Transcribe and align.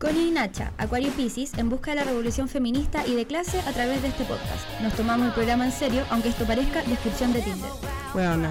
Connie 0.00 0.28
y 0.28 0.30
Nacha, 0.30 0.72
Acuario 0.78 1.12
Pisces, 1.12 1.52
en 1.58 1.68
busca 1.68 1.90
de 1.90 1.96
la 1.98 2.04
revolución 2.04 2.48
feminista 2.48 3.06
y 3.06 3.14
de 3.14 3.26
clase 3.26 3.60
a 3.60 3.72
través 3.72 4.00
de 4.00 4.08
este 4.08 4.24
podcast. 4.24 4.80
Nos 4.80 4.96
tomamos 4.96 5.26
el 5.26 5.34
programa 5.34 5.66
en 5.66 5.72
serio, 5.72 6.06
aunque 6.08 6.30
esto 6.30 6.46
parezca 6.46 6.82
descripción 6.84 7.34
de 7.34 7.42
Tinder. 7.42 7.70
Bueno, 8.14 8.50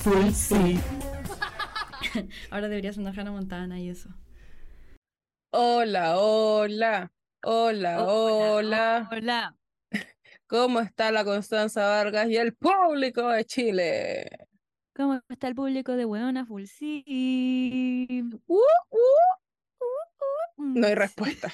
full 0.00 0.30
sí. 0.32 0.78
Ahora 2.50 2.68
deberías 2.68 2.98
una 2.98 3.12
Hannah 3.12 3.30
Montana 3.30 3.80
y 3.80 3.88
eso. 3.88 4.10
Hola, 5.52 6.18
hola, 6.18 7.10
hola, 7.44 8.04
hola. 8.04 9.08
Hola. 9.10 9.56
¿Cómo 10.46 10.80
está 10.80 11.10
la 11.10 11.24
Constanza 11.24 11.80
Vargas 11.86 12.28
y 12.28 12.36
el 12.36 12.52
público 12.52 13.26
de 13.26 13.46
Chile? 13.46 14.28
¿Cómo 14.94 15.18
está 15.30 15.48
el 15.48 15.54
público 15.54 15.92
de 15.92 16.04
Weona 16.04 16.44
Full 16.44 16.64
sí? 16.64 17.02
Uh, 18.46 18.54
uh, 18.56 19.39
No 20.60 20.86
hay 20.86 20.94
respuesta. 20.94 21.50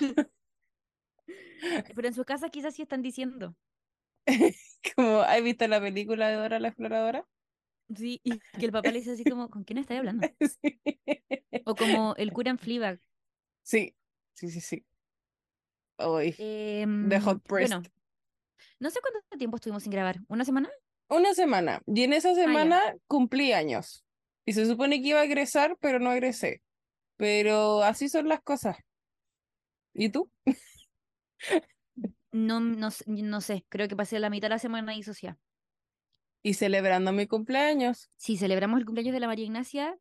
Pero 1.94 2.08
en 2.08 2.14
su 2.14 2.24
casa 2.24 2.48
quizás 2.50 2.74
sí 2.74 2.82
están 2.82 3.02
diciendo. 3.02 3.56
Como, 4.96 5.20
¿has 5.20 5.42
visto 5.42 5.66
la 5.68 5.80
película 5.80 6.28
de 6.28 6.36
Dora 6.36 6.60
la 6.60 6.68
Exploradora? 6.68 7.26
Sí, 7.94 8.20
y 8.24 8.38
que 8.58 8.66
el 8.66 8.72
papá 8.72 8.90
le 8.90 8.98
dice 8.98 9.12
así 9.12 9.22
como, 9.22 9.48
¿con 9.48 9.62
quién 9.62 9.78
estás 9.78 9.98
hablando? 9.98 10.26
Sí. 10.40 10.80
O 11.64 11.74
como 11.74 12.14
el 12.16 12.32
cura 12.32 12.50
en 12.50 12.58
Fleabag. 12.58 13.00
Sí, 13.62 13.94
sí, 14.34 14.50
sí, 14.50 14.60
sí. 14.60 14.84
Hoy, 15.98 16.34
Em, 16.38 17.08
The 17.08 17.20
Hot 17.20 17.42
Priest. 17.42 17.72
Bueno, 17.72 17.88
no 18.80 18.90
sé 18.90 19.00
cuánto 19.00 19.20
tiempo 19.38 19.56
estuvimos 19.56 19.84
sin 19.84 19.92
grabar. 19.92 20.18
¿Una 20.28 20.44
semana? 20.44 20.68
Una 21.08 21.32
semana. 21.34 21.80
Y 21.86 22.02
en 22.02 22.12
Ah, 22.12 22.16
esa 22.16 22.34
semana 22.34 22.96
cumplí 23.06 23.52
años. 23.52 24.04
Y 24.44 24.52
se 24.52 24.66
supone 24.66 25.00
que 25.00 25.08
iba 25.08 25.20
a 25.20 25.24
egresar, 25.24 25.76
pero 25.80 25.98
no 26.00 26.12
egresé. 26.12 26.62
Pero 27.16 27.82
así 27.82 28.08
son 28.08 28.28
las 28.28 28.42
cosas. 28.42 28.76
¿Y 29.98 30.10
tú? 30.10 30.30
No, 32.32 32.60
no, 32.60 32.90
sé- 32.90 33.04
no 33.06 33.40
sé, 33.40 33.64
creo 33.68 33.88
que 33.88 33.96
pasé 33.96 34.18
la 34.18 34.30
mitad 34.30 34.46
de 34.46 34.54
la 34.54 34.58
semana 34.58 34.92
disociada. 34.92 35.38
Y 36.42 36.54
celebrando 36.54 37.12
mi 37.12 37.26
cumpleaños. 37.26 38.10
Sí, 38.16 38.36
celebramos 38.36 38.78
el 38.78 38.84
cumpleaños 38.84 39.14
de 39.14 39.20
la 39.20 39.26
María 39.26 39.44
Ignacia. 39.46 39.98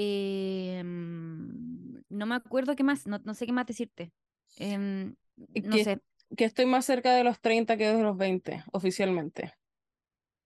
em, 0.00 2.02
no 2.08 2.26
me 2.26 2.36
acuerdo 2.36 2.76
qué 2.76 2.84
más, 2.84 3.06
no, 3.08 3.18
no 3.24 3.34
sé 3.34 3.46
qué 3.46 3.52
más 3.52 3.66
decirte. 3.66 4.12
Em, 4.56 5.16
no 5.36 5.76
que- 5.76 5.84
sé. 5.84 6.00
Que 6.36 6.44
estoy 6.44 6.66
más 6.66 6.84
cerca 6.84 7.14
de 7.14 7.24
los 7.24 7.40
30 7.40 7.76
que 7.76 7.88
de 7.88 8.02
los 8.02 8.16
20, 8.16 8.62
oficialmente. 8.72 9.54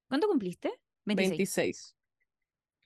¿Cuánto 0.08 0.28
cumpliste? 0.28 0.70
26. 1.04 1.38
26. 1.38 1.96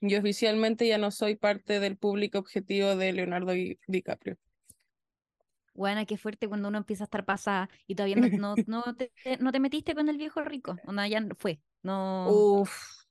Yo 0.01 0.19
oficialmente 0.19 0.89
ya 0.89 0.99
no 0.99 1.11
soy 1.11 1.37
parte 1.37 1.79
del 1.79 1.97
público 1.99 2.39
objetivo 2.39 2.97
de 2.97 3.13
Leonardo 3.13 3.53
Di- 3.53 3.79
DiCaprio. 3.87 4.39
Buena, 5.77 6.07
qué 6.07 6.17
fuerte 6.17 6.49
cuando 6.49 6.69
uno 6.69 6.79
empieza 6.79 7.05
a 7.05 7.07
estar 7.07 7.25
pasada 7.27 7.69
y 7.87 7.95
todavía 7.95 8.17
no, 8.17 8.31
no, 8.35 8.63
no 8.67 8.97
te, 8.97 9.13
no 9.41 9.53
te 9.53 9.61
metiste 9.61 9.95
con 9.95 10.09
el 10.09 10.17
viejo 10.19 10.43
rico. 10.43 10.81
Onda, 10.85 11.07
ya 11.09 11.23
fue. 11.39 11.61
No, 11.83 12.49
Uf, 12.65 13.07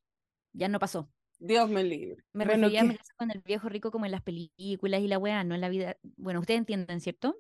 ya 0.54 0.68
no 0.70 0.80
pasó. 0.80 1.10
Dios 1.40 1.70
me 1.70 1.84
libre. 1.84 2.24
Me 2.34 2.44
Bueno, 2.44 2.70
refería 2.70 2.86
con 3.18 3.32
el 3.32 3.42
viejo 3.42 3.68
rico 3.70 3.90
como 3.92 4.06
en 4.06 4.12
las 4.12 4.22
películas 4.22 5.02
y 5.02 5.08
la 5.08 5.18
weá, 5.18 5.44
no 5.44 5.56
en 5.56 5.62
la 5.62 5.70
vida. 5.70 5.98
Bueno, 6.18 6.40
ustedes 6.42 6.60
entienden, 6.60 7.00
¿cierto? 7.02 7.38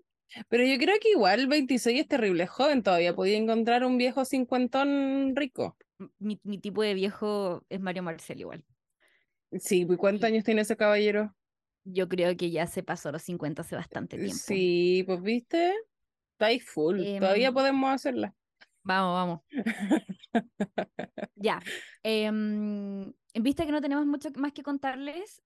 Pero 0.49 0.63
yo 0.65 0.77
creo 0.79 0.95
que 0.99 1.11
igual 1.11 1.47
26 1.47 2.01
es 2.01 2.07
terrible 2.07 2.47
joven 2.47 2.81
todavía. 2.83 3.15
Podía 3.15 3.37
encontrar 3.37 3.83
un 3.85 3.97
viejo 3.97 4.25
cincuentón 4.25 5.35
rico. 5.35 5.77
Mi, 6.19 6.39
mi 6.43 6.57
tipo 6.59 6.81
de 6.83 6.93
viejo 6.93 7.65
es 7.69 7.79
Mario 7.79 8.03
Marcel 8.03 8.39
igual. 8.41 8.65
Sí, 9.59 9.87
¿y 9.89 9.97
¿cuántos 9.97 10.27
años 10.27 10.43
tiene 10.43 10.61
ese 10.61 10.77
caballero? 10.77 11.33
Yo 11.85 12.09
creo 12.09 12.35
que 12.35 12.51
ya 12.51 12.67
se 12.67 12.83
pasó 12.83 13.11
los 13.11 13.21
50 13.21 13.61
hace 13.61 13.75
bastante 13.75 14.17
tiempo. 14.17 14.35
Sí, 14.35 15.03
pues 15.05 15.21
viste, 15.21 15.73
estáis 16.33 16.67
full. 16.67 16.99
Todavía 17.19 17.47
Em, 17.49 17.53
podemos 17.53 17.93
hacerla. 17.93 18.33
Vamos, 18.83 19.13
vamos. 19.13 19.41
Ya. 21.35 21.61
em, 22.03 23.03
en 23.33 23.43
vista 23.43 23.65
que 23.65 23.71
no 23.71 23.81
tenemos 23.81 24.05
mucho 24.05 24.29
más 24.35 24.51
que 24.53 24.63
contarles, 24.63 25.41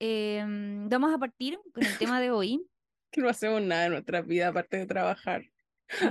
em, 0.00 0.88
vamos 0.88 1.14
a 1.14 1.18
partir 1.18 1.58
con 1.72 1.84
el 1.84 1.98
tema 1.98 2.20
de 2.20 2.30
hoy. 2.30 2.66
Que 3.12 3.20
no 3.22 3.28
hacemos 3.28 3.62
nada 3.62 3.86
en 3.86 3.92
nuestra 3.92 4.20
vida 4.20 4.48
aparte 4.48 4.76
de 4.78 4.86
trabajar. 4.86 5.44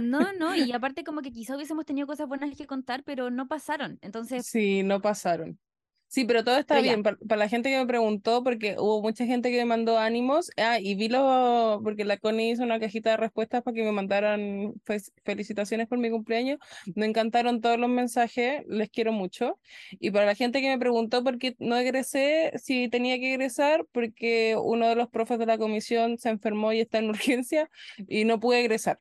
No, 0.01 0.31
no, 0.33 0.55
y 0.55 0.71
aparte 0.73 1.03
como 1.03 1.21
que 1.21 1.31
quizá 1.31 1.55
hubiésemos 1.55 1.85
tenido 1.85 2.07
cosas 2.07 2.27
buenas 2.27 2.55
que 2.57 2.65
contar, 2.65 3.03
pero 3.03 3.29
no 3.29 3.47
pasaron. 3.47 3.99
Entonces, 4.01 4.47
Sí, 4.47 4.81
no 4.81 5.01
pasaron. 5.01 5.59
Sí, 6.15 6.23
pero 6.23 6.45
todo 6.45 6.57
está 6.57 6.75
Pero 6.75 6.83
bien. 6.83 7.03
Para, 7.03 7.17
la 7.35 7.49
gente 7.49 7.69
que 7.69 7.77
me 7.77 7.85
preguntó, 7.85 8.41
porque 8.41 8.77
hubo 8.79 9.01
mucha 9.01 9.25
gente 9.25 9.51
que 9.51 9.57
me 9.57 9.65
mandó 9.65 9.99
ánimos. 9.99 10.49
Ah, 10.55 10.79
y 10.79 10.95
vi 10.95 11.09
lo, 11.09 11.81
porque 11.83 12.05
la 12.05 12.15
Connie 12.15 12.51
hizo 12.51 12.63
una 12.63 12.79
cajita 12.79 13.09
de 13.09 13.17
respuestas 13.17 13.63
para 13.63 13.75
que 13.75 13.83
me 13.83 13.91
mandaran 13.91 14.75
fe- 14.85 15.01
felicitaciones 15.25 15.89
por 15.89 15.97
mi 15.97 16.09
cumpleaños. 16.09 16.59
Me 16.95 17.05
encantaron 17.05 17.59
todos 17.59 17.77
los 17.77 17.89
mensajes, 17.89 18.63
les 18.65 18.89
quiero 18.89 19.11
mucho. 19.11 19.59
Y 19.91 20.11
para 20.11 20.25
la 20.25 20.35
gente 20.35 20.61
que 20.61 20.69
me 20.69 20.79
preguntó 20.79 21.21
por 21.21 21.37
qué 21.37 21.57
no 21.59 21.75
egresé, 21.75 22.53
si 22.63 22.87
tenía 22.87 23.19
que 23.19 23.33
egresar, 23.33 23.85
porque 23.91 24.55
uno 24.57 24.87
de 24.87 24.95
los 24.95 25.09
profes 25.09 25.37
de 25.37 25.47
la 25.47 25.57
comisión 25.57 26.17
se 26.17 26.29
enfermó 26.29 26.71
y 26.71 26.79
está 26.79 26.99
en 26.99 27.09
urgencia 27.09 27.69
y 28.07 28.23
no 28.23 28.39
pude 28.39 28.61
egresar. 28.61 28.99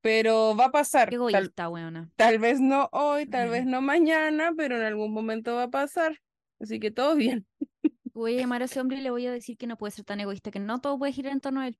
Pero 0.00 0.56
va 0.56 0.66
a 0.66 0.70
pasar. 0.70 1.10
qué 1.10 1.16
Tal, 1.16 1.28
egoísta, 1.28 1.68
weona. 1.68 2.08
Tal 2.16 2.38
vez 2.38 2.58
no 2.58 2.88
hoy, 2.90 3.26
tal 3.26 3.50
vez 3.50 3.66
no 3.66 3.82
mañana, 3.82 4.52
pero 4.56 4.76
en 4.78 4.82
algún 4.82 5.12
momento 5.12 5.56
va 5.56 5.64
a 5.64 5.70
pasar. 5.70 6.23
Así 6.60 6.80
que 6.80 6.90
todo 6.90 7.14
bien. 7.16 7.46
Voy 8.14 8.36
a 8.36 8.40
llamar 8.40 8.62
a 8.62 8.66
ese 8.66 8.80
hombre 8.80 8.98
y 8.98 9.00
le 9.00 9.10
voy 9.10 9.26
a 9.26 9.32
decir 9.32 9.56
que 9.56 9.66
no 9.66 9.76
puede 9.76 9.90
ser 9.90 10.04
tan 10.04 10.20
egoísta, 10.20 10.52
que 10.52 10.60
no 10.60 10.80
todo 10.80 10.96
puede 10.98 11.12
girar 11.12 11.32
en 11.32 11.40
torno 11.40 11.60
a 11.60 11.66
él. 11.66 11.76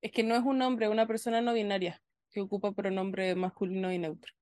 Es 0.00 0.12
que 0.12 0.22
no 0.22 0.34
es 0.34 0.42
un 0.42 0.62
hombre, 0.62 0.86
es 0.86 0.92
una 0.92 1.06
persona 1.06 1.42
no 1.42 1.52
binaria 1.52 2.02
que 2.30 2.40
ocupa 2.40 2.72
pronombre 2.72 3.34
masculino 3.34 3.92
y 3.92 3.98
neutro. 3.98 4.32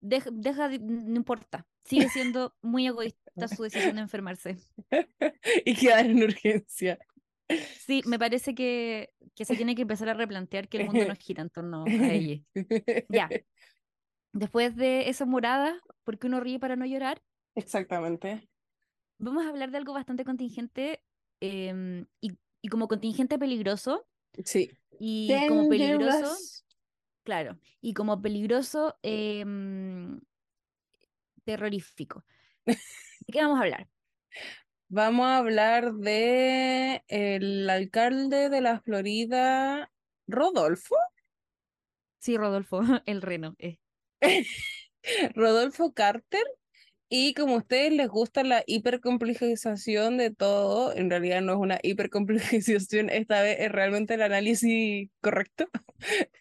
Deja, 0.00 0.30
deja 0.32 0.68
de- 0.68 0.78
no 0.78 1.16
importa. 1.16 1.66
Sigue 1.84 2.08
siendo 2.08 2.54
muy 2.62 2.86
egoísta 2.86 3.48
su 3.48 3.64
decisión 3.64 3.96
de 3.96 4.02
enfermarse. 4.02 4.56
y 5.64 5.74
quedar 5.74 6.06
en 6.06 6.22
urgencia. 6.22 6.98
Sí, 7.78 8.02
me 8.06 8.18
parece 8.18 8.54
que, 8.54 9.10
que 9.34 9.44
se 9.44 9.56
tiene 9.56 9.74
que 9.74 9.82
empezar 9.82 10.08
a 10.10 10.14
replantear 10.14 10.68
que 10.68 10.78
el 10.78 10.86
mundo 10.86 11.06
no 11.06 11.14
gira 11.18 11.42
en 11.42 11.50
torno 11.50 11.84
a 11.86 12.12
ella. 12.12 12.40
Ya. 13.08 13.28
Después 14.32 14.76
de 14.76 15.08
esa 15.08 15.24
morada, 15.24 15.80
porque 16.04 16.26
uno 16.26 16.38
ríe 16.38 16.60
para 16.60 16.76
no 16.76 16.86
llorar, 16.86 17.20
Exactamente. 17.54 18.48
Vamos 19.18 19.44
a 19.46 19.50
hablar 19.50 19.70
de 19.70 19.78
algo 19.78 19.92
bastante 19.92 20.24
contingente 20.24 21.02
em, 21.40 22.06
y, 22.20 22.38
y 22.62 22.68
como 22.68 22.88
contingente 22.88 23.38
peligroso. 23.38 24.06
Sí. 24.44 24.70
Y 24.98 25.28
como 25.46 25.68
peligroso, 25.68 26.18
Dangerous. 26.20 26.66
claro, 27.24 27.58
y 27.80 27.94
como 27.94 28.20
peligroso 28.20 28.98
em, 29.02 30.20
terrorífico. 31.44 32.24
¿De 33.26 33.32
qué 33.32 33.40
vamos 33.42 33.58
a 33.58 33.62
hablar? 33.62 33.88
Vamos 34.90 35.26
a 35.26 35.38
hablar 35.38 35.92
de 35.94 37.04
el 37.08 37.68
alcalde 37.70 38.48
de 38.48 38.60
la 38.60 38.80
Florida, 38.80 39.90
Rodolfo. 40.26 40.96
Sí, 42.18 42.36
Rodolfo, 42.36 42.80
el 43.06 43.22
reno. 43.22 43.54
eh. 43.58 43.78
Rodolfo 45.34 45.92
Carter. 45.94 46.44
Y 47.10 47.32
como 47.32 47.54
a 47.54 47.58
ustedes 47.58 47.92
les 47.92 48.08
gusta 48.08 48.44
la 48.44 48.62
hipercomplejización 48.66 50.18
de 50.18 50.30
todo, 50.30 50.94
en 50.94 51.08
realidad 51.08 51.40
no 51.40 51.54
es 51.54 51.58
una 51.58 51.78
hipercomplejización, 51.82 53.08
esta 53.10 53.42
vez 53.42 53.56
es 53.60 53.72
realmente 53.72 54.14
el 54.14 54.22
análisis 54.22 55.08
correcto. 55.22 55.68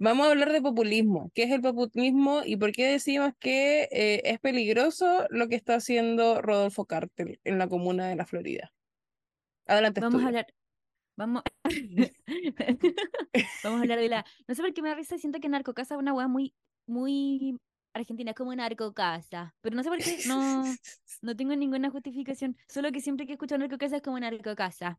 Vamos 0.00 0.26
a 0.26 0.30
hablar 0.30 0.52
de 0.52 0.60
populismo. 0.60 1.30
¿Qué 1.34 1.44
es 1.44 1.52
el 1.52 1.60
populismo 1.60 2.42
y 2.44 2.56
por 2.56 2.72
qué 2.72 2.86
decimos 2.86 3.32
que 3.38 3.88
eh, 3.90 4.22
es 4.24 4.40
peligroso 4.40 5.26
lo 5.30 5.48
que 5.48 5.54
está 5.54 5.76
haciendo 5.76 6.42
Rodolfo 6.42 6.84
Carter 6.84 7.38
en 7.44 7.58
la 7.58 7.68
comuna 7.68 8.08
de 8.08 8.16
la 8.16 8.26
Florida? 8.26 8.72
Adelante, 9.66 10.00
Vamos 10.00 10.22
a 10.22 10.26
hablar. 10.26 10.46
Vamos. 11.16 11.42
Vamos 13.64 13.78
a 13.78 13.82
hablar 13.82 13.98
de 13.98 14.08
la. 14.08 14.24
No 14.46 14.54
sé 14.54 14.62
por 14.62 14.72
qué 14.72 14.82
me 14.82 14.88
da 14.88 14.94
risa, 14.94 15.18
siento 15.18 15.40
que 15.40 15.48
Narcocasa 15.48 15.94
es 15.94 16.00
una 16.00 16.12
weá 16.12 16.28
muy, 16.28 16.54
muy 16.86 17.58
argentina, 18.00 18.30
es 18.32 18.36
como 18.36 18.54
Narcocasa. 18.54 19.54
Pero 19.60 19.76
no 19.76 19.82
sé 19.82 19.88
por 19.88 19.98
qué, 19.98 20.18
no, 20.26 20.64
no 21.22 21.36
tengo 21.36 21.54
ninguna 21.56 21.90
justificación. 21.90 22.56
Solo 22.68 22.90
que 22.92 23.00
siempre 23.00 23.26
que 23.26 23.32
escucho 23.34 23.56
Narcocasa 23.58 23.96
es 23.96 24.02
como 24.02 24.18
Narcocasa. 24.20 24.98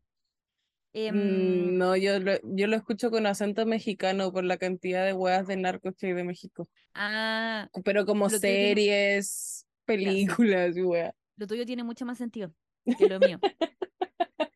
Em, 0.92 1.14
Mm, 1.14 1.78
No, 1.78 1.96
yo 1.96 2.18
lo, 2.18 2.32
yo 2.42 2.66
lo 2.66 2.76
escucho 2.76 3.10
con 3.10 3.26
acento 3.26 3.64
mexicano 3.66 4.32
por 4.32 4.44
la 4.44 4.56
cantidad 4.56 5.04
de 5.06 5.12
weas 5.12 5.46
de 5.46 5.56
narcos 5.56 5.94
que 5.96 6.08
hay 6.08 6.12
de 6.14 6.24
México. 6.24 6.68
ah, 6.94 7.68
Pero 7.84 8.04
como 8.06 8.26
tiene- 8.28 8.40
series, 8.40 9.28
sí. 9.60 9.66
películas 9.84 10.76
y 10.76 10.82
weas. 10.82 11.14
lo 11.36 11.46
tuyo 11.46 11.64
tiene 11.64 11.84
mucho 11.84 12.04
más 12.04 12.18
sentido 12.18 12.52
que 12.98 13.08
lo 13.08 13.18
mío. 13.20 13.38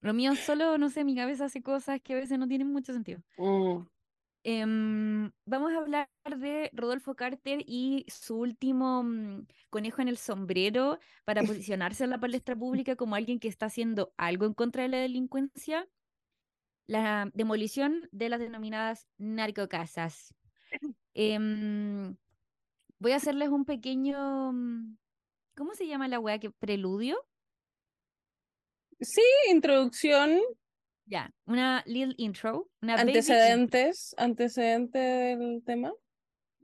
Lo 0.00 0.14
mío 0.14 0.34
solo, 0.36 0.78
no 0.78 0.90
sé, 0.90 1.02
mi 1.04 1.16
cabeza 1.16 1.46
hace 1.46 1.60
cosas 1.60 2.00
que 2.00 2.12
a 2.12 2.16
veces 2.16 2.38
no 2.38 2.46
tienen 2.46 2.68
mucho 2.72 2.92
sentido. 2.92 3.20
Mm. 3.36 3.80
Em, 4.50 5.30
vamos 5.44 5.74
a 5.74 5.76
hablar 5.76 6.08
de 6.38 6.70
Rodolfo 6.72 7.14
Carter 7.14 7.62
y 7.66 8.06
su 8.08 8.38
último 8.38 9.02
mm, 9.02 9.46
conejo 9.68 10.00
en 10.00 10.08
el 10.08 10.16
sombrero 10.16 10.98
para 11.26 11.42
posicionarse 11.62 12.04
en 12.04 12.08
la 12.08 12.18
palestra 12.18 12.56
pública 12.56 12.96
como 12.96 13.14
alguien 13.14 13.40
que 13.40 13.48
está 13.48 13.66
haciendo 13.66 14.14
algo 14.16 14.46
en 14.46 14.54
contra 14.54 14.84
de 14.84 14.88
la 14.88 14.96
delincuencia 15.00 15.86
la 16.86 17.30
demolición 17.34 18.08
de 18.10 18.30
las 18.30 18.40
denominadas 18.40 19.06
narcocasas. 19.18 20.34
Em, 21.12 22.16
voy 22.98 23.12
a 23.12 23.16
hacerles 23.16 23.50
un 23.50 23.66
pequeño, 23.66 24.52
mm, 24.52 24.96
¿cómo 25.58 25.74
se 25.74 25.86
llama 25.86 26.08
la 26.08 26.20
weá? 26.20 26.38
que 26.38 26.50
¿Preludio? 26.50 27.22
Sí, 28.98 29.20
introducción, 29.50 30.40
Ya, 31.08 31.32
una 31.46 31.82
little 31.86 32.14
intro, 32.18 32.68
una 32.82 32.96
baby 32.96 33.08
antecedentes, 33.08 34.14
antecedentes 34.18 35.38
del 35.38 35.62
tema. 35.64 35.92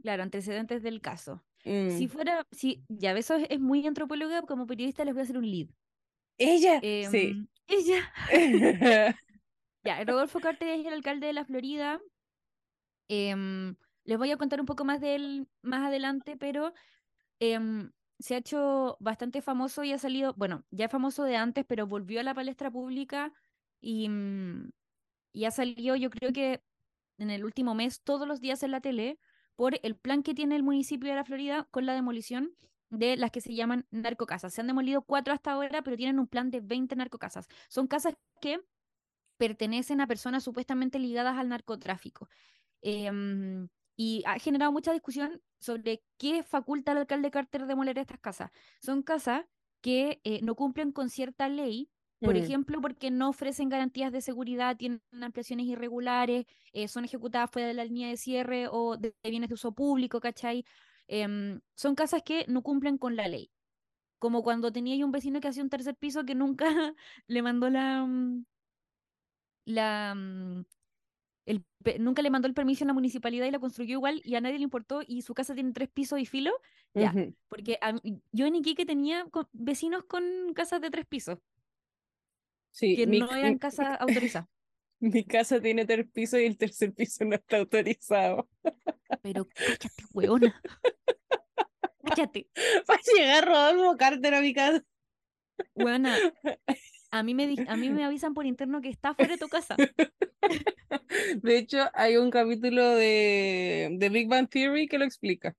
Claro, 0.02 0.22
antecedentes 0.22 0.82
del 0.82 1.00
caso. 1.00 1.42
Mm. 1.64 1.96
Si 1.96 2.08
fuera, 2.08 2.46
si 2.52 2.84
ya 2.88 3.12
eso 3.12 3.36
es, 3.36 3.46
es 3.48 3.58
muy 3.58 3.86
antropóloga, 3.86 4.42
como 4.42 4.66
periodista 4.66 5.04
les 5.04 5.14
voy 5.14 5.22
a 5.22 5.24
hacer 5.24 5.38
un 5.38 5.50
lead. 5.50 5.68
Ella, 6.36 6.80
sí. 6.80 7.16
Em, 7.16 7.48
Ella. 7.68 8.12
Ya, 9.84 10.02
Rodolfo 10.02 10.40
Carter 10.40 10.68
es 10.68 10.86
el 10.86 10.94
alcalde 10.94 11.26
de 11.26 11.34
la 11.34 11.44
Florida. 11.44 12.00
Em, 13.08 13.76
les 14.04 14.16
voy 14.16 14.30
a 14.30 14.38
contar 14.38 14.58
un 14.58 14.64
poco 14.64 14.86
más 14.86 14.98
de 14.98 15.14
él 15.14 15.48
más 15.60 15.86
adelante, 15.86 16.38
pero 16.38 16.72
em, 17.38 17.90
se 18.18 18.34
ha 18.34 18.38
hecho 18.38 18.96
bastante 18.98 19.42
famoso 19.42 19.84
y 19.84 19.92
ha 19.92 19.98
salido, 19.98 20.32
bueno, 20.38 20.64
ya 20.70 20.86
es 20.86 20.90
famoso 20.90 21.24
de 21.24 21.36
antes, 21.36 21.66
pero 21.66 21.86
volvió 21.86 22.20
a 22.20 22.22
la 22.22 22.32
palestra 22.32 22.70
pública 22.70 23.30
y, 23.84 24.08
mm, 24.08 24.70
y 25.32 25.44
ha 25.44 25.50
salido, 25.50 25.96
yo 25.96 26.10
creo 26.10 26.32
que 26.32 26.62
en 27.18 27.30
el 27.30 27.44
último 27.44 27.74
mes, 27.74 28.02
todos 28.02 28.26
los 28.26 28.40
días 28.40 28.62
en 28.62 28.70
la 28.70 28.80
tele, 28.80 29.18
por 29.56 29.78
el 29.82 29.96
plan 29.96 30.22
que 30.22 30.34
tiene 30.34 30.56
el 30.56 30.62
municipio 30.62 31.10
de 31.10 31.16
la 31.16 31.24
Florida 31.24 31.68
con 31.70 31.86
la 31.86 31.94
demolición 31.94 32.56
de 32.90 33.16
las 33.16 33.30
que 33.30 33.40
se 33.40 33.54
llaman 33.54 33.86
narcocasas. 33.90 34.52
Se 34.54 34.60
han 34.60 34.66
demolido 34.66 35.02
cuatro 35.02 35.34
hasta 35.34 35.52
ahora, 35.52 35.82
pero 35.82 35.96
tienen 35.96 36.18
un 36.18 36.26
plan 36.28 36.50
de 36.50 36.60
20 36.60 36.96
narcocasas. 36.96 37.46
Son 37.68 37.86
casas 37.86 38.14
que 38.40 38.60
pertenecen 39.36 40.00
a 40.00 40.06
personas 40.06 40.44
supuestamente 40.44 40.98
ligadas 40.98 41.36
al 41.36 41.48
narcotráfico. 41.48 42.28
Em, 42.82 43.68
y 43.96 44.22
ha 44.26 44.38
generado 44.38 44.72
mucha 44.72 44.92
discusión 44.92 45.42
sobre 45.60 46.02
qué 46.18 46.42
faculta 46.42 46.92
al 46.92 46.98
alcalde 46.98 47.30
Carter 47.30 47.66
demoler 47.66 47.98
estas 47.98 48.18
casas. 48.20 48.50
Son 48.80 49.02
casas 49.02 49.44
que 49.80 50.20
eh, 50.24 50.40
no 50.42 50.54
cumplen 50.54 50.92
con 50.92 51.10
cierta 51.10 51.48
ley, 51.48 51.90
por 52.24 52.36
Mm. 52.36 52.38
ejemplo, 52.38 52.80
porque 52.80 53.10
no 53.10 53.28
ofrecen 53.30 53.68
garantías 53.68 54.12
de 54.12 54.20
seguridad, 54.22 54.76
tienen 54.76 55.02
ampliaciones 55.22 55.66
irregulares, 55.66 56.46
eh, 56.72 56.88
son 56.88 57.04
ejecutadas 57.04 57.50
fuera 57.50 57.68
de 57.68 57.74
la 57.74 57.84
línea 57.84 58.08
de 58.08 58.16
cierre 58.16 58.68
o 58.70 58.96
de, 58.96 59.14
de 59.22 59.30
bienes 59.30 59.48
de 59.50 59.54
uso 59.54 59.72
público, 59.74 60.20
¿cachai? 60.20 60.64
Em, 61.08 61.60
son 61.76 61.94
casas 61.94 62.22
que 62.24 62.46
no 62.48 62.62
cumplen 62.62 62.98
con 62.98 63.16
la 63.16 63.28
ley. 63.28 63.52
Como 64.18 64.42
cuando 64.42 64.72
tenía 64.72 64.96
yo 64.96 65.06
un 65.06 65.12
vecino 65.12 65.40
que 65.40 65.48
hacía 65.48 65.62
un 65.64 65.70
tercer 65.70 65.96
piso 65.96 66.24
que 66.24 66.34
nunca 66.34 66.66
le 67.28 67.42
mandó 67.42 67.70
la, 67.70 68.04
mm, 68.06 68.46
la, 69.64 70.14
mm, 70.14 70.64
el 71.46 71.64
nunca 72.00 72.22
le 72.22 72.30
mandó 72.30 72.48
el 72.48 72.54
permiso 72.54 72.84
a 72.84 72.88
la 72.88 72.94
municipalidad 72.94 73.46
y 73.46 73.50
la 73.52 73.60
construyó 73.60 73.92
igual 73.94 74.22
y 74.24 74.36
a 74.36 74.40
nadie 74.42 74.58
le 74.58 74.64
importó 74.64 75.02
y 75.06 75.22
su 75.22 75.34
casa 75.34 75.54
tiene 75.54 75.72
tres 75.72 75.90
pisos 75.90 76.20
y 76.20 76.26
filo, 76.26 76.52
ya. 76.94 77.18
Porque 77.48 77.78
a 77.82 77.94
yo 78.32 78.46
en 78.46 78.56
Iquique 78.56 78.86
tenía 78.86 79.26
vecinos 79.52 80.04
con 80.04 80.24
casas 80.54 80.80
de 80.82 80.90
tres 80.90 81.06
pisos, 81.06 81.38
Sí, 82.74 82.96
que 82.96 83.06
mi, 83.06 83.20
no 83.20 83.32
eran 83.34 83.58
casas 83.58 83.96
autorizadas. 84.00 84.48
mi 85.00 85.24
casa 85.24 85.60
tiene 85.60 85.84
tres 85.86 86.06
pisos 86.12 86.40
y 86.40 86.44
el 86.46 86.56
tercer 86.56 86.92
piso 86.92 87.24
no 87.24 87.36
está 87.36 87.58
autorizado. 87.58 88.48
Pero 89.22 89.46
cállate, 89.54 90.04
huevona. 90.12 90.60
Cállate, 92.04 92.48
Va 92.90 92.94
a 92.94 93.00
llegar 93.16 93.46
Rodolfo 93.46 93.96
Carter 93.96 94.34
a 94.34 94.40
mi 94.40 94.52
casa. 94.52 94.82
huevona. 95.74 96.18
A 97.10 97.22
mí 97.22 97.32
me, 97.34 97.46
di- 97.46 97.62
a 97.68 97.76
mí 97.76 97.90
me 97.90 98.04
avisan 98.04 98.34
por 98.34 98.44
interno 98.44 98.80
que 98.80 98.88
está 98.88 99.14
fuera 99.14 99.34
de 99.34 99.38
tu 99.38 99.48
casa. 99.48 99.76
De 101.42 101.58
hecho, 101.58 101.78
hay 101.94 102.16
un 102.16 102.30
capítulo 102.30 102.90
de, 102.96 103.88
de 103.92 104.08
Big 104.08 104.28
Bang 104.28 104.48
Theory 104.48 104.88
que 104.88 104.98
lo 104.98 105.04
explica. 105.04 105.54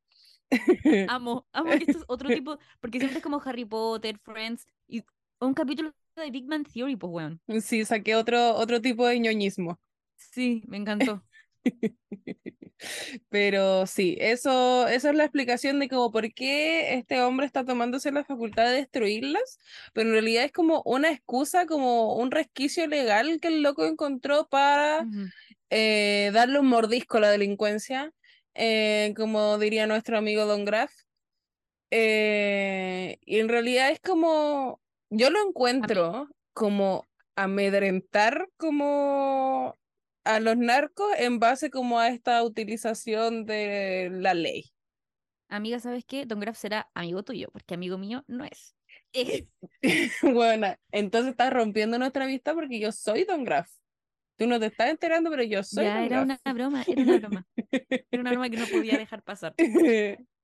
Amo, 1.08 1.48
amo 1.54 1.70
que 1.78 1.86
esto 1.86 1.98
es 2.00 2.04
otro 2.08 2.30
tipo, 2.30 2.58
porque 2.80 3.00
siempre 3.00 3.20
es 3.20 3.24
como 3.24 3.42
Harry 3.44 3.66
Potter, 3.66 4.20
Friends, 4.20 4.68
y 4.88 5.04
un 5.40 5.54
capítulo 5.54 5.94
de 6.22 6.32
Big 6.32 6.46
Bang 6.46 6.68
Theory, 6.68 6.96
pues, 6.96 7.12
weón. 7.12 7.42
Sí, 7.62 7.86
saqué 7.86 8.16
otro, 8.16 8.56
otro 8.56 8.82
tipo 8.82 9.06
de 9.08 9.20
ñoñismo. 9.20 9.80
Sí, 10.16 10.64
me 10.68 10.78
encantó. 10.78 11.24
Pero 13.30 13.88
sí, 13.88 14.18
eso, 14.20 14.88
eso 14.88 15.10
es 15.10 15.16
la 15.16 15.24
explicación 15.24 15.80
de 15.80 15.90
como 15.90 16.12
por 16.12 16.34
qué 16.34 16.96
este 16.96 17.22
hombre 17.22 17.46
está 17.46 17.64
tomándose 17.64 18.12
la 18.12 18.24
facultad 18.24 18.66
de 18.66 18.78
destruirlas, 18.78 19.58
pero 19.94 20.10
en 20.10 20.14
realidad 20.14 20.44
es 20.44 20.52
como 20.52 20.82
una 20.86 21.10
excusa, 21.10 21.66
como 21.66 22.16
un 22.16 22.32
resquicio 22.32 22.86
legal 22.88 23.40
que 23.42 23.48
el 23.48 23.62
loco 23.62 23.86
encontró 23.86 24.48
para 24.48 25.06
eh, 25.70 26.32
darle 26.34 26.60
un 26.60 26.68
mordisco 26.68 27.18
a 27.18 27.22
la 27.22 27.32
delincuencia, 27.32 28.12
eh, 28.54 29.14
como 29.16 29.58
diría 29.58 29.88
nuestro 29.88 30.18
amigo 30.18 30.46
Don 30.46 30.66
Graff. 30.66 30.92
Eh, 31.92 33.20
y 33.26 33.40
en 33.40 33.48
realidad 33.48 33.90
es 33.92 34.00
como, 34.02 34.82
yo 35.16 35.30
lo 35.30 35.48
encuentro 35.48 36.28
como 36.54 37.06
amedrentar 37.36 38.50
como 38.58 39.78
a 40.24 40.40
los 40.40 40.58
narcos 40.58 41.08
en 41.18 41.40
base 41.40 41.70
como 41.70 42.00
a 42.00 42.10
esta 42.10 42.44
utilización 42.44 43.46
de 43.46 44.10
la 44.12 44.34
ley. 44.34 44.72
Amiga, 45.48 45.80
¿sabes 45.80 46.04
qué? 46.06 46.26
Don 46.26 46.40
Graf 46.40 46.58
será 46.58 46.90
amigo 46.94 47.24
tuyo, 47.24 47.50
porque 47.52 47.76
amigo 47.76 47.98
mío 47.98 48.24
no 48.28 48.46
es. 48.46 48.76
Bueno, 50.22 50.76
entonces 50.92 51.32
estás 51.32 51.54
rompiendo 51.54 51.98
nuestra 51.98 52.26
amistad 52.26 52.54
porque 52.54 52.80
yo 52.80 52.92
soy 52.92 53.24
Don 53.24 53.44
Graff. 53.44 53.72
Tú 54.38 54.48
no 54.48 54.60
te 54.60 54.66
estás 54.66 54.90
enterando, 54.90 55.30
pero 55.30 55.44
yo 55.44 55.64
soy 55.64 55.86
ya 55.86 55.96
Don 55.96 56.04
era 56.04 56.22
una 56.24 56.40
broma, 56.54 56.84
era 56.86 57.02
una 57.02 57.18
broma. 57.18 57.48
Era 58.12 58.22
una 58.22 58.32
broma 58.32 58.50
que 58.50 58.58
no 58.58 58.66
podía 58.68 58.98
dejar 58.98 59.24
pasar. 59.24 59.56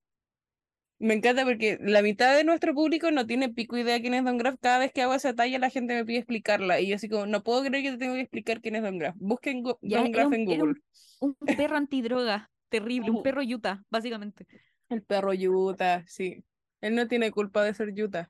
Me 1.01 1.15
encanta 1.15 1.44
porque 1.45 1.77
la 1.81 2.01
mitad 2.03 2.36
de 2.36 2.44
nuestro 2.44 2.74
público 2.75 3.09
no 3.12 3.25
tiene 3.25 3.50
pico 3.50 3.75
idea 3.77 4.00
quién 4.00 4.13
es 4.13 4.24
Don 4.24 4.38
Graff. 4.38 4.56
Cada 4.62 4.77
vez 4.80 4.92
que 4.94 5.01
hago 5.01 5.15
esa 5.15 5.33
talla, 5.33 5.57
la 5.59 5.69
gente 5.71 5.95
me 5.95 6.06
pide 6.06 6.19
explicarla. 6.19 6.80
Y 6.80 6.88
yo 6.89 6.95
así 6.95 7.09
como, 7.09 7.25
no 7.25 7.44
puedo 7.44 7.63
creer 7.63 7.83
que 7.83 7.92
te 7.92 7.98
tengo 7.98 8.13
que 8.13 8.21
explicar 8.21 8.62
quién 8.62 8.75
es 8.75 8.83
Don 8.83 8.98
Graff. 9.00 9.15
Busquen 9.18 9.63
Go- 9.63 9.80
Ya 9.81 9.98
Don 9.98 10.07
era 10.07 10.12
Graff 10.12 10.27
un, 10.27 10.33
en 10.36 10.45
Google. 10.45 10.75
un, 11.19 11.38
un 11.39 11.56
perro 11.56 11.77
antidroga, 11.77 12.51
terrible, 12.69 13.09
un 13.12 13.18
perro 13.24 13.42
Utah, 13.42 13.83
básicamente. 13.89 14.45
El 14.89 15.03
perro 15.03 15.31
Utah, 15.33 16.03
sí. 16.07 16.45
Él 16.81 16.95
no 16.95 17.07
tiene 17.07 17.31
culpa 17.31 17.63
de 17.63 17.74
ser 17.74 17.89
Utah. 17.89 18.30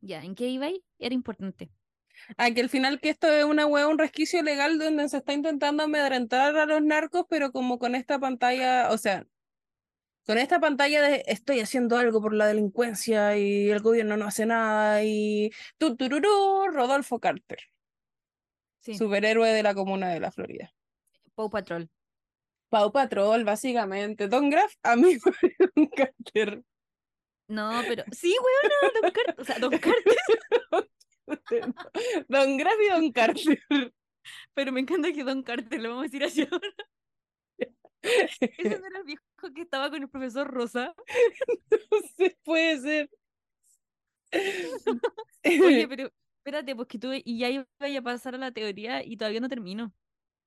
Ya, 0.00 0.22
¿en 0.24 0.34
qué 0.34 0.48
iba 0.48 0.66
ahí? 0.66 0.84
Era 0.98 1.14
importante. 1.14 1.70
Ah, 2.36 2.50
que 2.52 2.60
al 2.60 2.68
final 2.68 3.00
que 3.00 3.08
esto 3.08 3.28
es 3.28 3.44
una 3.44 3.66
hueá, 3.66 3.88
un 3.88 3.98
resquicio 3.98 4.42
legal 4.42 4.78
donde 4.78 5.08
se 5.08 5.16
está 5.18 5.32
intentando 5.32 5.82
amedrentar 5.82 6.56
a 6.56 6.66
los 6.66 6.82
narcos, 6.82 7.24
pero 7.28 7.52
como 7.52 7.78
con 7.78 7.94
esta 7.94 8.18
pantalla, 8.18 8.90
o 8.90 8.98
sea, 8.98 9.26
con 10.26 10.38
esta 10.38 10.60
pantalla 10.60 11.02
de 11.02 11.24
estoy 11.26 11.60
haciendo 11.60 11.96
algo 11.96 12.20
por 12.20 12.34
la 12.34 12.46
delincuencia 12.46 13.36
y 13.36 13.70
el 13.70 13.80
gobierno 13.80 14.16
no 14.16 14.26
hace 14.26 14.46
nada 14.46 15.02
y 15.02 15.50
tu 15.78 15.96
tururú, 15.96 16.68
Rodolfo 16.72 17.18
Carter, 17.18 17.58
Sí, 18.80 18.96
superhéroe 18.96 19.50
de 19.50 19.62
la 19.62 19.74
comuna 19.74 20.08
de 20.10 20.20
la 20.20 20.32
Florida. 20.32 20.72
Paw 21.34 21.48
Patrol. 21.48 21.88
Pau 22.68 22.90
Patrol, 22.90 23.44
básicamente. 23.44 24.28
Don 24.28 24.48
Graff, 24.48 24.74
amigo 24.82 25.30
de 25.42 25.54
Don 25.74 25.86
Carter. 25.88 26.62
No, 27.48 27.82
pero 27.86 28.04
sí, 28.12 28.34
weona, 28.34 29.00
Don 29.02 29.10
Carter. 29.10 29.34
O 29.38 29.44
sea, 29.44 29.58
Don 29.58 29.78
Carter. 29.78 30.16
Don 32.28 32.56
Graff 32.56 32.76
y 32.80 32.88
Don 32.88 33.12
Carter. 33.12 33.62
Pero 34.54 34.72
me 34.72 34.80
encanta 34.80 35.12
que 35.12 35.22
Don 35.22 35.42
Carter, 35.42 35.80
lo 35.80 35.90
vamos 35.90 36.04
a 36.04 36.06
decir 36.06 36.24
así 36.24 36.48
ahora. 36.50 36.68
Ese 38.02 38.78
no 38.78 38.86
era 38.86 38.98
el 38.98 39.04
viejo 39.04 39.22
que 39.54 39.62
estaba 39.62 39.90
con 39.90 40.02
el 40.02 40.08
profesor 40.08 40.48
Rosa. 40.48 40.94
Sí, 42.16 42.36
puede 42.44 42.78
ser. 42.80 43.10
Oye, 45.44 45.86
pero 45.88 46.10
espérate, 46.38 46.74
pues 46.74 46.88
que 46.88 46.98
tú 46.98 47.12
y 47.12 47.38
ya 47.38 47.48
iba 47.50 47.66
a 47.98 48.02
pasar 48.02 48.34
a 48.34 48.38
la 48.38 48.52
teoría 48.52 49.04
y 49.04 49.16
todavía 49.16 49.40
no 49.40 49.48
termino. 49.48 49.94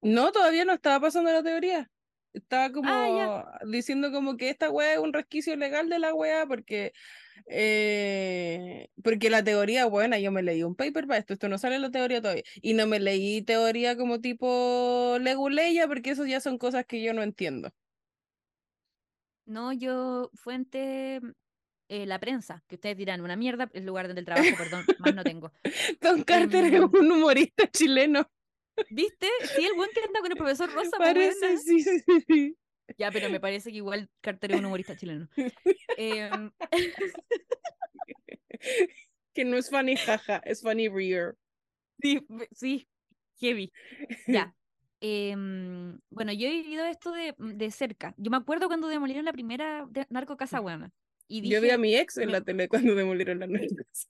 No, 0.01 0.31
todavía 0.31 0.65
no 0.65 0.74
estaba 0.74 1.00
pasando 1.00 1.31
la 1.31 1.43
teoría. 1.43 1.91
Estaba 2.33 2.71
como 2.71 2.89
Ah, 2.89 3.59
diciendo 3.65 4.12
como 4.12 4.35
que 4.38 4.50
esta 4.50 4.69
weá 4.69 4.93
es 4.93 5.00
un 5.00 5.13
resquicio 5.13 5.55
legal 5.55 5.89
de 5.89 6.00
la 6.00 6.13
weá 6.13 6.45
porque, 6.45 6.91
eh, 7.47 8.89
porque 9.03 9.29
la 9.29 9.43
teoría, 9.43 9.85
buena, 9.85 10.19
yo 10.19 10.31
me 10.31 10.43
leí 10.43 10.63
un 10.63 10.75
paper 10.75 11.07
para 11.07 11.19
esto, 11.19 11.33
esto 11.33 11.49
no 11.49 11.57
sale 11.57 11.75
en 11.75 11.81
la 11.83 11.91
teoría 11.91 12.21
todavía. 12.21 12.43
Y 12.61 12.73
no 12.73 12.87
me 12.87 12.99
leí 12.99 13.41
teoría 13.41 13.97
como 13.97 14.21
tipo 14.21 15.17
Leguleya 15.21 15.87
porque 15.87 16.11
eso 16.11 16.25
ya 16.25 16.39
son 16.39 16.57
cosas 16.57 16.85
que 16.85 17.01
yo 17.01 17.13
no 17.13 17.23
entiendo. 17.23 17.71
No, 19.45 19.71
yo, 19.73 20.31
fuente, 20.33 21.21
eh, 21.87 22.05
la 22.07 22.19
prensa, 22.19 22.63
que 22.67 22.75
ustedes 22.75 22.97
dirán, 22.97 23.21
una 23.21 23.35
mierda, 23.35 23.69
el 23.73 23.85
lugar 23.85 24.11
del 24.13 24.25
trabajo, 24.25 24.55
perdón, 24.57 24.85
más 24.97 25.13
no 25.13 25.23
tengo. 25.23 25.51
Don 26.01 26.23
Carter 26.23 26.65
es 26.65 26.73
Em, 26.73 26.83
un 26.83 27.11
humorista 27.11 27.69
chileno. 27.69 28.27
¿Viste? 28.89 29.27
Sí, 29.55 29.65
el 29.65 29.73
buen 29.75 29.89
que 29.91 30.01
anda 30.01 30.19
con 30.19 30.31
el 30.31 30.37
profesor 30.37 30.71
Rosa, 30.71 30.97
pues, 30.97 31.09
Parece, 31.09 31.57
sí, 31.57 31.81
sí, 31.81 32.01
sí. 32.27 32.57
Ya, 32.97 33.11
pero 33.11 33.29
me 33.29 33.39
parece 33.39 33.71
que 33.71 33.77
igual 33.77 34.09
Carter 34.21 34.51
es 34.51 34.59
un 34.59 34.65
humorista 34.65 34.95
chileno. 34.95 35.27
Em, 35.97 36.51
Que 39.33 39.43
no 39.43 39.57
es 39.57 39.69
funny, 39.69 39.95
jaja, 39.97 40.37
es 40.45 40.61
funny 40.61 40.87
rear. 40.87 41.35
sí, 42.01 42.25
sí. 42.51 42.87
Heavy. 43.39 43.71
Ya. 44.27 44.55
Em, 45.01 45.99
bueno, 46.09 46.31
yo 46.31 46.47
he 46.47 46.51
vivido 46.51 46.83
esto 46.85 47.11
de, 47.11 47.35
de 47.37 47.69
cerca. 47.69 48.15
Yo 48.17 48.31
me 48.31 48.37
acuerdo 48.37 48.67
cuando 48.67 48.87
demolieron 48.87 49.25
la 49.25 49.33
primera 49.33 49.87
Narco 50.09 50.35
Casa 50.37 50.61
Buena. 50.61 50.91
Y 51.27 51.41
dije, 51.41 51.53
Yo 51.55 51.61
vi 51.61 51.69
a 51.69 51.77
mi 51.77 51.95
ex 51.95 52.17
en 52.17 52.27
me- 52.27 52.31
la 52.31 52.41
tele 52.41 52.67
cuando 52.69 52.95
demolieron 52.95 53.39
la 53.39 53.45
narcos. 53.45 54.07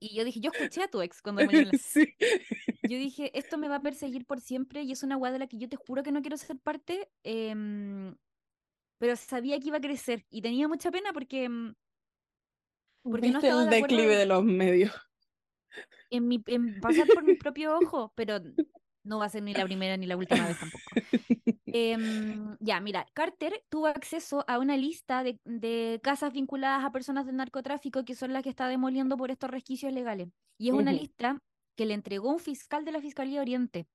Y 0.00 0.14
yo 0.16 0.24
dije, 0.24 0.40
yo 0.40 0.50
escuché 0.52 0.82
a 0.82 0.88
tu 0.88 1.00
ex 1.02 1.22
cuando 1.22 1.42
la... 1.72 1.72
Sí. 1.78 2.14
Yo 2.82 2.98
dije, 2.98 3.30
esto 3.38 3.58
me 3.58 3.68
va 3.68 3.76
a 3.76 3.82
perseguir 3.82 4.26
por 4.26 4.40
siempre 4.40 4.82
y 4.82 4.92
es 4.92 5.02
una 5.02 5.16
weá 5.16 5.32
de 5.32 5.38
la 5.38 5.46
que 5.46 5.58
yo 5.58 5.68
te 5.68 5.76
juro 5.76 6.02
que 6.02 6.12
no 6.12 6.20
quiero 6.20 6.36
ser 6.36 6.58
parte, 6.58 7.10
em, 7.22 8.14
pero 8.98 9.16
sabía 9.16 9.58
que 9.58 9.68
iba 9.68 9.78
a 9.78 9.80
crecer 9.80 10.26
y 10.30 10.42
tenía 10.42 10.68
mucha 10.68 10.90
pena 10.90 11.12
porque 11.12 11.48
Porque 13.02 13.28
no 13.28 13.32
Viste 13.34 13.46
estaba 13.48 13.64
el 13.64 13.70
declive 13.70 14.16
de 14.16 14.26
los 14.26 14.44
medios. 14.44 14.92
en, 16.10 16.28
mi, 16.28 16.42
en 16.46 16.80
pasar 16.80 17.06
por 17.08 17.22
mis 17.24 17.38
propios 17.38 17.72
ojos, 17.74 18.10
pero 18.14 18.40
no 19.04 19.18
va 19.18 19.26
a 19.26 19.28
ser 19.30 19.42
ni 19.42 19.54
la 19.54 19.64
primera 19.64 19.96
ni 19.96 20.06
la 20.06 20.16
última 20.16 20.46
vez 20.46 20.58
tampoco. 20.58 20.94
Em, 21.72 22.56
ya, 22.60 22.80
mira, 22.80 23.06
Carter 23.14 23.64
tuvo 23.68 23.88
acceso 23.88 24.44
a 24.48 24.58
una 24.60 24.76
lista 24.76 25.24
de, 25.24 25.40
de 25.44 26.00
casas 26.02 26.32
vinculadas 26.32 26.84
a 26.84 26.92
personas 26.92 27.26
del 27.26 27.36
narcotráfico 27.36 28.04
que 28.04 28.14
son 28.14 28.32
las 28.32 28.44
que 28.44 28.50
está 28.50 28.68
demoliendo 28.68 29.16
por 29.16 29.30
estos 29.32 29.50
resquicios 29.50 29.92
legales. 29.92 30.28
Y 30.58 30.68
es 30.68 30.74
una 30.74 30.92
lista 30.92 31.38
que 31.76 31.86
le 31.86 31.94
entregó 31.94 32.30
un 32.30 32.38
fiscal 32.40 32.84
de 32.84 32.92
la 32.92 33.00
Fiscalía 33.00 33.40
Oriente. 33.40 33.88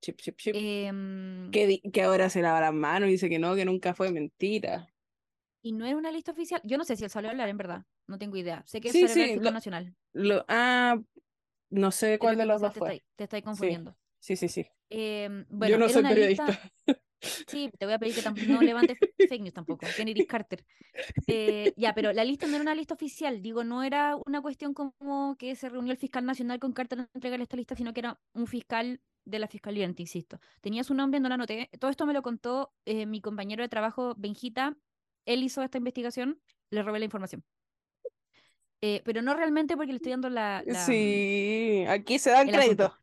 Chip, 0.00 0.18
chip, 0.20 0.36
chip. 0.38 0.54
Em, 0.54 1.50
que, 1.50 2.02
ahora 2.02 2.28
se 2.30 2.42
lava 2.42 2.60
las 2.60 2.74
manos 2.74 3.08
y 3.08 3.12
dice 3.12 3.28
que 3.28 3.38
no, 3.38 3.54
que 3.54 3.64
nunca 3.64 3.94
fue 3.94 4.10
mentira. 4.12 4.88
y 5.62 5.72
no 5.72 5.86
era 5.86 5.96
una 5.96 6.10
lista 6.12 6.32
oficial. 6.32 6.60
Yo 6.64 6.76
no 6.78 6.84
sé 6.84 6.96
si 6.96 7.04
él 7.04 7.10
salió 7.10 7.28
a 7.28 7.32
hablar, 7.32 7.48
en 7.48 7.56
verdad. 7.56 7.84
No 8.06 8.18
tengo 8.18 8.36
idea. 8.36 8.62
Sé 8.66 8.80
que 8.80 8.90
Sí, 8.90 9.02
hablar 9.08 9.28
sí, 9.28 9.32
el 9.36 9.42
lo- 9.42 9.50
nacional. 9.52 9.94
Lo, 10.12 10.44
ah, 10.48 11.00
no 11.70 11.90
sé 11.90 12.18
cuál 12.18 12.36
de 12.38 12.46
los 12.46 12.60
dos 12.60 12.72
te 12.74 12.78
fue. 12.80 13.04
te 13.16 13.24
estáis 13.24 13.44
confundiendo. 13.44 13.92
Sí, 13.92 13.96
sí, 14.36 14.48
sí. 14.48 14.66
Em, 14.90 15.40
Yo 15.42 15.46
bueno, 15.50 15.78
no 15.78 15.88
soy 15.88 16.02
periodista. 16.02 16.46
lista. 16.46 16.72
Sí, 17.48 17.70
te 17.78 17.86
voy 17.86 17.94
a 17.94 17.98
pedir 17.98 18.14
que 18.14 18.22
tam- 18.22 18.36
no 18.48 18.60
levantes 18.60 18.98
fake 19.30 19.40
news 19.42 19.54
tampoco. 19.54 19.86
Kennedy 19.96 20.26
Carter. 20.26 20.64
Eh, 21.26 21.72
ya, 21.76 21.94
pero 21.94 22.12
la 22.12 22.22
lista 22.24 22.46
no 22.46 22.54
era 22.54 22.62
una 22.62 22.74
lista 22.74 22.94
oficial. 22.94 23.40
Digo, 23.40 23.64
no 23.64 23.82
era 23.82 24.16
una 24.26 24.42
cuestión 24.42 24.74
como 24.74 25.36
que 25.36 25.56
se 25.56 25.68
reunió 25.68 25.92
el 25.92 25.98
fiscal 25.98 26.24
nacional 26.26 26.58
con 26.58 26.72
Carter 26.72 27.00
a 27.00 27.08
entregarle 27.14 27.44
esta 27.44 27.56
lista, 27.56 27.74
sino 27.76 27.92
que 27.94 28.00
era 28.00 28.20
un 28.34 28.46
fiscal 28.46 29.00
de 29.24 29.38
la 29.38 29.48
fiscalía, 29.48 29.90
te 29.94 30.02
insisto. 30.02 30.38
Tenía 30.60 30.84
su 30.84 30.92
nombre, 30.92 31.18
no 31.18 31.28
lo 31.28 31.34
anoté. 31.34 31.70
Todo 31.80 31.90
esto 31.90 32.04
me 32.04 32.12
lo 32.12 32.20
contó 32.20 32.74
eh, 32.84 33.06
mi 33.06 33.22
compañero 33.22 33.62
de 33.62 33.70
trabajo, 33.70 34.14
Benjita. 34.18 34.76
Él 35.24 35.42
hizo 35.42 35.62
esta 35.62 35.78
investigación, 35.78 36.42
le 36.70 36.82
robé 36.82 36.98
la 36.98 37.06
información. 37.06 37.42
Eh, 38.82 39.00
pero 39.02 39.22
no 39.22 39.32
realmente 39.34 39.76
porque 39.76 39.92
le 39.92 39.96
estoy 39.96 40.10
dando 40.12 40.28
la, 40.28 40.62
la, 40.66 40.82
mm, 40.82 40.86
Sí, 40.86 41.84
aquí 41.88 42.18
se 42.18 42.30
dan 42.30 42.50
el 42.50 42.54
asunto. 42.56 42.98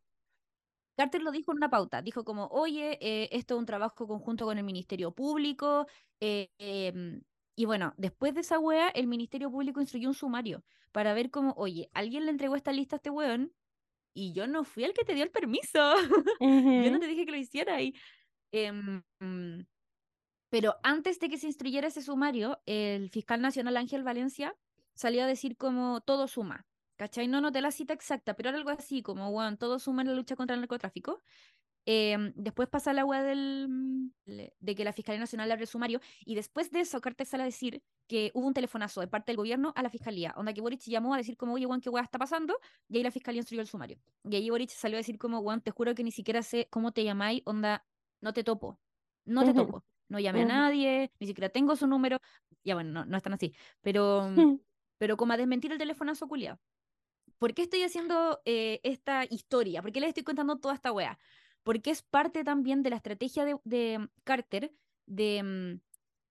Carter 1.01 1.23
lo 1.23 1.31
dijo 1.31 1.51
en 1.51 1.57
una 1.57 1.69
pauta, 1.71 2.03
dijo 2.03 2.23
como, 2.23 2.45
oye, 2.51 2.99
eh, 3.01 3.27
esto 3.31 3.55
es 3.55 3.59
un 3.59 3.65
trabajo 3.65 4.07
conjunto 4.07 4.45
con 4.45 4.59
el 4.59 4.63
Ministerio 4.63 5.11
Público, 5.15 5.87
eh, 6.19 6.51
em, 6.59 7.23
y 7.55 7.65
bueno, 7.65 7.95
después 7.97 8.35
de 8.35 8.41
esa 8.41 8.59
wea, 8.59 8.89
el 8.89 9.07
Ministerio 9.07 9.49
Público 9.49 9.81
instruyó 9.81 10.09
un 10.09 10.13
sumario 10.13 10.63
para 10.91 11.15
ver 11.15 11.31
cómo, 11.31 11.55
oye, 11.57 11.89
alguien 11.95 12.25
le 12.25 12.31
entregó 12.31 12.55
esta 12.55 12.71
lista 12.71 12.97
a 12.97 12.97
este 12.97 13.09
weón, 13.09 13.51
y 14.13 14.33
yo 14.33 14.45
no 14.45 14.63
fui 14.63 14.83
el 14.83 14.93
que 14.93 15.03
te 15.03 15.15
dio 15.15 15.23
el 15.23 15.31
permiso, 15.31 15.95
yo 16.39 16.91
no 16.91 16.99
te 16.99 17.07
dije 17.07 17.25
que 17.25 17.31
lo 17.31 17.37
hiciera, 17.37 17.81
y, 17.81 17.95
em, 18.51 19.01
mm, 19.19 19.65
pero 20.51 20.75
antes 20.83 21.17
de 21.19 21.29
que 21.29 21.39
se 21.39 21.47
instruyera 21.47 21.87
ese 21.87 22.03
sumario, 22.03 22.61
el 22.67 23.09
fiscal 23.09 23.41
nacional 23.41 23.75
Ángel 23.75 24.03
Valencia 24.03 24.55
salió 24.93 25.23
a 25.23 25.27
decir 25.27 25.57
como, 25.57 26.01
todo 26.01 26.27
suma, 26.27 26.67
¿cachai? 27.01 27.27
No 27.27 27.41
noté 27.41 27.61
la 27.61 27.71
cita 27.71 27.95
exacta, 27.95 28.35
pero 28.35 28.49
era 28.49 28.59
algo 28.59 28.69
así, 28.69 29.01
como, 29.01 29.29
weón, 29.29 29.57
todo 29.57 29.79
suma 29.79 30.03
en 30.03 30.09
la 30.09 30.13
lucha 30.13 30.35
contra 30.35 30.53
el 30.53 30.61
narcotráfico. 30.61 31.19
Em, 31.87 32.31
después 32.35 32.69
pasa 32.69 32.93
la 32.93 33.03
weá 33.05 33.23
del, 33.23 33.67
mm, 33.67 34.11
de 34.59 34.75
que 34.75 34.83
la 34.83 34.93
Fiscalía 34.93 35.19
Nacional 35.19 35.51
abre 35.51 35.63
el 35.63 35.67
sumario 35.67 35.99
y 36.23 36.35
después 36.35 36.69
de 36.69 36.81
eso 36.81 37.01
Carter 37.01 37.25
sale 37.25 37.41
a 37.41 37.47
decir 37.47 37.81
que 38.07 38.29
hubo 38.35 38.45
un 38.45 38.53
telefonazo 38.53 39.01
de 39.01 39.07
parte 39.07 39.31
del 39.31 39.37
gobierno 39.37 39.73
a 39.75 39.81
la 39.81 39.89
Fiscalía, 39.89 40.31
onda 40.37 40.53
que 40.53 40.61
Boric 40.61 40.81
llamó 40.81 41.15
a 41.15 41.17
decir 41.17 41.37
como, 41.37 41.53
oye, 41.53 41.65
weón, 41.65 41.81
¿qué 41.81 41.89
weá 41.89 42.03
está 42.03 42.19
pasando? 42.19 42.59
Y 42.87 42.97
ahí 42.97 43.03
la 43.03 43.09
Fiscalía 43.09 43.39
instruyó 43.39 43.61
el 43.61 43.67
sumario. 43.67 43.97
Y 44.23 44.35
ahí 44.35 44.51
Boric 44.51 44.69
salió 44.69 44.97
a 44.97 44.99
decir 44.99 45.17
como, 45.17 45.39
weón, 45.39 45.61
te 45.61 45.71
juro 45.71 45.95
que 45.95 46.03
ni 46.03 46.11
siquiera 46.11 46.43
sé 46.43 46.67
cómo 46.69 46.91
te 46.91 47.03
llamáis, 47.03 47.41
onda, 47.45 47.83
no 48.21 48.31
te 48.31 48.43
topo, 48.43 48.79
no 49.25 49.43
te 49.43 49.55
topo, 49.55 49.83
no 50.07 50.19
llamé 50.19 50.43
a 50.43 50.45
nadie, 50.45 51.11
ni 51.19 51.25
siquiera 51.25 51.49
tengo 51.49 51.75
su 51.75 51.87
número, 51.87 52.19
ya 52.63 52.75
bueno, 52.75 52.91
no, 52.91 53.05
no 53.05 53.17
están 53.17 53.33
así, 53.33 53.55
pero, 53.81 54.21
pero 54.99 55.17
como 55.17 55.33
a 55.33 55.37
desmentir 55.37 55.71
el 55.71 55.79
telefonazo 55.79 56.27
culiado. 56.27 56.59
¿Por 57.41 57.55
qué 57.55 57.63
estoy 57.63 57.81
haciendo 57.81 58.39
eh, 58.45 58.81
esta 58.83 59.25
historia? 59.27 59.81
¿Por 59.81 59.91
qué 59.91 59.99
les 59.99 60.09
estoy 60.09 60.21
contando 60.23 60.59
toda 60.59 60.75
esta 60.75 60.91
wea? 60.91 61.17
Porque 61.63 61.89
es 61.89 62.03
parte 62.03 62.43
también 62.43 62.83
de 62.83 62.91
la 62.91 62.97
estrategia 62.97 63.45
de, 63.45 63.59
de 63.63 64.09
Carter 64.23 64.75
de 65.07 65.41
mm, 65.41 65.81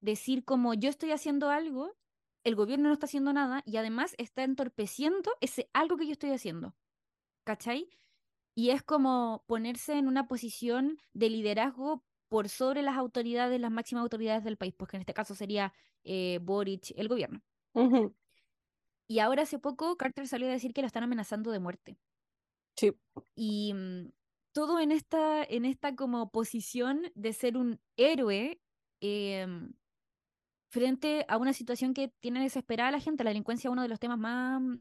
decir 0.00 0.44
como 0.44 0.72
yo 0.72 0.88
estoy 0.88 1.10
haciendo 1.10 1.50
algo, 1.50 1.96
el 2.44 2.54
gobierno 2.54 2.86
no 2.86 2.92
está 2.92 3.06
haciendo 3.06 3.32
nada 3.32 3.64
y 3.66 3.76
además 3.78 4.14
está 4.18 4.44
entorpeciendo 4.44 5.32
ese 5.40 5.68
algo 5.72 5.96
que 5.96 6.06
yo 6.06 6.12
estoy 6.12 6.30
haciendo. 6.30 6.76
¿Cachai? 7.42 7.88
Y 8.54 8.70
es 8.70 8.84
como 8.84 9.44
ponerse 9.48 9.94
en 9.98 10.06
una 10.06 10.28
posición 10.28 10.98
de 11.12 11.30
liderazgo 11.30 12.04
por 12.28 12.48
sobre 12.48 12.82
las 12.82 12.96
autoridades, 12.96 13.60
las 13.60 13.72
máximas 13.72 14.02
autoridades 14.02 14.44
del 14.44 14.58
país, 14.58 14.74
pues 14.76 14.88
que 14.90 14.96
en 14.98 15.02
este 15.02 15.14
caso 15.14 15.34
sería 15.34 15.72
eh, 16.04 16.38
Boric, 16.40 16.92
el 16.96 17.08
gobierno. 17.08 17.42
Ujú. 17.74 18.14
Y 19.10 19.18
ahora 19.18 19.42
hace 19.42 19.58
poco 19.58 19.96
Carter 19.96 20.28
salió 20.28 20.46
a 20.46 20.52
decir 20.52 20.72
que 20.72 20.82
lo 20.82 20.86
están 20.86 21.02
amenazando 21.02 21.50
de 21.50 21.58
muerte. 21.58 21.98
Sí. 22.76 22.92
Y 23.34 23.74
mm, 23.74 24.12
todo 24.52 24.78
en 24.78 24.92
esta, 24.92 25.42
en 25.42 25.64
esta 25.64 25.96
como 25.96 26.30
posición 26.30 27.02
de 27.16 27.32
ser 27.32 27.56
un 27.56 27.80
héroe 27.96 28.60
em, 29.00 29.72
frente 30.68 31.26
a 31.26 31.38
una 31.38 31.52
situación 31.52 31.92
que 31.92 32.12
tiene 32.20 32.40
desesperada 32.40 32.90
a 32.90 32.92
la 32.92 33.00
gente. 33.00 33.24
La 33.24 33.30
delincuencia 33.30 33.66
es 33.66 33.72
uno 33.72 33.82
de 33.82 33.88
los 33.88 33.98
temas 33.98 34.16
más 34.16 34.60
mm, 34.60 34.76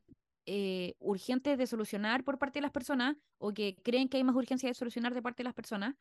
eh, 0.46 0.94
urgentes 1.00 1.58
de 1.58 1.66
solucionar 1.66 2.24
por 2.24 2.38
parte 2.38 2.60
de 2.60 2.64
las 2.64 2.72
personas 2.72 3.18
o 3.40 3.52
que 3.52 3.78
creen 3.82 4.10
que 4.10 4.18
hay 4.18 4.24
más 4.24 4.36
urgencia 4.36 4.70
de 4.70 4.76
solucionar 4.76 5.16
de 5.16 5.24
parte 5.24 5.42
de 5.42 5.46
las 5.46 5.56
personas. 5.56 5.96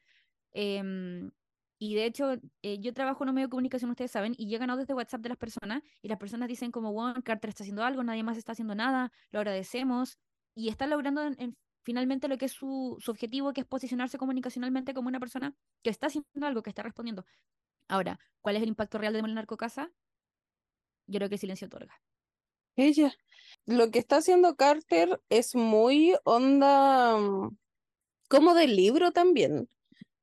Em, 0.53 1.31
y 1.79 1.95
de 1.95 2.05
hecho, 2.07 2.33
eh, 2.63 2.79
yo 2.81 2.93
trabajo 2.93 3.23
en 3.25 3.31
un 3.31 3.35
medio 3.37 3.47
de 3.47 3.51
comunicación, 3.51 3.91
ustedes 3.91 4.11
saben, 4.11 4.35
y 4.37 4.47
llegan 4.49 4.77
desde 4.77 4.95
WhatsApp 4.95 5.21
de 5.21 5.29
las 5.31 5.39
personas, 5.39 5.83
y 6.03 6.09
las 6.09 6.19
personas 6.19 6.49
dicen 6.49 6.71
como, 6.73 6.93
bueno, 6.93 7.23
Carter 7.23 7.51
está 7.51 7.63
haciendo 7.63 7.85
algo, 7.85 8.03
nadie 8.03 8.23
más 8.23 8.37
está 8.37 8.53
haciendo 8.53 8.75
nada, 8.75 9.13
lo 9.31 9.39
agradecemos, 9.41 10.19
y 10.55 10.69
está 10.69 10.87
logrando 10.87 11.23
en- 11.23 11.37
en- 11.41 11.57
finalmente 11.85 12.29
lo 12.29 12.37
que 12.37 12.47
es 12.47 12.53
su, 12.53 12.99
objetivo, 13.07 13.53
que 13.53 13.61
es 13.63 13.67
posicionarse 13.67 14.19
comunicacionalmente 14.19 14.93
como 14.93 15.09
una 15.09 15.21
persona 15.21 15.55
que 15.83 15.91
está 15.91 16.09
haciendo 16.09 16.47
algo, 16.47 16.63
que 16.63 16.71
está 16.71 16.83
respondiendo. 16.83 17.25
Ahora, 17.89 18.19
¿cuál 18.41 18.57
es 18.57 18.63
el 18.63 18.69
impacto 18.69 18.99
real 18.99 19.13
de 19.13 19.19
Demoler 19.19 19.37
Narcocasa? 19.37 19.91
Yo 21.07 21.19
creo 21.19 21.29
que 21.29 21.37
el 21.37 21.41
silencio 21.41 21.67
otorga. 21.69 21.95
Ella. 22.77 23.13
Lo 23.65 23.91
que 23.91 23.99
está 23.99 24.19
haciendo 24.19 24.57
Carter 24.57 25.21
es 25.31 25.55
muy 25.55 26.15
onda, 26.25 27.17
mm, 27.17 27.57
como 28.29 28.55
de 28.55 28.69
libro 28.69 29.11
también. 29.13 29.69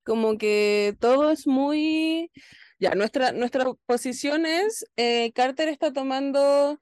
Como 0.05 0.37
que 0.37 0.95
todo 0.99 1.31
es 1.31 1.47
muy... 1.47 2.31
Ya, 2.79 2.91
nuestra, 2.95 3.31
nuestra 3.31 3.65
posición 3.85 4.45
es, 4.45 4.85
eh, 4.97 5.31
Carter 5.33 5.69
está 5.69 5.93
tomando 5.93 6.79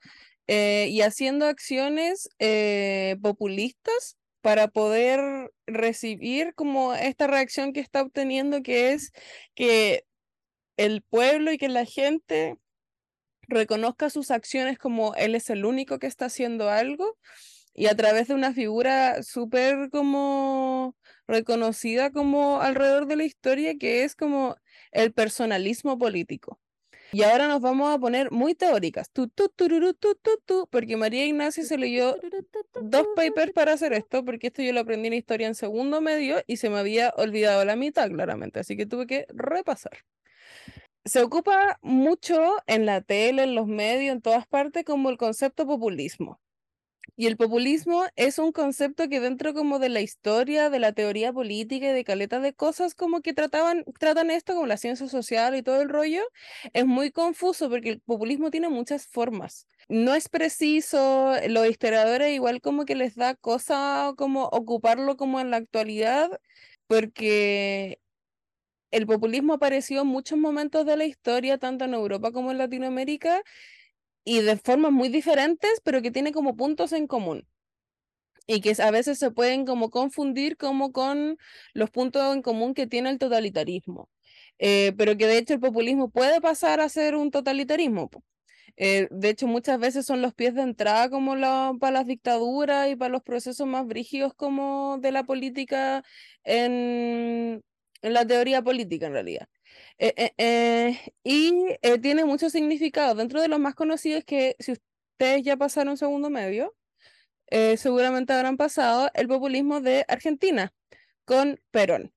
eh, 0.48 0.88
y 0.89 1.01
haciendo 1.01 1.46
acciones 1.46 2.30
eh, 2.39 3.18
populistas 3.22 4.18
para 4.42 4.68
poder 4.68 5.51
recibir 5.68 6.53
como 6.56 6.94
esta 6.96 7.27
reacción 7.27 7.74
que 7.74 7.80
está 7.80 8.01
obteniendo, 8.01 8.62
que 8.63 8.92
es 8.92 9.13
que 9.56 10.06
el 10.77 11.01
pueblo 11.03 11.51
y 11.51 11.58
que 11.58 11.70
la 11.70 11.86
gente 11.86 12.58
reconozca 13.48 14.10
sus 14.10 14.32
acciones 14.32 14.77
como 14.77 15.15
él 15.15 15.36
es 15.36 15.50
el 15.50 15.65
único 15.65 16.00
que 16.00 16.08
está 16.08 16.25
haciendo 16.25 16.70
algo 16.70 17.18
y 17.74 17.88
a 17.88 17.96
través 17.96 18.27
de 18.27 18.36
una 18.36 18.53
figura 18.53 19.24
súper 19.24 19.89
como 19.92 20.96
reconocida 21.27 22.12
como 22.12 22.62
alrededor 22.62 23.08
de 23.08 23.15
la 23.15 23.24
historia 23.24 23.77
que 23.77 24.03
es 24.03 24.15
como 24.15 24.56
el 24.92 25.13
personalismo 25.13 25.98
político. 25.98 26.60
Y 27.12 27.22
ahora 27.22 27.48
nos 27.48 27.62
vamos 27.62 27.94
a 27.94 28.00
poner 28.00 28.32
muy 28.32 28.56
teóricas, 28.56 29.12
porque 30.72 30.98
María 30.98 31.25
Ignacia 31.25 31.63
se 31.63 31.77
leyó 31.77 32.15
dos 32.82 33.08
papers 33.15 33.51
para 33.51 33.74
hacer 33.74 33.94
esto, 33.94 34.25
porque 34.25 34.48
esto 34.48 34.63
yo 34.63 34.74
lo 34.74 34.80
aprendí 34.80 35.08
en 35.08 35.13
historia 35.13 35.46
en 35.46 35.53
segundo 35.53 36.01
medio 36.01 36.42
y 36.48 36.58
se 36.58 36.72
me 36.72 36.80
había 36.80 37.13
olvidado 37.15 37.63
la 37.65 37.75
mitad 37.75 38.10
claramente, 38.10 38.60
así 38.60 38.75
que 38.75 38.88
tuve 38.88 39.06
que 39.06 39.27
repasar 39.30 40.03
se 41.06 41.22
ocupa 41.22 41.80
mucho 41.82 42.56
en 42.65 42.86
la 42.86 43.01
tele, 43.01 43.44
en 43.44 43.56
los 43.56 43.68
medios, 43.68 44.15
en 44.15 44.22
todas 44.22 44.48
partes, 44.48 44.86
como 44.86 45.10
el 45.10 45.18
concepto 45.18 45.65
populismo. 45.65 46.39
Y 47.15 47.27
el 47.27 47.38
populismo 47.38 48.05
es 48.15 48.39
un 48.39 48.51
concepto 48.51 49.07
que 49.07 49.19
dentro 49.19 49.53
como 49.53 49.77
de 49.79 49.89
la 49.89 50.01
historia, 50.01 50.69
de 50.69 50.79
la 50.79 50.93
teoría 50.93 51.31
política 51.31 51.89
y 51.89 51.93
de 51.93 52.03
caleta 52.03 52.39
de 52.39 52.53
cosas 52.53 52.95
como 52.95 53.22
que 53.22 53.33
trataban, 53.33 53.83
tratan 54.00 54.31
esto 54.31 54.53
como 54.55 54.65
la 54.67 54.77
ciencia 54.77 55.07
social 55.07 55.55
y 55.55 55.62
todo 55.63 55.81
el 55.81 55.89
rollo, 55.89 56.22
es 56.74 56.86
muy 56.86 57.12
confuso 57.12 57.69
porque 57.69 57.89
el 57.89 58.01
populismo 58.01 58.50
tiene 58.51 58.69
muchas 58.69 59.05
formas. 59.07 59.67
No 59.89 60.15
es 60.15 60.27
preciso, 60.29 61.33
los 61.50 61.67
historiadores 61.67 62.33
igual 62.33 62.62
como 62.62 62.86
que 62.86 62.95
les 62.95 63.15
da 63.15 63.36
cosa 63.36 64.13
como 64.17 64.45
ocuparlo 64.45 65.15
como 65.17 65.39
en 65.39 65.51
la 65.51 65.57
actualidad 65.57 66.31
porque 66.88 68.00
el 68.91 69.07
populismo 69.07 69.53
apareció 69.53 70.01
en 70.01 70.07
muchos 70.07 70.38
momentos 70.38 70.86
de 70.86 70.98
la 70.98 71.05
historia, 71.05 71.57
tanto 71.57 71.86
en 71.86 71.93
Europa 71.95 72.31
como 72.31 72.51
en 72.51 72.60
Latinoamérica, 72.60 73.41
y 74.25 74.42
de 74.42 74.58
formas 74.58 74.92
muy 74.92 75.10
diferentes, 75.10 75.82
pero 75.84 76.01
que 76.01 76.12
tiene 76.12 76.32
como 76.32 76.56
puntos 76.56 76.94
en 76.94 77.08
común. 77.08 77.48
Y 78.46 78.60
que 78.62 78.75
a 78.82 78.92
veces 78.92 79.20
se 79.20 79.32
pueden 79.32 79.65
como 79.65 79.89
confundir 79.89 80.58
como 80.58 80.92
con 80.92 81.38
los 81.74 81.89
puntos 81.92 82.34
en 82.36 82.42
común 82.42 82.74
que 82.74 82.88
tiene 82.88 83.10
el 83.10 83.18
totalitarismo. 83.20 84.10
Eh, 84.60 84.94
pero 84.98 85.18
que 85.18 85.27
de 85.27 85.38
hecho 85.38 85.53
el 85.53 85.60
populismo 85.62 86.10
puede 86.10 86.42
pasar 86.42 86.80
a 86.82 86.89
ser 86.89 87.15
un 87.15 87.32
totalitarismo. 87.32 88.10
Eh, 88.77 89.08
de 89.12 89.30
hecho, 89.30 89.48
muchas 89.48 89.80
veces 89.80 90.06
son 90.06 90.22
los 90.22 90.34
pies 90.36 90.56
de 90.56 90.63
entrada 90.63 91.10
como 91.10 91.36
para 91.80 91.92
las 91.94 92.08
dictaduras 92.08 92.89
y 92.92 92.96
para 92.96 93.12
los 93.12 93.24
procesos 93.24 93.68
más 93.68 93.88
brígidos 93.88 94.34
como 94.36 94.98
de 95.01 95.12
la 95.12 95.24
política 95.25 96.03
en, 96.44 97.63
en 98.01 98.13
la 98.13 98.25
teoría 98.27 98.62
política 98.63 99.08
en 99.08 99.13
realidad. 99.13 99.48
Eh, 99.97 101.00
y 101.23 101.77
tiene 102.01 102.25
mucho 102.25 102.50
significado. 102.50 103.15
Dentro 103.15 103.41
de 103.41 103.47
los 103.47 103.59
más 103.59 103.75
conocidos 103.75 104.23
que 104.25 104.55
si 104.59 104.73
ustedes 104.73 105.43
ya 105.43 105.57
pasaron 105.57 105.97
segundo 105.97 106.29
medio, 106.29 106.75
seguramente 107.77 108.33
habrán 108.33 108.57
pasado 108.57 109.09
el 109.13 109.27
populismo 109.27 109.81
de 109.81 110.05
Argentina 110.07 110.73
con 111.25 111.59
Perón. 111.71 112.13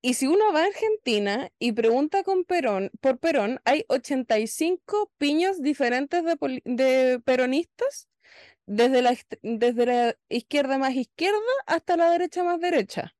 Y 0.00 0.14
si 0.14 0.26
uno 0.28 0.52
va 0.52 0.62
a 0.62 0.66
Argentina 0.66 1.50
y 1.58 1.72
pregunta 1.72 2.22
con 2.22 2.44
Perón, 2.44 2.90
por 3.00 3.18
Perón, 3.18 3.60
hay 3.64 3.84
85 3.88 5.10
piños 5.18 5.60
diferentes 5.60 6.24
de, 6.24 6.62
de 6.64 7.20
peronistas, 7.24 8.08
desde 8.66 9.02
la, 9.02 9.16
desde 9.42 9.86
la 9.86 10.16
izquierda 10.28 10.78
más 10.78 10.94
izquierda 10.94 11.38
hasta 11.66 11.96
la 11.96 12.10
derecha 12.10 12.44
más 12.44 12.60
derecha. 12.60 13.14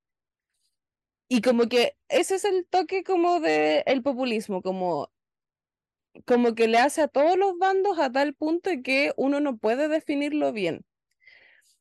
Y 1.28 1.42
como 1.42 1.68
que 1.68 1.96
ese 2.08 2.36
es 2.36 2.44
el 2.44 2.66
toque 2.66 3.04
como 3.04 3.40
de 3.40 3.82
el 3.86 4.02
populismo, 4.02 4.62
como, 4.62 5.10
como 6.24 6.54
que 6.54 6.68
le 6.68 6.78
hace 6.78 7.02
a 7.02 7.08
todos 7.08 7.36
los 7.36 7.58
bandos 7.58 7.98
a 7.98 8.10
tal 8.10 8.34
punto 8.34 8.70
que 8.82 9.12
uno 9.16 9.40
no 9.40 9.58
puede 9.58 9.88
definirlo 9.88 10.52
bien. 10.52 10.84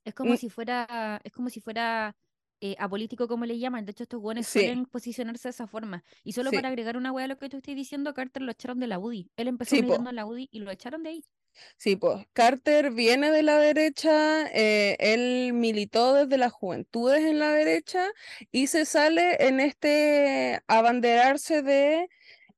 Es 0.03 0.13
como 0.13 0.33
mm. 0.33 0.37
si 0.37 0.49
fuera, 0.49 1.21
es 1.23 1.31
como 1.31 1.49
si 1.49 1.61
fuera 1.61 2.15
eh, 2.59 2.75
apolítico, 2.79 3.27
como 3.27 3.45
le 3.45 3.59
llaman. 3.59 3.85
De 3.85 3.91
hecho, 3.91 4.03
estos 4.03 4.21
buenos 4.21 4.47
suelen 4.47 4.85
posicionarse 4.85 5.47
de 5.47 5.51
esa 5.51 5.67
forma. 5.67 6.03
Y 6.23 6.33
solo 6.33 6.51
para 6.51 6.69
agregar 6.69 6.97
una 6.97 7.11
hueá 7.11 7.25
a 7.25 7.27
lo 7.27 7.37
que 7.37 7.49
tú 7.49 7.57
estás 7.57 7.75
diciendo, 7.75 8.13
Carter 8.13 8.41
lo 8.41 8.51
echaron 8.51 8.79
de 8.79 8.87
la 8.87 8.99
UDI. 8.99 9.29
Él 9.37 9.47
empezó 9.47 9.75
sí, 9.75 9.81
militando 9.81 10.09
en 10.09 10.15
la 10.15 10.25
UDI 10.25 10.49
y 10.51 10.59
lo 10.59 10.71
echaron 10.71 11.03
de 11.03 11.09
ahí. 11.09 11.25
Sí, 11.77 11.95
pues 11.95 12.25
Carter 12.33 12.91
viene 12.91 13.31
de 13.31 13.43
la 13.43 13.57
derecha, 13.57 14.47
eh, 14.53 14.95
él 14.99 15.53
militó 15.53 16.13
desde 16.13 16.37
las 16.37 16.51
juventudes 16.51 17.23
en 17.23 17.39
la 17.39 17.51
derecha 17.51 18.07
y 18.51 18.67
se 18.67 18.85
sale 18.85 19.47
en 19.47 19.59
este 19.59 20.61
abanderarse 20.67 21.61
de 21.61 22.07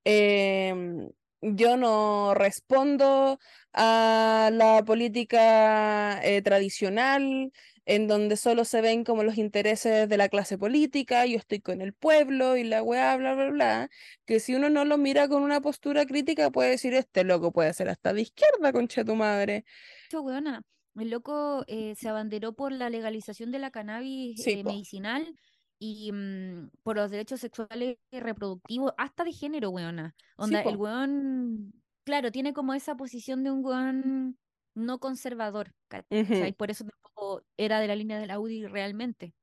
em, 0.05 1.09
yo 1.41 1.77
no 1.77 2.33
respondo 2.35 3.39
a 3.73 4.49
la 4.53 4.83
política 4.85 6.21
eh, 6.23 6.41
tradicional, 6.41 7.51
en 7.89 8.07
donde 8.07 8.37
solo 8.37 8.65
se 8.65 8.81
ven 8.81 9.03
como 9.03 9.23
los 9.23 9.39
intereses 9.39 10.07
de 10.07 10.17
la 10.17 10.29
clase 10.29 10.59
política, 10.59 11.25
yo 11.25 11.39
estoy 11.39 11.59
con 11.59 11.81
el 11.81 11.91
pueblo 11.91 12.55
y 12.55 12.63
la 12.63 12.83
weá, 12.83 13.17
bla, 13.17 13.33
bla, 13.33 13.49
bla, 13.49 13.89
que 14.25 14.39
si 14.39 14.53
uno 14.53 14.69
no 14.69 14.85
lo 14.85 14.99
mira 14.99 15.27
con 15.27 15.41
una 15.41 15.59
postura 15.59 16.05
crítica 16.05 16.51
puede 16.51 16.69
decir, 16.69 16.93
este 16.93 17.23
loco 17.23 17.51
puede 17.51 17.73
ser 17.73 17.89
hasta 17.89 18.13
de 18.13 18.21
izquierda, 18.21 18.71
concha 18.71 19.03
tu 19.03 19.15
madre. 19.15 19.65
weona. 20.13 20.61
El 20.97 21.09
loco 21.09 21.63
eh, 21.65 21.95
se 21.95 22.07
abanderó 22.07 22.53
por 22.53 22.71
la 22.73 22.91
legalización 22.91 23.49
de 23.51 23.57
la 23.57 23.71
cannabis 23.71 24.45
eh, 24.45 24.63
medicinal 24.63 25.35
y 25.79 26.11
mm, 26.11 26.69
por 26.83 26.95
los 26.95 27.09
derechos 27.09 27.39
sexuales 27.39 27.97
y 28.11 28.19
reproductivos, 28.19 28.93
hasta 28.99 29.23
de 29.23 29.33
género, 29.33 29.71
weona. 29.71 30.13
Onda, 30.37 30.61
el 30.61 30.77
weón, 30.77 31.73
claro, 32.03 32.31
tiene 32.31 32.53
como 32.53 32.75
esa 32.75 32.95
posición 32.95 33.43
de 33.43 33.49
un 33.49 33.65
weón 33.65 34.37
no 34.79 34.99
conservador, 34.99 35.73
y 36.09 36.53
por 36.53 36.71
eso 36.71 36.85
tampoco 36.85 37.43
era 37.57 37.79
de 37.79 37.87
la 37.87 37.95
línea 37.95 38.19
del 38.19 38.31
Audi 38.31 38.65
realmente. 38.65 39.33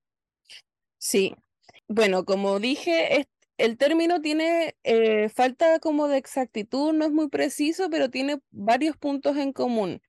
Sí, 0.99 1.35
bueno, 1.89 2.25
como 2.25 2.59
dije, 2.59 3.27
el 3.59 3.77
término 3.79 4.21
tiene 4.21 4.77
eh, 4.85 5.29
falta 5.29 5.79
como 5.79 6.09
de 6.09 6.19
exactitud, 6.19 6.93
no 6.93 7.05
es 7.05 7.13
muy 7.13 7.29
preciso, 7.29 7.89
pero 7.91 8.11
tiene 8.11 8.41
varios 8.51 8.97
puntos 8.97 9.37
en 9.37 9.53
común. 9.53 10.01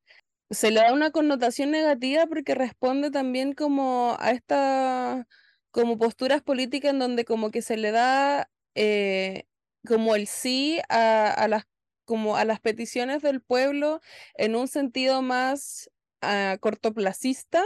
Se 0.51 0.71
le 0.71 0.81
da 0.81 0.93
una 0.93 1.11
connotación 1.11 1.71
negativa 1.71 2.27
porque 2.27 2.55
responde 2.55 3.11
también 3.11 3.53
como 3.53 4.15
a 4.19 4.31
estas 4.31 5.25
como 5.71 5.97
posturas 5.97 6.41
políticas 6.43 6.91
en 6.93 6.99
donde 6.99 7.25
como 7.25 7.51
que 7.51 7.61
se 7.61 7.77
le 7.77 7.91
da 7.91 8.49
eh, 8.75 9.45
como 9.87 10.15
el 10.15 10.27
sí 10.27 10.79
a, 10.89 11.31
a 11.31 11.47
las 11.47 11.65
como 12.07 12.37
a 12.37 12.45
las 12.45 12.61
peticiones 12.61 13.21
del 13.21 13.41
pueblo 13.41 14.01
en 14.35 14.55
un 14.55 14.67
sentido 14.67 15.21
más 15.21 15.91
uh, 16.23 16.57
cortoplacista, 16.59 17.63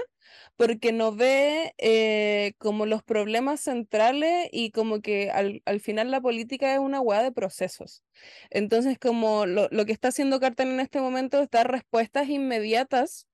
porque 0.57 0.91
no 0.91 1.13
ve 1.15 1.73
eh, 1.77 2.53
como 2.57 2.85
los 2.85 3.03
problemas 3.03 3.61
centrales 3.61 4.49
y 4.51 4.71
como 4.71 5.01
que 5.01 5.29
al, 5.29 5.61
al, 5.65 5.79
final 5.79 6.09
la 6.11 6.21
política 6.21 6.73
es 6.73 6.79
una 6.79 7.01
hueá 7.01 7.23
de 7.23 7.31
procesos. 7.31 8.03
Entonces, 8.49 8.97
como 8.99 9.45
lo, 9.45 9.67
lo 9.71 9.85
que 9.85 9.91
está 9.91 10.09
haciendo 10.09 10.39
Carter 10.39 10.67
en 10.67 10.79
este 10.79 11.01
momento 11.01 11.41
es 11.41 11.49
dar 11.49 11.69
respuestas 11.71 12.29
inmediatas 12.29 13.27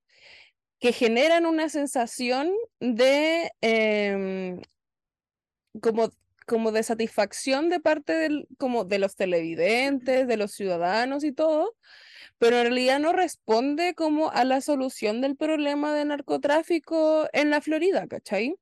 que 0.79 0.93
generan 0.93 1.45
una 1.45 1.69
sensación 1.69 2.51
de 2.79 3.51
eh, 3.61 4.59
como 5.81 6.09
como 6.47 6.71
de 6.71 6.83
satisfacción 6.83 7.69
de 7.69 7.79
parte 7.79 8.13
del, 8.13 8.47
como 8.57 8.85
de 8.85 8.99
los 8.99 9.15
televidentes, 9.15 10.27
de 10.27 10.37
los 10.37 10.53
ciudadanos 10.53 11.23
y 11.23 11.33
todo, 11.33 11.75
pero 12.39 12.57
en 12.57 12.63
realidad 12.63 12.99
no 12.99 13.13
responde 13.13 13.93
como 13.95 14.31
a 14.31 14.45
la 14.45 14.61
solución 14.61 15.21
del 15.21 15.35
problema 15.37 15.93
de 15.93 16.05
narcotráfico 16.05 17.27
en 17.33 17.51
la 17.51 17.61
Florida, 17.61 18.07
¿cachai? 18.07 18.55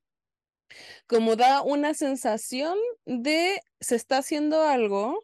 Como 1.07 1.35
da 1.35 1.61
una 1.61 1.93
sensación 1.93 2.77
de 3.05 3.61
se 3.79 3.95
está 3.95 4.17
haciendo 4.19 4.63
algo 4.63 5.21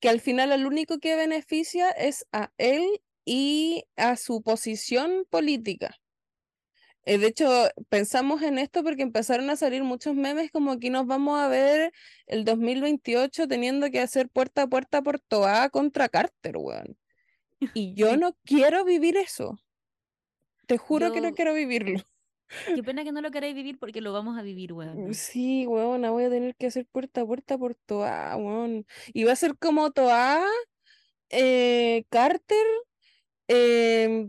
que 0.00 0.08
al 0.08 0.20
final 0.20 0.52
el 0.52 0.66
único 0.66 0.98
que 0.98 1.16
beneficia 1.16 1.90
es 1.90 2.26
a 2.32 2.52
él 2.58 3.00
y 3.24 3.84
a 3.96 4.16
su 4.16 4.42
posición 4.42 5.26
política. 5.30 5.96
Eh, 7.08 7.16
de 7.16 7.28
hecho, 7.28 7.48
pensamos 7.88 8.42
en 8.42 8.58
esto 8.58 8.82
porque 8.84 9.00
empezaron 9.00 9.48
a 9.48 9.56
salir 9.56 9.82
muchos 9.82 10.14
memes 10.14 10.50
como 10.50 10.78
que 10.78 10.90
nos 10.90 11.06
vamos 11.06 11.40
a 11.40 11.48
ver 11.48 11.90
el 12.26 12.44
2028 12.44 13.48
teniendo 13.48 13.90
que 13.90 14.00
hacer 14.00 14.28
puerta 14.28 14.64
a 14.64 14.66
puerta 14.66 15.00
por 15.00 15.18
Toa 15.18 15.70
contra 15.70 16.10
Carter, 16.10 16.58
weón. 16.58 16.98
Y 17.72 17.94
yo 17.94 18.18
no 18.18 18.36
quiero 18.44 18.84
vivir 18.84 19.16
eso. 19.16 19.58
Te 20.66 20.76
juro 20.76 21.10
que 21.10 21.22
no 21.22 21.32
quiero 21.32 21.54
vivirlo. 21.54 21.98
Qué 22.66 22.82
pena 22.82 23.04
que 23.04 23.12
no 23.12 23.22
lo 23.22 23.30
queráis 23.30 23.54
vivir 23.54 23.78
porque 23.78 24.02
lo 24.02 24.12
vamos 24.12 24.38
a 24.38 24.42
vivir, 24.42 24.74
weón. 24.74 25.14
Sí, 25.14 25.66
weón, 25.66 26.02
voy 26.02 26.24
a 26.24 26.28
tener 26.28 26.56
que 26.56 26.66
hacer 26.66 26.84
puerta 26.92 27.22
a 27.22 27.26
puerta 27.26 27.56
por 27.56 27.74
Toa, 27.74 28.36
weón. 28.36 28.84
Y 29.14 29.24
va 29.24 29.32
a 29.32 29.36
ser 29.36 29.56
como 29.56 29.92
Toa, 29.92 30.44
eh, 31.30 32.04
Carter, 32.10 32.66
eh, 33.48 34.28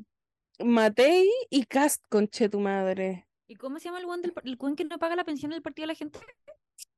Matei 0.59 1.29
y 1.49 1.63
Cast, 1.65 2.03
conche 2.09 2.49
tu 2.49 2.59
madre. 2.59 3.27
¿Y 3.47 3.55
cómo 3.55 3.79
se 3.79 3.85
llama 3.85 3.99
el 3.99 4.05
guan 4.05 4.21
del 4.21 4.33
el 4.43 4.75
que 4.75 4.85
no 4.85 4.99
paga 4.99 5.15
la 5.15 5.23
pensión 5.23 5.51
del 5.51 5.61
partido 5.61 5.83
de 5.83 5.87
la 5.87 5.95
gente? 5.95 6.19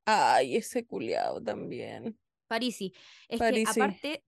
Ay, 0.06 0.58
ese 0.58 0.86
culiado 0.86 1.42
también. 1.42 2.18
Parisi. 2.48 2.94
Es 3.30 3.40
que 3.40 3.64
aparte. 3.66 4.24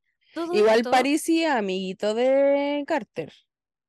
Igual 0.53 0.83
Parisi, 0.83 1.43
amiguito 1.43 2.13
de 2.13 2.83
Carter. 2.87 3.33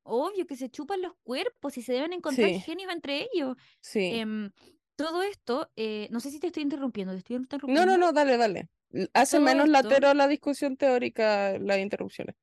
Obvio 0.02 0.46
que 0.46 0.57
se 0.57 0.68
chupan 0.68 1.00
los 1.00 1.14
cuerpos 1.22 1.78
y 1.78 1.83
se 1.83 1.94
deben 1.94 2.12
encontrar 2.12 2.50
genios 2.61 2.92
entre 2.92 3.28
ellos. 3.33 3.57
Sí. 3.80 4.11
Em, 4.14 4.50
todo 4.96 5.22
esto, 5.22 5.70
eh, 5.76 6.09
no 6.11 6.20
sé 6.20 6.30
si 6.30 6.38
te 6.38 6.48
estoy 6.48 6.62
interrumpiendo, 6.62 7.12
te 7.12 7.18
estoy 7.18 7.37
interrumpiendo. 7.37 7.87
No, 7.87 7.92
no, 7.92 8.07
no, 8.07 8.12
dale, 8.12 8.37
dale. 8.37 8.68
Hace 9.12 9.40
menos 9.40 9.68
latero 9.68 10.12
la 10.14 10.28
discusión 10.28 10.76
teórica, 10.76 11.59
las 11.59 11.78
interrupciones. 11.78 12.37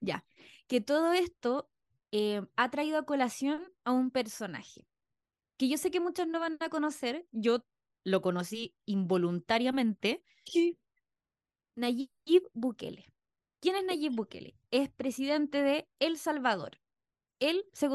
Ya. 0.00 0.24
Que 0.66 0.80
todo 0.80 1.12
esto 1.12 1.69
eh, 2.12 2.42
ha 2.56 2.70
traído 2.70 2.98
a 2.98 3.06
colación 3.06 3.62
a 3.84 3.92
un 3.92 4.10
personaje 4.10 4.86
que 5.60 5.68
yo 5.68 5.76
sé 5.76 5.90
que 5.90 6.00
muchos 6.00 6.26
no 6.26 6.40
van 6.40 6.56
a 6.60 6.70
conocer, 6.70 7.28
yo 7.32 7.66
lo 8.02 8.22
conocí 8.22 8.74
involuntariamente. 8.86 10.24
Nayib 11.76 12.48
Bukele. 12.54 13.12
¿Quién 13.60 13.76
es 13.76 13.84
Nayib 13.84 14.12
Bukele? 14.16 14.56
Es 14.70 14.88
presidente 14.88 15.62
de 15.62 15.86
El 15.98 16.16
Salvador. 16.16 16.80
Él 17.40 17.66
se 17.74 17.90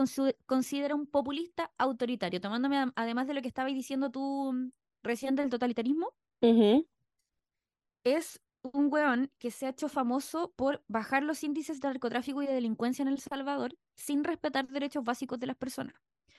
considera 0.45 0.93
un 0.93 1.07
populista 1.07 1.73
autoritario, 1.79 2.39
tomándome 2.39 2.91
además 2.95 3.25
de 3.25 3.33
lo 3.33 3.41
que 3.41 3.47
estabas 3.47 3.73
diciendo 3.73 4.11
tú 4.11 4.53
mm, 4.53 4.71
recién 5.01 5.33
del 5.35 5.49
totalitarismo. 5.49 6.13
Es 8.03 8.39
un 8.73 8.91
weón 8.91 9.31
que 9.37 9.51
se 9.51 9.65
ha 9.65 9.69
hecho 9.69 9.89
famoso 9.89 10.53
por 10.55 10.83
bajar 10.87 11.23
los 11.23 11.43
índices 11.43 11.79
de 11.79 11.87
narcotráfico 11.87 12.41
y 12.41 12.47
de 12.47 12.53
delincuencia 12.53 13.03
en 13.03 13.09
El 13.09 13.19
Salvador 13.19 13.77
sin 13.95 14.23
respetar 14.23 14.67
derechos 14.67 15.03
básicos 15.03 15.39
de 15.39 15.47
las 15.47 15.55
personas. 15.55 15.95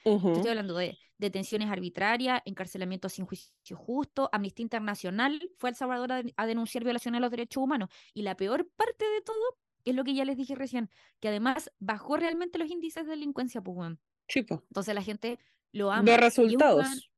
Estoy 0.06 0.50
hablando 0.50 0.76
de 0.76 0.96
detenciones 1.18 1.68
arbitrarias, 1.68 2.40
encarcelamiento 2.44 3.08
sin 3.08 3.26
juicio 3.26 3.76
justo. 3.76 4.28
Amnistía 4.30 4.62
Internacional 4.62 5.50
fue 5.58 5.70
El 5.70 5.76
Salvador 5.76 6.12
a, 6.12 6.46
denunciar 6.46 6.84
violaciones 6.84 7.18
a 7.18 7.22
los 7.22 7.30
derechos 7.30 7.62
humanos. 7.62 7.88
Y 8.14 8.22
la 8.22 8.36
peor 8.36 8.68
parte 8.76 9.04
de 9.04 9.20
todo 9.22 9.58
es 9.84 9.94
lo 9.96 10.04
que 10.04 10.14
ya 10.14 10.24
les 10.24 10.36
dije 10.36 10.54
recién, 10.54 10.90
que 11.18 11.28
además 11.28 11.72
bajó 11.80 12.16
realmente 12.16 12.58
los 12.58 12.70
índices 12.70 13.04
de 13.04 13.10
delincuencia, 13.10 13.60
pues, 13.60 13.98
Entonces 14.34 14.94
la 14.94 15.02
gente 15.02 15.40
lo 15.72 15.90
ama. 15.90 16.04
De 16.04 16.16
resultados. 16.16 17.10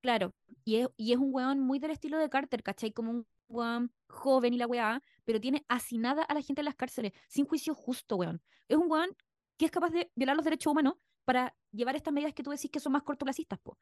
claro, 0.00 0.32
y 0.64 0.76
es, 0.76 0.88
y 0.96 1.12
es 1.12 1.18
un 1.18 1.34
weón 1.34 1.60
muy 1.60 1.78
del 1.78 1.90
estilo 1.90 2.18
de 2.18 2.30
Carter, 2.30 2.62
¿cachai? 2.62 2.92
Como 2.92 3.10
un 3.10 3.26
weón 3.50 3.92
joven 4.08 4.54
y 4.54 4.58
la 4.58 4.66
weá, 4.66 5.02
pero 5.24 5.40
tiene 5.40 5.64
asinada 5.68 6.22
a 6.22 6.34
la 6.34 6.42
gente 6.42 6.60
en 6.60 6.66
las 6.66 6.74
cárceles, 6.74 7.12
sin 7.28 7.46
juicio 7.46 7.74
justo, 7.74 8.16
weón. 8.16 8.42
Es 8.68 8.76
un 8.76 8.90
weón 8.90 9.16
que 9.56 9.66
es 9.66 9.70
capaz 9.70 9.90
de 9.90 10.10
violar 10.14 10.36
los 10.36 10.44
derechos 10.44 10.70
humanos 10.70 10.94
para 11.24 11.54
llevar 11.70 11.96
estas 11.96 12.14
medidas 12.14 12.34
que 12.34 12.42
tú 12.42 12.50
decís 12.50 12.70
que 12.70 12.80
son 12.80 12.92
más 12.92 13.02
cortoplacistas, 13.02 13.58
po. 13.58 13.78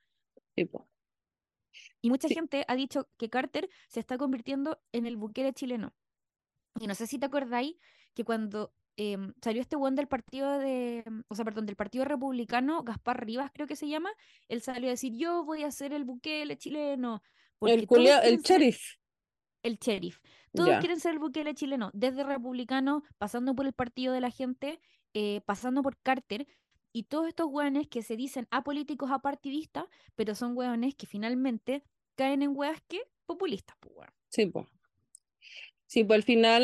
Y 2.01 2.11
mucha 2.11 2.29
gente 2.29 2.65
ha 2.67 2.75
dicho 2.75 3.09
que 3.17 3.31
Carter 3.31 3.69
se 3.89 4.01
está 4.01 4.19
convirtiendo 4.19 4.81
en 4.93 5.07
el 5.07 5.17
buquero 5.17 5.53
chileno. 5.53 5.95
Y 6.81 6.87
no 6.87 6.95
sé 6.95 7.07
si 7.07 7.19
te 7.19 7.27
acordáis 7.27 7.77
que 8.15 8.25
cuando 8.25 8.73
em, 8.97 9.33
salió 9.43 9.63
este 9.63 9.77
one 9.77 9.97
del 9.97 10.09
partido 10.09 10.59
de, 10.59 11.05
o 11.29 11.35
sea, 11.35 11.45
perdón, 11.45 11.67
del 11.67 11.77
partido 11.77 12.05
republicano, 12.05 12.83
Gaspar 12.83 13.25
Rivas 13.25 13.51
creo 13.53 13.67
que 13.67 13.77
se 13.77 13.89
llama, 13.89 14.11
él 14.49 14.61
salió 14.63 14.89
a 14.89 14.91
decir, 14.91 15.13
yo 15.17 15.45
voy 15.45 15.65
a 15.65 15.71
ser 15.71 15.93
el 15.93 16.05
Bukele 16.05 16.57
chileno. 16.57 17.23
El, 17.61 17.87
el 17.91 18.39
sheriff. 18.43 18.98
El 19.69 19.79
sheriff. 19.79 20.21
Todos 20.55 20.79
quieren 20.79 20.99
ser 20.99 21.13
el 21.13 21.19
Bukele 21.19 21.55
chileno, 21.55 21.91
desde 21.93 22.25
republicano, 22.25 23.03
pasando 23.19 23.55
por 23.55 23.67
el 23.67 23.75
partido 23.75 24.15
de 24.15 24.21
la 24.23 24.31
gente, 24.31 24.81
eh, 25.13 25.43
pasando 25.45 25.83
por 25.83 25.99
Carter, 25.99 26.47
y 26.91 27.03
todos 27.05 27.29
estos 27.29 27.49
hueones 27.51 27.87
que 27.87 28.03
se 28.03 28.17
dicen 28.17 28.49
apolíticos, 28.51 29.11
apartidistas, 29.11 29.85
pero 30.15 30.35
son 30.35 30.57
hueones 30.57 30.95
que 30.95 31.07
finalmente 31.07 31.85
caen 32.17 32.41
en 32.43 32.57
hueas 32.57 32.81
que 32.89 33.03
populistas, 33.27 33.77
pues, 33.79 33.95
Sí, 34.31 34.47
pues. 34.47 34.67
Sí, 35.90 36.05
pues 36.05 36.18
al 36.18 36.22
final 36.22 36.62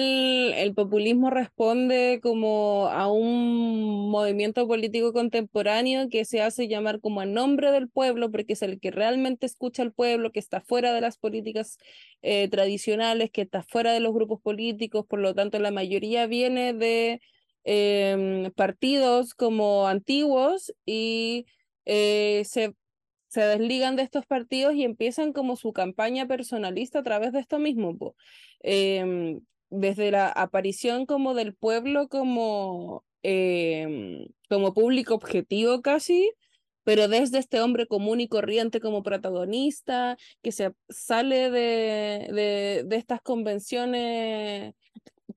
el 0.54 0.74
populismo 0.74 1.30
responde 1.30 2.20
como 2.22 2.88
a 2.88 3.10
un 3.10 4.10
movimiento 4.10 4.66
político 4.68 5.14
contemporáneo 5.14 6.10
que 6.10 6.26
se 6.26 6.42
hace 6.42 6.68
llamar 6.68 7.00
como 7.00 7.22
a 7.22 7.26
nombre 7.26 7.70
del 7.72 7.88
pueblo, 7.88 8.30
porque 8.30 8.52
es 8.52 8.60
el 8.60 8.78
que 8.80 8.90
realmente 8.90 9.46
escucha 9.46 9.82
al 9.82 9.94
pueblo, 9.94 10.30
que 10.30 10.40
está 10.40 10.60
fuera 10.60 10.92
de 10.92 11.00
las 11.00 11.16
políticas 11.16 11.78
eh, 12.20 12.48
tradicionales, 12.50 13.30
que 13.30 13.40
está 13.42 13.62
fuera 13.62 13.92
de 13.94 14.00
los 14.00 14.12
grupos 14.12 14.42
políticos, 14.42 15.06
por 15.08 15.20
lo 15.20 15.34
tanto 15.34 15.58
la 15.58 15.70
mayoría 15.70 16.26
viene 16.26 16.74
de 16.74 17.22
em, 17.64 18.50
partidos 18.52 19.32
como 19.34 19.86
antiguos 19.88 20.70
y 20.84 21.46
eh, 21.86 22.42
se 22.44 22.74
se 23.34 23.40
desligan 23.40 23.96
de 23.96 24.04
estos 24.04 24.26
partidos 24.26 24.74
y 24.74 24.84
empiezan 24.84 25.32
como 25.32 25.56
su 25.56 25.72
campaña 25.72 26.28
personalista 26.28 27.00
a 27.00 27.02
través 27.02 27.32
de 27.32 27.40
esto 27.40 27.58
mismo. 27.58 28.14
Em, 28.60 29.40
desde 29.70 30.12
la 30.12 30.28
aparición 30.28 31.04
como 31.04 31.34
del 31.34 31.52
pueblo 31.52 32.08
como, 32.08 33.04
em, 33.24 34.28
como 34.48 34.72
público 34.72 35.14
objetivo 35.14 35.82
casi, 35.82 36.30
pero 36.84 37.08
desde 37.08 37.38
este 37.38 37.60
hombre 37.60 37.88
común 37.88 38.20
y 38.20 38.28
corriente 38.28 38.78
como 38.80 39.02
protagonista, 39.02 40.16
que 40.42 40.52
se 40.52 40.72
sale 40.88 41.50
de, 41.50 42.28
de, 42.32 42.84
de 42.86 42.96
estas 42.96 43.20
convenciones 43.20 44.74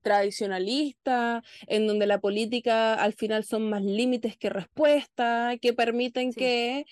tradicionalistas, 0.02 1.42
en 1.66 1.86
donde 1.88 2.06
la 2.06 2.20
política 2.20 2.94
al 2.94 3.14
final 3.14 3.44
son 3.44 3.68
más 3.68 3.82
límites 3.82 4.36
que 4.36 4.50
respuestas, 4.50 5.58
que 5.60 5.72
permiten 5.72 6.32
que 6.32 6.84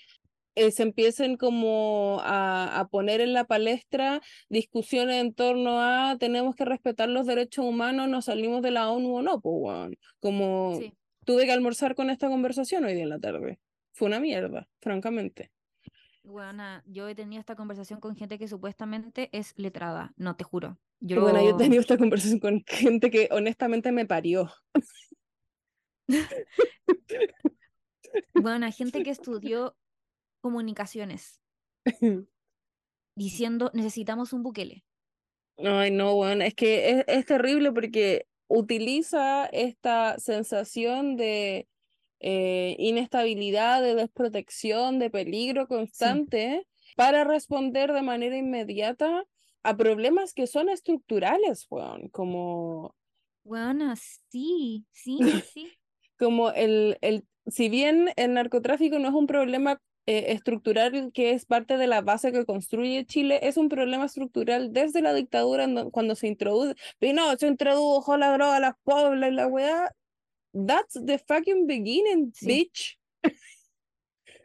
eh, 0.57 0.71
se 0.71 0.81
empiecen 0.81 1.37
como 1.37 2.17
a, 2.23 2.87
poner 2.89 3.21
en 3.21 3.33
la 3.33 3.43
palestra 3.43 4.21
discusiones 4.49 5.21
en 5.21 5.35
torno 5.35 5.79
a 5.79 6.17
tenemos 6.19 6.55
que 6.55 6.65
respetar 6.65 7.09
los 7.09 7.27
derechos 7.27 7.63
humanos, 7.63 8.09
nos 8.09 8.25
salimos 8.25 8.63
de 8.63 8.71
la 8.71 8.89
ONU 8.89 9.17
o 9.17 9.21
no, 9.21 9.39
pues, 9.39 9.95
como 10.19 10.79
tuve 11.25 11.45
que 11.45 11.51
almorzar 11.51 11.93
con 11.93 12.09
esta 12.09 12.27
conversación 12.27 12.85
hoy 12.85 12.95
día 12.95 13.03
en 13.03 13.09
la 13.09 13.19
tarde. 13.19 13.59
Fue 13.93 14.07
una 14.07 14.19
mierda, 14.19 14.67
francamente. 14.81 15.51
Bueno, 16.23 16.81
yo 16.87 17.07
he 17.07 17.13
tenido 17.13 17.39
esta 17.39 17.55
conversación 17.55 17.99
con 17.99 18.15
gente 18.15 18.39
que 18.39 18.47
supuestamente 18.47 19.29
es 19.33 19.53
letrada, 19.57 20.11
no 20.17 20.35
te 20.37 20.43
juro. 20.43 20.79
Yo... 20.99 21.21
Bueno, 21.21 21.39
yo 21.43 21.51
he 21.51 21.57
tenido 21.57 21.81
esta 21.81 21.99
conversación 21.99 22.39
con 22.39 22.63
gente 22.65 23.11
que 23.11 23.29
honestamente 23.29 23.91
me 23.91 24.07
parió. 24.07 24.51
bueno, 28.33 28.71
gente 28.71 29.03
que 29.03 29.11
estudió 29.11 29.75
comunicaciones 30.47 31.41
diciendo 33.15 33.69
necesitamos 33.73 34.31
un 34.31 34.43
Bukele. 34.43 34.85
Ay, 35.57 35.91
no, 35.91 36.15
bueno, 36.15 36.45
es 36.45 36.53
que 36.53 36.89
es, 36.89 37.03
es 37.07 37.25
terrible 37.25 37.73
porque 37.73 38.27
utiliza 38.47 39.47
esta 39.47 40.17
sensación 40.19 41.17
de 41.17 41.67
eh, 42.21 42.77
inestabilidad, 42.79 43.81
de 43.81 43.95
desprotección, 43.95 44.99
de 44.99 45.09
peligro 45.09 45.67
constante 45.67 46.65
para 46.95 47.25
responder 47.25 47.91
de 47.91 48.03
manera 48.03 48.37
inmediata 48.37 49.25
a 49.63 49.75
problemas 49.75 50.33
que 50.33 50.47
son 50.47 50.69
estructurales, 50.69 51.67
weón, 51.69 52.07
como... 52.07 52.95
Bueno, 53.43 53.93
sí, 54.29 54.85
sí, 54.93 55.17
sí. 55.53 55.73
como 56.17 56.51
el, 56.51 56.97
el, 57.01 57.25
si 57.47 57.67
bien 57.67 58.11
el 58.15 58.33
narcotráfico 58.33 58.97
no 58.97 59.09
es 59.09 59.13
un 59.13 59.27
problema 59.27 59.81
eh, 60.07 60.31
estructural 60.31 61.11
que 61.13 61.31
es 61.31 61.45
parte 61.45 61.77
de 61.77 61.85
la 61.85 61.99
base 61.99 62.31
que 62.31 62.45
construye 62.45 63.05
Chile 63.05 63.39
es 63.43 63.57
un 63.57 63.67
problema 63.67 64.05
estructural 64.05 64.71
desde 64.71 65.01
la 65.01 65.13
dictadura 65.13 65.67
cuando 65.91 66.15
se 66.15 66.27
introduce, 66.27 66.75
no, 67.13 67.35
se 67.35 67.47
introdujo 67.47 68.15
la 68.15 68.31
droga 68.31 68.55
a 68.55 68.59
las 68.61 68.75
pobres 68.83 69.31
y 69.31 69.35
la 69.35 69.47
weá. 69.47 69.91
That's 70.53 70.93
the 71.05 71.19
fucking 71.19 71.67
beginning, 71.67 72.31
bitch. 72.41 72.97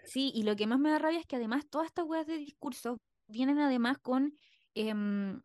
Sí, 0.04 0.32
y 0.34 0.42
lo 0.42 0.56
que 0.56 0.66
más 0.66 0.80
me 0.80 0.90
da 0.90 0.98
rabia 0.98 1.20
es 1.20 1.26
que 1.26 1.36
además 1.36 1.66
todas 1.70 1.86
estas 1.86 2.04
weas 2.04 2.26
de 2.26 2.36
discursos 2.36 2.98
vienen 3.28 3.60
además 3.60 3.98
con, 3.98 4.36
em, 4.74 5.40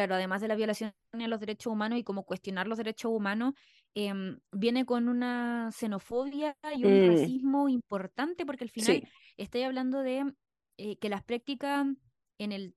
claro, 0.00 0.14
además 0.14 0.40
de 0.40 0.48
la 0.48 0.54
violación 0.54 0.92
de 1.12 1.28
los 1.28 1.40
derechos 1.40 1.72
humanos 1.72 1.98
y 1.98 2.04
como 2.04 2.24
cuestionar 2.24 2.66
los 2.66 2.78
derechos 2.78 3.10
humanos, 3.12 3.54
Em, 3.94 4.38
viene 4.52 4.86
con 4.86 5.08
una 5.08 5.70
xenofobia 5.72 6.56
y 6.76 6.84
un 6.84 7.06
mm. 7.06 7.08
racismo 7.08 7.68
importante 7.68 8.46
porque 8.46 8.62
al 8.62 8.70
final 8.70 9.08
estoy 9.36 9.62
hablando 9.62 10.02
de 10.02 10.32
eh, 10.78 10.96
que 10.98 11.08
las 11.08 11.24
prácticas 11.24 11.86
en 12.38 12.52
el 12.52 12.76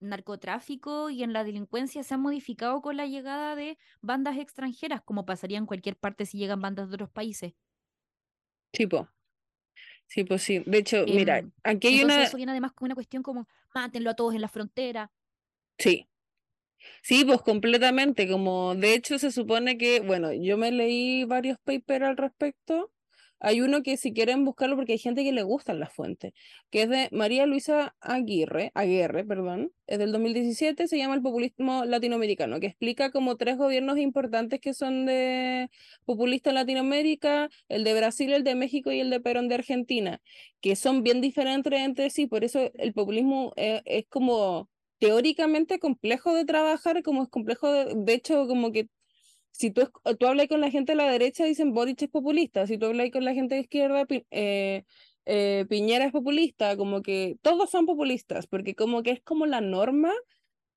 narcotráfico 0.00 1.10
y 1.10 1.22
en 1.22 1.34
la 1.34 1.44
delincuencia 1.44 2.02
se 2.02 2.14
han 2.14 2.22
modificado 2.22 2.80
con 2.80 2.96
la 2.96 3.06
llegada 3.06 3.56
de 3.56 3.76
bandas 4.00 4.38
extranjeras, 4.38 5.02
como 5.02 5.26
pasaría 5.26 5.58
en 5.58 5.66
cualquier 5.66 5.96
parte 5.96 6.24
si 6.24 6.38
llegan 6.38 6.62
bandas 6.62 6.88
de 6.88 6.94
otros 6.94 7.10
países. 7.10 7.52
Tipo. 8.70 9.06
Sí, 10.06 10.24
pues 10.24 10.42
sí. 10.42 10.62
De 10.64 10.78
hecho, 10.78 11.04
mira, 11.04 11.40
em, 11.40 11.52
aquí 11.62 11.88
hay 11.88 12.04
una... 12.04 12.22
Eso 12.22 12.38
viene 12.38 12.52
además 12.52 12.72
con 12.72 12.86
una 12.86 12.94
cuestión 12.94 13.22
como, 13.22 13.46
mátenlo 13.74 14.08
a 14.08 14.14
todos 14.14 14.34
en 14.34 14.40
la 14.40 14.48
frontera. 14.48 15.12
Sí, 15.78 16.07
Sí, 17.02 17.24
pues 17.24 17.40
completamente, 17.42 18.28
como 18.28 18.74
de 18.74 18.94
hecho 18.94 19.18
se 19.18 19.30
supone 19.32 19.78
que, 19.78 20.00
bueno, 20.00 20.32
yo 20.32 20.56
me 20.56 20.70
leí 20.72 21.24
varios 21.24 21.58
papers 21.64 22.04
al 22.04 22.16
respecto. 22.16 22.92
Hay 23.40 23.60
uno 23.60 23.82
que 23.84 23.96
si 23.96 24.12
quieren 24.12 24.44
buscarlo 24.44 24.74
porque 24.74 24.92
hay 24.92 24.98
gente 24.98 25.22
que 25.22 25.30
le 25.32 25.44
gustan 25.44 25.78
las 25.78 25.92
fuentes, 25.94 26.32
que 26.70 26.82
es 26.82 26.88
de 26.88 27.08
María 27.12 27.46
Luisa 27.46 27.94
Aguirre, 28.00 28.72
Aguirre, 28.74 29.24
perdón, 29.24 29.70
es 29.86 29.98
del 30.00 30.10
2017, 30.10 30.88
se 30.88 30.98
llama 30.98 31.14
El 31.14 31.22
populismo 31.22 31.84
latinoamericano, 31.84 32.58
que 32.58 32.66
explica 32.66 33.12
como 33.12 33.36
tres 33.36 33.56
gobiernos 33.56 33.96
importantes 33.98 34.60
que 34.60 34.74
son 34.74 35.06
de 35.06 35.70
populistas 36.04 36.50
en 36.50 36.54
Latinoamérica, 36.56 37.48
el 37.68 37.84
de 37.84 37.94
Brasil, 37.94 38.32
el 38.32 38.42
de 38.42 38.56
México 38.56 38.90
y 38.90 38.98
el 39.00 39.08
de 39.10 39.20
Perón 39.20 39.48
de 39.48 39.54
Argentina, 39.54 40.20
que 40.60 40.74
son 40.74 41.04
bien 41.04 41.20
diferentes 41.20 41.72
entre 41.80 42.10
sí, 42.10 42.26
por 42.26 42.42
eso 42.44 42.70
el 42.74 42.92
populismo 42.92 43.52
eh, 43.56 43.82
es 43.84 44.06
como 44.08 44.68
teóricamente 44.98 45.78
complejo 45.78 46.34
de 46.34 46.44
trabajar, 46.44 47.02
como 47.02 47.22
es 47.22 47.28
complejo, 47.28 47.70
de, 47.72 48.12
hecho, 48.12 48.46
como 48.46 48.72
que 48.72 48.88
si 49.52 49.70
tú, 49.70 49.90
tú 50.18 50.26
hablas 50.26 50.48
con 50.48 50.60
la 50.60 50.70
gente 50.70 50.92
de 50.92 50.96
la 50.96 51.10
derecha, 51.10 51.44
dicen 51.44 51.72
Boric 51.72 52.02
es 52.02 52.08
populista, 52.10 52.66
si 52.66 52.78
tú 52.78 52.86
hablas 52.86 53.10
con 53.10 53.24
la 53.24 53.34
gente 53.34 53.56
de 53.56 53.62
izquierda, 53.62 54.06
eh, 54.30 54.84
eh, 55.26 55.66
Piñera 55.68 56.06
es 56.06 56.12
populista, 56.12 56.76
como 56.76 57.02
que 57.02 57.36
todos 57.42 57.70
son 57.70 57.86
populistas, 57.86 58.46
porque 58.46 58.74
como 58.74 59.02
que 59.02 59.10
es 59.12 59.22
como 59.22 59.46
la 59.46 59.60
norma 59.60 60.12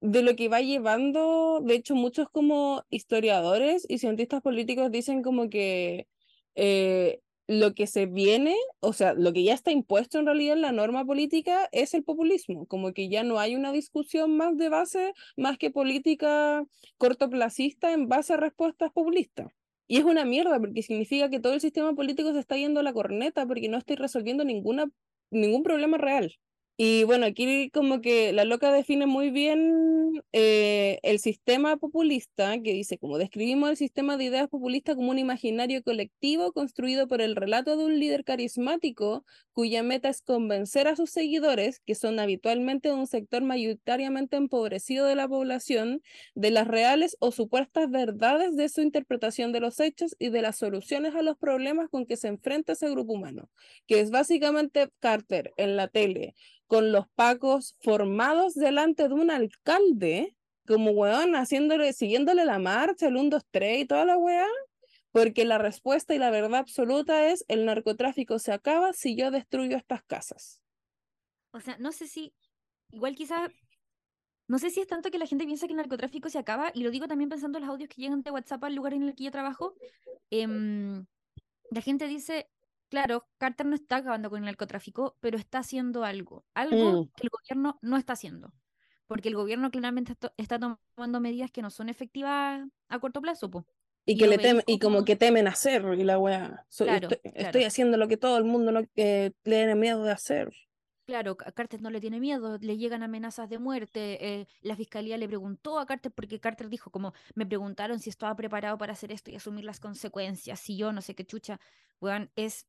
de 0.02 0.24
lo 0.24 0.36
que 0.36 0.50
va 0.50 0.62
llevando, 0.62 1.62
de 1.64 1.76
hecho 1.76 1.96
muchos 1.96 2.28
como 2.30 2.84
historiadores 2.90 3.86
y 3.88 4.00
cientistas 4.00 4.42
políticos 4.42 4.92
dicen 4.92 5.22
como 5.24 5.50
que 5.50 6.08
eh, 6.56 7.22
lo 7.52 7.74
que 7.74 7.86
se 7.86 8.06
viene, 8.06 8.56
o 8.80 8.94
sea, 8.94 9.14
lo 9.14 9.34
que 9.34 9.44
ya 9.44 9.54
está 9.54 9.72
impuesto 9.72 10.20
en 10.20 10.26
realidad 10.26 10.56
en 10.56 10.62
la 10.62 10.72
norma 10.72 11.06
política 11.06 11.68
es 11.74 11.94
el 11.94 12.04
populismo, 12.04 12.66
como 12.68 12.94
que 12.94 13.10
ya 13.10 13.24
no 13.24 13.40
hay 13.40 13.56
una 13.56 13.74
discusión 13.74 14.38
más 14.38 14.58
de 14.58 14.70
base, 14.70 15.14
más 15.36 15.58
que 15.58 15.70
política 15.70 16.64
cortoplacista 16.98 17.92
en 17.94 18.08
base 18.08 18.34
a 18.34 18.38
respuestas 18.38 18.92
populistas. 18.92 19.52
Y 19.88 19.98
es 19.98 20.06
una 20.06 20.24
mierda 20.24 20.60
porque 20.60 20.82
significa 20.82 21.30
que 21.30 21.42
todo 21.42 21.54
el 21.54 21.62
sistema 21.62 21.94
político 21.94 22.32
se 22.34 22.40
está 22.40 22.56
yendo 22.56 22.80
a 22.80 22.84
la 22.84 22.94
corneta 22.94 23.46
porque 23.46 23.68
no 23.68 23.78
estoy 23.78 23.98
resolviendo 23.98 24.46
ninguna, 24.46 24.90
ningún 25.30 25.64
problema 25.64 25.98
real. 25.98 26.34
Y 26.78 27.04
bueno, 27.04 27.28
aquí 27.28 27.70
como 27.70 28.02
que 28.02 28.34
la 28.34 28.44
loca 28.44 28.72
define 28.72 29.06
muy 29.06 29.30
bien 29.30 30.24
eh, 30.32 31.00
el 31.04 31.20
sistema 31.20 31.78
populista, 31.78 32.54
que 32.62 32.74
dice, 32.74 32.98
como 32.98 33.18
describimos 33.20 33.70
el 33.70 33.78
sistema 33.78 34.18
de 34.18 34.24
ideas 34.26 34.48
populista 34.48 34.96
como 34.96 35.12
un 35.12 35.20
imaginario 35.20 35.84
colectivo 35.84 36.54
construido 36.54 37.08
por 37.08 37.22
el 37.22 37.36
relato 37.36 37.78
de 37.78 37.86
un 37.86 38.00
líder 38.00 38.24
carismático 38.24 39.26
cuya 39.54 39.84
meta 39.84 40.10
es 40.10 40.22
convencer 40.22 40.88
a 40.88 40.96
sus 40.96 41.12
seguidores, 41.12 41.82
que 41.82 41.94
son 41.94 42.20
habitualmente 42.20 42.92
un 42.92 43.06
sector 43.06 43.44
mayoritariamente 43.44 44.38
empobrecido 44.38 45.06
de 45.06 45.16
la 45.16 45.28
población, 45.28 46.02
de 46.36 46.52
las 46.52 46.68
reales 46.68 47.16
o 47.20 47.32
supuestas 47.32 47.92
verdades 47.92 48.56
de 48.56 48.70
su 48.70 48.82
interpretación 48.82 49.52
de 49.52 49.60
los 49.60 49.80
hechos 49.80 50.16
y 50.18 50.30
de 50.30 50.42
las 50.42 50.58
soluciones 50.58 51.16
a 51.16 51.22
los 51.22 51.38
problemas 51.38 51.90
con 51.90 52.06
que 52.06 52.18
se 52.18 52.30
enfrenta 52.30 52.74
ese 52.74 52.90
grupo 52.90 53.14
humano, 53.14 53.50
que 53.88 54.00
es 54.00 54.10
básicamente 54.10 54.90
Carter 55.00 55.54
en 55.58 55.76
la 55.76 55.88
tele 55.88 56.34
con 56.72 56.94
los 56.94 57.10
pacos 57.16 57.76
formados 57.82 58.54
delante 58.54 59.10
de 59.10 59.14
un 59.14 59.30
alcalde, 59.30 60.38
como 60.66 60.92
weón, 60.92 61.36
haciéndole, 61.36 61.92
siguiéndole 61.92 62.46
la 62.46 62.60
marcha, 62.60 63.10
el 63.10 63.18
1, 63.18 63.30
2, 63.30 63.44
3 63.52 63.82
y 63.82 63.86
toda 63.86 64.06
la 64.06 64.16
weá, 64.18 64.48
porque 65.12 65.44
la 65.44 65.58
respuesta 65.58 66.16
y 66.16 66.18
la 66.18 66.32
verdad 66.32 66.56
absoluta 66.56 67.28
es 67.28 67.44
el 67.50 67.66
narcotráfico 67.66 68.40
se 68.40 68.54
acaba 68.54 68.94
si 68.94 69.18
yo 69.18 69.32
destruyo 69.32 69.76
estas 69.76 70.02
casas. 70.04 70.62
O 71.52 71.60
sea, 71.60 71.76
no 71.78 71.92
sé 71.92 72.08
si, 72.08 72.34
igual 72.92 73.16
quizá, 73.16 73.50
no 74.48 74.58
sé 74.58 74.70
si 74.70 74.80
es 74.80 74.88
tanto 74.88 75.12
que 75.12 75.20
la 75.20 75.28
gente 75.28 75.44
piensa 75.44 75.68
que 75.68 75.74
el 75.74 75.78
narcotráfico 75.78 76.30
se 76.30 76.40
acaba, 76.40 76.72
y 76.74 76.84
lo 76.84 76.92
digo 76.92 77.10
también 77.10 77.30
pensando 77.30 77.58
en 77.58 77.66
los 77.66 77.74
audios 77.74 77.90
que 77.90 78.02
llegan 78.02 78.22
de 78.22 78.32
WhatsApp 78.32 78.64
al 78.64 78.76
lugar 78.76 78.94
en 78.94 79.04
el 79.04 79.14
que 79.14 79.26
yo 79.26 79.32
trabajo, 79.32 79.76
em, 80.30 81.06
la 81.70 81.82
gente 81.82 82.08
dice, 82.08 82.48
claro, 82.91 83.25
Carter 83.39 83.65
no 83.65 83.73
está 83.75 83.95
acabando 83.97 84.30
con 84.30 84.39
el 84.39 84.45
narcotráfico, 84.45 85.17
pero 85.21 85.38
está 85.38 85.60
haciendo 85.60 86.04
algo, 86.04 86.45
algo 86.54 87.04
Mm. 87.04 87.10
que 87.15 87.23
el 87.23 87.30
gobierno 87.30 87.80
no 87.82 87.97
está 87.97 88.13
haciendo. 88.13 88.54
Porque 89.08 89.30
el 89.30 89.36
gobierno 89.36 89.71
claramente 89.71 90.13
está 90.38 90.60
tomando 90.60 91.19
medidas 91.19 91.49
que 91.51 91.62
no 91.63 91.69
son 91.71 91.89
efectivas 91.89 92.62
a 92.88 92.99
corto 92.99 93.21
plazo, 93.21 93.49
po. 93.49 93.65
Y 94.06 94.13
Y 94.13 94.17
que 94.17 94.25
lo 94.25 94.32
le 94.32 94.38
temen, 94.38 94.63
y 94.67 94.80
como 94.80 95.04
que 95.06 95.15
temen 95.15 95.47
hacer, 95.47 95.84
y 95.97 96.04
la 96.04 96.17
weá. 96.19 96.65
So- 96.69 96.86
Claro, 96.86 97.08
estoy, 97.10 97.32
claro. 97.32 97.45
estoy 97.47 97.63
haciendo 97.65 97.97
lo 97.97 98.08
que 98.08 98.17
todo 98.17 98.38
el 98.38 98.43
mundo 98.45 98.71
no, 98.71 98.80
eh, 98.95 99.32
le 99.43 99.56
tiene 99.58 99.75
miedo 99.75 100.04
de 100.04 100.12
hacer. 100.12 100.54
Claro, 101.06 101.36
Ca- 101.36 101.51
Carter 101.51 101.82
no 101.82 101.89
le 101.89 101.99
tiene 101.99 102.19
miedo, 102.19 102.58
le 102.60 102.77
llegan 102.77 103.04
amenazas 103.04 103.49
de 103.49 103.58
muerte. 103.60 104.01
eh, 104.41 104.47
la 104.62 104.75
fiscalía 104.75 105.17
le 105.17 105.27
preguntó 105.27 105.77
a 105.80 105.86
Carter 105.86 106.12
porque 106.12 106.39
Carter 106.39 106.69
dijo 106.69 106.89
como 106.89 107.13
me 107.36 107.45
preguntaron 107.45 107.99
si 107.99 108.10
estaba 108.10 108.36
preparado 108.36 108.77
para 108.77 108.93
hacer 108.93 109.12
esto 109.12 109.30
y 109.32 109.36
asumir 109.36 109.65
las 109.65 109.80
consecuencias. 109.80 110.60
Si 110.60 110.77
yo 110.77 110.91
no 110.93 111.01
sé 111.01 111.13
qué 111.15 111.25
chucha, 111.25 111.60
weón, 111.99 112.32
es 112.36 112.65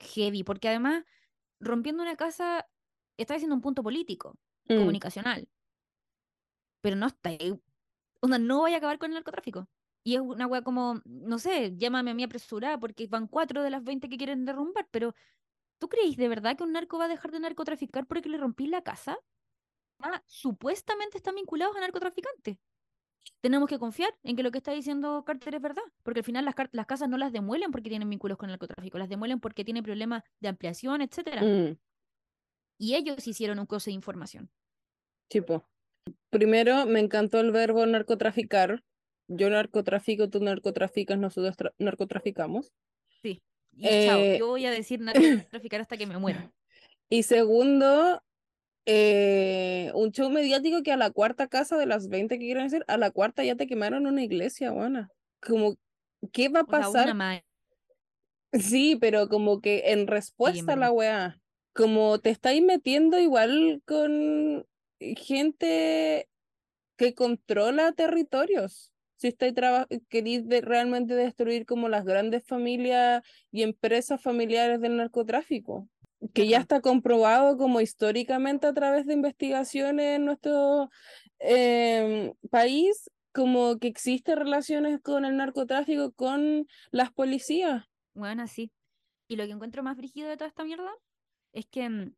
heavy. 0.00 0.44
Porque 0.44 0.68
además, 0.68 1.04
rompiendo 1.60 2.02
una 2.02 2.16
casa, 2.16 2.68
está 3.18 3.34
haciendo 3.36 3.56
un 3.56 3.62
punto 3.62 3.82
político, 3.82 4.38
Mm. 4.68 4.76
comunicacional. 4.78 5.48
Pero 6.82 6.96
no 6.96 7.06
está 7.06 7.30
ahí. 7.30 7.60
Onda, 8.20 8.38
no 8.38 8.60
voy 8.60 8.74
a 8.74 8.78
acabar 8.78 8.98
con 8.98 9.10
el 9.10 9.14
narcotráfico. 9.14 9.68
Y 10.04 10.16
es 10.16 10.20
una 10.20 10.46
wea 10.46 10.62
como, 10.62 11.02
no 11.04 11.38
sé, 11.38 11.74
llámame 11.76 12.12
a 12.12 12.14
mí 12.14 12.22
apresurada 12.24 12.78
porque 12.78 13.06
van 13.08 13.28
cuatro 13.28 13.62
de 13.62 13.70
las 13.70 13.84
20 13.84 14.08
que 14.08 14.16
quieren 14.18 14.44
derrumbar, 14.44 14.88
pero 14.90 15.14
¿tú 15.78 15.88
creéis 15.88 16.16
de 16.16 16.28
verdad 16.28 16.56
que 16.56 16.64
un 16.64 16.72
narco 16.72 16.98
va 16.98 17.06
a 17.06 17.08
dejar 17.08 17.32
de 17.32 17.40
narcotraficar 17.40 18.06
porque 18.06 18.28
le 18.30 18.38
rompí 18.38 18.66
la 18.68 18.82
casa? 18.82 19.18
Ah, 20.00 20.22
supuestamente 20.26 21.18
están 21.18 21.36
vinculados 21.36 21.76
a 21.76 21.80
narcotraficantes. 21.80 22.58
Tenemos 23.40 23.68
que 23.68 23.78
confiar 23.78 24.10
en 24.22 24.36
que 24.36 24.42
lo 24.42 24.50
que 24.50 24.58
está 24.58 24.72
diciendo 24.72 25.24
Carter 25.24 25.54
es 25.56 25.62
verdad, 25.62 25.82
porque 26.02 26.20
al 26.20 26.24
final 26.24 26.44
las, 26.44 26.54
las 26.72 26.86
casas 26.86 27.08
no 27.08 27.16
las 27.18 27.32
demuelen 27.32 27.70
porque 27.70 27.88
tienen 27.90 28.08
vínculos 28.10 28.38
con 28.38 28.48
el 28.48 28.52
narcotráfico, 28.52 28.98
las 28.98 29.08
demuelen 29.08 29.40
porque 29.40 29.64
tienen 29.64 29.82
problemas 29.84 30.22
de 30.40 30.48
ampliación, 30.48 31.02
etcétera. 31.02 31.42
Mm, 31.42 31.76
Y 32.78 32.94
ellos 32.94 33.26
hicieron 33.26 33.58
un 33.58 33.66
coso 33.66 33.90
de 33.90 33.94
información. 33.94 34.50
tipo. 35.28 35.64
Primero, 36.30 36.86
me 36.86 37.00
encantó 37.00 37.40
el 37.40 37.50
verbo 37.50 37.84
narcotraficar. 37.84 38.84
Yo 39.28 39.50
narcotrafico, 39.50 40.28
tú 40.30 40.38
narcotraficas, 40.40 41.18
nosotros 41.18 41.56
tra- 41.56 41.74
narcotraficamos. 41.78 42.72
Sí. 43.22 43.42
Y 43.72 43.82
chao, 44.06 44.18
Eh, 44.20 44.36
yo 44.38 44.46
voy 44.46 44.66
a 44.66 44.70
decir 44.70 45.00
narcotraficar 45.50 45.80
hasta 45.80 45.96
que 45.96 46.06
me 46.06 46.16
muera. 46.18 46.52
Y 47.08 47.24
segundo, 47.24 48.22
eh, 48.86 49.90
un 49.94 50.12
show 50.12 50.30
mediático 50.30 50.82
que 50.82 50.92
a 50.92 50.96
la 50.96 51.10
cuarta 51.10 51.48
casa 51.48 51.76
de 51.76 51.86
las 51.86 52.08
20 52.08 52.38
que 52.38 52.46
quieren 52.46 52.64
decir, 52.64 52.84
a 52.88 52.96
la 52.96 53.10
cuarta 53.10 53.44
ya 53.44 53.56
te 53.56 53.66
quemaron 53.66 54.06
una 54.06 54.22
iglesia, 54.22 54.70
buena. 54.70 55.10
Como, 55.40 55.76
¿qué 56.32 56.48
va 56.48 56.60
a 56.60 56.62
una 56.64 56.70
pasar? 56.70 57.08
Sí, 58.52 58.96
pero 59.00 59.28
como 59.28 59.60
que 59.60 59.92
en 59.92 60.06
respuesta 60.06 60.72
a 60.74 60.76
la 60.76 60.90
weá, 60.92 61.40
como 61.74 62.18
te 62.20 62.30
estáis 62.30 62.62
metiendo 62.62 63.18
igual 63.18 63.82
con 63.84 64.66
gente 64.98 66.28
que 66.96 67.14
controla 67.14 67.92
territorios. 67.92 68.92
Si 69.16 69.28
estáis 69.28 69.54
queréis 70.08 70.46
de- 70.48 70.60
realmente 70.60 71.14
destruir 71.14 71.66
como 71.66 71.88
las 71.88 72.04
grandes 72.04 72.44
familias 72.46 73.22
y 73.50 73.62
empresas 73.62 74.22
familiares 74.22 74.80
del 74.80 74.96
narcotráfico, 74.96 75.88
que 76.32 76.48
ya 76.48 76.58
está 76.58 76.80
comprobado 76.80 77.56
como 77.56 77.80
históricamente 77.80 78.66
a 78.66 78.74
través 78.74 79.06
de 79.06 79.14
investigaciones 79.14 80.16
en 80.16 80.24
nuestro 80.24 80.90
em, 81.38 82.32
país, 82.50 83.10
como 83.32 83.78
que 83.78 83.88
existen 83.88 84.36
relaciones 84.36 85.00
con 85.02 85.24
el 85.24 85.36
narcotráfico 85.36 86.12
con 86.12 86.66
las 86.90 87.12
policías. 87.12 87.84
Bueno, 88.14 88.42
así. 88.42 88.72
Y 89.28 89.36
lo 89.36 89.44
que 89.44 89.52
encuentro 89.52 89.82
más 89.82 89.96
brígido 89.96 90.28
de 90.28 90.36
toda 90.36 90.48
esta 90.48 90.64
mierda 90.64 90.90
es 91.52 91.66
que, 91.66 91.88
mm, 91.88 92.14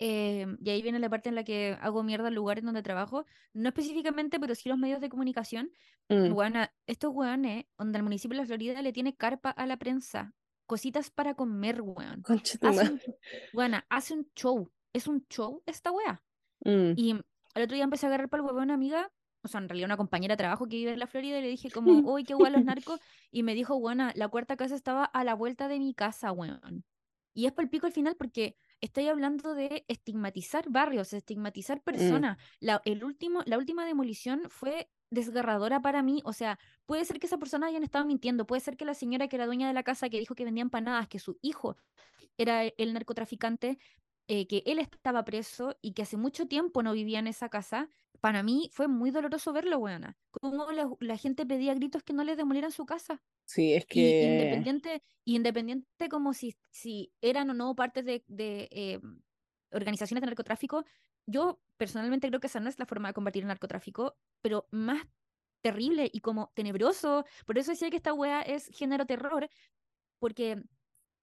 eh, 0.00 0.46
y 0.60 0.70
ahí 0.70 0.82
viene 0.82 0.98
la 0.98 1.08
parte 1.08 1.28
en 1.28 1.36
la 1.36 1.44
que 1.44 1.76
hago 1.80 2.02
mierda 2.02 2.28
al 2.28 2.34
lugar 2.34 2.58
en 2.58 2.64
donde 2.64 2.82
trabajo, 2.82 3.26
no 3.52 3.68
específicamente, 3.68 4.40
pero 4.40 4.54
sí 4.54 4.68
los 4.68 4.78
medios 4.78 5.00
de 5.00 5.08
comunicación. 5.08 5.70
Mm, 6.08 6.32
Weona, 6.32 6.72
estos 6.86 7.12
weones, 7.14 7.66
donde 7.78 7.98
el 7.98 8.02
municipio 8.02 8.36
de 8.36 8.42
la 8.42 8.46
Florida 8.46 8.82
le 8.82 8.92
tiene 8.92 9.14
carpa 9.14 9.50
a 9.50 9.66
la 9.66 9.76
prensa, 9.76 10.34
cositas 10.72 11.10
para 11.10 11.34
comer, 11.34 11.82
weón. 11.82 12.22
Hace 12.80 12.92
un, 12.92 13.00
weona, 13.52 13.84
hace 13.90 14.14
un 14.14 14.26
show. 14.34 14.72
Es 14.94 15.06
un 15.06 15.26
show 15.28 15.62
esta 15.66 15.90
wea. 15.92 16.22
Mm, 16.64 16.92
Y 16.96 17.10
el 17.10 17.62
otro 17.62 17.74
día 17.74 17.84
empecé 17.84 18.06
a 18.06 18.08
agarrar 18.08 18.30
para 18.30 18.40
el 18.40 18.46
huevo 18.46 18.60
a 18.60 18.62
una 18.62 18.72
amiga, 18.72 19.12
o 19.42 19.48
sea, 19.48 19.60
en 19.60 19.68
realidad 19.68 19.88
una 19.88 19.98
compañera 19.98 20.32
de 20.32 20.38
trabajo 20.38 20.66
que 20.66 20.76
vive 20.76 20.92
en 20.92 20.98
la 20.98 21.06
Florida, 21.06 21.38
y 21.38 21.42
le 21.42 21.48
dije 21.48 21.70
como, 21.70 21.92
uy, 22.10 22.24
qué 22.24 22.34
hueá 22.34 22.48
los 22.48 22.64
narcos. 22.64 23.00
Y 23.30 23.42
me 23.42 23.54
dijo, 23.54 23.78
buena, 23.78 24.12
la 24.14 24.28
cuarta 24.28 24.56
casa 24.56 24.74
estaba 24.74 25.04
a 25.04 25.24
la 25.24 25.34
vuelta 25.34 25.68
de 25.68 25.78
mi 25.78 25.92
casa, 25.92 26.32
weón. 26.32 26.86
Y 27.34 27.44
es 27.44 27.52
por 27.52 27.64
el 27.64 27.70
pico 27.70 27.86
al 27.86 27.92
final 27.92 28.16
porque 28.16 28.56
estoy 28.80 29.08
hablando 29.08 29.52
de 29.52 29.84
estigmatizar 29.88 30.70
barrios, 30.70 31.12
estigmatizar 31.12 31.82
personas. 31.82 32.38
La, 32.60 32.80
el 32.86 33.04
último, 33.04 33.42
la 33.44 33.58
última 33.58 33.84
demolición 33.84 34.44
fue 34.48 34.88
desgarradora 35.12 35.80
para 35.82 36.02
mí. 36.02 36.22
O 36.24 36.32
sea, 36.32 36.58
puede 36.86 37.04
ser 37.04 37.20
que 37.20 37.26
esa 37.26 37.38
persona 37.38 37.66
hayan 37.68 37.84
estado 37.84 38.04
mintiendo, 38.06 38.46
puede 38.46 38.60
ser 38.60 38.76
que 38.76 38.84
la 38.84 38.94
señora 38.94 39.28
que 39.28 39.36
era 39.36 39.46
dueña 39.46 39.68
de 39.68 39.74
la 39.74 39.82
casa 39.84 40.08
que 40.10 40.18
dijo 40.18 40.34
que 40.34 40.44
vendía 40.44 40.62
empanadas, 40.62 41.08
que 41.08 41.18
su 41.18 41.38
hijo 41.42 41.76
era 42.38 42.64
el 42.64 42.94
narcotraficante, 42.94 43.78
eh, 44.28 44.46
que 44.46 44.62
él 44.66 44.78
estaba 44.78 45.24
preso 45.24 45.76
y 45.82 45.92
que 45.94 46.02
hace 46.02 46.16
mucho 46.16 46.46
tiempo 46.46 46.82
no 46.82 46.92
vivía 46.92 47.18
en 47.18 47.26
esa 47.26 47.48
casa, 47.48 47.88
para 48.20 48.42
mí 48.42 48.70
fue 48.72 48.88
muy 48.88 49.10
doloroso 49.10 49.52
verlo, 49.52 49.78
weona. 49.78 50.18
Cómo 50.30 50.70
la, 50.72 50.88
la 51.00 51.16
gente 51.18 51.46
pedía 51.46 51.74
gritos 51.74 52.02
que 52.04 52.12
no 52.12 52.24
les 52.24 52.36
demolieran 52.36 52.72
su 52.72 52.86
casa. 52.86 53.22
Sí, 53.44 53.74
es 53.74 53.86
Y 53.90 54.16
que 54.18 54.22
independiente, 54.22 55.02
independiente 55.24 56.08
como 56.08 56.32
si, 56.34 56.56
si 56.70 57.12
eran 57.20 57.50
o 57.50 57.54
no 57.54 57.74
parte 57.74 58.02
de, 58.02 58.24
de, 58.28 58.68
eh, 58.72 59.00
organizaciones 59.70 60.20
de 60.22 60.26
narcotráfico, 60.26 60.84
yo 61.26 61.62
personalmente 61.76 62.28
creo 62.28 62.40
que 62.40 62.46
esa 62.48 62.60
no 62.60 62.68
es 62.68 62.78
la 62.78 62.86
forma 62.86 63.08
de 63.08 63.14
combatir 63.14 63.42
el 63.42 63.48
narcotráfico, 63.48 64.18
pero 64.42 64.66
más 64.70 65.02
terrible 65.62 66.10
y 66.12 66.20
como 66.20 66.52
tenebroso. 66.54 67.24
Por 67.46 67.56
eso 67.56 67.70
decía 67.70 67.88
que 67.90 67.96
esta 67.96 68.12
wea 68.12 68.42
es 68.42 68.66
género 68.66 69.06
terror, 69.06 69.48
porque 70.18 70.60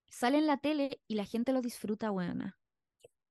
sale 0.07 0.39
en 0.39 0.47
la 0.47 0.57
tele 0.57 1.01
y 1.07 1.15
la 1.15 1.25
gente 1.25 1.53
lo 1.53 1.61
disfruta, 1.61 2.11
weona. 2.11 2.57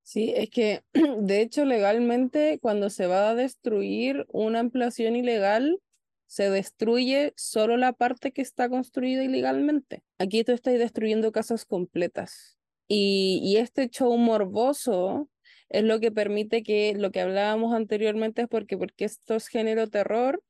Sí, 0.03 0.33
es 0.35 0.49
que 0.51 0.85
de 1.19 1.41
hecho 1.41 1.65
legalmente 1.65 2.59
cuando 2.61 2.89
se 2.89 3.07
va 3.07 3.31
a 3.31 3.35
destruir 3.35 4.27
una 4.29 4.61
ampliación 4.61 5.17
ilegal, 5.17 5.81
se 6.27 6.51
destruye 6.51 7.33
solo 7.37 7.77
la 7.79 7.95
parte 7.95 8.33
que 8.33 8.43
está 8.43 8.69
construida 8.69 9.25
ilegalmente. 9.25 10.05
Aquí 10.19 10.45
tú 10.45 10.53
estás 10.53 10.79
destruyendo 10.79 11.33
casas 11.33 11.65
completas. 11.65 12.59
Y, 12.87 13.41
y 13.43 13.57
este 13.57 13.89
show 13.89 14.17
morboso 14.17 15.29
es 15.69 15.85
lo 15.85 16.01
que 16.01 16.11
permite 16.11 16.63
que 16.63 16.95
lo 16.97 17.11
que 17.11 17.21
hablábamos 17.21 17.75
anteriormente 17.75 18.43
es 18.43 18.49
porque, 18.49 18.79
porque 18.79 19.05
esto 19.05 19.37
es 19.37 19.49
género 19.49 19.89
terror, 19.89 20.43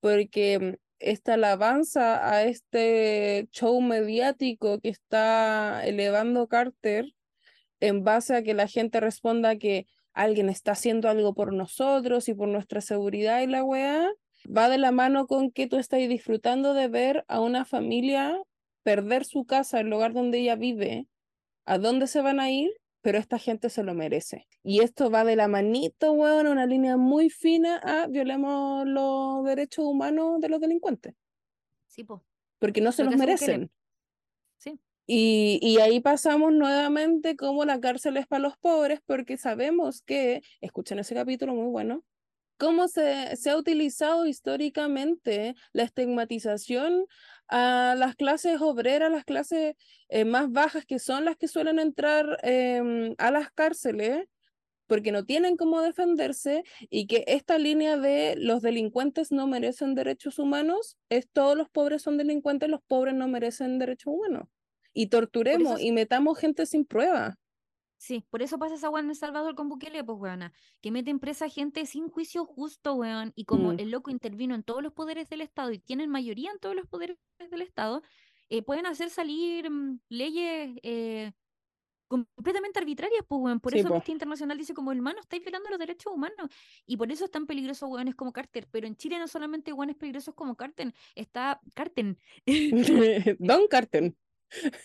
porque 0.00 0.78
esta 0.98 1.34
alabanza 1.34 2.30
a 2.30 2.44
este 2.44 3.48
show 3.52 3.80
mediático 3.80 4.80
que 4.80 4.88
está 4.88 5.84
elevando 5.84 6.48
Carter 6.48 7.06
en 7.80 8.04
base 8.04 8.34
a 8.34 8.42
que 8.42 8.54
la 8.54 8.68
gente 8.68 9.00
responda 9.00 9.56
que 9.56 9.86
alguien 10.12 10.48
está 10.48 10.72
haciendo 10.72 11.08
algo 11.08 11.34
por 11.34 11.52
nosotros 11.52 12.28
y 12.28 12.34
por 12.34 12.48
nuestra 12.48 12.80
seguridad 12.80 13.42
y 13.42 13.46
la 13.46 13.64
weá, 13.64 14.08
va 14.44 14.68
de 14.68 14.78
la 14.78 14.92
mano 14.92 15.26
con 15.26 15.50
que 15.50 15.66
tú 15.66 15.76
estás 15.76 16.00
disfrutando 16.08 16.74
de 16.74 16.88
ver 16.88 17.24
a 17.28 17.40
una 17.40 17.64
familia 17.64 18.40
perder 18.82 19.24
su 19.24 19.44
casa, 19.44 19.80
el 19.80 19.88
lugar 19.88 20.12
donde 20.12 20.38
ella 20.38 20.56
vive, 20.56 21.06
a 21.64 21.78
dónde 21.78 22.06
se 22.06 22.20
van 22.20 22.38
a 22.38 22.50
ir, 22.50 22.70
pero 23.04 23.18
esta 23.18 23.38
gente 23.38 23.68
se 23.68 23.82
lo 23.82 23.92
merece. 23.92 24.48
Y 24.62 24.80
esto 24.80 25.10
va 25.10 25.24
de 25.24 25.36
la 25.36 25.46
manito, 25.46 26.12
weón, 26.12 26.46
una 26.46 26.64
línea 26.64 26.96
muy 26.96 27.28
fina 27.28 27.76
a 27.76 28.06
violemos 28.06 28.86
los 28.86 29.44
derechos 29.44 29.84
humanos 29.84 30.40
de 30.40 30.48
los 30.48 30.58
delincuentes. 30.58 31.14
Sí, 31.86 32.02
po. 32.02 32.24
Porque 32.58 32.80
no 32.80 32.92
se 32.92 33.04
Lo 33.04 33.10
los 33.10 33.18
merecen. 33.18 33.70
Sí. 34.56 34.80
Y, 35.06 35.58
y 35.60 35.80
ahí 35.80 36.00
pasamos 36.00 36.54
nuevamente 36.54 37.36
como 37.36 37.66
la 37.66 37.78
cárcel 37.78 38.16
es 38.16 38.26
para 38.26 38.40
los 38.40 38.56
pobres, 38.56 39.00
porque 39.04 39.36
sabemos 39.36 40.00
que, 40.00 40.40
escuchen 40.62 40.98
ese 40.98 41.14
capítulo 41.14 41.52
muy 41.52 41.70
bueno, 41.70 42.06
cómo 42.56 42.88
se, 42.88 43.36
se 43.36 43.50
ha 43.50 43.58
utilizado 43.58 44.24
históricamente 44.24 45.56
la 45.74 45.82
estigmatización 45.82 47.04
a 47.48 47.94
las 47.96 48.16
clases 48.16 48.60
obreras, 48.60 49.10
las 49.10 49.24
clases 49.24 49.74
eh, 50.08 50.24
más 50.24 50.50
bajas, 50.50 50.84
que 50.86 50.98
son 50.98 51.24
las 51.24 51.36
que 51.36 51.48
suelen 51.48 51.78
entrar 51.78 52.38
em, 52.42 53.14
a 53.18 53.30
las 53.30 53.50
cárceles, 53.52 54.26
porque 54.86 55.12
no 55.12 55.24
tienen 55.24 55.56
cómo 55.56 55.80
defenderse, 55.80 56.62
y 56.90 57.06
que 57.06 57.24
esta 57.26 57.58
línea 57.58 57.96
de 57.96 58.36
los 58.36 58.62
delincuentes 58.62 59.32
no 59.32 59.46
merecen 59.46 59.94
derechos 59.94 60.38
humanos 60.38 60.96
es 61.08 61.28
todos 61.32 61.56
los 61.56 61.68
pobres 61.70 62.02
son 62.02 62.18
delincuentes, 62.18 62.68
los 62.68 62.82
pobres 62.86 63.14
no 63.14 63.28
merecen 63.28 63.78
derechos 63.78 64.12
humanos. 64.14 64.48
Y 64.92 65.08
torturemos 65.08 65.80
y 65.80 65.90
metamos 65.90 66.38
gente 66.38 66.66
sin 66.66 66.84
prueba. 66.84 67.36
Sí, 68.06 68.26
por 68.28 68.42
eso 68.42 68.58
pasa 68.58 68.74
esa 68.74 68.90
weá 68.90 69.02
en 69.02 69.08
El 69.08 69.16
Salvador 69.16 69.54
con 69.54 69.70
Bukele, 69.70 70.04
pues 70.04 70.18
weona, 70.18 70.52
que 70.82 70.90
meten 70.90 71.18
presa 71.20 71.48
gente 71.48 71.86
sin 71.86 72.08
juicio 72.10 72.44
justo, 72.44 72.92
weón, 72.94 73.32
y 73.34 73.46
como 73.46 73.72
Mm. 73.72 73.80
el 73.80 73.90
loco 73.90 74.10
intervino 74.10 74.54
en 74.54 74.62
todos 74.62 74.82
los 74.82 74.92
poderes 74.92 75.30
del 75.30 75.40
Estado 75.40 75.72
y 75.72 75.78
tienen 75.78 76.10
mayoría 76.10 76.50
en 76.50 76.58
todos 76.58 76.76
los 76.76 76.86
poderes 76.86 77.16
del 77.38 77.62
Estado, 77.62 78.02
eh, 78.50 78.60
pueden 78.62 78.84
hacer 78.84 79.08
salir 79.08 79.70
mm, 79.70 80.00
leyes 80.10 80.76
eh, 80.82 81.32
completamente 82.08 82.78
arbitrarias, 82.78 83.24
pues 83.26 83.40
weón. 83.40 83.60
Por 83.60 83.72
Sí, 83.72 83.78
eso 83.78 83.88
po. 83.88 83.94
Amnistía 83.94 84.12
Internacional 84.12 84.58
dice 84.58 84.74
como, 84.74 84.92
hermano, 84.92 85.20
estáis 85.20 85.42
violando 85.42 85.70
los 85.70 85.78
derechos 85.78 86.12
humanos. 86.12 86.50
Y 86.86 86.96
por 86.98 87.10
eso 87.10 87.24
es 87.24 87.30
tan 87.30 87.46
peligrosos 87.46 87.88
weones 87.90 88.14
como 88.16 88.32
Carter. 88.32 88.68
Pero 88.70 88.86
en 88.86 88.96
Chile 88.96 89.18
no 89.18 89.28
solamente 89.28 89.72
weones 89.72 89.96
peligrosos 89.96 90.34
como 90.34 90.56
Carter, 90.56 90.94
está 91.14 91.60
Carter, 91.74 92.18
Don 93.40 93.66
Carter. 93.68 94.14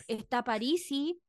está 0.08 0.44
Parisi, 0.44 1.22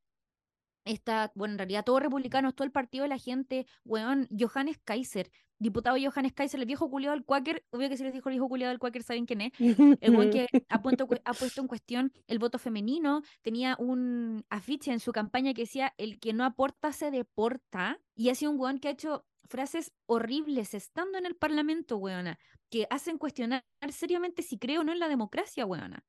está, 0.92 1.32
bueno, 1.34 1.52
en 1.52 1.58
realidad 1.58 1.84
todos 1.84 2.02
republicanos, 2.02 2.54
todo 2.54 2.64
el 2.64 2.72
partido 2.72 3.02
de 3.02 3.08
la 3.08 3.18
gente, 3.18 3.66
weón, 3.84 4.28
Johannes 4.36 4.78
Kaiser, 4.84 5.30
diputado 5.58 5.96
Johannes 6.02 6.32
Kaiser, 6.32 6.58
el 6.58 6.66
viejo 6.66 6.90
culiado 6.90 7.14
del 7.14 7.24
Quaker, 7.24 7.64
obvio 7.70 7.88
que 7.88 7.96
si 7.96 8.02
les 8.02 8.12
dijo 8.12 8.28
el 8.28 8.34
viejo 8.34 8.48
culiado 8.48 8.70
del 8.70 8.78
Quaker, 8.78 9.02
¿saben 9.02 9.26
quién 9.26 9.42
es? 9.42 9.52
El 9.58 10.16
weón 10.16 10.30
que 10.30 10.46
ha 10.68 10.82
puesto, 10.82 11.06
ha 11.24 11.34
puesto 11.34 11.60
en 11.60 11.68
cuestión 11.68 12.12
el 12.26 12.38
voto 12.38 12.58
femenino, 12.58 13.22
tenía 13.42 13.76
un 13.78 14.44
afiche 14.48 14.90
en 14.90 15.00
su 15.00 15.12
campaña 15.12 15.52
que 15.54 15.62
decía, 15.62 15.94
el 15.98 16.18
que 16.18 16.32
no 16.32 16.44
aporta 16.44 16.92
se 16.92 17.10
deporta, 17.10 18.00
y 18.14 18.30
ha 18.30 18.34
sido 18.34 18.52
un 18.52 18.58
weón 18.58 18.78
que 18.78 18.88
ha 18.88 18.92
hecho 18.92 19.26
frases 19.50 19.92
horribles 20.06 20.74
estando 20.74 21.18
en 21.18 21.26
el 21.26 21.36
parlamento, 21.36 21.98
weona, 21.98 22.38
que 22.70 22.86
hacen 22.88 23.18
cuestionar 23.18 23.64
seriamente 23.90 24.42
si 24.42 24.58
creo 24.58 24.80
o 24.80 24.84
no 24.84 24.92
en 24.92 24.98
la 24.98 25.08
democracia, 25.08 25.66
weona. 25.66 26.04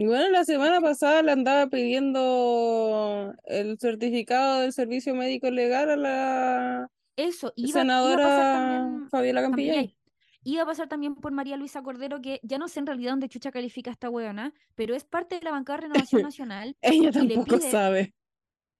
Y 0.00 0.06
bueno, 0.06 0.28
la 0.28 0.44
semana 0.44 0.80
pasada 0.80 1.22
le 1.22 1.32
andaba 1.32 1.66
pidiendo 1.66 3.34
el 3.46 3.80
certificado 3.80 4.60
del 4.60 4.72
servicio 4.72 5.12
médico 5.12 5.50
legal 5.50 5.90
a 5.90 5.96
la 5.96 6.90
Eso, 7.16 7.52
iba, 7.56 7.68
iba 7.70 7.80
a 7.80 7.82
pasar 7.82 7.82
senadora 7.82 8.26
también 8.28 9.08
Fabiola 9.08 9.42
Campillay. 9.42 9.74
Campillay. 9.74 9.98
Iba 10.44 10.62
a 10.62 10.66
pasar 10.66 10.88
también 10.88 11.16
por 11.16 11.32
María 11.32 11.56
Luisa 11.56 11.82
Cordero, 11.82 12.20
que 12.22 12.38
ya 12.44 12.58
no 12.58 12.68
sé 12.68 12.78
en 12.78 12.86
realidad 12.86 13.10
dónde 13.10 13.28
chucha 13.28 13.50
califica 13.50 13.90
esta 13.90 14.08
weona, 14.08 14.54
pero 14.76 14.94
es 14.94 15.02
parte 15.02 15.34
de 15.34 15.42
la 15.42 15.50
bancada 15.50 15.78
de 15.78 15.82
Renovación 15.88 16.22
Nacional 16.30 16.76
Ella 16.80 17.10
tampoco 17.10 17.58
pide, 17.58 17.70
sabe. 17.72 18.14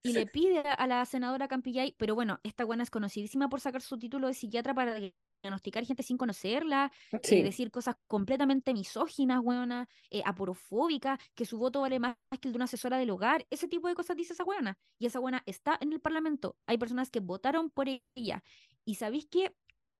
y 0.03 0.13
le 0.13 0.25
pide 0.25 0.59
a 0.59 0.87
la 0.87 1.05
senadora 1.05 1.49
Campillay, 1.49 1.95
pero 1.97 2.15
bueno, 2.15 2.39
esta 2.43 2.63
buena 2.63 2.83
es 2.83 2.89
conocidísima 2.89 3.49
por 3.49 3.59
sacar 3.59 3.81
su 3.81 3.99
título 3.99 4.27
de 4.27 4.35
psiquiatra 4.35 4.73
para 4.73 4.97
diagnosticar 5.41 5.85
gente 5.85 6.03
sin 6.03 6.17
conocerla, 6.17 6.91
eh, 7.11 7.43
decir 7.43 7.71
cosas 7.71 7.95
completamente 8.07 8.73
misóginas, 8.73 9.39
weona, 9.41 9.87
eh, 10.09 10.21
aporofóbicas, 10.25 11.19
que 11.35 11.45
su 11.45 11.57
voto 11.57 11.81
vale 11.81 11.99
más 11.99 12.15
que 12.39 12.47
el 12.47 12.53
de 12.53 12.57
una 12.57 12.65
asesora 12.65 12.97
del 12.97 13.09
hogar, 13.09 13.45
ese 13.49 13.67
tipo 13.67 13.87
de 13.87 13.95
cosas 13.95 14.17
dice 14.17 14.33
esa 14.33 14.43
buena. 14.43 14.77
Y 14.97 15.05
esa 15.05 15.19
buena 15.19 15.43
está 15.45 15.77
en 15.81 15.93
el 15.93 15.99
Parlamento. 15.99 16.57
Hay 16.67 16.77
personas 16.77 17.09
que 17.09 17.19
votaron 17.19 17.69
por 17.69 17.87
ella. 18.15 18.43
Y 18.85 18.95
sabéis 18.95 19.27
qué? 19.29 19.55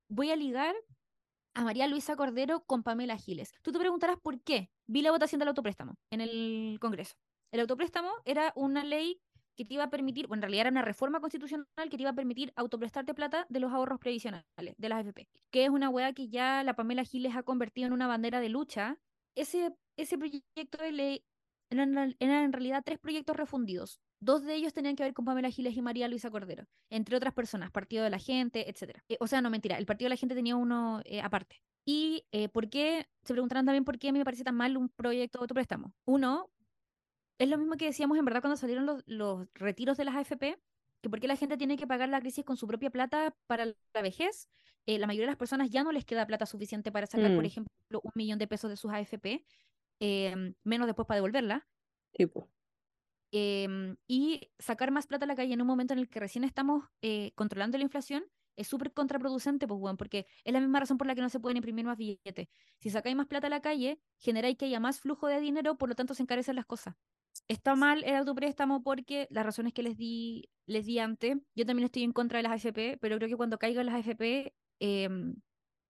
Voy 0.08 0.30
a 0.30 0.36
ligar 0.36 0.74
a 1.54 1.64
María 1.64 1.86
Luisa 1.86 2.16
Cordero 2.16 2.64
con 2.64 2.82
Pamela 2.82 3.16
Giles. 3.16 3.52
Tú 3.62 3.72
te 3.72 3.78
preguntarás 3.78 4.16
por 4.20 4.40
qué. 4.42 4.70
Vi 4.86 5.02
la 5.02 5.10
votación 5.10 5.38
del 5.38 5.48
autopréstamo 5.48 5.96
en 6.10 6.20
el 6.20 6.78
Congreso. 6.80 7.14
El 7.52 7.60
autopréstamo 7.60 8.10
era 8.24 8.52
una 8.54 8.84
ley 8.84 9.20
que 9.60 9.66
te 9.66 9.74
iba 9.74 9.84
a 9.84 9.90
permitir, 9.90 10.26
bueno, 10.26 10.38
en 10.38 10.42
realidad 10.44 10.60
era 10.62 10.70
una 10.70 10.80
reforma 10.80 11.20
constitucional 11.20 11.66
que 11.90 11.98
te 11.98 12.02
iba 12.02 12.08
a 12.08 12.14
permitir 12.14 12.50
autoprestarte 12.56 13.12
plata 13.12 13.44
de 13.50 13.60
los 13.60 13.70
ahorros 13.70 14.00
previsionales, 14.00 14.46
de 14.56 14.88
las 14.88 15.04
AFP, 15.04 15.28
que 15.50 15.64
es 15.64 15.68
una 15.68 15.90
weá 15.90 16.14
que 16.14 16.30
ya 16.30 16.64
la 16.64 16.72
Pamela 16.72 17.04
Giles 17.04 17.36
ha 17.36 17.42
convertido 17.42 17.86
en 17.86 17.92
una 17.92 18.06
bandera 18.06 18.40
de 18.40 18.48
lucha. 18.48 18.96
Ese, 19.34 19.74
ese 19.98 20.16
proyecto 20.16 20.78
de 20.82 20.92
ley 20.92 21.24
eran, 21.68 22.16
eran 22.18 22.44
en 22.44 22.52
realidad 22.54 22.82
tres 22.82 22.98
proyectos 22.98 23.36
refundidos. 23.36 24.00
Dos 24.18 24.42
de 24.44 24.54
ellos 24.54 24.72
tenían 24.72 24.96
que 24.96 25.02
ver 25.02 25.12
con 25.12 25.26
Pamela 25.26 25.50
Giles 25.50 25.76
y 25.76 25.82
María 25.82 26.08
Luisa 26.08 26.30
Cordero, 26.30 26.64
entre 26.88 27.16
otras 27.16 27.34
personas, 27.34 27.70
Partido 27.70 28.02
de 28.02 28.08
la 28.08 28.18
Gente, 28.18 28.66
etc. 28.70 28.98
o 29.20 29.26
sea, 29.26 29.42
no 29.42 29.50
mentira, 29.50 29.76
el 29.76 29.84
Partido 29.84 30.06
de 30.06 30.14
la 30.14 30.16
Gente 30.16 30.34
tenía 30.34 30.56
uno 30.56 31.02
eh, 31.04 31.20
aparte. 31.20 31.60
Y 31.84 32.24
eh, 32.32 32.48
por 32.48 32.70
qué, 32.70 33.08
se 33.24 33.34
preguntarán 33.34 33.66
también 33.66 33.84
por 33.84 33.98
qué 33.98 34.08
a 34.08 34.12
mí 34.12 34.18
me 34.20 34.24
parece 34.24 34.42
tan 34.42 34.54
mal 34.54 34.78
un 34.78 34.88
proyecto 34.88 35.38
de 35.38 35.42
autopréstamo. 35.42 35.92
Uno, 36.06 36.50
es 37.40 37.48
lo 37.48 37.58
mismo 37.58 37.76
que 37.76 37.86
decíamos 37.86 38.18
en 38.18 38.24
verdad 38.24 38.40
cuando 38.42 38.56
salieron 38.56 38.86
los, 38.86 39.02
los 39.06 39.48
retiros 39.54 39.96
de 39.96 40.04
las 40.04 40.14
AFP, 40.14 40.58
que 41.00 41.08
por 41.10 41.18
qué 41.20 41.26
la 41.26 41.36
gente 41.36 41.56
tiene 41.56 41.76
que 41.76 41.86
pagar 41.86 42.08
la 42.08 42.20
crisis 42.20 42.44
con 42.44 42.56
su 42.56 42.66
propia 42.66 42.90
plata 42.90 43.34
para 43.46 43.64
la 43.66 44.02
vejez. 44.02 44.48
Eh, 44.86 44.98
la 44.98 45.06
mayoría 45.06 45.26
de 45.26 45.32
las 45.32 45.38
personas 45.38 45.70
ya 45.70 45.82
no 45.82 45.92
les 45.92 46.04
queda 46.04 46.26
plata 46.26 46.46
suficiente 46.46 46.92
para 46.92 47.06
sacar, 47.06 47.34
por 47.34 47.42
Mm. 47.42 47.46
ejemplo, 47.46 48.00
un 48.02 48.12
millón 48.14 48.38
de 48.38 48.46
pesos 48.46 48.70
de 48.70 48.76
sus 48.76 48.92
AFP, 48.92 49.44
eh, 50.00 50.54
menos 50.64 50.86
después 50.86 51.06
para 51.06 51.16
devolverla. 51.16 51.66
Tipo. 52.12 52.48
em, 53.32 53.96
y 54.08 54.50
sacar 54.58 54.90
más 54.90 55.06
plata 55.06 55.24
a 55.24 55.28
la 55.28 55.36
calle 55.36 55.54
en 55.54 55.60
un 55.60 55.66
momento 55.68 55.92
en 55.94 56.00
el 56.00 56.08
que 56.08 56.18
recién 56.18 56.42
estamos 56.44 56.84
eh, 57.00 57.30
controlando 57.36 57.78
la 57.78 57.84
inflación 57.84 58.24
es 58.56 58.66
súper 58.66 58.92
contraproducente, 58.92 59.68
pues, 59.68 59.80
weón, 59.80 59.96
porque 59.96 60.26
es 60.44 60.52
la 60.52 60.58
misma 60.60 60.80
razón 60.80 60.98
por 60.98 61.06
la 61.06 61.14
que 61.14 61.20
no 61.20 61.28
se 61.30 61.38
pueden 61.38 61.56
imprimir 61.56 61.84
más 61.86 61.96
billetes. 61.96 62.48
Si 62.80 62.90
sacáis 62.90 63.14
más 63.16 63.26
plata 63.28 63.46
a 63.46 63.50
la 63.50 63.60
calle, 63.62 64.00
generáis 64.18 64.56
que 64.58 64.64
haya 64.66 64.80
más 64.80 65.00
flujo 65.00 65.28
de 65.28 65.40
dinero, 65.40 65.78
por 65.78 65.88
lo 65.88 65.94
tanto 65.94 66.12
se 66.14 66.22
encarecen 66.24 66.56
las 66.56 66.66
cosas. 66.66 66.96
Está 67.50 67.74
mal 67.74 68.04
el 68.04 68.14
autopréstamo 68.14 68.80
porque 68.84 69.26
las 69.28 69.44
razones 69.44 69.72
que 69.72 69.82
les 69.82 69.96
di, 69.96 70.48
les 70.66 70.86
di 70.86 71.00
antes, 71.00 71.36
yo 71.56 71.66
también 71.66 71.86
estoy 71.86 72.04
en 72.04 72.12
contra 72.12 72.36
de 72.36 72.44
las 72.44 72.52
AFP, 72.52 72.96
pero 73.00 73.16
creo 73.16 73.28
que 73.28 73.36
cuando 73.36 73.58
caigan 73.58 73.86
las 73.86 73.96
AFP, 73.96 74.54
em, 74.78 75.34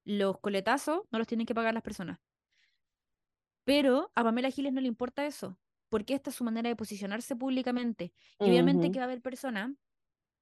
los 0.07 0.41
coletazos 0.41 1.03
no 1.11 1.19
los 1.19 1.29
tienen 1.29 1.47
que 1.47 1.55
pagar 1.55 1.75
las 1.75 1.83
personas. 1.83 2.19
Pero 3.65 4.11
a 4.15 4.25
Pamela 4.25 4.51
Giles 4.51 4.73
no 4.73 4.81
le 4.81 4.89
importa 4.89 5.27
eso, 5.27 5.59
porque 5.91 6.15
esta 6.15 6.31
es 6.31 6.37
su 6.37 6.45
manera 6.45 6.71
de 6.71 6.77
posicionarse 6.77 7.37
públicamente. 7.37 8.15
Y 8.39 8.49
obviamente 8.49 8.91
que 8.91 8.99
va 8.99 9.05
a 9.05 9.09
haber 9.09 9.21
personas 9.21 9.71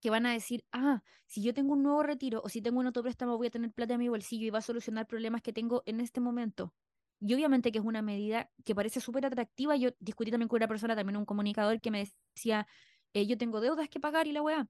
que 0.01 0.11
van 0.11 0.25
a 0.25 0.33
decir, 0.33 0.65
ah, 0.71 1.03
si 1.27 1.43
yo 1.43 1.53
tengo 1.53 1.73
un 1.73 1.83
nuevo 1.83 2.05
retiro 2.05 2.43
o 2.45 2.49
si 2.49 2.63
tengo 2.63 2.79
un 2.79 2.87
autopréstamo 2.87 3.37
voy 3.37 3.49
a 3.49 3.51
tener 3.51 3.73
plata 3.73 3.95
en 3.95 4.01
mi 4.01 4.09
bolsillo 4.09 4.47
y 4.47 4.51
va 4.51 4.61
a 4.61 4.63
solucionar 4.63 5.09
problemas 5.09 5.43
que 5.43 5.53
tengo 5.53 5.83
en 5.85 6.01
este 6.01 6.21
momento. 6.21 6.75
Y 7.21 7.35
obviamente 7.35 7.73
que 7.73 7.79
es 7.79 7.85
una 7.85 8.03
medida 8.03 8.51
que 8.65 8.75
parece 8.75 9.01
súper 9.01 9.27
atractiva. 9.27 9.77
Yo 9.77 9.91
discutí 9.99 10.31
también 10.31 10.49
con 10.49 10.59
una 10.59 10.69
persona, 10.69 10.95
también 10.97 11.17
un 11.17 11.25
comunicador, 11.25 11.81
que 11.81 11.91
me 11.91 12.09
decía, 12.35 12.67
eh, 13.15 13.27
yo 13.27 13.37
tengo 13.39 13.61
deudas 13.61 13.89
que 13.89 14.01
pagar 14.01 14.27
y 14.27 14.33
la 14.33 14.43
weá. 14.43 14.69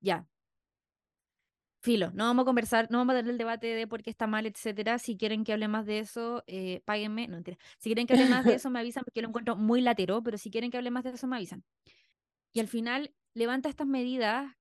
Ya. 0.00 0.26
Filo, 1.82 2.10
no 2.14 2.24
vamos 2.24 2.42
a 2.42 2.46
conversar, 2.46 2.88
no 2.90 2.98
vamos 2.98 3.14
a 3.14 3.18
tener 3.18 3.30
el 3.30 3.38
debate 3.38 3.68
de 3.68 3.86
por 3.86 4.02
qué 4.02 4.10
está 4.10 4.26
mal, 4.26 4.46
etcétera. 4.46 4.98
Si 4.98 5.16
quieren 5.16 5.44
que 5.44 5.52
hable 5.52 5.68
más 5.68 5.86
de 5.86 6.00
eso, 6.00 6.42
eh, 6.46 6.80
páguenme. 6.84 7.28
No, 7.28 7.34
mentira. 7.34 7.58
Si 7.78 7.90
quieren 7.90 8.06
que 8.06 8.14
hable 8.14 8.26
más 8.28 8.44
de 8.44 8.54
eso, 8.56 8.70
me 8.70 8.80
avisan 8.80 9.04
porque 9.04 9.20
yo 9.20 9.22
lo 9.22 9.28
encuentro 9.28 9.56
muy 9.56 9.80
latero, 9.80 10.22
pero 10.22 10.38
si 10.38 10.50
quieren 10.50 10.70
que 10.70 10.78
hable 10.78 10.90
más 10.90 11.04
de 11.04 11.10
eso, 11.10 11.26
me 11.26 11.36
avisan. 11.36 11.64
Y 12.52 12.60
al 12.60 12.68
final 12.68 13.14
levanta 13.34 13.68
estas 13.68 13.86
medidas 13.86 14.56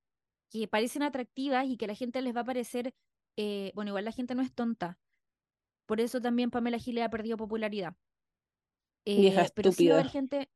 que 0.51 0.67
parecen 0.67 1.01
atractivas 1.03 1.65
y 1.67 1.77
que 1.77 1.85
a 1.85 1.87
la 1.87 1.95
gente 1.95 2.21
les 2.21 2.35
va 2.35 2.41
a 2.41 2.45
parecer, 2.45 2.93
eh, 3.37 3.71
bueno, 3.73 3.89
igual 3.89 4.05
la 4.05 4.11
gente 4.11 4.35
no 4.35 4.41
es 4.41 4.53
tonta. 4.53 4.99
Por 5.85 6.01
eso 6.01 6.21
también 6.21 6.51
Pamela 6.51 6.77
Giles 6.79 7.03
ha 7.05 7.09
perdido 7.09 7.37
popularidad. 7.37 7.95
Vieja 9.15 9.43
Eh, 9.43 9.51
pero 9.55 9.71
sí 9.71 9.87
va 9.87 9.93
a 9.93 9.97
haber 9.97 10.09
gente, 10.09 10.49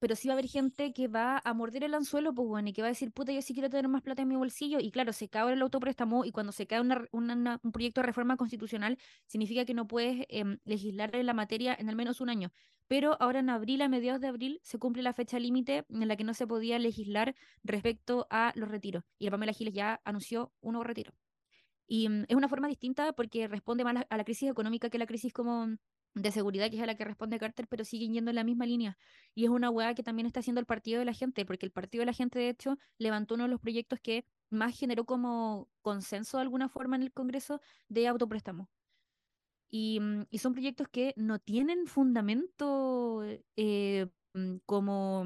pero 0.00 0.16
sí 0.16 0.28
va 0.28 0.34
a 0.34 0.36
haber 0.36 0.48
gente 0.48 0.92
que 0.92 1.08
va 1.08 1.40
a 1.44 1.54
morder 1.54 1.84
el 1.84 1.94
anzuelo, 1.94 2.34
pues 2.34 2.48
bueno, 2.48 2.68
y 2.68 2.72
que 2.72 2.82
va 2.82 2.88
a 2.88 2.90
decir, 2.90 3.12
puta, 3.12 3.32
yo 3.32 3.40
sí 3.42 3.54
quiero 3.54 3.70
tener 3.70 3.88
más 3.88 4.02
plata 4.02 4.22
en 4.22 4.28
mi 4.28 4.36
bolsillo. 4.36 4.80
Y 4.80 4.90
claro, 4.90 5.12
se 5.12 5.28
cae 5.28 5.52
el 5.52 5.62
autopréstamo 5.62 6.24
y 6.24 6.32
cuando 6.32 6.52
se 6.52 6.66
cae 6.66 6.80
una 6.80 6.96
re- 6.96 7.08
una- 7.12 7.34
una- 7.34 7.60
un 7.62 7.72
proyecto 7.72 8.00
de 8.00 8.06
reforma 8.08 8.36
constitucional, 8.36 8.98
significa 9.26 9.64
que 9.64 9.74
no 9.74 9.86
puedes 9.86 10.26
em, 10.28 10.58
legislar 10.64 11.14
en 11.16 11.26
la 11.26 11.34
materia 11.34 11.74
en 11.78 11.88
al 11.88 11.96
menos 11.96 12.20
un 12.20 12.30
año. 12.30 12.50
Pero 12.88 13.16
ahora 13.20 13.38
en 13.40 13.48
abril, 13.50 13.80
a 13.82 13.88
mediados 13.88 14.20
de 14.20 14.28
abril, 14.28 14.60
se 14.62 14.78
cumple 14.78 15.02
la 15.02 15.14
fecha 15.14 15.38
límite 15.38 15.84
en 15.88 16.08
la 16.08 16.16
que 16.16 16.24
no 16.24 16.34
se 16.34 16.46
podía 16.46 16.78
legislar 16.78 17.34
respecto 17.62 18.26
a 18.30 18.52
los 18.56 18.68
retiros. 18.68 19.04
Y 19.18 19.24
la 19.26 19.30
Pamela 19.30 19.52
Giles 19.52 19.72
ya 19.74 20.00
anunció 20.04 20.52
un 20.60 20.72
nuevo 20.72 20.84
retiro. 20.84 21.12
Y 21.86 22.08
mm, 22.08 22.24
es 22.28 22.36
una 22.36 22.48
forma 22.48 22.68
distinta 22.68 23.12
porque 23.12 23.48
responde 23.48 23.84
más 23.84 24.04
a 24.08 24.16
la 24.16 24.24
crisis 24.24 24.50
económica 24.50 24.90
que 24.90 24.98
la 24.98 25.06
crisis 25.06 25.32
como 25.32 25.76
de 26.14 26.30
seguridad, 26.30 26.68
que 26.70 26.76
es 26.76 26.82
a 26.82 26.86
la 26.86 26.94
que 26.94 27.04
responde 27.04 27.38
Carter, 27.38 27.66
pero 27.68 27.84
siguen 27.84 28.12
yendo 28.12 28.30
en 28.30 28.36
la 28.36 28.44
misma 28.44 28.66
línea. 28.66 28.98
Y 29.34 29.44
es 29.44 29.50
una 29.50 29.70
hueá 29.70 29.94
que 29.94 30.02
también 30.02 30.26
está 30.26 30.40
haciendo 30.40 30.60
el 30.60 30.66
Partido 30.66 30.98
de 30.98 31.04
la 31.06 31.14
Gente, 31.14 31.46
porque 31.46 31.66
el 31.66 31.72
Partido 31.72 32.02
de 32.02 32.06
la 32.06 32.12
Gente, 32.12 32.38
de 32.38 32.48
hecho, 32.48 32.78
levantó 32.98 33.34
uno 33.34 33.44
de 33.44 33.50
los 33.50 33.60
proyectos 33.60 33.98
que 34.00 34.26
más 34.50 34.78
generó 34.78 35.04
como 35.04 35.68
consenso 35.80 36.36
de 36.36 36.42
alguna 36.42 36.68
forma 36.68 36.96
en 36.96 37.02
el 37.02 37.12
Congreso 37.12 37.60
de 37.88 38.08
autopréstamo. 38.08 38.68
Y, 39.70 40.00
mm, 40.00 40.26
y 40.30 40.38
son 40.38 40.52
proyectos 40.52 40.88
que 40.88 41.14
no 41.16 41.38
tienen 41.38 41.86
fundamento 41.86 43.24
eh, 43.56 44.06
mm, 44.34 44.56
como, 44.66 45.24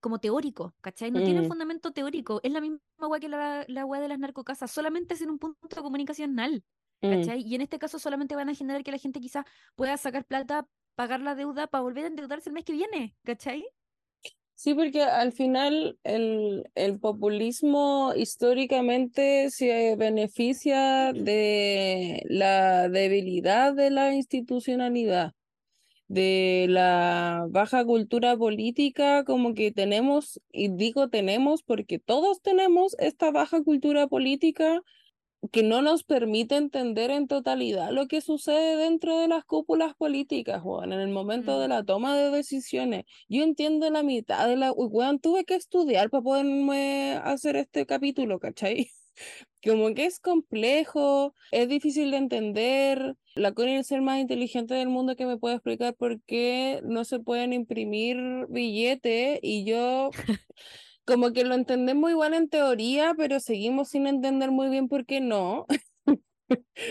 como 0.00 0.18
teórico, 0.18 0.74
¿cachai? 0.80 1.10
No 1.10 1.22
tienen 1.22 1.46
fundamento 1.46 1.92
teórico. 1.92 2.40
Es 2.42 2.52
la 2.52 2.60
misma 2.60 2.80
hueá 2.98 3.20
que 3.20 3.28
la, 3.28 3.64
la 3.68 4.00
de 4.00 4.08
las 4.08 4.18
narcocasas, 4.18 4.70
solamente 4.70 5.14
es 5.14 5.22
en 5.22 5.30
un 5.30 5.38
punto 5.38 5.82
comunicacional. 5.82 6.64
¿cachai? 7.00 7.42
Y 7.42 7.54
en 7.54 7.60
este 7.60 7.78
caso 7.78 7.98
solamente 7.98 8.34
van 8.34 8.48
a 8.48 8.54
generar 8.54 8.82
que 8.82 8.90
la 8.90 8.98
gente 8.98 9.20
quizás 9.20 9.44
pueda 9.74 9.96
sacar 9.96 10.24
plata, 10.24 10.66
pagar 10.94 11.20
la 11.20 11.34
deuda 11.34 11.66
para 11.66 11.82
volver 11.82 12.04
a 12.04 12.08
endeudarse 12.08 12.48
el 12.48 12.54
mes 12.54 12.64
que 12.64 12.72
viene, 12.72 13.14
¿cachai? 13.24 13.64
Sí, 14.54 14.72
porque 14.72 15.02
al 15.02 15.32
final 15.32 15.98
el, 16.02 16.64
el 16.74 16.98
populismo 16.98 18.14
históricamente 18.16 19.50
se 19.50 19.96
beneficia 19.96 21.12
de 21.12 22.22
la 22.24 22.88
debilidad 22.88 23.74
de 23.74 23.90
la 23.90 24.14
institucionalidad, 24.14 25.34
de 26.08 26.66
la 26.68 27.46
baja 27.50 27.84
cultura 27.84 28.36
política, 28.36 29.24
como 29.24 29.54
que 29.54 29.72
tenemos, 29.72 30.40
y 30.52 30.68
digo 30.68 31.08
tenemos 31.08 31.62
porque 31.62 31.98
todos 31.98 32.42
tenemos 32.42 32.94
esta 32.98 33.30
baja 33.30 33.62
cultura 33.62 34.06
política 34.06 34.82
que 35.52 35.62
no 35.62 35.82
nos 35.82 36.04
permite 36.04 36.56
entender 36.56 37.10
en 37.10 37.28
totalidad 37.28 37.90
lo 37.90 38.06
que 38.08 38.20
sucede 38.20 38.76
dentro 38.76 39.18
de 39.18 39.28
las 39.28 39.44
cúpulas 39.44 39.94
políticas, 39.94 40.62
Juan, 40.62 40.92
en 40.92 41.00
el 41.00 41.10
momento 41.10 41.60
de 41.60 41.66
mm. 41.68 41.70
la 41.70 41.84
toma 41.84 42.16
de 42.16 42.30
decisiones. 42.30 43.04
Yo 43.28 43.42
entiendo 43.42 43.88
la 43.90 44.02
mitad 44.02 44.48
de 44.48 44.56
la... 44.56 44.70
Juan, 44.70 45.18
tuve 45.20 45.44
que 45.44 45.54
estudiar 45.54 46.10
para 46.10 46.22
poderme 46.22 47.20
hacer 47.22 47.56
este 47.56 47.86
capítulo, 47.86 48.38
¿cachai? 48.38 48.90
Como 49.64 49.94
que 49.94 50.06
es 50.06 50.20
complejo, 50.20 51.34
es 51.50 51.68
difícil 51.68 52.10
de 52.10 52.16
entender. 52.18 53.16
La 53.36 53.52
Connie 53.52 53.74
es 53.74 53.80
el 53.80 53.84
ser 53.84 54.00
más 54.00 54.18
inteligente 54.18 54.72
del 54.72 54.88
mundo 54.88 55.14
que 55.14 55.26
me 55.26 55.36
puede 55.36 55.56
explicar 55.56 55.94
por 55.94 56.22
qué 56.22 56.80
no 56.84 57.04
se 57.04 57.20
pueden 57.20 57.52
imprimir 57.52 58.16
billetes 58.48 59.38
y 59.42 59.66
yo 59.66 60.10
como 61.04 61.32
que 61.32 61.44
lo 61.44 61.54
entendemos 61.54 62.10
igual 62.10 62.32
en 62.32 62.48
teoría, 62.48 63.14
pero 63.14 63.38
seguimos 63.38 63.90
sin 63.90 64.06
entender 64.06 64.50
muy 64.50 64.70
bien 64.70 64.88
por 64.88 65.04
qué 65.04 65.20
no. 65.20 65.66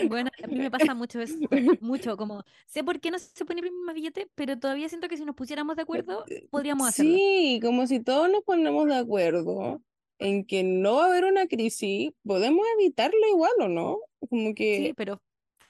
Bueno, 0.08 0.30
a 0.42 0.46
mí 0.46 0.56
me 0.58 0.70
pasa 0.70 0.94
mucho 0.94 1.20
eso, 1.20 1.34
mucho, 1.80 2.16
como 2.16 2.44
sé 2.66 2.84
por 2.84 3.00
qué 3.00 3.10
no 3.10 3.18
se 3.18 3.44
pone 3.44 3.60
imprimir 3.60 3.84
más 3.84 3.94
billete, 3.94 4.28
pero 4.34 4.58
todavía 4.58 4.88
siento 4.88 5.08
que 5.08 5.16
si 5.16 5.24
nos 5.24 5.34
pusiéramos 5.34 5.76
de 5.76 5.82
acuerdo, 5.82 6.24
podríamos 6.50 6.88
hacerlo. 6.88 7.16
Sí, 7.16 7.58
como 7.62 7.86
si 7.86 8.00
todos 8.00 8.30
nos 8.30 8.42
ponemos 8.44 8.86
de 8.86 8.96
acuerdo 8.96 9.82
en 10.18 10.44
que 10.44 10.62
no 10.62 10.96
va 10.96 11.06
a 11.06 11.08
haber 11.08 11.24
una 11.24 11.46
crisis, 11.46 12.10
podemos 12.22 12.66
evitarlo 12.78 13.18
igual 13.30 13.52
o 13.60 13.68
no, 13.68 13.98
como 14.28 14.54
que... 14.54 14.88
Sí, 14.88 14.94
pero 14.94 15.22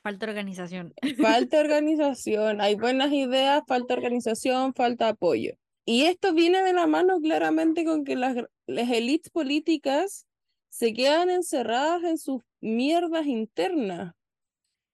falta 0.06 0.26
organización. 0.26 0.94
Falta 1.20 1.58
organización, 1.66 2.60
hay 2.60 2.76
buenas 2.76 3.12
ideas, 3.12 3.64
falta 3.66 3.94
organización, 3.94 4.72
falta 4.72 5.08
apoyo. 5.08 5.54
Y 5.84 6.04
esto 6.04 6.32
viene 6.32 6.62
de 6.62 6.72
la 6.72 6.86
mano 6.86 7.20
claramente 7.20 7.84
con 7.84 8.04
que 8.04 8.14
las, 8.14 8.36
las 8.68 8.88
élites 8.88 9.30
políticas 9.30 10.28
se 10.68 10.92
quedan 10.92 11.28
encerradas 11.28 12.04
en 12.04 12.18
sus 12.18 12.42
mierdas 12.60 13.26
internas 13.26 14.14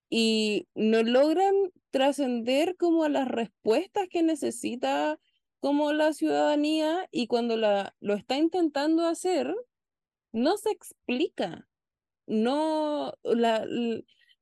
y 0.08 0.66
no 0.74 1.02
logran 1.02 1.52
trascender 1.90 2.76
como 2.78 3.04
a 3.04 3.10
las 3.10 3.28
respuestas 3.28 4.08
que 4.08 4.22
necesita 4.22 5.18
como 5.60 5.92
la 5.92 6.14
ciudadanía 6.14 7.06
y 7.10 7.26
cuando 7.26 7.58
la, 7.58 7.94
lo 8.00 8.14
está 8.14 8.38
intentando 8.38 9.06
hacer, 9.06 9.54
no 10.32 10.56
se 10.56 10.70
explica. 10.70 11.68
No, 12.26 13.12
la, 13.24 13.66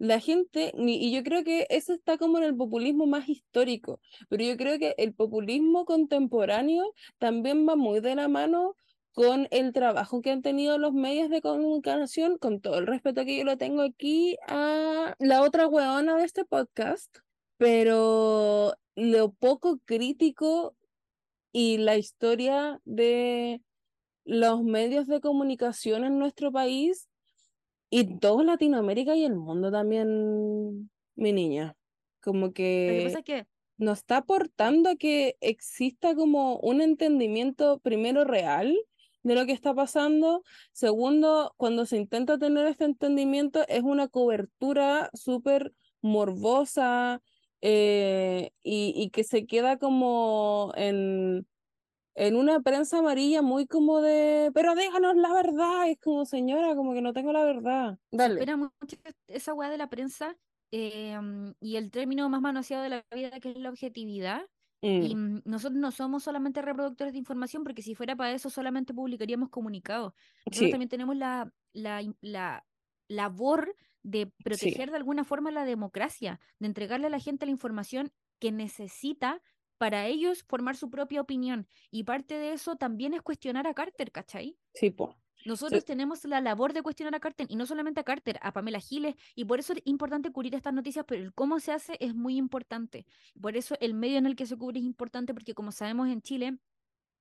la 0.01 0.18
gente, 0.18 0.72
y 0.78 1.12
yo 1.12 1.22
creo 1.22 1.44
que 1.44 1.66
eso 1.68 1.92
está 1.92 2.16
como 2.16 2.38
en 2.38 2.44
el 2.44 2.57
populismo 2.57 3.07
más 3.07 3.28
histórico, 3.28 4.01
pero 4.30 4.42
yo 4.42 4.57
creo 4.57 4.78
que 4.78 4.94
el 4.96 5.12
populismo 5.12 5.84
contemporáneo 5.84 6.94
también 7.18 7.68
va 7.68 7.76
muy 7.76 8.01
de 8.01 8.14
la 8.14 8.26
mano 8.26 8.76
con 9.12 9.46
el 9.51 9.74
trabajo 9.74 10.22
que 10.22 10.30
han 10.30 10.40
tenido 10.40 10.78
los 10.78 10.94
medios 10.94 11.28
de 11.28 11.42
comunicación, 11.42 12.38
con 12.38 12.62
todo 12.62 12.78
el 12.78 12.86
respeto 12.86 13.26
que 13.26 13.36
yo 13.36 13.44
lo 13.44 13.59
tengo 13.59 13.82
aquí 13.82 14.38
a 14.48 15.14
la 15.18 15.42
otra 15.42 15.68
hueona 15.68 16.16
de 16.16 16.24
este 16.24 16.46
podcast, 16.46 17.18
pero 17.59 18.72
lo 18.94 19.32
poco 19.32 19.80
crítico 19.84 20.74
y 21.53 21.76
la 21.76 21.98
historia 21.98 22.80
de 22.86 23.61
los 24.24 24.62
medios 24.62 25.07
de 25.09 25.20
comunicación 25.20 26.05
en 26.05 26.18
nuestro 26.18 26.53
país 26.53 27.09
y 27.91 28.18
todo 28.18 28.45
Latinoamérica 28.45 29.16
y 29.16 29.24
el 29.24 29.34
mundo 29.34 29.70
también, 29.70 30.91
mi 31.16 31.32
niña. 31.32 31.76
Como 32.22 32.53
que, 32.53 33.12
que 33.24 33.47
nos 33.78 33.99
está 33.99 34.18
aportando 34.18 34.91
a 34.91 34.97
que 34.97 35.36
exista 35.41 36.14
como 36.14 36.59
un 36.59 36.80
entendimiento 36.80 37.80
primero 37.80 38.24
real 38.24 38.76
de 39.22 39.34
lo 39.34 39.45
que 39.47 39.53
está 39.53 39.74
pasando. 39.74 40.45
Segundo, 40.72 41.55
cuando 41.57 41.84
se 41.84 41.97
intenta 41.97 42.38
tener 42.38 42.66
este 42.66 42.84
entendimiento 42.84 43.66
es 43.68 43.82
una 43.82 44.07
cobertura 44.09 45.11
súper 45.12 45.72
morbosa 46.01 47.20
eh, 47.61 48.53
y, 48.62 48.93
y 48.97 49.11
que 49.11 49.24
se 49.24 49.47
queda 49.47 49.78
como 49.78 50.72
en 50.76 51.47
en 52.14 52.36
una 52.36 52.61
prensa 52.61 52.98
amarilla 52.98 53.42
muy 53.42 53.66
como 53.66 54.00
de, 54.00 54.50
pero 54.54 54.74
déjanos 54.74 55.16
la 55.16 55.32
verdad, 55.32 55.88
es 55.88 55.98
como 55.98 56.24
señora, 56.24 56.74
como 56.74 56.92
que 56.92 57.02
no 57.02 57.12
tengo 57.12 57.32
la 57.32 57.44
verdad. 57.44 57.98
Dale. 58.11 58.34
Espera 58.34 58.56
mucho 58.56 58.96
esa 59.28 59.54
weá 59.54 59.70
de 59.70 59.78
la 59.78 59.88
prensa 59.88 60.36
em, 60.70 61.54
y 61.61 61.76
el 61.76 61.90
término 61.90 62.28
más 62.28 62.40
manoseado 62.40 62.82
de 62.82 62.90
la 62.90 63.04
vida 63.14 63.40
que 63.40 63.50
es 63.50 63.58
la 63.58 63.70
objetividad. 63.70 64.42
Y 64.82 65.14
mm. 65.14 65.34
Mm, 65.34 65.42
nosotros 65.44 65.78
no 65.78 65.90
somos 65.90 66.22
solamente 66.22 66.62
reproductores 66.62 67.12
de 67.12 67.18
información, 67.18 67.64
porque 67.64 67.82
si 67.82 67.94
fuera 67.94 68.16
para 68.16 68.32
eso 68.32 68.48
solamente 68.48 68.94
publicaríamos 68.94 69.50
comunicados. 69.50 70.14
Nosotros 70.46 70.70
también 70.70 70.88
tenemos 70.88 71.16
la, 71.16 71.52
la, 71.72 72.02
la 72.22 72.64
labor 73.08 73.76
de 74.02 74.32
proteger 74.42 74.90
de 74.90 74.96
alguna 74.96 75.24
forma 75.24 75.50
la 75.50 75.64
democracia, 75.64 76.40
de 76.58 76.66
entregarle 76.66 77.08
a 77.08 77.11
la 77.11 77.18
gente 77.18 77.44
la 77.44 77.52
información 77.52 78.11
que 78.38 78.52
necesita 78.52 79.42
para 79.80 80.06
ellos 80.06 80.44
formar 80.46 80.76
su 80.76 80.90
propia 80.90 81.22
opinión. 81.22 81.66
Y 81.90 82.04
parte 82.04 82.34
de 82.34 82.52
eso 82.52 82.76
también 82.76 83.14
es 83.14 83.22
cuestionar 83.22 83.66
a 83.66 83.72
Carter, 83.72 84.12
¿cachai? 84.12 84.58
Sí, 84.74 84.90
pues. 84.90 85.16
Nosotros 85.46 85.86
tenemos 85.86 86.22
la 86.26 86.42
labor 86.42 86.74
de 86.74 86.82
cuestionar 86.82 87.14
a 87.14 87.20
Carter, 87.20 87.46
y 87.48 87.56
no 87.56 87.64
solamente 87.64 87.98
a 87.98 88.04
Carter, 88.04 88.38
a 88.42 88.52
Pamela 88.52 88.78
Giles, 88.78 89.14
y 89.34 89.46
por 89.46 89.58
eso 89.58 89.72
es 89.72 89.80
importante 89.86 90.32
cubrir 90.32 90.54
estas 90.54 90.74
noticias, 90.74 91.06
pero 91.08 91.22
el 91.22 91.32
cómo 91.32 91.60
se 91.60 91.72
hace 91.72 91.96
es 91.98 92.14
muy 92.14 92.36
importante. 92.36 93.06
Por 93.40 93.56
eso 93.56 93.74
el 93.80 93.94
medio 93.94 94.18
en 94.18 94.26
el 94.26 94.36
que 94.36 94.44
se 94.44 94.58
cubre 94.58 94.80
es 94.80 94.84
importante, 94.84 95.32
porque 95.32 95.54
como 95.54 95.72
sabemos 95.72 96.08
en 96.08 96.20
Chile, 96.20 96.58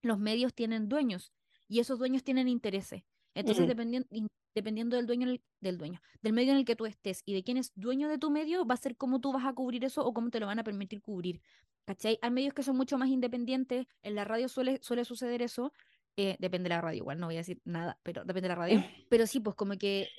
los 0.02 0.20
medios 0.20 0.54
tienen 0.54 0.90
dueños, 0.90 1.32
y 1.70 1.80
esos 1.80 1.98
dueños 1.98 2.26
tienen 2.26 2.50
intereses. 2.50 3.04
Entonces, 3.36 3.70
dependiendo, 3.70 4.10
dependiendo 4.56 4.96
del 4.96 5.06
dueño 5.06 5.40
del 5.62 5.78
dueño, 5.78 6.02
del 6.22 6.34
medio 6.34 6.52
en 6.52 6.58
el 6.58 6.66
que 6.66 6.76
tú 6.76 6.86
estés 6.86 7.22
y 7.26 7.34
de 7.34 7.44
quién 7.44 7.58
es 7.58 7.72
dueño 7.76 8.10
de 8.10 8.18
tu 8.18 8.30
medio, 8.30 8.66
va 8.66 8.76
a 8.76 8.78
ser 8.78 8.96
cómo 8.96 9.20
tú 9.20 9.32
vas 9.32 9.46
a 9.46 9.54
cubrir 9.54 9.84
eso 9.84 10.06
o 10.06 10.14
cómo 10.14 10.30
te 10.30 10.40
lo 10.40 10.48
van 10.48 10.60
a 10.60 10.64
permitir 10.64 11.02
cubrir. 11.02 11.42
¿Cachai? 11.86 12.20
Hay 12.22 12.32
medios 12.32 12.54
que 12.54 12.64
son 12.64 12.78
mucho 12.78 12.98
más 12.98 13.10
independientes, 13.10 13.88
en 14.04 14.16
la 14.16 14.24
radio 14.24 14.48
suele, 14.48 14.80
suele 14.82 15.06
suceder 15.06 15.42
eso, 15.42 15.74
eh, 16.18 16.36
depende 16.40 16.70
de 16.70 16.76
la 16.76 16.82
radio, 16.82 16.98
igual 16.98 17.20
no 17.20 17.28
voy 17.28 17.36
a 17.36 17.40
decir 17.40 17.62
nada, 17.66 18.00
pero 18.04 18.24
depende 18.26 18.48
de 18.48 18.50
la 18.50 18.56
radio, 18.56 18.84
pero 19.10 19.26
sí, 19.26 19.40
pues 19.40 19.56
como 19.56 19.78
que 19.78 20.10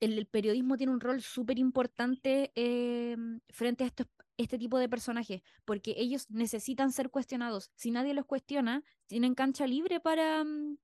el, 0.00 0.26
periodismo 0.26 0.76
tiene 0.76 0.92
un 0.92 1.00
rol 1.00 1.20
súper 1.20 1.58
importante 1.58 2.52
eh, 2.54 3.16
frente 3.50 3.84
a 3.84 3.86
estos, 3.86 4.06
este 4.38 4.58
tipo 4.58 4.78
de 4.78 4.88
personajes, 4.88 5.42
porque 5.64 5.94
ellos 5.98 6.30
necesitan 6.30 6.92
ser 6.92 7.10
cuestionados. 7.10 7.70
Si 7.74 7.90
nadie 7.90 8.14
los 8.14 8.24
cuestiona, 8.24 8.82
tienen 9.06 9.34
cancha 9.34 9.66
libre 9.66 10.00
para, 10.00 10.42
mm, 10.42 10.78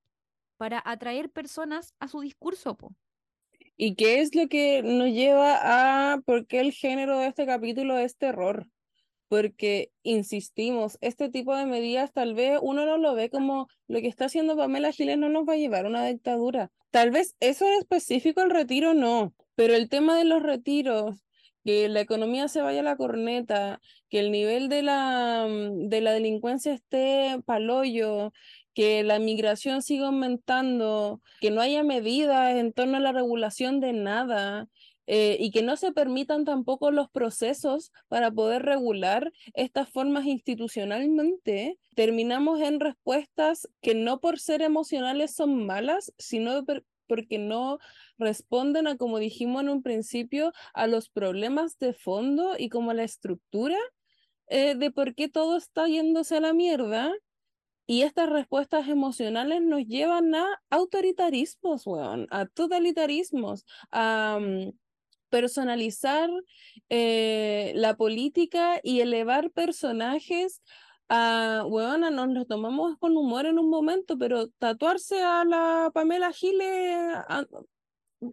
para 0.57 0.83
atraer 0.85 1.31
personas 1.31 1.95
a 2.01 2.09
su 2.09 2.21
discurso. 2.21 2.77
Po. 2.77 2.95
¿Y 3.77 3.95
qué 3.95 4.21
es 4.21 4.35
lo 4.35 4.49
que 4.49 4.83
nos 4.83 5.09
lleva 5.09 6.13
a 6.15 6.21
por 6.21 6.47
qué 6.47 6.61
el 6.61 6.73
género 6.73 7.19
de 7.19 7.27
este 7.27 7.47
capítulo 7.47 7.99
es 7.99 8.17
terror? 8.17 8.67
Porque, 9.29 9.91
insistimos, 10.03 10.99
este 11.01 11.29
tipo 11.29 11.55
de 11.55 11.67
medidas 11.67 12.13
tal 12.13 12.35
vez 12.35 12.59
uno 12.63 12.87
no 12.87 12.97
lo 12.97 13.15
ve 13.15 13.29
como 13.29 13.69
lo 13.89 14.01
que 14.01 14.07
está 14.07 14.27
haciendo 14.27 14.57
Pamela 14.57 14.93
Giles 14.93 15.19
no 15.19 15.29
nos 15.29 15.47
va 15.49 15.55
a 15.55 15.57
llevar 15.57 15.85
a 15.85 15.89
una 15.89 16.07
dictadura. 16.07 16.71
Tal 16.91 17.11
vez 17.11 17.35
eso 17.41 17.67
en 17.67 17.75
específico 17.75 18.41
el 18.41 18.51
retiro 18.51 18.95
no, 18.95 19.35
pero 19.57 19.75
el 19.75 19.89
tema 19.89 20.17
de 20.17 20.25
los 20.25 20.43
retiros, 20.43 21.25
que 21.65 21.89
la 21.89 22.01
economía 22.01 22.47
se 22.47 22.63
vaya 22.63 22.81
a 22.81 22.85
la 22.85 22.97
corneta, 22.97 23.81
que 24.09 24.21
el 24.21 24.31
nivel 24.31 24.69
de 24.69 24.83
la, 24.83 25.47
mm, 25.49 25.89
de 25.89 26.01
la 26.01 26.13
delincuencia 26.13 26.73
esté 26.73 27.43
paloyo, 27.45 28.33
que 28.77 29.03
la 29.03 29.19
migración 29.19 29.81
siga 29.81 30.09
aumentando, 30.09 31.23
que 31.41 31.51
no 31.51 31.63
haya 31.63 31.83
medidas 31.83 32.55
en 32.57 32.75
torno 32.75 32.99
a 32.99 33.01
la 33.01 33.11
regulación 33.11 33.81
de 33.81 33.95
nada, 33.95 34.69
eh, 35.07 35.39
y 35.41 35.51
que 35.51 35.63
no 35.63 35.77
se 35.77 35.93
permitan 35.93 36.45
tampoco 36.45 36.91
los 36.91 37.09
procesos 37.09 37.91
para 38.09 38.31
poder 38.31 38.65
regular 38.65 39.33
estas 39.55 39.89
formas 39.89 40.27
institucionalmente, 40.27 41.79
terminamos 41.95 42.61
en 42.61 42.79
respuestas 42.79 43.67
que 43.81 43.95
no 43.95 44.21
por 44.21 44.39
ser 44.39 44.61
emocionales 44.61 45.35
son 45.35 45.65
malas, 45.65 46.13
sino 46.19 46.63
porque 47.07 47.39
no 47.39 47.79
responden 48.19 48.89
a, 48.89 48.99
como 48.99 49.19
dijimos 49.19 49.63
en 49.63 49.71
un 49.71 49.83
principio, 49.83 50.53
a 50.75 50.87
los 50.87 51.09
problemas 51.09 51.79
de 51.79 51.95
fondo 51.95 52.57
y 52.59 52.69
como 52.69 52.93
la 52.93 53.05
estructura 53.05 53.79
eh, 54.49 54.75
de 54.75 54.91
por 54.91 55.15
qué 55.15 55.29
todo 55.29 55.57
está 55.57 55.89
yéndose 55.89 56.37
a 56.37 56.41
la 56.41 56.53
mierda. 56.53 57.15
Y 57.87 58.03
estas 58.03 58.29
respuestas 58.29 58.89
emocionales 58.89 59.63
nos 59.63 59.87
llevan 59.87 60.35
a 60.35 60.61
autoritarismos, 60.71 61.87
weón, 61.87 62.27
a 62.31 62.47
totalitarismos, 62.47 63.65
a 63.93 64.39
mm, 64.41 64.73
personalizar 65.29 66.31
eh, 66.89 67.73
la 67.77 67.97
política 67.97 68.81
y 68.83 69.01
elevar 69.01 69.51
personajes 69.51 70.63
a, 71.09 71.65
weón, 71.67 72.01
nos 72.01 72.29
lo 72.29 72.45
tomamos 72.47 72.97
con 72.99 73.17
humor 73.17 73.47
en 73.47 73.59
un 73.59 73.71
momento, 73.71 74.19
pero 74.19 74.49
tatuarse 74.59 75.23
a 75.23 75.45
la 75.45 75.91
Pamela 75.95 76.33
Giles 76.33 77.17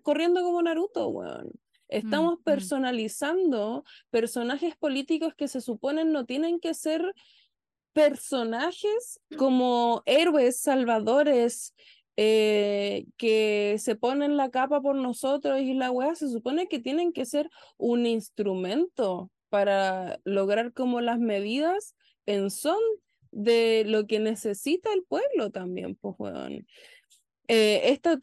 corriendo 0.02 0.42
como 0.44 0.62
Naruto, 0.62 1.10
weón. 1.10 1.52
Estamos 1.90 2.40
personalizando 2.44 3.84
personajes 4.10 4.76
políticos 4.76 5.36
que 5.36 5.48
se 5.48 5.62
suponen 5.62 6.12
no 6.12 6.26
tienen 6.26 6.60
que 6.60 6.74
ser 6.74 7.14
personajes 7.94 9.20
como 9.38 10.04
héroes, 10.06 10.60
salvadores, 10.60 11.74
eh, 12.16 13.06
que 13.18 13.78
se 13.80 13.96
ponen 13.96 14.38
la 14.38 14.52
capa 14.52 14.82
por 14.82 14.96
nosotros 14.96 15.62
y 15.62 15.74
la 15.74 15.90
weá, 15.90 16.14
se 16.16 16.30
supone 16.30 16.68
que 16.68 16.80
tienen 16.80 17.12
que 17.12 17.26
ser 17.26 17.50
un 17.78 18.06
instrumento 18.06 19.32
para 19.50 20.20
lograr 20.24 20.74
como 20.74 21.02
las 21.02 21.20
medidas 21.20 21.96
en 22.26 22.52
son 22.52 22.80
de 23.32 23.84
lo 23.88 24.06
que 24.06 24.20
necesita 24.20 24.94
el 24.94 25.04
pueblo 25.04 25.50
también, 25.50 25.96
pues 25.96 26.16
weón. 26.20 26.68
Eh, 27.48 27.82
esta 27.86 28.20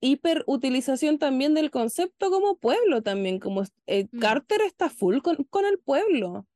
hiperutilización 0.00 1.18
también 1.18 1.54
del 1.54 1.70
concepto 1.70 2.30
como 2.30 2.56
pueblo 2.56 3.02
también, 3.02 3.38
como 3.38 3.62
eh, 3.86 4.08
mm. 4.10 4.18
Carter 4.18 4.62
está 4.62 4.90
full 4.90 5.18
con, 5.18 5.44
con 5.44 5.64
el 5.64 5.78
pueblo. 5.78 6.46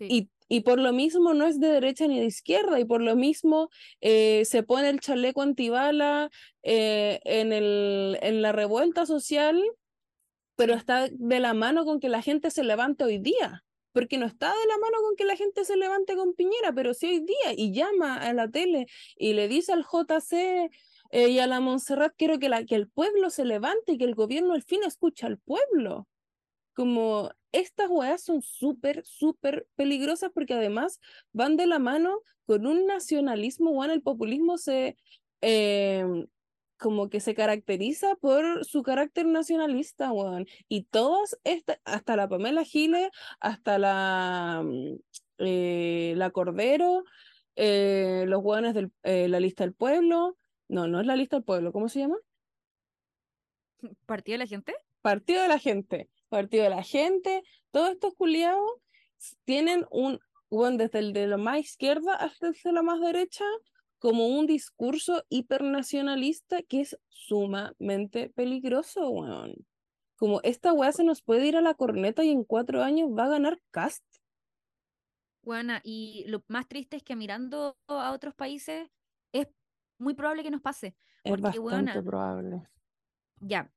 Y, 0.00 0.28
y, 0.50 0.60
por 0.60 0.78
lo 0.80 0.92
mismo 0.92 1.32
no 1.32 1.46
es 1.46 1.60
de 1.60 1.68
derecha 1.68 2.06
ni 2.06 2.18
de 2.18 2.26
izquierda, 2.26 2.80
y 2.80 2.84
por 2.84 3.00
lo 3.00 3.16
mismo 3.16 3.70
eh, 4.00 4.44
se 4.44 4.62
pone 4.62 4.90
el 4.90 5.00
chaleco 5.00 5.42
antibala 5.42 6.30
eh, 6.62 7.20
en, 7.24 7.52
el, 7.52 8.18
en 8.20 8.42
la 8.42 8.52
revuelta 8.52 9.06
social, 9.06 9.62
pero 10.56 10.74
está 10.74 11.08
de 11.10 11.40
la 11.40 11.54
mano 11.54 11.84
con 11.84 12.00
que 12.00 12.08
la 12.08 12.22
gente 12.22 12.50
se 12.50 12.64
levante 12.64 13.04
hoy 13.04 13.18
día 13.18 13.64
porque 13.92 14.18
no 14.18 14.26
está 14.26 14.48
de 14.48 14.66
la 14.66 14.78
mano 14.78 14.98
con 15.02 15.16
que 15.16 15.24
la 15.24 15.36
gente 15.36 15.64
se 15.64 15.76
levante 15.76 16.14
con 16.14 16.34
Piñera, 16.34 16.72
pero 16.72 16.94
sí 16.94 17.06
hoy 17.06 17.20
día 17.20 17.52
y 17.56 17.72
llama 17.72 18.16
a 18.18 18.32
la 18.32 18.48
tele 18.48 18.86
y 19.16 19.32
le 19.32 19.48
dice 19.48 19.72
al 19.72 19.84
JC 19.84 20.70
eh, 21.10 21.28
y 21.28 21.38
a 21.40 21.46
la 21.46 21.60
Montserrat, 21.60 22.14
quiero 22.16 22.38
que, 22.38 22.48
la, 22.48 22.64
que 22.64 22.76
el 22.76 22.88
pueblo 22.88 23.30
se 23.30 23.44
levante 23.44 23.92
y 23.92 23.98
que 23.98 24.04
el 24.04 24.14
gobierno 24.14 24.54
al 24.54 24.62
fin 24.62 24.82
escuche 24.84 25.26
al 25.26 25.38
pueblo. 25.38 26.06
Como 26.74 27.30
estas 27.52 27.88
weas 27.90 28.22
son 28.22 28.42
súper, 28.42 29.04
súper 29.04 29.66
peligrosas 29.76 30.30
porque 30.32 30.54
además 30.54 31.00
van 31.32 31.56
de 31.56 31.66
la 31.66 31.78
mano 31.78 32.22
con 32.46 32.66
un 32.66 32.86
nacionalismo, 32.86 33.72
bueno, 33.72 33.92
el 33.92 34.02
populismo 34.02 34.58
se, 34.58 34.96
em, 35.40 36.26
como 36.78 37.10
que 37.10 37.20
se 37.20 37.34
caracteriza 37.34 38.16
por 38.16 38.64
su 38.64 38.82
carácter 38.82 39.26
nacionalista, 39.26 40.12
weón. 40.12 40.46
Y 40.68 40.84
todas 40.84 41.38
estas, 41.44 41.78
hasta 41.84 42.16
la 42.16 42.28
Pamela 42.28 42.64
Giles, 42.64 43.10
hasta 43.38 43.78
la, 43.78 44.62
mm, 44.64 44.96
eh, 45.38 46.14
la 46.16 46.30
Cordero, 46.30 47.04
eh, 47.56 48.24
los 48.26 48.42
weones 48.42 48.74
de 48.74 49.28
la 49.28 49.40
lista 49.40 49.64
del 49.64 49.74
pueblo, 49.74 50.36
no, 50.68 50.88
no 50.88 51.00
es 51.00 51.06
la 51.06 51.16
lista 51.16 51.36
del 51.36 51.44
pueblo. 51.44 51.72
¿Cómo 51.72 51.88
se 51.88 52.00
llama? 52.00 52.16
¿Partido 54.06 54.34
de 54.34 54.38
la 54.38 54.46
gente? 54.46 54.74
Partido 55.02 55.42
de 55.42 55.48
la 55.48 55.58
gente. 55.58 56.08
Partido 56.30 56.64
de 56.64 56.70
la 56.70 56.82
gente. 56.82 57.42
Todos 57.70 57.90
estos 57.90 58.14
culiados 58.14 58.70
tienen 59.44 59.84
un, 59.90 60.18
bueno, 60.48 60.78
desde 60.78 61.00
el 61.00 61.12
de 61.12 61.26
la 61.26 61.36
más 61.36 61.58
izquierda 61.58 62.14
hasta 62.14 62.48
el 62.48 62.56
de 62.64 62.72
la 62.72 62.82
más 62.82 63.00
derecha, 63.00 63.44
como 63.98 64.28
un 64.28 64.46
discurso 64.46 65.24
hipernacionalista 65.28 66.62
que 66.62 66.80
es 66.80 66.98
sumamente 67.08 68.30
peligroso, 68.30 69.10
weón. 69.10 69.54
Como 70.16 70.40
esta 70.42 70.72
weá 70.72 70.92
se 70.92 71.04
nos 71.04 71.22
puede 71.22 71.46
ir 71.46 71.56
a 71.56 71.60
la 71.60 71.74
corneta 71.74 72.24
y 72.24 72.30
en 72.30 72.44
cuatro 72.44 72.82
años 72.82 73.10
va 73.10 73.24
a 73.24 73.30
ganar 73.30 73.60
Cast. 73.70 74.04
Bueno, 75.42 75.74
y 75.82 76.24
lo 76.28 76.42
más 76.48 76.68
triste 76.68 76.96
es 76.96 77.02
que 77.02 77.16
mirando 77.16 77.76
a 77.86 78.12
otros 78.12 78.34
países 78.34 78.88
es 79.32 79.48
muy 79.98 80.14
probable 80.14 80.42
que 80.42 80.50
nos 80.50 80.60
pase. 80.60 80.96
Es 81.24 81.40
bastante 81.40 82.02
probable. 82.02 82.62
Ya. 83.40 83.70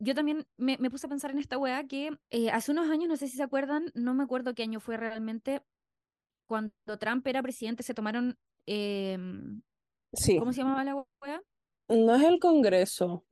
Yo 0.00 0.14
también 0.14 0.46
me, 0.56 0.78
puse 0.90 1.06
a 1.06 1.10
pensar 1.10 1.30
en 1.32 1.38
esta 1.38 1.58
weá 1.58 1.84
que 1.86 2.16
eh, 2.30 2.50
hace 2.50 2.70
unos 2.70 2.88
años, 2.88 3.08
no 3.08 3.16
sé 3.16 3.26
si 3.26 3.36
se 3.36 3.42
acuerdan, 3.42 3.90
no 3.94 4.14
me 4.14 4.22
acuerdo 4.22 4.54
qué 4.54 4.62
año 4.62 4.78
fue 4.78 4.96
realmente, 4.96 5.62
cuando 6.46 6.72
Trump 6.98 7.26
era 7.26 7.42
presidente, 7.42 7.82
se 7.82 7.94
tomaron. 7.94 8.38
Em, 8.66 9.62
sí. 10.12 10.38
¿Cómo 10.38 10.52
se 10.52 10.60
llamaba 10.62 10.84
la 10.84 10.94
weá? 10.94 11.42
No 11.88 12.14
es 12.14 12.22
el 12.22 12.38
Congreso, 12.38 13.24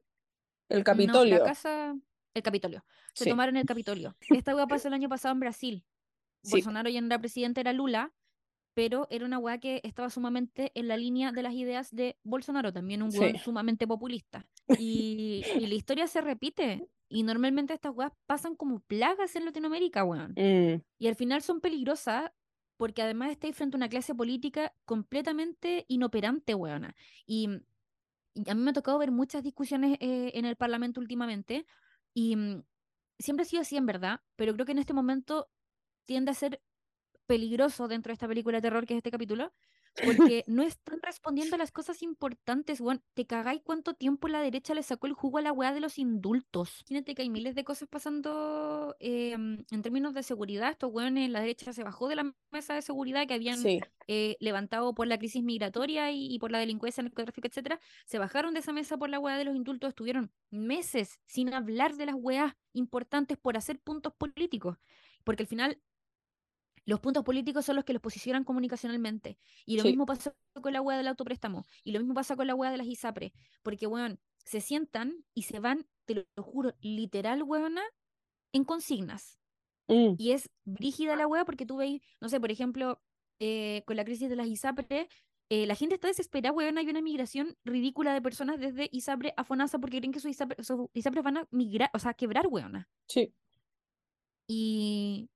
el 0.69 0.83
Capitolio. 0.83 1.39
la 1.39 1.45
casa, 1.45 1.97
el 2.35 2.43
Capitolio. 2.43 2.85
Se 3.15 3.29
tomaron 3.29 3.57
el 3.57 3.65
Capitolio. 3.65 4.17
Esta 4.29 4.55
weá 4.55 4.67
pasó 4.67 4.89
el 4.89 4.95
año 4.95 5.09
pasado 5.09 5.33
en 5.33 5.41
Brasil. 5.41 5.85
Bolsonaro 6.51 6.89
ya 6.91 7.01
no 7.01 7.07
era 7.07 7.19
presidente, 7.19 7.61
era 7.61 7.73
Lula, 7.73 8.13
pero 8.77 9.07
era 9.09 9.25
una 9.25 9.39
weá 9.39 9.57
que 9.57 9.81
estaba 9.85 10.11
sumamente 10.11 10.71
en 10.75 10.87
la 10.87 10.99
línea 10.99 11.33
de 11.33 11.43
las 11.43 11.55
ideas 11.55 11.91
de 11.97 12.19
Bolsonaro, 12.25 12.75
también 12.75 13.03
un 13.03 13.09
weón 13.11 13.39
sumamente 13.39 13.87
populista. 13.87 14.47
Y, 14.79 15.43
la 15.59 15.75
historia 15.75 16.07
se 16.07 16.21
repite. 16.21 16.87
Y 17.09 17.23
normalmente 17.23 17.73
estas 17.73 17.95
weas 17.95 18.13
pasan 18.27 18.55
como 18.55 18.81
plagas 18.81 19.35
en 19.35 19.47
Latinoamérica, 19.47 20.05
weón. 20.05 20.35
Mm. 20.37 20.83
Y 20.99 21.07
al 21.07 21.17
final 21.17 21.41
son 21.41 21.63
peligrosas 21.63 22.31
porque 22.77 23.01
además 23.01 23.31
estáis 23.31 23.57
frente 23.57 23.77
a 23.77 23.79
una 23.79 23.89
clase 23.89 24.15
política 24.15 24.75
completamente 24.85 25.87
inoperante, 25.89 26.55
weona. 26.55 26.95
Y, 27.27 27.49
a 28.47 28.55
mí 28.55 28.61
me 28.61 28.73
ha 28.73 28.75
tocado 28.75 28.99
ver 28.99 29.11
muchas 29.11 29.43
discusiones 29.43 29.97
eh, 30.01 30.33
en 30.35 30.45
el 30.45 30.57
Parlamento 30.57 31.01
últimamente 31.01 31.65
y 32.13 32.37
mm, 32.37 32.63
siempre 33.19 33.45
ha 33.45 33.49
sido 33.49 33.63
así 33.63 33.79
en 33.79 33.87
verdad, 33.87 34.21
pero 34.37 34.53
creo 34.53 34.67
que 34.67 34.73
en 34.73 34.81
este 34.81 34.93
momento 34.93 35.49
tiende 36.05 36.33
a 36.33 36.35
ser 36.35 36.61
peligroso 37.27 37.89
dentro 37.89 38.11
de 38.11 38.15
esta 38.15 38.29
película 38.29 38.59
de 38.59 38.63
terror 38.63 38.87
que 38.87 38.95
es 38.95 38.99
este 38.99 39.11
capítulo, 39.11 39.53
porque 40.05 40.45
no 40.47 40.63
están 40.63 41.01
respondiendo 41.03 41.57
a 41.57 41.59
las 41.59 41.73
cosas 41.73 42.03
importantes, 42.03 42.81
weón. 42.81 43.03
Te 43.15 43.27
cagáis 43.27 43.63
cuánto 43.65 43.95
tiempo 43.95 44.29
la 44.29 44.41
derecha 44.41 44.75
le 44.75 44.83
sacó 44.83 45.07
el 45.07 45.15
jugo 45.15 45.39
a 45.39 45.43
la 45.43 45.53
weá 45.53 45.73
de 45.73 45.81
los 45.81 45.99
indultos. 45.99 46.81
Imagínate 46.83 47.15
que 47.15 47.23
hay 47.23 47.31
miles 47.31 47.55
de 47.55 47.65
cosas 47.65 47.89
pasando 47.89 48.97
em, 49.01 49.65
en 49.71 49.83
términos 49.83 50.15
de 50.15 50.23
seguridad. 50.23 50.71
Estos 50.71 50.93
weones, 50.93 51.31
la 51.31 51.41
derecha 51.41 51.73
se 51.73 51.83
bajó 51.83 52.09
de 52.09 52.17
la 52.17 52.35
mesa 52.51 52.75
de 52.75 52.83
seguridad 52.83 53.27
que 53.27 53.35
habían 53.35 53.59
eh, 54.09 54.37
levantado 54.41 54.95
por 54.95 55.07
la 55.07 55.19
crisis 55.19 55.43
migratoria 55.43 56.11
y, 56.13 56.39
por 56.39 56.51
la 56.51 56.59
delincuencia, 56.59 57.03
narcotráfico, 57.03 57.49
etcétera. 57.49 57.81
Se 58.05 58.19
bajaron 58.19 58.55
de 58.55 58.61
esa 58.61 58.73
mesa 58.73 58.97
por 58.97 59.11
la 59.11 59.19
weá 59.19 59.37
de 59.39 59.45
los 59.45 59.57
indultos. 59.57 59.89
Estuvieron 59.89 60.31
meses 60.51 61.19
sin 61.27 61.53
hablar 61.55 61.95
de 61.97 62.07
las 62.07 62.15
weas 62.17 62.55
importantes 62.73 63.39
por 63.39 63.57
hacer 63.57 63.81
puntos 63.81 64.13
políticos. 64.15 64.79
Porque 65.25 65.43
al 65.43 65.49
final 65.49 65.81
los 66.87 67.01
puntos 67.01 67.25
políticos 67.25 67.67
son 67.67 67.77
los 67.77 67.85
que 67.85 67.93
los 67.93 68.01
posicionan 68.01 68.45
comunicacionalmente. 68.45 69.39
Y 69.67 69.77
lo 69.77 69.83
mismo 69.83 70.07
pasa 70.07 70.35
con 70.63 70.73
la 70.73 70.81
wea 70.81 70.97
del 70.97 71.09
autopréstamo. 71.09 71.67
Y 71.83 71.93
lo 71.93 71.99
mismo 71.99 72.15
pasa 72.15 72.37
con 72.37 72.47
la 72.47 72.55
wea 72.55 72.71
de 72.71 72.77
las 72.77 72.87
ISAPRE. 72.87 73.33
Porque, 73.63 73.89
weón, 73.89 74.21
se 74.45 74.61
sientan 74.61 75.25
y 75.35 75.43
se 75.43 75.59
van, 75.59 75.87
te 76.05 76.15
lo, 76.15 76.43
juro, 76.43 76.75
literal, 76.81 77.43
weona, 77.43 77.83
en 78.53 78.65
consignas. 78.65 79.41
Mm. 79.89 80.15
Y 80.17 80.31
es 80.31 80.49
brígida 80.65 81.17
la 81.17 81.27
wea 81.27 81.45
porque 81.45 81.67
tú 81.67 81.77
veis, 81.77 82.01
no 82.21 82.29
sé, 82.29 82.41
por 82.41 82.53
ejemplo, 82.53 83.03
eh, 83.41 83.83
con 83.85 83.97
la 83.97 84.05
crisis 84.05 84.31
de 84.31 84.37
las 84.37 84.47
ISAPRE, 84.47 85.09
eh, 85.49 85.67
la 85.67 85.75
gente 85.75 85.97
está 85.97 86.09
desesperada, 86.09 86.53
weón, 86.53 86.79
hay 86.79 86.89
una 86.89 87.03
migración 87.03 87.57
ridícula 87.65 88.15
de 88.15 88.23
personas 88.23 88.61
desde 88.61 88.89
ISAPRE 88.93 89.35
a 89.37 89.45
FONASA 89.45 89.79
porque 89.81 89.99
creen 89.99 90.13
que 90.13 90.21
sus 90.21 90.31
ISAPRE, 90.31 91.23
van 91.23 91.37
a 91.39 91.49
migrar, 91.51 91.91
o 91.93 91.99
sea, 91.99 92.13
a 92.13 92.15
quebrar, 92.15 92.47
weona. 92.49 92.89
Sí. 93.09 93.33
Y, 94.49 95.29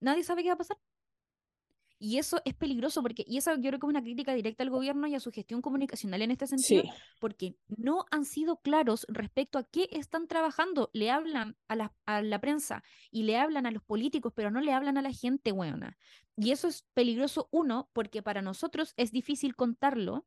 nadie 0.00 0.24
sabe 0.24 0.42
qué 0.42 0.48
va 0.48 0.54
a 0.54 0.58
pasar. 0.58 0.78
Y 1.98 2.18
eso 2.18 2.42
es 2.44 2.52
peligroso 2.52 3.00
porque, 3.00 3.24
y 3.26 3.38
eso 3.38 3.54
yo 3.54 3.70
creo 3.70 3.80
que 3.80 3.86
es 3.86 3.90
una 3.90 4.02
crítica 4.02 4.34
directa 4.34 4.62
al 4.62 4.68
gobierno 4.68 5.06
y 5.06 5.14
a 5.14 5.20
su 5.20 5.32
gestión 5.32 5.62
comunicacional 5.62 6.20
en 6.20 6.30
este 6.30 6.46
sentido, 6.46 6.82
porque 7.20 7.56
no 7.68 8.04
han 8.10 8.26
sido 8.26 8.60
claros 8.60 9.06
respecto 9.08 9.58
a 9.58 9.64
qué 9.64 9.88
están 9.92 10.28
trabajando. 10.28 10.90
Le 10.92 11.10
hablan 11.10 11.56
a 11.68 11.76
la, 11.76 11.94
a 12.04 12.20
la 12.20 12.38
prensa 12.38 12.82
y 13.10 13.22
le 13.22 13.38
hablan 13.38 13.64
a 13.64 13.70
los 13.70 13.82
políticos, 13.82 14.34
pero 14.36 14.50
no 14.50 14.60
le 14.60 14.74
hablan 14.74 14.98
a 14.98 15.02
la 15.02 15.10
gente, 15.10 15.52
weona. 15.52 15.96
Y 16.36 16.50
eso 16.50 16.68
es 16.68 16.82
peligroso, 16.92 17.48
uno, 17.50 17.88
porque 17.94 18.22
para 18.22 18.42
nosotros 18.42 18.92
es 18.98 19.10
difícil 19.10 19.56
contarlo, 19.56 20.26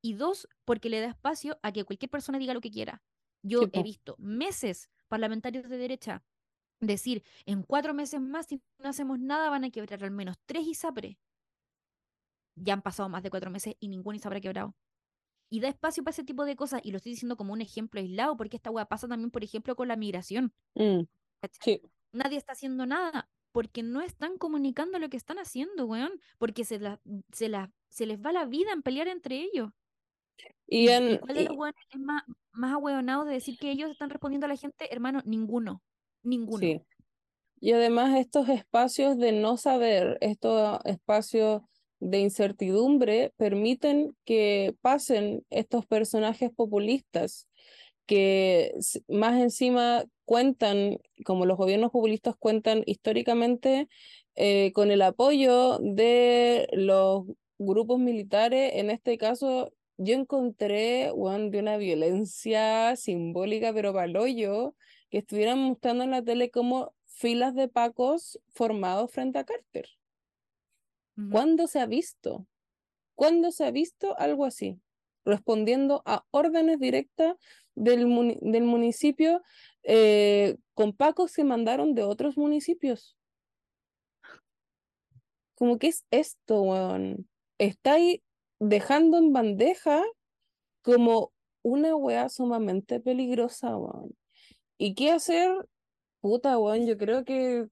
y 0.00 0.12
dos, 0.12 0.46
porque 0.66 0.90
le 0.90 1.00
da 1.00 1.08
espacio 1.08 1.58
a 1.62 1.72
que 1.72 1.82
cualquier 1.82 2.10
persona 2.10 2.38
diga 2.38 2.52
lo 2.52 2.60
que 2.60 2.70
quiera. 2.70 3.02
Yo 3.42 3.62
he 3.72 3.82
visto 3.82 4.16
meses 4.18 4.90
parlamentarios 5.08 5.66
de 5.68 5.78
derecha 5.78 6.22
decir, 6.80 7.22
en 7.46 7.62
cuatro 7.62 7.94
meses 7.94 8.20
más, 8.20 8.46
si 8.46 8.62
no 8.78 8.88
hacemos 8.88 9.18
nada, 9.18 9.50
van 9.50 9.64
a 9.64 9.70
quebrar 9.70 10.02
al 10.04 10.10
menos 10.10 10.36
tres 10.46 10.66
ISAPRE. 10.66 11.18
Ya 12.56 12.72
han 12.74 12.82
pasado 12.82 13.08
más 13.08 13.22
de 13.22 13.30
cuatro 13.30 13.50
meses 13.50 13.74
y 13.80 13.88
ningún 13.88 14.14
ISAPRE 14.14 14.38
ha 14.38 14.42
quebrado. 14.42 14.76
Y 15.50 15.60
da 15.60 15.68
espacio 15.68 16.02
para 16.02 16.12
ese 16.12 16.24
tipo 16.24 16.44
de 16.44 16.56
cosas, 16.56 16.80
y 16.84 16.90
lo 16.90 16.96
estoy 16.96 17.12
diciendo 17.12 17.36
como 17.36 17.52
un 17.52 17.60
ejemplo 17.60 18.00
aislado, 18.00 18.36
porque 18.36 18.56
esta 18.56 18.70
hueá 18.70 18.86
pasa 18.86 19.06
también, 19.06 19.30
por 19.30 19.44
ejemplo, 19.44 19.76
con 19.76 19.88
la 19.88 19.96
migración. 19.96 20.52
Mm, 20.74 21.02
sí. 21.60 21.80
Nadie 22.12 22.38
está 22.38 22.52
haciendo 22.52 22.86
nada, 22.86 23.28
porque 23.52 23.82
no 23.82 24.00
están 24.00 24.38
comunicando 24.38 24.98
lo 24.98 25.08
que 25.08 25.16
están 25.16 25.38
haciendo, 25.38 25.86
weón, 25.86 26.20
porque 26.38 26.64
se, 26.64 26.78
la, 26.80 27.00
se, 27.32 27.48
la, 27.48 27.72
se 27.88 28.06
les 28.06 28.20
va 28.20 28.32
la 28.32 28.46
vida 28.46 28.72
en 28.72 28.82
pelear 28.82 29.06
entre 29.08 29.42
ellos. 29.42 29.70
Y, 30.66 30.88
en, 30.88 31.18
¿Cuál 31.18 31.36
de 31.36 31.44
los 31.44 31.56
weones 31.56 31.86
es 31.90 32.00
más, 32.00 32.24
más 32.52 33.26
de 33.26 33.32
decir 33.32 33.58
que 33.58 33.70
ellos 33.70 33.90
están 33.90 34.10
respondiendo 34.10 34.46
a 34.46 34.48
la 34.48 34.56
gente? 34.56 34.92
Hermano, 34.92 35.22
ninguno. 35.24 35.82
Sí. 36.60 36.82
Y 37.60 37.72
además 37.72 38.18
estos 38.18 38.48
espacios 38.48 39.18
de 39.18 39.32
no 39.32 39.56
saber, 39.56 40.18
estos 40.20 40.80
espacios 40.84 41.62
de 42.00 42.20
incertidumbre 42.20 43.32
permiten 43.36 44.16
que 44.24 44.74
pasen 44.82 45.44
estos 45.50 45.86
personajes 45.86 46.50
populistas 46.52 47.48
que 48.06 48.74
más 49.08 49.40
encima 49.40 50.04
cuentan, 50.26 50.98
como 51.24 51.46
los 51.46 51.56
gobiernos 51.58 51.90
populistas 51.90 52.36
cuentan 52.38 52.82
históricamente, 52.86 53.88
eh, 54.36 54.72
con 54.74 54.90
el 54.90 55.02
apoyo 55.02 55.78
de 55.80 56.68
los 56.72 57.24
grupos 57.58 57.98
militares, 58.00 58.72
en 58.74 58.90
este 58.90 59.18
caso 59.18 59.72
yo 59.96 60.14
encontré 60.14 61.10
one, 61.12 61.50
de 61.50 61.60
una 61.60 61.76
violencia 61.78 62.96
simbólica, 62.96 63.72
pero 63.72 63.92
hoyo 64.16 64.74
que 65.14 65.18
estuvieran 65.18 65.60
mostrando 65.60 66.02
en 66.02 66.10
la 66.10 66.24
tele 66.24 66.50
como 66.50 66.92
filas 67.04 67.54
de 67.54 67.68
pacos 67.68 68.40
formados 68.48 69.12
frente 69.12 69.38
a 69.38 69.44
Carter. 69.44 69.88
¿Cuándo 71.30 71.68
se 71.68 71.78
ha 71.78 71.86
visto? 71.86 72.48
¿Cuándo 73.14 73.52
se 73.52 73.64
ha 73.64 73.70
visto 73.70 74.18
algo 74.18 74.44
así? 74.44 74.80
Respondiendo 75.24 76.02
a 76.04 76.24
órdenes 76.32 76.80
directas 76.80 77.36
del, 77.76 78.40
del 78.40 78.64
municipio 78.64 79.40
eh, 79.84 80.56
con 80.74 80.92
pacos 80.92 81.32
que 81.32 81.44
mandaron 81.44 81.94
de 81.94 82.02
otros 82.02 82.36
municipios. 82.36 83.16
Como 85.54 85.78
que 85.78 85.86
es 85.86 86.04
esto, 86.10 86.60
weón. 86.60 87.28
Estáis 87.58 88.20
dejando 88.58 89.18
en 89.18 89.32
bandeja 89.32 90.02
como 90.82 91.32
una 91.62 91.94
weá 91.94 92.28
sumamente 92.28 92.98
peligrosa, 92.98 93.76
weón. 93.76 94.16
¿Y 94.78 94.94
qué 94.94 95.10
hacer? 95.10 95.50
Puta, 96.20 96.58
weón, 96.58 96.86
yo 96.86 96.96
creo 96.98 97.24
que 97.24 97.66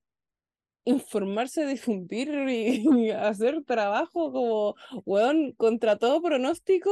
informarse, 0.85 1.67
difundir 1.67 2.29
y, 2.49 3.11
hacer 3.11 3.65
trabajo 3.65 4.33
como, 4.33 4.75
weón, 5.05 5.53
contra 5.53 5.97
todo 5.97 6.23
pronóstico 6.23 6.91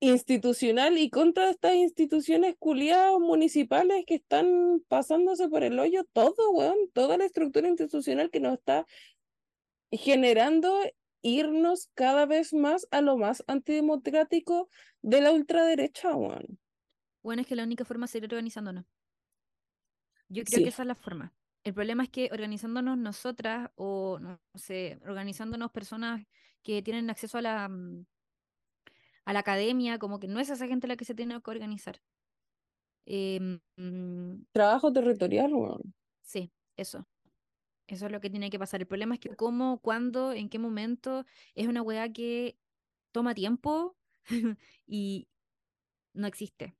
institucional 0.00 0.96
y 0.98 1.10
contra 1.10 1.50
estas 1.50 1.74
instituciones 1.74 2.54
culiadas 2.58 3.18
municipales 3.18 4.04
que 4.06 4.16
están 4.16 4.80
pasándose 4.88 5.48
por 5.48 5.64
el 5.64 5.78
hoyo 5.78 6.04
todo, 6.12 6.50
weón, 6.52 6.76
toda 6.92 7.18
la 7.18 7.24
estructura 7.24 7.68
institucional 7.68 8.30
que 8.30 8.40
nos 8.40 8.54
está 8.54 8.86
generando 9.90 10.80
irnos 11.22 11.90
cada 11.94 12.26
vez 12.26 12.52
más 12.52 12.86
a 12.90 13.00
lo 13.00 13.16
más 13.16 13.42
antidemocrático 13.48 14.68
de 15.02 15.20
la 15.20 15.32
ultraderecha, 15.32 16.14
weón. 16.14 16.58
Bueno, 17.22 17.42
es 17.42 17.48
que 17.48 17.56
la 17.56 17.64
única 17.64 17.84
forma 17.84 18.06
es 18.06 18.14
organizándonos. 18.14 18.84
Yo 20.28 20.44
creo 20.44 20.62
que 20.62 20.68
esa 20.68 20.82
es 20.82 20.88
la 20.88 20.94
forma. 20.94 21.34
El 21.64 21.74
problema 21.74 22.02
es 22.02 22.10
que 22.10 22.28
organizándonos 22.32 22.96
nosotras 22.96 23.70
o, 23.76 24.18
no 24.20 24.40
sé, 24.54 24.98
organizándonos 25.06 25.70
personas 25.70 26.26
que 26.62 26.82
tienen 26.82 27.10
acceso 27.10 27.38
a 27.38 27.42
la, 27.42 27.68
mm, 27.68 28.06
a 29.24 29.32
la 29.32 29.40
academia, 29.40 29.98
como 29.98 30.18
que 30.20 30.28
no 30.28 30.40
es 30.40 30.50
esa 30.50 30.66
gente 30.66 30.86
la 30.86 30.96
que 30.96 31.04
se 31.04 31.14
tiene 31.14 31.40
que 31.42 31.50
organizar. 31.50 32.00
Em, 33.06 33.60
mm, 33.76 34.44
Trabajo 34.52 34.92
territorial, 34.92 35.52
weón. 35.54 35.94
Sí, 36.22 36.52
eso. 36.76 37.06
Eso 37.86 38.06
es 38.06 38.12
lo 38.12 38.20
que 38.20 38.30
tiene 38.30 38.50
que 38.50 38.58
pasar. 38.58 38.80
El 38.80 38.86
problema 38.86 39.14
es 39.14 39.20
que 39.20 39.34
cómo, 39.34 39.80
cuándo, 39.80 40.32
en 40.32 40.48
qué 40.48 40.58
momento 40.58 41.24
es 41.54 41.66
una 41.68 41.82
weá 41.82 42.12
que 42.12 42.58
toma 43.12 43.34
tiempo 43.34 43.96
y 44.86 45.28
no 46.14 46.26
existe. 46.26 46.77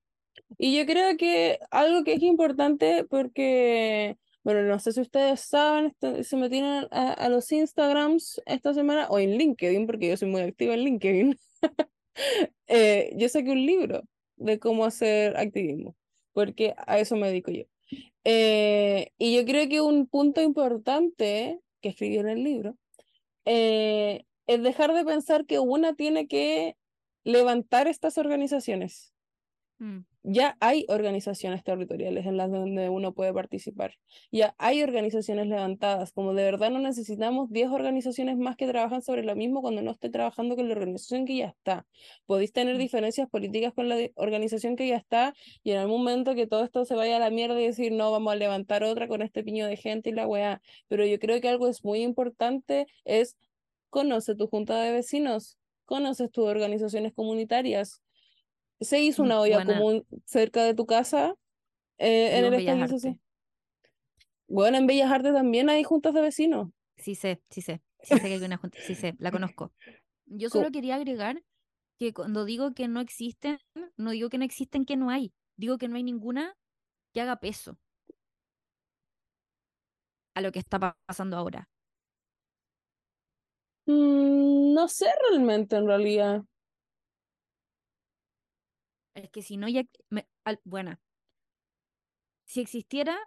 Y 0.58 0.76
yo 0.76 0.86
creo 0.86 1.16
que 1.16 1.58
algo 1.70 2.04
que 2.04 2.14
es 2.14 2.22
importante 2.22 3.04
porque, 3.04 4.16
bueno, 4.42 4.62
no 4.62 4.78
sé 4.78 4.92
si 4.92 5.00
ustedes 5.00 5.40
saben, 5.40 5.94
se 6.22 6.36
metieron 6.36 6.88
a, 6.90 7.12
a 7.12 7.28
los 7.28 7.50
Instagrams 7.52 8.40
esta 8.46 8.74
semana 8.74 9.08
o 9.08 9.18
en 9.18 9.36
LinkedIn, 9.38 9.86
porque 9.86 10.08
yo 10.08 10.16
soy 10.16 10.28
muy 10.28 10.42
activa 10.42 10.74
en 10.74 10.80
LinkedIn. 10.80 11.38
eh, 12.66 13.12
yo 13.16 13.28
saqué 13.28 13.50
un 13.50 13.64
libro 13.64 14.02
de 14.36 14.58
cómo 14.58 14.84
hacer 14.84 15.36
activismo, 15.36 15.96
porque 16.32 16.74
a 16.86 16.98
eso 16.98 17.16
me 17.16 17.28
dedico 17.28 17.50
yo. 17.50 17.64
Eh, 18.24 19.12
y 19.18 19.36
yo 19.36 19.44
creo 19.44 19.68
que 19.68 19.80
un 19.80 20.06
punto 20.06 20.42
importante 20.42 21.60
que 21.80 21.88
escribí 21.90 22.18
en 22.18 22.28
el 22.28 22.44
libro 22.44 22.76
eh, 23.44 24.24
es 24.46 24.62
dejar 24.62 24.92
de 24.94 25.04
pensar 25.04 25.46
que 25.46 25.58
una 25.58 25.94
tiene 25.94 26.28
que 26.28 26.76
levantar 27.24 27.88
estas 27.88 28.18
organizaciones. 28.18 29.12
Mm. 29.78 30.00
Ya 30.24 30.56
hay 30.60 30.84
organizaciones 30.88 31.62
territoriales 31.62 32.26
en 32.26 32.36
las 32.36 32.50
donde 32.50 32.88
uno 32.88 33.14
puede 33.14 33.32
participar. 33.32 33.94
Ya 34.32 34.54
hay 34.58 34.82
organizaciones 34.82 35.46
levantadas, 35.46 36.12
como 36.12 36.34
de 36.34 36.42
verdad 36.42 36.70
no 36.70 36.80
necesitamos 36.80 37.50
10 37.50 37.70
organizaciones 37.70 38.36
más 38.36 38.56
que 38.56 38.66
trabajan 38.66 39.00
sobre 39.00 39.22
lo 39.22 39.36
mismo 39.36 39.62
cuando 39.62 39.80
no 39.80 39.92
esté 39.92 40.10
trabajando 40.10 40.56
con 40.56 40.68
la 40.68 40.74
organización 40.74 41.24
que 41.24 41.36
ya 41.36 41.46
está. 41.46 41.86
Podéis 42.26 42.52
tener 42.52 42.74
mm. 42.74 42.78
diferencias 42.78 43.28
políticas 43.30 43.72
con 43.72 43.88
la 43.88 43.96
organización 44.16 44.76
que 44.76 44.88
ya 44.88 44.96
está 44.96 45.34
y 45.62 45.70
en 45.70 45.78
algún 45.78 45.98
momento 45.98 46.34
que 46.34 46.46
todo 46.46 46.64
esto 46.64 46.84
se 46.84 46.94
vaya 46.94 47.16
a 47.16 47.20
la 47.20 47.30
mierda 47.30 47.60
y 47.60 47.66
decir, 47.66 47.92
no, 47.92 48.10
vamos 48.10 48.32
a 48.32 48.36
levantar 48.36 48.82
otra 48.82 49.08
con 49.08 49.22
este 49.22 49.44
piño 49.44 49.66
de 49.66 49.76
gente 49.76 50.10
y 50.10 50.12
la 50.12 50.26
weá. 50.26 50.60
Pero 50.88 51.06
yo 51.06 51.18
creo 51.18 51.40
que 51.40 51.48
algo 51.48 51.68
es 51.68 51.84
muy 51.84 52.02
importante 52.02 52.86
es 53.04 53.36
conoce 53.90 54.34
tu 54.34 54.48
junta 54.48 54.80
de 54.80 54.92
vecinos, 54.92 55.58
conoces 55.84 56.30
tus 56.30 56.44
organizaciones 56.44 57.12
comunitarias, 57.14 58.02
se 58.80 59.00
hizo 59.00 59.22
una 59.22 59.40
olla 59.40 59.64
común 59.64 60.06
cerca 60.24 60.64
de 60.64 60.74
tu 60.74 60.86
casa 60.86 61.34
eh, 61.98 62.38
en 62.38 62.44
el 62.44 62.54
estadio 62.54 62.86
Bueno, 64.48 64.78
en 64.78 64.86
Bellas 64.86 65.10
Artes 65.10 65.34
también 65.34 65.68
hay 65.68 65.84
juntas 65.84 66.14
de 66.14 66.20
vecinos. 66.22 66.68
Sí 66.96 67.14
sé, 67.14 67.42
sí 67.50 67.60
sé, 67.60 67.82
sí 68.02 68.16
sé 68.16 68.28
que 68.28 68.34
hay 68.34 68.42
una 68.44 68.56
junta, 68.56 68.78
sí 68.80 68.94
sé, 68.94 69.14
la 69.18 69.30
conozco. 69.30 69.72
Yo 70.26 70.50
solo 70.50 70.70
quería 70.70 70.96
agregar 70.96 71.42
que 71.98 72.12
cuando 72.12 72.44
digo 72.44 72.72
que 72.72 72.88
no 72.88 73.00
existen, 73.00 73.58
no 73.96 74.10
digo 74.12 74.28
que 74.30 74.38
no 74.38 74.44
existen 74.44 74.84
que 74.84 74.96
no 74.96 75.10
hay, 75.10 75.32
digo 75.56 75.78
que 75.78 75.88
no 75.88 75.96
hay 75.96 76.02
ninguna 76.02 76.54
que 77.12 77.20
haga 77.20 77.36
peso 77.40 77.78
a 80.34 80.40
lo 80.40 80.52
que 80.52 80.58
está 80.60 80.78
pasando 81.06 81.36
ahora. 81.36 81.68
Mm, 83.86 84.74
no 84.74 84.86
sé 84.88 85.06
realmente 85.30 85.76
en 85.76 85.86
realidad. 85.86 86.42
Es 89.22 89.30
que 89.30 89.42
si 89.42 89.56
no 89.56 89.68
ya... 89.68 89.84
bueno, 90.64 90.98
si 92.44 92.60
existiera 92.60 93.18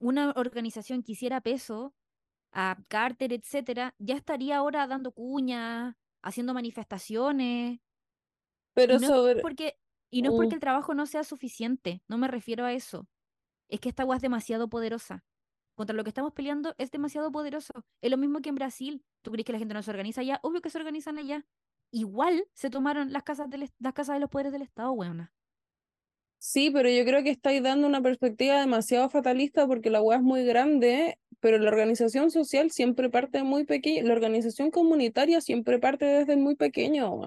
una 0.00 0.32
organización 0.36 1.02
que 1.02 1.12
hiciera 1.12 1.40
peso 1.40 1.94
a 2.52 2.78
Carter, 2.88 3.32
etcétera, 3.32 3.94
ya 3.98 4.16
estaría 4.16 4.56
ahora 4.56 4.86
dando 4.86 5.12
cuñas, 5.12 5.94
haciendo 6.22 6.54
manifestaciones. 6.54 7.80
Pero 8.74 8.94
y 8.94 8.98
no 8.98 9.08
sobre... 9.08 9.32
Es 9.32 9.42
porque, 9.42 9.78
y 10.10 10.22
no 10.22 10.30
es 10.30 10.36
porque 10.36 10.54
uh. 10.54 10.56
el 10.56 10.60
trabajo 10.60 10.94
no 10.94 11.06
sea 11.06 11.24
suficiente, 11.24 12.02
no 12.08 12.16
me 12.16 12.28
refiero 12.28 12.64
a 12.64 12.72
eso. 12.72 13.06
Es 13.68 13.80
que 13.80 13.90
esta 13.90 14.04
agua 14.04 14.16
es 14.16 14.22
demasiado 14.22 14.68
poderosa. 14.68 15.24
Contra 15.74 15.94
lo 15.94 16.02
que 16.02 16.10
estamos 16.10 16.32
peleando 16.32 16.74
es 16.78 16.90
demasiado 16.90 17.30
poderoso. 17.30 17.84
Es 18.00 18.10
lo 18.10 18.16
mismo 18.16 18.40
que 18.40 18.48
en 18.48 18.54
Brasil. 18.56 19.04
¿Tú 19.22 19.30
crees 19.30 19.44
que 19.44 19.52
la 19.52 19.58
gente 19.58 19.74
no 19.74 19.82
se 19.82 19.90
organiza 19.90 20.22
allá? 20.22 20.40
Obvio 20.42 20.60
que 20.60 20.70
se 20.70 20.78
organizan 20.78 21.18
allá 21.18 21.46
igual 21.90 22.44
se 22.54 22.70
tomaron 22.70 23.12
las 23.12 23.22
casas, 23.22 23.48
las 23.78 23.92
casas 23.92 24.16
de 24.16 24.20
los 24.20 24.30
poderes 24.30 24.52
del 24.52 24.62
Estado, 24.62 24.92
weona. 24.92 25.32
Sí, 26.38 26.70
pero 26.70 26.88
yo 26.88 27.04
creo 27.04 27.22
que 27.24 27.30
estáis 27.30 27.62
dando 27.62 27.86
una 27.88 28.00
perspectiva 28.00 28.60
demasiado 28.60 29.10
fatalista 29.10 29.66
porque 29.66 29.90
la 29.90 30.00
weá 30.00 30.18
es 30.18 30.22
muy 30.22 30.44
grande, 30.44 31.18
pero 31.40 31.58
la 31.58 31.68
organización 31.68 32.30
social 32.30 32.70
siempre 32.70 33.10
parte 33.10 33.42
muy 33.42 33.64
pequeña, 33.64 34.04
la 34.04 34.12
organización 34.12 34.70
comunitaria 34.70 35.40
siempre 35.40 35.80
parte 35.80 36.04
desde 36.04 36.36
muy 36.36 36.54
pequeño, 36.54 37.20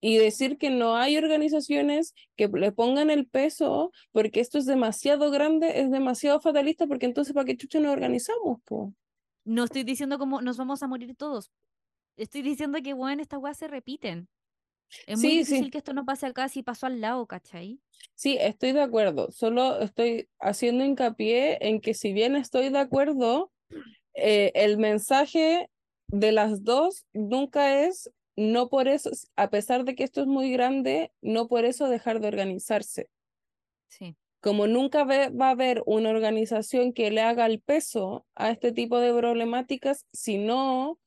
Y 0.00 0.16
decir 0.18 0.58
que 0.58 0.70
no 0.70 0.96
hay 0.96 1.16
organizaciones 1.16 2.12
que 2.36 2.48
le 2.48 2.72
pongan 2.72 3.08
el 3.08 3.26
peso 3.28 3.92
porque 4.10 4.40
esto 4.40 4.58
es 4.58 4.66
demasiado 4.66 5.30
grande 5.30 5.80
es 5.80 5.90
demasiado 5.92 6.40
fatalista 6.40 6.88
porque 6.88 7.06
entonces 7.06 7.32
¿para 7.32 7.44
qué 7.44 7.56
chucha 7.56 7.78
nos 7.78 7.92
organizamos? 7.92 8.60
Po? 8.64 8.92
No 9.44 9.64
estoy 9.64 9.84
diciendo 9.84 10.18
cómo 10.18 10.42
nos 10.42 10.56
vamos 10.56 10.82
a 10.82 10.88
morir 10.88 11.14
todos, 11.16 11.52
Estoy 12.16 12.42
diciendo 12.42 12.78
que, 12.82 12.94
bueno, 12.94 13.22
estas 13.22 13.40
weas 13.40 13.58
se 13.58 13.68
repiten. 13.68 14.28
Es 15.06 15.18
muy 15.18 15.30
Sí, 15.30 15.34
difícil 15.34 15.70
sí, 15.70 15.72
que 15.72 15.78
esto 15.78 15.92
no 15.94 16.04
pase 16.06 16.26
acá 16.26 16.48
si 16.48 16.62
pasó 16.64 16.86
al 16.86 17.00
lado, 17.02 17.26
¿cachai? 17.28 17.80
sí, 18.14 18.36
estoy 18.40 18.72
de 18.72 18.82
acuerdo. 18.82 19.30
Solo 19.32 19.80
estoy 19.80 20.28
haciendo 20.40 20.84
hincapié 20.84 21.58
en 21.66 21.80
que 21.80 21.94
si 21.94 22.12
bien 22.12 22.36
estoy 22.36 22.68
de 22.70 22.78
acuerdo, 22.78 23.52
eh, 24.14 24.52
el 24.56 24.78
mensaje 24.78 25.70
de 26.08 26.32
las 26.32 26.64
dos 26.64 27.06
nunca 27.14 27.84
es, 27.84 28.10
no 28.36 28.68
por 28.70 28.88
eso, 28.88 29.10
a 29.36 29.50
pesar 29.50 29.84
de 29.84 29.94
que 29.94 30.04
esto 30.04 30.22
es 30.22 30.26
muy 30.28 30.52
grande, 30.52 31.12
no 31.22 31.48
por 31.48 31.64
eso 31.64 31.88
dejar 31.88 32.20
de 32.20 32.28
organizarse. 32.28 33.10
Sí. 33.88 34.16
Como 34.40 34.66
nunca 34.66 35.04
ve- 35.04 35.30
va 35.30 35.48
a 35.48 35.50
haber 35.50 35.82
una 35.86 36.10
organización 36.10 36.92
que 36.92 37.10
le 37.10 37.20
haga 37.22 37.46
el 37.46 37.60
peso 37.60 38.26
a 38.34 38.50
este 38.50 38.72
tipo 38.72 38.98
de 38.98 39.12
problemáticas, 39.14 40.06
si 40.12 40.38
no 40.38 40.98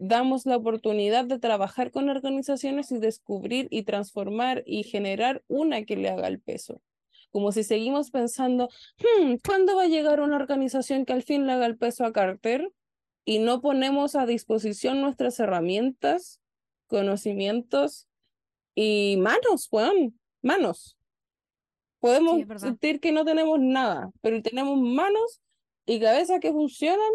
damos 0.00 0.46
la 0.46 0.56
oportunidad 0.56 1.26
de 1.26 1.38
trabajar 1.38 1.92
con 1.92 2.08
organizaciones 2.10 2.92
y 2.92 2.98
descubrir 2.98 3.68
y 3.70 3.84
transformar 3.84 4.64
y 4.66 4.84
generar 4.84 5.44
una 5.48 5.84
que 5.84 5.96
le 5.96 6.10
haga 6.10 6.28
el 6.28 6.40
peso. 6.40 6.82
Como 7.30 7.52
si 7.52 7.64
seguimos 7.64 8.10
pensando, 8.10 8.68
"Hmm, 8.98 9.36
¿cuándo 9.46 9.76
va 9.76 9.84
a 9.84 9.88
llegar 9.88 10.20
una 10.20 10.36
organización 10.36 11.04
que 11.06 11.12
al 11.14 11.22
fin 11.24 11.46
le 11.46 11.52
haga 11.54 11.66
el 11.66 11.78
peso 11.78 12.04
a 12.06 12.12
Carter? 12.12 12.72
Y 13.26 13.38
no 13.40 13.60
ponemos 13.62 14.16
a 14.16 14.26
disposición 14.26 15.00
nuestras 15.02 15.38
herramientas, 15.40 16.40
conocimientos 16.88 18.08
y 18.76 19.16
manos, 19.18 19.68
weón, 19.72 20.18
manos. 20.42 20.96
Podemos 22.00 22.40
Sí, 22.40 22.46
sentir 22.56 23.00
que 23.00 23.12
no 23.12 23.24
tenemos 23.24 23.58
nada, 23.60 24.10
pero 24.22 24.42
tenemos 24.42 24.78
manos 24.78 25.40
y 25.86 26.00
cabezas 26.00 26.40
que 26.40 26.50
funcionan 26.52 27.10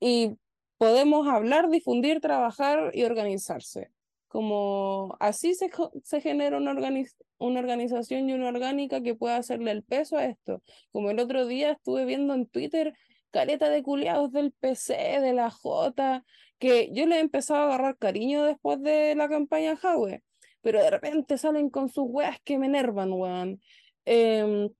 y 0.00 0.36
podemos 0.78 1.28
hablar, 1.28 1.68
difundir, 1.68 2.20
trabajar 2.20 2.90
y 2.94 3.04
organizarse. 3.04 3.90
Como 4.28 5.16
así 5.20 5.54
se, 5.54 5.70
se 6.04 6.20
genera 6.20 6.58
una, 6.58 6.72
organiz- 6.72 7.16
una 7.38 7.60
organización 7.60 8.28
y 8.28 8.34
una 8.34 8.48
orgánica 8.48 9.02
que 9.02 9.14
pueda 9.14 9.36
hacerle 9.36 9.70
el 9.72 9.82
peso 9.82 10.18
a 10.18 10.26
esto. 10.26 10.62
Como 10.92 11.10
el 11.10 11.18
otro 11.18 11.46
día 11.46 11.72
estuve 11.72 12.04
viendo 12.04 12.34
en 12.34 12.46
Twitter 12.46 12.94
caleta 13.30 13.68
de 13.68 13.82
culiados 13.82 14.32
del 14.32 14.52
PC, 14.52 15.20
de 15.20 15.32
la 15.32 15.50
J, 15.50 16.24
que 16.58 16.90
yo 16.92 17.06
le 17.06 17.16
he 17.16 17.20
empezado 17.20 17.60
a 17.60 17.64
agarrar 17.66 17.96
cariño 17.98 18.44
después 18.44 18.80
de 18.82 19.14
la 19.14 19.28
campaña 19.28 19.76
Jaue, 19.76 20.22
pero 20.60 20.82
de 20.82 20.90
repente 20.90 21.38
salen 21.38 21.70
con 21.70 21.88
sus 21.88 22.04
weas 22.08 22.38
que 22.44 22.58
me 22.58 22.66
enervan, 22.66 23.12
weón. 23.12 23.60
Em, 24.04 24.70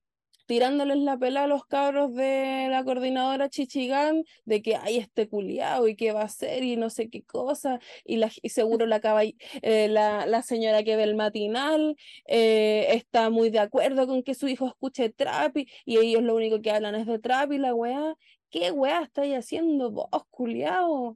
tirándoles 0.49 0.97
la 0.97 1.15
pela 1.15 1.43
a 1.43 1.47
los 1.47 1.63
cabros 1.67 2.15
de 2.15 2.65
la 2.71 2.83
coordinadora 2.83 3.49
Chichigán 3.49 4.23
de 4.45 4.63
que 4.63 4.75
hay 4.75 4.97
este 4.97 5.29
culiao 5.29 5.87
y 5.87 5.95
qué 5.95 6.11
va 6.11 6.21
a 6.21 6.25
hacer 6.25 6.63
y 6.63 6.75
no 6.75 6.89
sé 6.89 7.07
qué 7.11 7.21
cosa 7.21 7.79
y, 8.03 8.15
la, 8.17 8.31
y 8.41 8.49
seguro 8.49 8.87
la, 8.87 8.99
caball- 8.99 9.35
eh, 9.61 9.87
la, 9.89 10.25
la 10.25 10.41
señora 10.41 10.81
que 10.83 10.95
ve 10.95 11.03
el 11.03 11.13
matinal 11.15 11.95
eh, 12.25 12.87
está 12.95 13.29
muy 13.29 13.51
de 13.51 13.59
acuerdo 13.59 14.07
con 14.07 14.23
que 14.23 14.33
su 14.33 14.47
hijo 14.47 14.65
escuche 14.65 15.11
trap 15.11 15.55
y, 15.57 15.67
y 15.85 15.97
ellos 15.99 16.23
lo 16.23 16.35
único 16.35 16.59
que 16.61 16.71
hablan 16.71 16.95
es 16.95 17.05
de 17.05 17.19
trap 17.19 17.51
y 17.51 17.59
la 17.59 17.75
weá, 17.75 18.15
¿qué 18.49 18.71
weá 18.71 19.03
estáis 19.03 19.35
haciendo 19.35 19.91
vos, 19.91 20.09
culiao? 20.31 21.15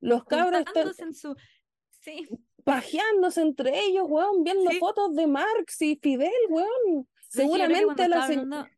Los 0.00 0.24
cabros 0.24 0.60
están 0.60 0.92
en 1.08 1.14
su... 1.14 1.34
Sí, 2.02 2.28
pajeándose 2.64 3.40
entre 3.40 3.80
ellos, 3.86 4.04
weón, 4.06 4.44
viendo 4.44 4.70
Sí. 4.70 4.78
fotos 4.78 5.14
de 5.14 5.26
Marx 5.26 5.80
y 5.80 5.96
Fidel, 6.02 6.30
weón. 6.50 7.08
¿Sabes 7.36 7.52
que 7.52 7.58
yo 7.58 7.64
creo 7.64 7.68
que 7.68 7.94
Seguramente 7.96 8.02
a 8.02 8.08
la, 8.08 8.16
estaba 8.16 8.26
se- 8.26 8.32
hablando... 8.40 8.68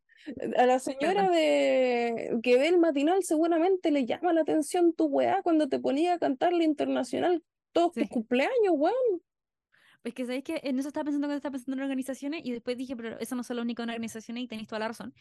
a 0.57 0.65
la 0.65 0.79
señora 0.79 1.13
Perdón. 1.27 1.33
de 1.35 2.39
que 2.43 2.57
ve 2.57 2.67
el 2.67 2.77
matinal 2.77 3.23
seguramente 3.23 3.91
le 3.91 4.05
llama 4.05 4.33
la 4.33 4.41
atención 4.41 4.93
tu 4.93 5.05
weá 5.05 5.41
cuando 5.41 5.67
te 5.69 5.79
ponía 5.79 6.13
a 6.13 6.19
cantar 6.19 6.53
la 6.53 6.63
internacional 6.63 7.43
todos 7.71 7.93
tus 7.93 8.03
Sí. 8.03 8.09
cumpleaños, 8.09 8.73
weón. 8.73 8.95
Es 10.03 10.13
que 10.13 10.25
sabéis 10.25 10.43
que 10.43 10.59
en 10.63 10.79
eso 10.79 10.87
estaba 10.87 11.03
pensando 11.05 11.27
cuando 11.27 11.37
estaba 11.37 11.51
pensando 11.53 11.75
en 11.77 11.83
organizaciones 11.83 12.41
y 12.45 12.51
después 12.51 12.77
dije, 12.77 12.95
pero 12.95 13.19
eso 13.19 13.35
no 13.35 13.43
son 13.43 13.57
las 13.57 13.63
únicas 13.63 13.83
organizaciones 13.85 14.43
y 14.43 14.47
tenéis 14.47 14.67
toda 14.67 14.79
la 14.79 14.87
razón. 14.87 15.13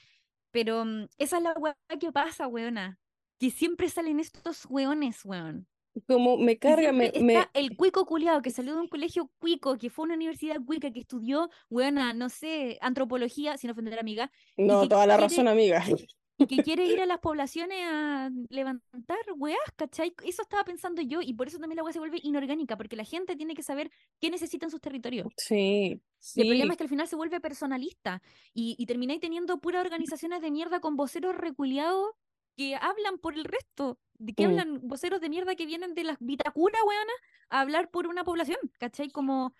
Pero 0.50 0.84
mm, 0.84 1.06
esa 1.18 1.38
es 1.38 1.42
la 1.42 1.52
weá 1.54 1.76
que 2.00 2.12
pasa, 2.12 2.46
weona. 2.46 2.98
Que 3.38 3.50
siempre 3.50 3.88
salen 3.88 4.18
estos 4.20 4.66
weones, 4.68 5.24
weón. 5.24 5.66
Como 6.06 6.36
me 6.36 6.58
carga, 6.58 6.92
me, 6.92 7.10
el 7.54 7.76
cuico 7.76 8.06
culiado 8.06 8.40
que 8.42 8.50
salió 8.50 8.74
de 8.74 8.80
un 8.80 8.88
colegio 8.88 9.30
cuico, 9.38 9.76
que 9.78 9.90
fue 9.90 10.04
a 10.04 10.06
una 10.06 10.14
universidad 10.14 10.56
cuica, 10.64 10.92
que 10.92 11.00
estudió, 11.00 11.50
weona, 11.70 12.14
no 12.14 12.28
sé, 12.28 12.78
antropología, 12.80 13.56
sin 13.56 13.70
ofender 13.70 13.94
a 13.98 14.00
amiga, 14.02 14.30
No, 14.56 14.86
toda 14.88 15.06
la 15.06 15.16
quiere- 15.16 15.28
razón, 15.28 15.48
amiga. 15.48 15.82
y 16.40 16.46
que 16.46 16.62
quiere 16.62 16.86
ir 16.86 17.00
a 17.00 17.06
las 17.06 17.18
poblaciones 17.18 17.78
a 17.84 18.30
levantar 18.48 19.18
weas, 19.36 19.58
¿cachai? 19.74 20.14
Eso 20.24 20.42
estaba 20.42 20.62
pensando 20.62 21.02
yo 21.02 21.20
y 21.20 21.34
por 21.34 21.48
eso 21.48 21.58
también 21.58 21.78
la 21.78 21.82
wea 21.82 21.92
se 21.92 21.98
vuelve 21.98 22.20
inorgánica, 22.22 22.76
porque 22.76 22.94
la 22.94 23.04
gente 23.04 23.34
tiene 23.34 23.54
que 23.56 23.64
saber 23.64 23.90
qué 24.20 24.30
necesita 24.30 24.66
en 24.66 24.70
sus 24.70 24.80
territorios. 24.80 25.26
Sí, 25.36 26.00
Y 26.36 26.40
el 26.42 26.46
problema 26.46 26.66
sí. 26.66 26.70
es 26.72 26.76
que 26.76 26.84
al 26.84 26.90
final 26.90 27.08
se 27.08 27.16
vuelve 27.16 27.40
personalista 27.40 28.22
y, 28.54 28.76
y 28.78 28.86
termináis 28.86 29.20
teniendo 29.20 29.58
puras 29.58 29.80
organizaciones 29.84 30.40
de 30.42 30.52
mierda 30.52 30.78
con 30.78 30.94
voceros 30.94 31.34
reculeados 31.36 32.10
que 32.58 32.74
hablan 32.74 33.18
por 33.18 33.34
el 33.34 33.44
resto, 33.44 33.98
de 34.18 34.34
que 34.34 34.46
Mm. 34.46 34.50
hablan 34.50 34.80
voceros 34.82 35.20
de 35.20 35.28
mierda 35.30 35.54
que 35.54 35.64
vienen 35.64 35.94
de 35.94 36.02
las 36.02 36.16
bitacuras, 36.18 36.82
weona, 36.84 37.12
a 37.50 37.60
hablar 37.60 37.88
por 37.90 38.08
una 38.08 38.24
población, 38.24 38.58
¿cachai? 38.78 39.10
Como 39.10 39.54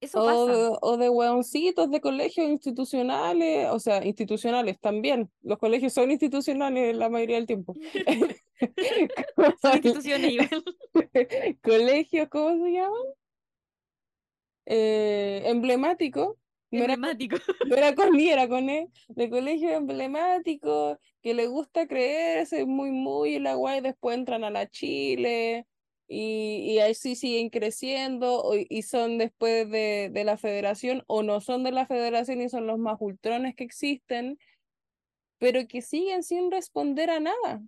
eso 0.00 0.20
O 0.20 0.26
pasa. 0.26 0.58
de, 0.58 0.76
o 0.82 0.96
de 0.96 1.08
weoncitos 1.08 1.88
de 1.92 2.00
colegios 2.00 2.48
institucionales, 2.50 3.68
o 3.70 3.78
sea, 3.78 4.04
institucionales 4.04 4.80
también. 4.80 5.30
Los 5.42 5.58
colegios 5.58 5.92
son 5.92 6.10
institucionales 6.10 6.96
la 6.96 7.08
mayoría 7.08 7.36
del 7.36 7.46
tiempo. 7.46 7.74
Son 9.62 9.74
instituciones 9.74 10.32
igual. 10.32 10.64
Colegios, 11.62 12.28
¿cómo 12.28 12.64
se 12.64 12.72
llaman? 12.72 13.02
Eh, 14.66 15.42
emblemáticos. 15.46 16.36
No 16.70 16.84
era, 16.84 16.94
Emblemático. 16.94 17.36
no 17.68 17.76
era 17.76 17.94
con 17.94 18.18
I, 18.18 18.28
era 18.30 18.48
con 18.48 18.68
E. 18.70 18.88
De 19.08 19.28
colegios 19.28 19.72
emblemáticos 19.72 20.96
que 21.22 21.34
le 21.34 21.46
gusta 21.46 21.86
creerse 21.86 22.66
muy, 22.66 22.90
muy 22.90 23.38
la 23.38 23.54
guay, 23.54 23.80
después 23.80 24.16
entran 24.18 24.44
a 24.44 24.50
la 24.50 24.68
Chile 24.68 25.66
y, 26.08 26.72
y 26.72 26.78
ahí 26.80 26.94
sí 26.94 27.14
siguen 27.16 27.48
creciendo 27.50 28.42
o- 28.42 28.54
y 28.56 28.82
son 28.82 29.18
después 29.18 29.70
de, 29.70 30.10
de 30.12 30.24
la 30.24 30.36
federación 30.36 31.04
o 31.06 31.22
no 31.22 31.40
son 31.40 31.62
de 31.64 31.72
la 31.72 31.86
federación 31.86 32.40
y 32.42 32.48
son 32.48 32.66
los 32.66 32.78
más 32.78 32.96
ultrones 33.00 33.54
que 33.54 33.64
existen, 33.64 34.38
pero 35.38 35.66
que 35.68 35.82
siguen 35.82 36.22
sin 36.22 36.50
responder 36.50 37.10
a 37.10 37.20
nada, 37.20 37.62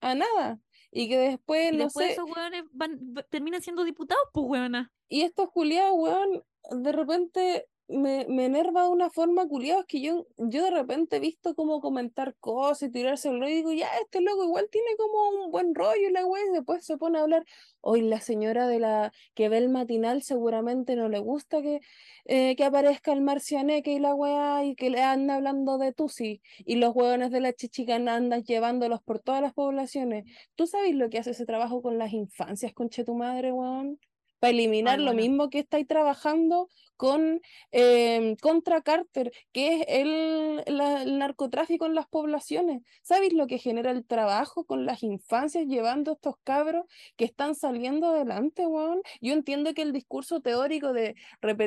a 0.00 0.14
nada. 0.14 0.60
Y 0.90 1.08
que 1.08 1.18
después, 1.18 1.72
Y 1.72 1.76
no 1.76 1.84
después 1.84 2.06
sé, 2.06 2.12
esos 2.14 2.30
weones 2.30 2.64
van, 2.72 2.98
va- 3.16 3.22
terminan 3.24 3.62
siendo 3.62 3.84
diputados, 3.84 4.24
pues 4.32 4.46
weona. 4.48 4.92
Y 5.08 5.22
estos 5.22 5.50
culiados, 5.50 5.94
weón, 5.96 6.44
de 6.70 6.92
repente 6.92 7.66
me, 7.88 8.26
me 8.28 8.46
enerva 8.46 8.82
de 8.82 8.88
una 8.88 9.10
forma 9.10 9.46
culiados 9.46 9.84
que 9.86 10.00
yo, 10.00 10.26
yo 10.36 10.64
de 10.64 10.70
repente 10.70 11.16
he 11.16 11.20
visto 11.20 11.54
como 11.54 11.80
comentar 11.80 12.34
cosas 12.40 12.88
y 12.88 12.92
tirarse 12.92 13.28
el 13.28 13.40
rollo 13.40 13.52
y 13.52 13.56
digo, 13.56 13.72
ya, 13.72 13.88
este 14.02 14.20
loco 14.20 14.44
igual 14.44 14.68
tiene 14.70 14.96
como 14.96 15.44
un 15.44 15.50
buen 15.50 15.74
rollo 15.74 16.08
y 16.08 16.12
la 16.12 16.24
weá, 16.26 16.42
y 16.46 16.52
después 16.52 16.84
se 16.84 16.96
pone 16.98 17.18
a 17.18 17.22
hablar, 17.22 17.44
hoy 17.80 18.02
la 18.02 18.20
señora 18.20 18.66
de 18.66 18.80
la 18.80 19.12
que 19.34 19.48
ve 19.48 19.58
el 19.58 19.68
matinal 19.68 20.22
seguramente 20.22 20.96
no 20.96 21.08
le 21.08 21.18
gusta 21.20 21.62
que, 21.62 21.80
eh, 22.24 22.56
que 22.56 22.64
aparezca 22.64 23.12
el 23.12 23.22
marcianeque 23.22 23.92
y 23.92 23.98
la 24.00 24.14
weá 24.14 24.64
y 24.64 24.74
que 24.74 24.90
le 24.90 25.02
anda 25.02 25.36
hablando 25.36 25.78
de 25.78 25.92
Tusi 25.92 26.42
y 26.58 26.76
los 26.76 26.94
hueones 26.94 27.30
de 27.30 27.40
la 27.40 27.52
chichicana 27.52 28.16
andan 28.16 28.42
llevándolos 28.42 29.02
por 29.02 29.20
todas 29.20 29.40
las 29.42 29.54
poblaciones. 29.54 30.24
¿Tú 30.56 30.66
sabes 30.66 30.94
lo 30.94 31.08
que 31.10 31.18
hace 31.18 31.30
ese 31.30 31.46
trabajo 31.46 31.82
con 31.82 31.98
las 31.98 32.12
infancias, 32.12 32.72
conche 32.74 33.04
tu 33.04 33.14
madre, 33.14 33.52
weón? 33.52 33.98
Para 34.38 34.50
eliminar 34.52 34.98
Ay, 34.98 35.00
lo 35.00 35.14
mismo 35.14 35.50
que 35.50 35.60
estáis 35.60 35.86
trabajando 35.86 36.68
con 36.96 37.40
em, 37.72 38.36
contra 38.36 38.80
Carter, 38.82 39.30
que 39.52 39.80
es 39.80 39.84
el, 39.88 40.62
la- 40.66 41.02
el 41.02 41.18
narcotráfico 41.18 41.86
en 41.86 41.94
las 41.94 42.06
poblaciones. 42.08 42.82
¿Sabéis 43.02 43.32
lo 43.34 43.46
que 43.46 43.58
genera 43.58 43.90
el 43.90 44.06
trabajo 44.06 44.64
con 44.64 44.86
las 44.86 45.02
infancias 45.02 45.66
llevando 45.66 46.10
a 46.12 46.14
estos 46.14 46.36
cabros 46.44 46.84
que 47.16 47.24
están 47.26 47.54
saliendo 47.54 48.08
adelante, 48.08 48.66
weón? 48.66 49.02
Yo 49.20 49.32
entiendo 49.34 49.74
que 49.74 49.82
el 49.82 49.92
discurso 49.92 50.40
teórico 50.40 50.92
de 50.92 51.14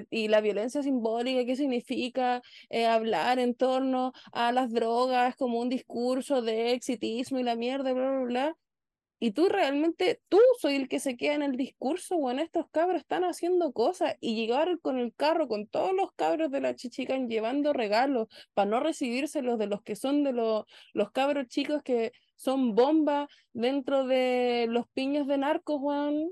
y 0.09 0.28
la 0.28 0.41
violencia 0.41 0.84
simbólica, 0.84 1.45
qué 1.45 1.55
significa 1.55 2.41
eh, 2.70 2.86
hablar 2.86 3.39
en 3.39 3.55
torno 3.55 4.13
a 4.32 4.51
las 4.51 4.72
drogas 4.72 5.36
como 5.36 5.59
un 5.59 5.70
discurso 5.70 6.41
de 6.41 6.72
exitismo 6.74 7.39
y 7.39 7.43
la 7.43 7.55
mierda, 7.55 7.93
bla, 7.93 8.09
bla, 8.11 8.20
bla. 8.26 8.57
Y 9.20 9.32
tú 9.32 9.49
realmente, 9.49 10.22
tú 10.30 10.39
soy 10.59 10.76
el 10.76 10.88
que 10.88 10.99
se 10.99 11.17
queda 11.17 11.34
en 11.36 11.41
el 11.43 11.57
discurso, 11.57 12.17
bueno, 12.17 12.41
estos 12.41 12.67
cabros 12.72 13.01
están 13.01 13.24
haciendo 13.26 13.74
cosas 13.74 14.15
y 14.22 14.36
llegar 14.36 14.80
con 14.80 14.97
el 14.97 15.13
carro 15.13 15.47
con 15.47 15.67
todos 15.67 15.93
los 15.93 16.13
cabros 16.13 16.51
de 16.51 16.61
la 16.61 16.76
chichican 16.76 17.28
llevando 17.30 17.74
regalos 17.74 18.28
para 18.53 18.70
no 18.70 18.80
recibírselos 18.80 19.59
de 19.59 19.67
los 19.67 19.82
que 19.84 19.95
son 19.95 20.24
de 20.24 20.32
los, 20.34 20.65
los 20.93 21.11
cabros 21.11 21.47
chicos 21.47 21.84
que 21.84 22.13
son 22.36 22.76
bombas 22.76 23.28
dentro 23.53 24.05
de 24.07 24.67
los 24.70 24.88
piños 24.89 25.28
de 25.28 25.38
narcos, 25.38 25.80
weón. 25.82 26.32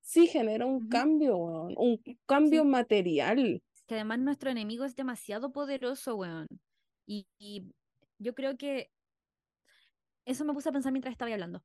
Sí 0.00 0.26
genera 0.28 0.64
un 0.64 0.88
cambio, 0.88 1.36
weón, 1.36 1.74
un 1.76 2.00
cambio 2.26 2.62
Sí. 2.62 2.68
material. 2.68 3.62
que 3.86 3.94
además 3.94 4.18
nuestro 4.20 4.50
enemigo 4.50 4.84
es 4.84 4.94
demasiado 4.96 5.50
poderoso, 5.52 6.14
weón. 6.16 6.46
Y, 7.06 7.26
y 7.38 7.72
yo 8.18 8.34
creo 8.34 8.56
que 8.58 8.90
eso 10.24 10.44
me 10.44 10.52
puse 10.52 10.68
a 10.68 10.72
pensar 10.72 10.92
mientras 10.92 11.12
estaba 11.12 11.32
hablando, 11.32 11.62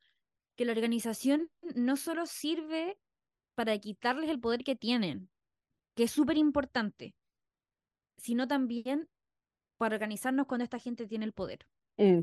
que 0.55 0.65
la 0.65 0.71
organización 0.73 1.49
no 1.75 1.97
solo 1.97 2.25
sirve 2.25 2.97
para 3.55 3.77
quitarles 3.79 4.29
el 4.29 4.39
poder 4.39 4.63
que 4.63 4.75
tienen, 4.75 5.29
que 5.95 6.03
es 6.03 6.11
súper 6.11 6.37
importante, 6.37 7.15
sino 8.17 8.47
también 8.47 9.09
para 9.77 9.95
organizarnos 9.95 10.47
cuando 10.47 10.63
esta 10.63 10.79
gente 10.79 11.07
tiene 11.07 11.25
el 11.25 11.33
poder. 11.33 11.67
Mm. 11.97 12.21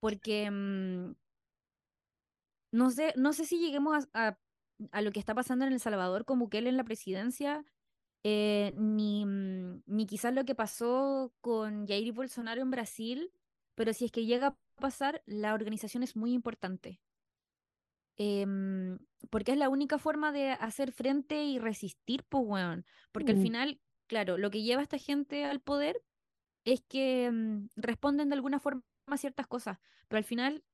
Porque 0.00 0.50
mm, 0.50 1.14
no, 2.72 2.90
sé, 2.90 3.12
no 3.16 3.32
sé 3.32 3.44
si 3.44 3.58
lleguemos 3.58 4.08
a, 4.12 4.28
a- 4.28 4.38
a 4.90 5.02
lo 5.02 5.12
que 5.12 5.20
está 5.20 5.34
pasando 5.34 5.64
en 5.64 5.72
El 5.72 5.80
Salvador 5.80 6.24
con 6.24 6.38
Bukele 6.40 6.68
en 6.68 6.76
la 6.76 6.84
presidencia, 6.84 7.64
eh, 8.24 8.72
ni, 8.76 9.24
mm, 9.26 9.82
ni 9.86 10.06
quizás 10.06 10.34
lo 10.34 10.44
que 10.44 10.54
pasó 10.54 11.32
con 11.40 11.86
Jair 11.86 12.12
Bolsonaro 12.12 12.62
en 12.62 12.70
Brasil, 12.70 13.32
pero 13.74 13.92
si 13.92 14.06
es 14.06 14.12
que 14.12 14.26
llega 14.26 14.48
a 14.48 14.58
pasar, 14.80 15.22
la 15.26 15.54
organización 15.54 16.02
es 16.02 16.16
muy 16.16 16.32
importante. 16.32 17.00
Em, 18.16 18.98
porque 19.30 19.52
es 19.52 19.58
la 19.58 19.68
única 19.68 19.98
forma 19.98 20.32
de 20.32 20.50
hacer 20.52 20.92
frente 20.92 21.44
y 21.44 21.58
resistir, 21.58 22.24
pues, 22.28 22.44
weón. 22.46 22.86
Porque 23.12 23.32
al 23.32 23.38
Mm. 23.38 23.42
final, 23.42 23.80
claro, 24.06 24.38
lo 24.38 24.50
que 24.50 24.62
lleva 24.62 24.80
a 24.80 24.84
esta 24.84 24.98
gente 24.98 25.44
al 25.44 25.60
poder 25.60 26.04
es 26.64 26.82
que 26.88 27.30
mm, 27.32 27.68
responden 27.76 28.30
de 28.30 28.36
alguna 28.36 28.60
forma 28.60 28.84
a 29.08 29.16
ciertas 29.18 29.46
cosas, 29.48 29.78
pero 30.08 30.18
al 30.18 30.24
final, 30.24 30.64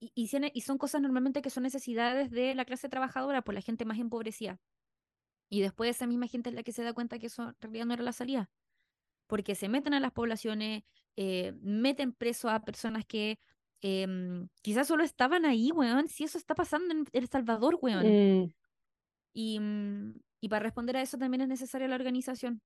y, 0.00 0.12
y 0.16 0.60
son 0.62 0.78
cosas 0.78 1.02
normalmente 1.02 1.42
que 1.42 1.50
son 1.50 1.64
necesidades 1.64 2.30
de 2.30 2.54
la 2.54 2.64
clase 2.66 2.88
trabajadora, 2.90 3.42
por 3.42 3.54
la 3.54 3.62
gente 3.62 3.84
más 3.86 3.98
empobrecida. 3.98 4.60
Y 5.50 5.60
después 5.60 5.90
esa 5.90 6.06
misma 6.06 6.26
gente 6.28 6.50
es 6.50 6.54
la 6.56 6.62
que 6.62 6.72
se 6.72 6.82
da 6.82 6.92
cuenta 6.94 7.18
que 7.18 7.26
eso 7.26 7.50
en 7.50 7.56
realidad 7.60 7.86
no 7.86 7.94
era 7.94 8.02
la 8.02 8.12
salida, 8.12 8.50
porque 9.26 9.54
se 9.54 9.68
meten 9.68 9.94
a 9.94 10.00
las 10.00 10.12
poblaciones, 10.12 10.84
eh, 11.16 11.54
meten 11.62 12.12
preso 12.14 12.50
a 12.50 12.64
personas 12.64 13.06
que 13.06 13.38
em, 13.82 14.48
quizás 14.62 14.88
solo 14.88 15.04
estaban 15.04 15.44
ahí, 15.44 15.70
weón, 15.72 16.08
si 16.08 16.24
eso 16.24 16.38
está 16.38 16.54
pasando 16.54 16.94
en 16.94 17.04
El 17.12 17.28
Salvador, 17.28 17.78
weón. 17.82 18.06
Mm. 18.06 18.52
Y, 19.34 19.60
mm, 19.60 20.14
y 20.40 20.48
para 20.48 20.64
responder 20.64 20.96
a 20.96 21.02
eso 21.02 21.18
también 21.18 21.42
es 21.42 21.48
necesaria 21.48 21.88
la 21.88 21.96
organización. 21.96 22.62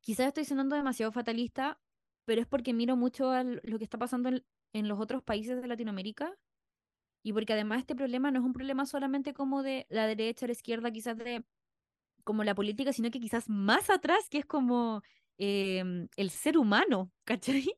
Quizás 0.00 0.28
estoy 0.28 0.44
sonando 0.44 0.76
demasiado 0.76 1.12
fatalista, 1.12 1.78
pero 2.24 2.40
es 2.40 2.46
porque 2.46 2.72
miro 2.72 2.96
mucho 2.96 3.30
al- 3.30 3.60
lo 3.64 3.78
que 3.78 3.84
está 3.84 3.98
pasando 3.98 4.28
en, 4.30 4.44
en 4.72 4.88
los 4.88 4.98
otros 5.00 5.22
países 5.22 5.60
de 5.60 5.68
Latinoamérica 5.68 6.34
y 7.22 7.32
porque 7.32 7.52
además 7.52 7.80
este 7.80 7.94
problema 7.94 8.30
no 8.30 8.40
es 8.40 8.44
un 8.46 8.52
problema 8.52 8.86
solamente 8.86 9.34
como 9.34 9.62
de 9.62 9.86
la 9.90 10.06
derecha, 10.06 10.46
la 10.46 10.52
izquierda, 10.52 10.90
quizás 10.90 11.16
de 11.18 11.44
como 12.24 12.44
la 12.44 12.54
política, 12.54 12.92
sino 12.92 13.10
que 13.10 13.20
quizás 13.20 13.48
más 13.48 13.90
atrás, 13.90 14.28
que 14.30 14.38
es 14.38 14.46
como 14.46 15.02
em, 15.38 16.08
el 16.16 16.30
ser 16.30 16.58
humano, 16.58 17.12
¿cachai? 17.24 17.74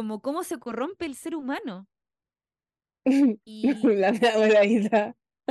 Como 0.00 0.22
cómo 0.22 0.44
se 0.44 0.58
corrompe 0.58 1.04
el 1.04 1.14
ser 1.14 1.36
humano. 1.36 1.86
Y 3.44 3.68
La 3.84 4.12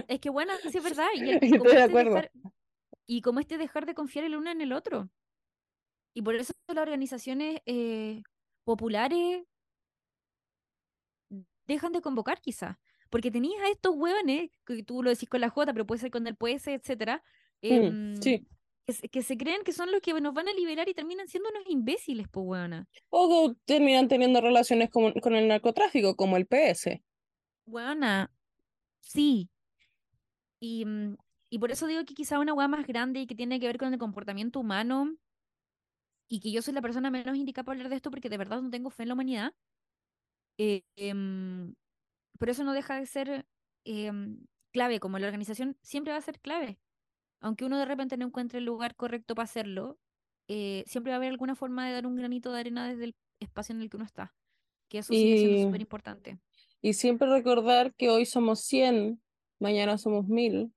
es 0.07 0.19
que 0.19 0.31
bueno, 0.31 0.53
sí 0.71 0.79
es 0.79 0.83
verdad. 0.83 1.07
Y, 1.13 1.19
el- 1.29 1.35
Estoy 1.43 1.59
de 1.61 1.67
este 1.69 1.83
acuerdo. 1.83 2.15
dejar, 2.15 2.31
y 3.05 3.21
como 3.21 3.41
este 3.41 3.59
dejar 3.59 3.85
de 3.85 3.93
confiar 3.93 4.25
el 4.25 4.35
uno 4.35 4.49
en 4.49 4.61
el 4.61 4.73
otro. 4.73 5.11
Y 6.15 6.23
por 6.23 6.33
eso 6.33 6.51
las 6.67 6.81
organizaciones 6.81 7.61
eh, 7.67 8.23
populares 8.63 9.43
dejan 11.67 11.91
de 11.91 12.01
convocar 12.01 12.41
quizás. 12.41 12.75
Porque 13.11 13.29
tenías 13.29 13.61
a 13.61 13.69
estos 13.69 13.93
hueones, 13.95 14.49
que 14.65 14.81
tú 14.81 15.03
lo 15.03 15.11
decís 15.11 15.29
con 15.29 15.41
la 15.41 15.49
J, 15.49 15.73
pero 15.73 15.85
puede 15.85 16.01
ser 16.01 16.09
con 16.09 16.25
el 16.25 16.35
PS, 16.35 16.73
etcétera, 16.73 17.23
Mm, 17.61 17.67
em, 17.67 18.15
sí. 18.19 18.47
Que, 19.11 19.21
se- 19.21 19.37
creen 19.37 19.63
que 19.63 19.73
son 19.73 19.91
los 19.91 20.01
que 20.01 20.13
nos 20.19 20.33
van 20.33 20.47
a 20.47 20.53
liberar 20.53 20.87
y 20.89 20.93
terminan 20.93 21.27
siendo 21.27 21.49
unos 21.49 21.63
imbéciles, 21.67 22.27
pues 22.31 22.45
hueona. 22.47 22.87
O 23.09 23.53
terminan 23.65 24.07
teniendo 24.07 24.41
relaciones 24.41 24.89
con, 24.89 25.13
con 25.13 25.35
el 25.35 25.47
narcotráfico, 25.47 26.15
como 26.15 26.37
el 26.37 26.47
PS. 26.47 27.03
Hueona, 27.65 28.29
sí. 29.01 29.49
Y, 30.59 30.85
mm, 30.85 31.15
y 31.49 31.59
por 31.59 31.71
eso 31.71 31.87
digo 31.87 32.05
que 32.05 32.13
quizá 32.13 32.39
una 32.39 32.53
hueá 32.53 32.67
más 32.67 32.85
grande 32.87 33.21
y 33.21 33.27
que 33.27 33.35
tiene 33.35 33.59
que 33.59 33.67
ver 33.67 33.77
con 33.77 33.93
el 33.93 33.99
comportamiento 33.99 34.59
humano 34.59 35.15
y 36.29 36.39
que 36.39 36.51
yo 36.51 36.61
soy 36.61 36.73
la 36.73 36.81
persona 36.81 37.11
menos 37.11 37.35
indicada 37.35 37.65
para 37.65 37.73
hablar 37.77 37.89
de 37.89 37.95
esto 37.97 38.09
porque 38.11 38.29
de 38.29 38.37
verdad 38.37 38.61
no 38.61 38.69
tengo 38.69 38.89
fe 38.89 39.03
en 39.03 39.09
la 39.09 39.13
humanidad. 39.15 39.53
eh, 40.57 40.83
em, 40.95 41.75
pero 42.39 42.51
eso 42.51 42.63
no 42.63 42.73
deja 42.73 42.95
de 42.99 43.05
ser 43.05 43.47
em, 43.85 44.45
clave, 44.71 44.99
como 44.99 45.19
la 45.19 45.27
organización 45.27 45.77
siempre 45.81 46.13
va 46.13 46.19
a 46.19 46.21
ser 46.21 46.39
clave. 46.41 46.79
Aunque 47.41 47.65
uno 47.65 47.77
de 47.77 47.85
repente 47.85 48.17
no 48.17 48.25
encuentre 48.25 48.59
el 48.59 48.65
lugar 48.65 48.95
correcto 48.95 49.35
para 49.35 49.45
hacerlo, 49.45 49.97
eh, 50.47 50.83
siempre 50.87 51.11
va 51.11 51.15
a 51.15 51.17
haber 51.17 51.29
alguna 51.29 51.55
forma 51.55 51.87
de 51.87 51.93
dar 51.93 52.05
un 52.05 52.15
granito 52.15 52.51
de 52.51 52.59
arena 52.59 52.87
desde 52.87 53.05
el 53.05 53.15
espacio 53.39 53.73
en 53.75 53.81
el 53.81 53.89
que 53.89 53.97
uno 53.97 54.05
está. 54.05 54.35
Que 54.89 54.99
eso 54.99 55.13
sigue 55.13 55.37
siendo 55.37 55.57
Y, 55.57 55.63
súper 55.63 55.81
importante. 55.81 56.39
y 56.81 56.93
siempre 56.93 57.29
recordar 57.29 57.93
que 57.95 58.09
hoy 58.09 58.25
somos 58.25 58.61
100, 58.61 59.21
mañana 59.59 59.97
somos 59.97 60.27
1000. 60.27 60.73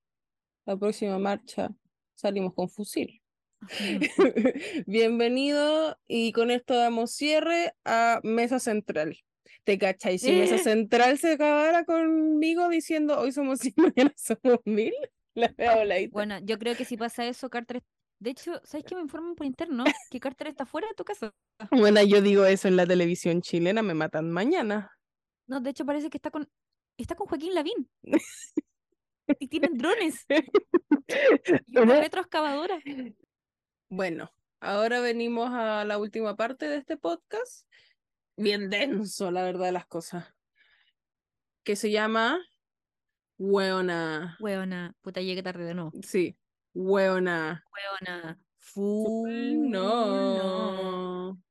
La 0.66 0.76
próxima 0.76 1.18
marcha 1.18 1.70
salimos 2.14 2.54
con 2.54 2.68
fusil. 2.68 3.20
Bienvenido 4.86 5.98
y 6.06 6.32
con 6.32 6.50
esto 6.50 6.74
damos 6.74 7.12
cierre 7.12 7.74
a 7.84 8.20
Mesa 8.22 8.58
Central. 8.58 9.16
¿Te 9.64 9.78
cachai? 9.78 10.18
Si 10.18 10.32
Mesa. 10.32 10.58
Central 10.58 11.18
se 11.18 11.32
acabara 11.32 11.84
conmigo 11.84 12.68
diciendo 12.68 13.18
hoy 13.18 13.32
somos 13.32 13.60
100, 13.60 13.74
mañana 13.96 14.12
somos 14.16 14.58
1000, 14.64 14.92
la 15.48 15.52
veo 15.56 15.76
voladita. 15.76 16.12
Bueno, 16.12 16.38
yo 16.42 16.58
creo 16.58 16.76
que 16.76 16.84
si 16.84 16.96
pasa 16.96 17.26
eso, 17.26 17.48
Carter. 17.50 17.82
De 18.18 18.30
hecho, 18.30 18.60
¿sabes 18.62 18.84
qué 18.86 18.94
me 18.94 19.00
informan 19.00 19.34
por 19.34 19.46
interno? 19.46 19.84
Que 20.10 20.20
Carter 20.20 20.46
está 20.48 20.64
fuera 20.64 20.86
de 20.88 20.94
tu 20.94 21.04
casa. 21.04 21.34
Bueno, 21.70 22.02
yo 22.02 22.20
digo 22.20 22.44
eso 22.44 22.68
en 22.68 22.76
la 22.76 22.86
televisión 22.86 23.40
chilena, 23.40 23.82
me 23.82 23.94
matan 23.94 24.30
mañana. 24.30 24.90
No, 25.46 25.60
de 25.60 25.70
hecho 25.70 25.84
parece 25.84 26.10
que 26.10 26.18
está 26.18 26.30
con 26.30 26.48
está 26.96 27.14
con 27.14 27.26
Joaquín 27.26 27.54
Lavín. 27.54 27.88
Y 29.38 29.46
tienen 29.48 29.78
drones 29.78 30.26
y 31.66 31.78
una 31.78 32.00
retroexcavadora. 32.00 32.80
Bueno, 33.88 34.30
ahora 34.60 35.00
venimos 35.00 35.50
a 35.52 35.84
la 35.84 35.96
última 35.98 36.36
parte 36.36 36.68
de 36.68 36.76
este 36.78 36.96
podcast. 36.96 37.66
Bien 38.36 38.68
denso, 38.68 39.30
la 39.30 39.44
verdad 39.44 39.66
de 39.66 39.72
las 39.72 39.86
cosas. 39.86 40.26
Que 41.62 41.76
se 41.76 41.90
llama 41.90 42.40
Weona. 43.44 44.36
Weona, 44.38 44.94
puta, 45.00 45.20
llegué 45.20 45.42
tarde 45.42 45.64
de 45.64 45.74
nuevo. 45.74 45.90
Sí. 46.00 46.38
Weona. 46.74 47.64
Full 48.56 48.92
Full 49.26 49.68
no. 49.68 51.42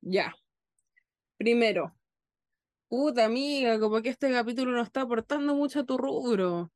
Ya. 0.00 0.34
Primero, 1.36 1.94
puta 2.88 3.26
amiga, 3.26 3.78
como 3.78 4.02
que 4.02 4.08
este 4.08 4.32
capítulo 4.32 4.72
no 4.72 4.82
está 4.82 5.02
aportando 5.02 5.54
mucho 5.54 5.80
a 5.80 5.86
tu 5.86 5.96
rubro. 5.96 6.72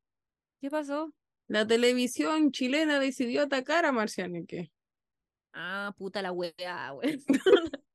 ¿Qué 0.61 0.70
pasó? 0.70 1.12
La 1.48 1.66
televisión 1.66 2.52
chilena 2.52 3.00
decidió 3.00 3.42
atacar 3.42 3.84
a 3.84 3.90
Marcianeque. 3.90 4.70
Ah, 5.52 5.92
puta 5.98 6.22
la 6.22 6.30
wea, 6.30 6.92
weón. 6.94 7.18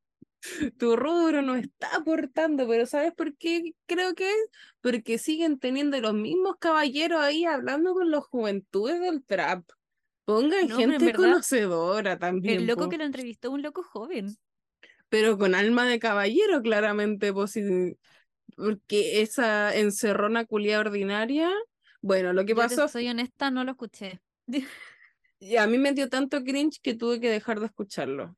Tu 0.78 0.96
rubro 0.96 1.42
no 1.42 1.56
está 1.56 1.96
aportando, 1.96 2.68
pero 2.68 2.86
¿sabes 2.86 3.14
por 3.14 3.36
qué 3.38 3.74
creo 3.86 4.16
que 4.16 4.30
es? 4.30 4.38
Porque 4.82 5.18
siguen 5.18 5.60
teniendo 5.60 6.00
los 6.02 6.14
mismos 6.14 6.56
caballeros 6.60 7.22
ahí 7.22 7.46
hablando 7.46 7.94
con 7.94 8.10
los 8.10 8.26
juventudes 8.26 9.00
del 9.00 9.24
trap. 9.24 9.64
Pongan 10.26 10.68
No, 10.68 10.78
gente 10.78 11.06
verdad, 11.06 11.18
conocedora 11.18 12.18
también, 12.18 12.62
El 12.62 12.68
loco 12.68 12.86
po. 12.86 12.90
que 12.90 12.98
lo 12.98 13.04
entrevistó, 13.04 13.52
un 13.52 13.62
loco 13.62 13.84
joven. 13.84 14.36
pero 15.10 15.38
con 15.38 15.56
alma 15.56 15.86
de 15.86 16.00
caballero, 16.00 16.62
claramente, 16.62 17.34
si- 17.48 17.98
porque 18.56 19.22
esa 19.22 19.76
encerrona 19.76 20.46
culia 20.46 20.80
ordinaria. 20.80 21.52
Bueno, 22.02 22.34
lo 22.34 22.46
que 22.46 22.54
Yo 22.54 22.58
pasó, 22.60 22.88
soy 22.88 23.10
honesta, 23.10 23.52
no 23.52 23.64
lo 23.64 23.72
escuché. 23.72 24.22
y 25.40 25.58
a 25.58 25.68
mí 25.68 25.78
me 25.78 25.94
dio 25.94 26.10
tanto 26.10 26.44
cringe 26.44 26.80
que 26.82 26.94
tuve 26.94 27.20
que 27.20 27.30
dejar 27.30 27.60
de 27.60 27.66
escucharlo. 27.68 28.38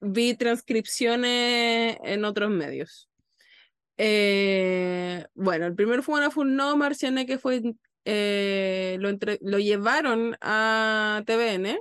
Vi 0.00 0.34
transcripciones 0.34 1.96
en 2.04 2.24
otros 2.24 2.50
medios. 2.50 3.08
Eh, 3.96 5.26
bueno, 5.34 5.66
el 5.66 5.74
primer 5.74 6.02
fue 6.02 6.20
una 6.20 6.30
no 6.44 6.76
Marciane 6.76 7.26
que 7.26 7.38
fue 7.38 7.62
eh, 8.04 8.96
lo, 9.00 9.08
entre- 9.08 9.38
lo 9.42 9.58
llevaron 9.58 10.36
a 10.40 11.22
TVN 11.26 11.78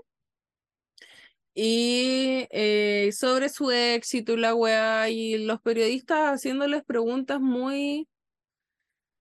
y 1.54 2.48
eh, 2.52 3.12
sobre 3.14 3.50
su 3.50 3.72
éxito 3.72 4.34
y 4.34 4.38
la 4.38 4.54
weá 4.56 5.10
y 5.10 5.38
los 5.46 5.62
periodistas 5.62 6.34
haciéndoles 6.36 6.84
preguntas 6.84 7.40
muy 7.40 8.08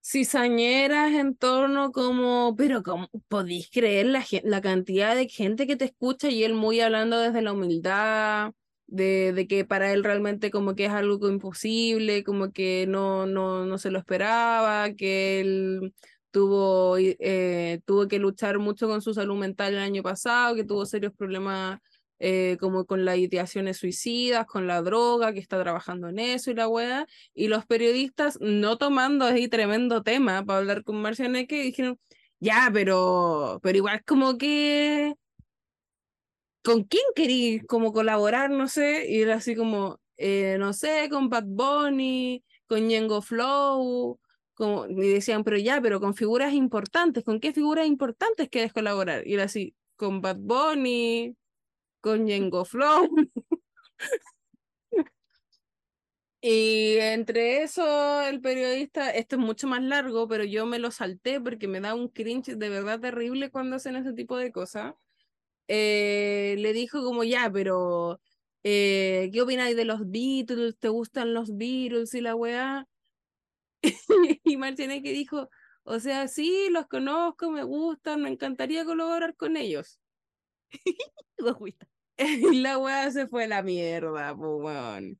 cizañeras 0.03 1.13
en 1.15 1.37
torno 1.37 1.91
como, 1.93 2.55
pero 2.57 2.83
¿cómo 2.83 3.09
podéis 3.29 3.71
creer 3.71 4.07
la, 4.07 4.25
la 4.45 4.61
cantidad 4.61 5.17
de 5.17 5.29
gente 5.29 5.67
que 5.67 5.77
te 5.77 5.87
escucha 5.87 6.29
y 6.29 6.45
él 6.45 6.55
muy 6.55 6.81
hablando 6.81 7.19
desde 7.19 7.43
la 7.43 7.53
humildad, 7.53 8.53
de, 8.87 9.33
de 9.33 9.47
que 9.47 9.65
para 9.65 9.93
él 9.93 10.05
realmente 10.05 10.51
como 10.51 10.75
que 10.75 10.87
es 10.87 10.93
algo 10.93 11.29
imposible, 11.29 12.25
como 12.25 12.53
que 12.53 12.87
no, 12.89 13.27
no, 13.27 13.67
no 13.67 13.79
se 13.79 13.91
lo 13.91 13.99
esperaba, 13.99 14.93
que 14.95 15.41
él 15.41 15.95
tuvo, 16.31 16.97
eh, 16.99 17.81
tuvo 17.87 18.09
que 18.09 18.19
luchar 18.19 18.59
mucho 18.59 18.89
con 18.89 19.03
su 19.03 19.15
salud 19.15 19.37
mental 19.37 19.75
el 19.75 19.81
año 19.81 20.03
pasado, 20.03 20.55
que 20.55 20.65
tuvo 20.65 20.87
serios 20.87 21.13
problemas 21.15 21.81
eh, 22.19 22.57
como 22.61 22.87
con 22.87 23.05
las 23.05 23.19
ideaciones 23.19 23.79
suicidas, 23.79 24.47
con 24.47 24.67
la 24.67 24.83
droga, 24.83 25.33
que 25.33 25.41
está 25.41 25.61
trabajando 25.63 26.09
en 26.09 26.19
eso 26.19 26.51
y 26.51 26.55
la 26.55 26.69
weá, 26.69 27.07
y 27.35 27.49
los 27.49 27.67
periodistas 27.67 28.39
no 28.41 28.79
tomando 28.79 29.25
ahí 29.27 29.49
tremendo 29.49 30.03
tema 30.03 30.45
para 30.45 30.59
hablar 30.61 30.83
con 30.85 31.01
Marcianeque, 31.03 31.63
dijeron, 31.63 31.99
ya, 32.41 32.71
pero, 32.73 33.61
pero 33.63 33.79
igual 33.79 34.03
como 34.05 34.39
que, 34.39 35.15
¿con 36.67 36.85
quién 36.85 37.05
querí 37.17 37.61
como 37.69 37.93
colaborar? 37.95 38.51
No 38.51 38.69
sé, 38.69 39.07
y 39.11 39.23
era 39.23 39.37
así 39.37 39.55
como, 39.57 40.01
eh, 40.19 40.57
no 40.61 40.73
sé, 40.75 41.09
con 41.11 41.31
Bad 41.31 41.45
Bunny, 41.47 42.45
con 42.67 42.89
Ñengo 42.89 43.23
Flow, 43.23 44.19
como, 44.55 44.87
y 44.89 45.09
decían, 45.11 45.45
pero 45.45 45.59
ya, 45.59 45.81
pero 45.81 46.01
con 46.01 46.15
figuras 46.17 46.53
importantes, 46.55 47.25
¿con 47.25 47.41
qué 47.41 47.53
figuras 47.53 47.87
importantes 47.87 48.49
quieres 48.51 48.73
colaborar? 48.73 49.27
Y 49.27 49.35
era 49.35 49.45
así, 49.45 49.77
con 49.97 50.21
Bad 50.23 50.39
Bunny, 50.41 51.37
con 52.03 52.27
Yengo 52.29 52.65
Flow. 52.67 53.09
y 56.41 56.97
entre 56.99 57.63
eso, 57.63 58.23
el 58.23 58.41
periodista, 58.41 59.11
esto 59.11 59.37
es 59.37 59.43
mucho 59.43 59.67
más 59.67 59.83
largo, 59.83 60.29
pero 60.29 60.45
yo 60.45 60.67
me 60.67 60.79
lo 60.79 60.91
salté 60.91 61.41
porque 61.41 61.69
me 61.69 61.81
da 61.81 61.95
un 61.95 62.09
cringe 62.09 62.57
de 62.57 62.69
verdad 62.69 63.01
terrible 63.01 63.51
cuando 63.51 63.77
hacen 63.77 63.97
ese 63.97 64.13
tipo 64.13 64.37
de 64.37 64.53
cosas. 64.53 64.95
Eh, 65.69 66.57
le 66.59 66.73
dijo 66.73 67.03
como 67.03 67.25
ya, 67.25 67.51
pero 67.53 68.21
eh, 68.63 69.31
¿qué 69.33 69.43
opináis 69.43 69.77
de 69.77 69.85
los 69.85 70.11
Beatles? 70.11 70.79
¿Te 70.79 70.89
gustan 70.89 71.35
los 71.35 71.57
Beatles 71.57 72.15
y 72.15 72.21
la 72.21 72.35
weá? 72.35 72.87
y 74.45 74.59
que 75.03 75.13
dijo, 75.13 75.49
o 75.85 76.01
sea, 76.01 76.29
sí, 76.29 76.69
los 76.71 76.87
conozco, 76.87 77.51
me 77.51 77.63
gustan, 77.63 78.23
me 78.23 78.31
encantaría 78.31 78.85
colaborar 78.85 79.37
con 79.37 79.57
ellos. 79.57 80.01
y 82.19 82.61
la 82.61 82.79
weá 82.79 83.11
se 83.11 83.27
fue 83.29 83.45
a 83.45 83.49
la 83.49 83.63
mierda, 83.63 84.35
pues, 84.37 85.17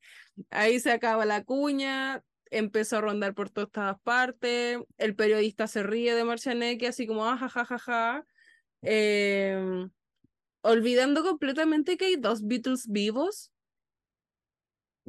Ahí 0.51 0.81
se 0.81 0.93
acaba 0.93 1.25
la 1.25 1.45
cuña, 1.45 2.23
empezó 2.51 2.99
a 2.99 3.01
rondar 3.01 3.35
por 3.35 3.51
todas 3.51 4.01
partes, 4.03 4.79
el 4.99 5.15
periodista 5.15 5.67
se 5.67 5.83
ríe 5.83 6.15
de 6.15 6.25
Marcianeque, 6.25 6.89
así 6.89 7.07
como, 7.07 7.25
ah, 7.27 7.37
ja, 7.49 8.25
em, 8.83 9.91
olvidando 10.67 11.23
completamente 11.23 11.97
que 11.97 12.07
hay 12.07 12.17
dos 12.17 12.47
Beatles 12.47 12.87
vivos. 12.89 13.53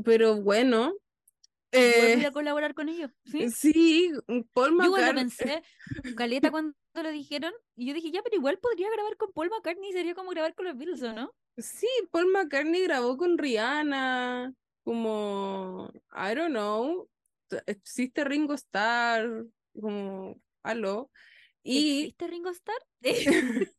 Pero 0.03 0.41
bueno. 0.41 0.93
Eh, 1.71 2.25
a 2.25 2.31
colaborar 2.31 2.73
con 2.73 2.87
ellos. 2.87 3.11
Sí, 3.25 3.49
sí 3.51 4.11
Paul 4.53 4.73
McCartney. 4.73 4.85
Yo 4.85 4.91
cuando 4.91 5.13
pensé, 5.15 5.63
Caleta 6.15 6.49
cuando 6.49 6.75
lo 6.93 7.11
dijeron, 7.11 7.53
y 7.75 7.87
yo 7.87 7.93
dije, 7.93 8.11
ya, 8.11 8.23
pero 8.23 8.37
igual 8.37 8.57
podría 8.59 8.89
grabar 8.89 9.17
con 9.17 9.31
Paul 9.33 9.49
McCartney, 9.49 9.91
sería 9.91 10.15
como 10.15 10.31
grabar 10.31 10.55
con 10.55 10.65
los 10.65 10.77
Beatles, 10.77 11.01
no? 11.01 11.33
Sí, 11.57 11.87
Paul 12.11 12.31
McCartney 12.31 12.83
grabó 12.83 13.17
con 13.17 13.37
Rihanna, 13.37 14.53
como, 14.83 15.91
I 16.11 16.35
don't 16.35 16.51
know, 16.51 17.09
existe 17.65 18.23
Ringo 18.23 18.53
Starr, 18.53 19.45
como, 19.79 20.39
aló. 20.63 21.11
Y, 21.69 21.99
¿Existe 21.99 22.27
Ringo 22.27 22.49
Starr? 22.49 22.81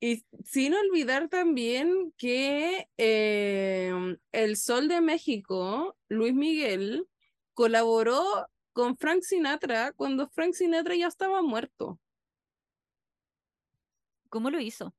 y 0.00 0.24
sin 0.42 0.72
olvidar 0.72 1.28
también 1.28 2.14
que 2.16 2.88
em, 2.96 4.16
el 4.32 4.56
Sol 4.56 4.88
de 4.88 5.02
México, 5.02 5.98
Luis 6.08 6.32
Miguel, 6.32 7.06
colaboró 7.52 8.48
con 8.72 8.96
Frank 8.96 9.20
Sinatra 9.20 9.92
cuando 9.92 10.30
Frank 10.30 10.54
Sinatra 10.54 10.96
ya 10.96 11.08
estaba 11.08 11.42
muerto. 11.42 12.00
¿Cómo 14.30 14.50
lo 14.50 14.58
hizo? 14.58 14.94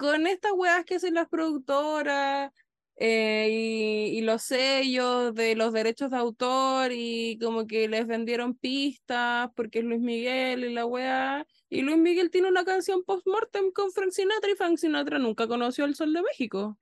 Con 0.00 0.26
estas 0.26 0.52
weas 0.52 0.86
que 0.86 0.94
hacen 0.94 1.12
las 1.12 1.28
productoras 1.28 2.52
eh, 3.00 4.10
y, 4.12 4.20
los 4.22 4.42
sellos 4.42 5.32
de 5.34 5.54
los 5.54 5.72
derechos 5.72 6.10
de 6.10 6.16
autor 6.16 6.90
y 6.92 7.38
como 7.40 7.66
que 7.66 7.88
les 7.88 8.06
vendieron 8.08 8.54
pistas 8.54 9.50
porque 9.54 9.78
es 9.78 9.84
Luis 9.84 10.00
Miguel 10.00 10.64
y 10.64 10.72
la 10.72 10.84
wea. 10.84 11.46
Y 11.70 11.82
Luis 11.82 11.98
Miguel 11.98 12.30
tiene 12.30 12.48
una 12.48 12.64
canción 12.64 13.04
post-mortem 13.04 13.70
con 13.70 13.92
Frank 13.92 14.10
Sinatra 14.10 14.50
y 14.50 14.56
Frank 14.56 14.78
Sinatra 14.78 15.18
nunca 15.18 15.46
conoció 15.46 15.84
el 15.84 15.94
Sol 15.94 16.12
de 16.12 16.22
México. 16.22 16.76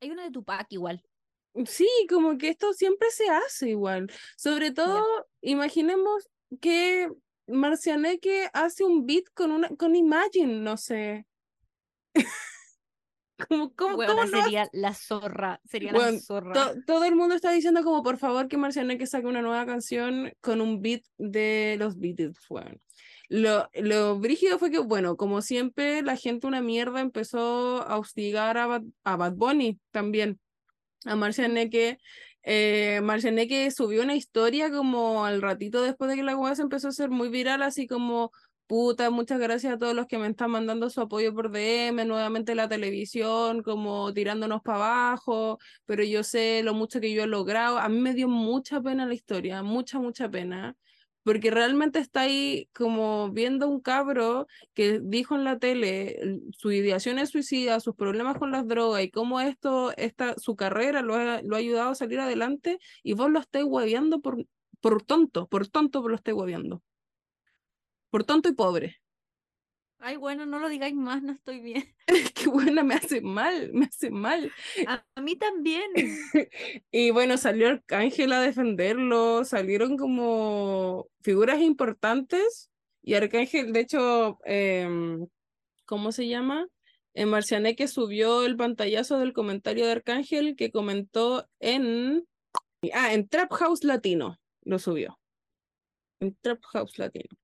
Hay 0.00 0.10
una 0.10 0.22
de 0.22 0.30
Tupac 0.30 0.66
igual. 0.70 1.02
Sí, 1.66 1.88
como 2.08 2.38
que 2.38 2.50
esto 2.50 2.72
siempre 2.72 3.10
se 3.10 3.28
hace 3.28 3.70
igual. 3.70 4.10
Sobre 4.36 4.70
todo, 4.70 5.04
imaginemos 5.40 6.30
que 6.60 7.10
Marcianeque 7.48 8.48
hace 8.52 8.84
un 8.84 9.04
beat 9.04 9.24
con 9.34 9.50
una 9.50 9.68
con 9.70 9.96
Imagine, 9.96 10.60
no 10.60 10.76
sé. 10.76 11.26
como, 13.48 13.72
¿cómo, 13.74 13.98
sería 14.26 14.68
la 14.72 14.94
zorra, 14.94 15.60
sería 15.64 15.92
la 15.92 16.18
zorra. 16.18 16.74
todo 16.86 17.04
el 17.04 17.16
mundo 17.16 17.34
está 17.34 17.50
diciendo 17.50 17.82
como 17.82 18.02
por 18.02 18.18
favor 18.18 18.48
que 18.48 18.56
Marcianeque 18.56 19.06
saque 19.06 19.26
una 19.26 19.42
nueva 19.42 19.66
canción 19.66 20.32
con 20.40 20.60
un 20.60 20.82
beat 20.82 21.02
de 21.18 21.76
los 21.78 21.98
Beatles, 21.98 22.36
bueno. 22.48 22.76
Lo, 23.28 23.68
lo 23.74 24.18
brígido 24.18 24.58
fue 24.58 24.72
que, 24.72 24.80
bueno, 24.80 25.16
como 25.16 25.40
siempre, 25.40 26.02
la 26.02 26.16
gente 26.16 26.48
una 26.48 26.60
mierda 26.60 27.00
empezó 27.00 27.86
a 27.86 27.96
hostigar 27.96 28.58
a 28.58 28.82
a 29.04 29.16
Bad 29.16 29.34
Bunny 29.34 29.78
también 29.92 30.40
a 31.04 31.16
Marcianeque. 31.16 31.98
Eh, 32.42 33.00
Marcianeque 33.02 33.70
subió 33.70 34.02
una 34.02 34.16
historia 34.16 34.70
como 34.70 35.24
al 35.24 35.42
ratito 35.42 35.82
después 35.82 36.10
de 36.10 36.16
que 36.16 36.22
la 36.22 36.36
web 36.36 36.54
se 36.56 36.62
empezó 36.62 36.88
a 36.88 36.90
hacer 36.90 37.10
muy 37.10 37.28
viral, 37.28 37.62
así 37.62 37.86
como, 37.86 38.32
puta, 38.70 39.10
muchas 39.10 39.40
gracias 39.40 39.74
a 39.74 39.78
todos 39.78 39.96
los 39.96 40.06
que 40.06 40.16
me 40.16 40.28
están 40.28 40.52
mandando 40.52 40.90
su 40.90 41.00
apoyo 41.00 41.34
por 41.34 41.50
DM, 41.50 42.04
nuevamente 42.06 42.54
la 42.54 42.68
televisión, 42.68 43.64
como 43.64 44.14
tirándonos 44.14 44.62
para 44.62 44.78
abajo, 44.78 45.58
pero 45.86 46.04
yo 46.04 46.22
sé 46.22 46.62
lo 46.62 46.72
mucho 46.72 47.00
que 47.00 47.12
yo 47.12 47.24
he 47.24 47.26
logrado. 47.26 47.78
A 47.78 47.88
mí 47.88 47.98
me 47.98 48.14
dio 48.14 48.28
mucha 48.28 48.80
pena 48.80 49.06
la 49.06 49.14
historia, 49.14 49.64
mucha, 49.64 49.98
mucha 49.98 50.30
pena 50.30 50.76
porque 51.24 51.50
realmente 51.50 51.98
está 51.98 52.20
ahí 52.22 52.68
como 52.72 53.30
viendo 53.32 53.68
un 53.68 53.80
cabro 53.80 54.46
que 54.74 55.00
dijo 55.02 55.34
en 55.34 55.42
la 55.44 55.58
tele 55.58 56.40
su 56.52 56.70
ideación 56.70 57.18
es 57.18 57.30
suicida, 57.30 57.80
sus 57.80 57.96
problemas 57.96 58.38
con 58.38 58.52
las 58.52 58.68
drogas 58.68 59.02
y 59.02 59.10
cómo 59.10 59.40
esto, 59.40 59.92
esta, 59.96 60.36
su 60.38 60.54
carrera 60.54 61.02
lo 61.02 61.16
ha, 61.16 61.42
lo 61.42 61.56
ha 61.56 61.58
ayudado 61.58 61.90
a 61.90 61.94
salir 61.96 62.20
adelante 62.20 62.78
y 63.02 63.14
vos 63.14 63.30
lo 63.30 63.40
estáis 63.40 63.64
hueveando 63.64 64.20
por, 64.20 64.46
por 64.80 65.02
tonto, 65.02 65.48
por 65.48 65.66
tonto 65.66 66.06
lo 66.08 66.14
estáis 66.14 66.36
hueveando. 66.36 66.82
Por 68.10 68.24
tonto 68.24 68.48
y 68.48 68.52
pobre. 68.52 69.00
Ay, 70.02 70.16
bueno, 70.16 70.46
no 70.46 70.58
lo 70.58 70.70
digáis 70.70 70.94
más, 70.94 71.22
no 71.22 71.32
estoy 71.32 71.60
bien. 71.60 71.84
Qué 72.34 72.48
buena, 72.48 72.82
me 72.82 72.94
hace 72.94 73.20
mal, 73.20 73.70
me 73.74 73.84
hace 73.84 74.10
mal. 74.10 74.50
A, 74.86 75.04
mí 75.20 75.36
también. 75.36 75.84
y 76.90 77.10
bueno, 77.10 77.36
salió 77.36 77.68
Arcángel 77.68 78.32
a 78.32 78.40
defenderlo, 78.40 79.44
salieron 79.44 79.98
como 79.98 81.06
figuras 81.22 81.60
importantes 81.60 82.70
y 83.02 83.12
Arcángel, 83.14 83.74
de 83.74 83.80
hecho, 83.80 84.38
em, 84.44 85.26
¿cómo 85.84 86.12
se 86.12 86.26
llama? 86.28 86.66
En 87.12 87.30
que 87.76 87.86
subió 87.86 88.44
el 88.44 88.56
pantallazo 88.56 89.18
del 89.18 89.34
comentario 89.34 89.84
de 89.84 89.92
Arcángel 89.92 90.56
que 90.56 90.70
comentó 90.70 91.46
en... 91.58 92.26
Ah, 92.94 93.12
en 93.12 93.28
Trap 93.28 93.52
House 93.52 93.84
Latino, 93.84 94.38
lo 94.62 94.78
subió. 94.78 95.18
En 96.20 96.34
Trap 96.40 96.62
House 96.72 96.98
Latino 96.98 97.39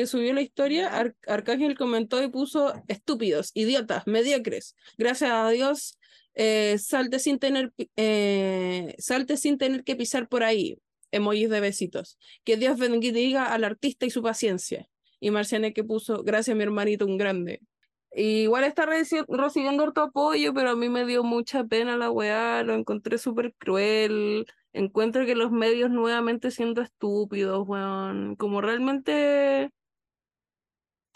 que 0.00 0.06
subió 0.06 0.32
la 0.32 0.40
historia, 0.40 1.12
Arcángel 1.26 1.76
comentó 1.76 2.22
y 2.24 2.28
puso 2.28 2.72
estúpidos, 2.88 3.50
idiotas, 3.52 4.06
mediocres. 4.06 4.74
Gracias 4.96 5.30
a 5.30 5.50
Dios, 5.50 5.98
eh, 6.32 6.78
salte, 6.78 7.18
sin 7.18 7.38
tener, 7.38 7.74
eh, 7.96 8.94
salte 8.96 9.36
sin 9.36 9.58
tener 9.58 9.84
que 9.84 9.96
pisar 9.96 10.26
por 10.26 10.42
ahí. 10.42 10.78
Emojis 11.10 11.50
de 11.50 11.60
besitos. 11.60 12.18
Que 12.44 12.56
Dios 12.56 12.78
bendiga 12.78 13.52
al 13.52 13.62
artista 13.62 14.06
y 14.06 14.10
su 14.10 14.22
paciencia. 14.22 14.88
Y 15.20 15.30
Marciane 15.30 15.74
que 15.74 15.84
puso, 15.84 16.22
gracias 16.22 16.56
mi 16.56 16.62
hermanito, 16.62 17.04
un 17.04 17.18
grande. 17.18 17.60
igual 18.14 18.64
está 18.64 18.86
recibiendo 18.86 19.82
harto 19.82 20.00
apoyo, 20.00 20.54
pero 20.54 20.70
a 20.70 20.76
mí 20.76 20.88
me 20.88 21.04
dio 21.04 21.24
mucha 21.24 21.64
pena 21.64 21.98
la 21.98 22.10
weá, 22.10 22.62
lo 22.62 22.72
encontré 22.72 23.18
súper 23.18 23.52
cruel. 23.58 24.46
Encuentro 24.72 25.26
que 25.26 25.34
los 25.34 25.52
medios 25.52 25.90
nuevamente 25.90 26.50
siendo 26.50 26.80
estúpidos, 26.80 27.68
weón. 27.68 28.36
Como 28.36 28.62
realmente 28.62 29.70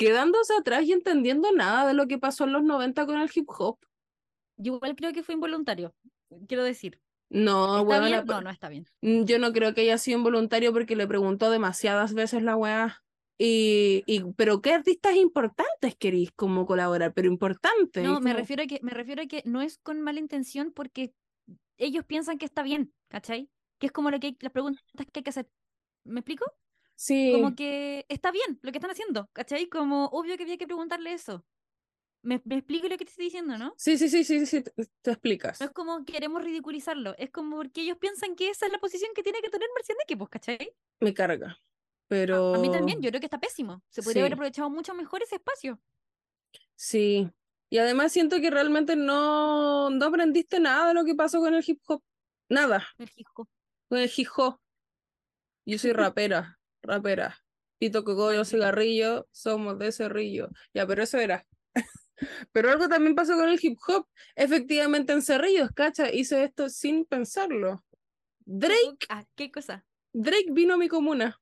quedándose 0.05 0.52
atrás 0.55 0.84
y 0.84 0.92
entendiendo 0.92 1.50
nada 1.52 1.86
de 1.86 1.94
lo 1.94 2.07
que 2.07 2.18
pasó 2.18 2.44
en 2.44 2.52
los 2.52 2.62
90 2.62 3.07
con 3.07 3.18
el 3.18 3.30
hip 3.34 3.48
hop. 3.48 3.78
Yo 4.59 4.74
igual 4.74 4.94
creo 4.96 5.14
que 5.14 5.22
fue 5.22 5.34
involuntario, 5.34 5.94
quiero 6.46 6.62
decir. 6.62 7.00
No, 7.30 7.82
bueno, 7.86 8.22
no, 8.22 8.40
no 8.42 8.50
está 8.50 8.68
bien. 8.68 8.86
Mm, 9.00 9.24
yo 9.24 9.38
no 9.38 9.52
creo 9.55 9.72
que 9.72 9.80
haya 9.80 9.96
sido 9.96 10.18
involuntario 10.18 10.74
porque 10.74 10.94
le 10.94 11.07
preguntó 11.07 11.50
demasiadas 11.50 12.12
veces 12.12 12.42
la 12.42 12.55
weá. 12.55 13.02
Y, 13.38 14.05
y, 14.07 14.22
pero 14.36 14.61
qué 14.61 14.74
artistas 14.74 15.16
importantes 15.16 15.96
queréis 15.96 16.30
como 16.32 16.66
colaborar, 16.66 17.14
pero 17.14 17.26
importantes. 17.26 18.05
No, 18.05 18.20
me 18.20 18.34
refiero 18.34 18.62
a 18.62 18.66
que 18.66 18.78
me 18.82 18.92
refiero 18.92 19.22
a 19.22 19.26
que 19.26 19.42
no 19.46 19.62
es 19.62 19.78
con 19.78 20.02
mala 20.02 20.20
intención 20.20 20.70
porque 20.70 21.14
ellos 21.78 22.05
piensan 22.05 22.36
que 22.36 22.44
está 22.44 22.62
bien, 22.62 22.92
¿cachai? 23.09 23.48
Que 23.78 23.86
es 23.86 23.92
como 23.92 24.11
lo 24.11 24.20
que 24.20 24.36
las 24.40 24.52
preguntas 24.52 24.84
que 24.94 25.20
hay 25.20 25.22
que 25.22 25.30
hacer. 25.30 25.48
¿Me 26.05 26.20
explico? 26.20 26.44
Sí. 26.95 27.32
Como 27.34 27.55
que 27.55 28.07
está 28.09 28.30
bien 28.30 28.59
lo 28.62 28.70
que 28.70 28.78
están 28.78 28.90
haciendo, 28.90 29.28
¿cachai? 29.32 29.68
Como 29.68 30.07
obvio 30.07 30.36
que 30.36 30.45
había 30.45 30.57
que 30.57 30.66
preguntarle 30.66 31.12
eso. 31.12 31.45
Me, 32.22 32.40
me 32.45 32.57
explico 32.57 32.88
lo 32.88 32.97
que 32.97 33.05
te 33.05 33.11
estoy 33.11 33.26
diciendo, 33.26 33.59
¿no? 33.59 33.74
Sí, 33.76 33.99
sí, 33.99 34.09
sí, 34.09 34.24
sí, 34.24 34.47
sí, 34.47 34.62
te, 34.62 34.72
te 35.03 35.11
explicas. 35.11 35.61
No 35.61 35.66
es 35.66 35.72
como 35.72 36.05
queremos 36.05 36.42
ridiculizarlo, 36.42 37.14
es 37.18 37.30
como 37.30 37.57
porque 37.57 37.82
ellos 37.82 37.99
piensan 37.99 38.34
que 38.34 38.49
esa 38.49 38.66
es 38.66 38.72
la 38.72 38.78
posición 38.78 39.12
que 39.14 39.22
tiene 39.22 39.42
que 39.42 39.51
tener 39.51 39.68
Marcianeque, 39.74 40.16
pues, 40.16 40.30
¿cachai? 40.30 40.72
Me 41.01 41.12
carga. 41.12 41.59
Pero. 42.09 42.55
A 42.55 42.59
mí 42.59 42.70
también, 42.70 43.01
yo 43.03 43.11
creo 43.11 43.20
que 43.20 43.26
está 43.26 43.40
pésimo. 43.40 43.82
Se 43.88 44.03
podría 44.03 44.22
haber 44.22 44.34
aprovechado 44.34 44.70
mucho 44.70 44.95
mejor 44.95 45.22
ese 45.22 45.36
espacio. 45.36 45.80
Sí. 46.76 47.30
Y 47.70 47.78
además 47.78 48.12
siento 48.12 48.40
que 48.40 48.51
realmente 48.51 48.95
no, 48.95 49.90
no 49.90 50.07
aprendiste 50.07 50.61
nada 50.61 50.88
de 50.88 50.95
lo 50.95 51.05
que 51.05 51.14
pasó 51.14 51.40
con 51.40 51.55
el 51.55 51.64
hip 51.66 51.80
hop. 51.86 52.03
Nada. 52.49 52.86
El 52.99 53.11
hip-hop. 53.16 53.49
Con 53.88 53.99
el 53.99 54.11
hip 54.14 54.28
hop. 54.36 54.61
Yo 55.66 55.78
soy 55.78 55.92
rapera, 55.92 56.59
rapera. 56.85 57.39
Pito 57.78 58.05
cogollo, 58.05 58.45
cigarrillo, 58.45 59.26
somos 59.32 59.78
de 59.78 59.93
cerrillo. 59.93 60.49
Ya, 60.72 60.87
pero 60.87 61.03
eso 61.03 61.18
era. 61.18 61.47
Pero 62.53 62.70
algo 62.70 62.89
también 62.89 63.16
pasó 63.16 63.35
con 63.35 63.49
el 63.49 63.59
hip 63.61 63.76
hop. 63.89 64.07
Efectivamente 64.37 65.12
en 65.12 65.20
Cerrillos, 65.20 65.70
cacha, 65.72 66.12
hice 66.12 66.45
esto 66.45 66.68
sin 66.68 67.05
pensarlo. 67.05 67.85
Drake, 68.47 69.07
Ah, 69.09 69.24
¿qué 69.35 69.51
cosa? 69.51 69.85
Drake 70.12 70.47
vino 70.53 70.74
a 70.74 70.76
mi 70.76 70.89
comuna. 70.89 71.41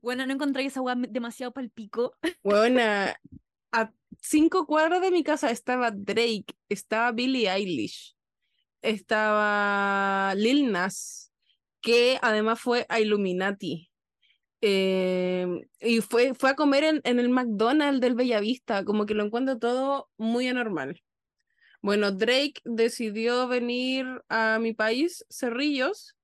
Bueno, 0.00 0.26
no 0.26 0.32
encontré 0.32 0.64
esa 0.64 0.80
weá 0.80 0.96
demasiado 0.96 1.52
palpico. 1.52 2.14
Buena. 2.42 3.16
A 3.72 3.92
cinco 4.20 4.66
cuadras 4.66 5.02
de 5.02 5.10
mi 5.10 5.22
casa 5.22 5.50
estaba 5.50 5.90
Drake, 5.90 6.46
estaba 6.70 7.12
Billie 7.12 7.50
Eilish, 7.50 8.16
estaba 8.80 10.34
Lil 10.36 10.72
Nas, 10.72 11.32
que 11.82 12.18
además 12.22 12.60
fue 12.60 12.86
a 12.88 12.98
Illuminati. 13.00 13.87
Eh, 14.60 15.46
y 15.80 16.00
fue, 16.00 16.34
fue 16.34 16.50
a 16.50 16.54
comer 16.54 16.84
en, 16.84 17.00
en 17.04 17.20
el 17.20 17.28
McDonald's 17.28 18.00
del 18.00 18.14
Bellavista, 18.14 18.84
como 18.84 19.06
que 19.06 19.14
lo 19.14 19.24
encuentro 19.24 19.58
todo 19.58 20.10
muy 20.16 20.48
anormal. 20.48 21.02
Bueno, 21.80 22.10
Drake 22.10 22.60
decidió 22.64 23.46
venir 23.46 24.06
a 24.28 24.58
mi 24.58 24.72
país, 24.72 25.24
Cerrillos, 25.30 26.16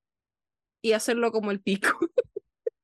y 0.82 0.92
hacerlo 0.92 1.32
como 1.32 1.50
el 1.50 1.60
pico. 1.60 1.88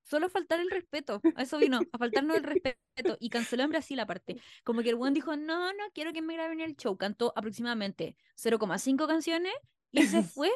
Solo 0.05 0.29
faltar 0.29 0.59
el 0.59 0.71
respeto. 0.71 1.21
A 1.37 1.43
eso 1.43 1.59
vino, 1.59 1.81
a 1.93 1.99
faltarnos 1.99 2.37
el 2.37 2.43
respeto. 2.43 3.17
Y 3.21 3.31
canceló 3.31 3.63
en 3.63 3.71
Brasil 3.71 4.01
aparte. 4.01 4.41
Como 4.65 4.83
que 4.83 4.91
el 4.91 4.97
buen 4.97 5.15
dijo, 5.15 5.37
no, 5.37 5.73
no 5.73 5.85
quiero 5.95 6.13
que 6.13 6.21
me 6.21 6.35
graben 6.35 6.61
el 6.61 6.77
show. 6.77 6.97
Cantó 6.97 7.33
aproximadamente 7.37 8.17
0,5 8.37 9.07
canciones 9.07 9.53
y 9.93 10.03
se 10.03 10.23
fue. 10.35 10.51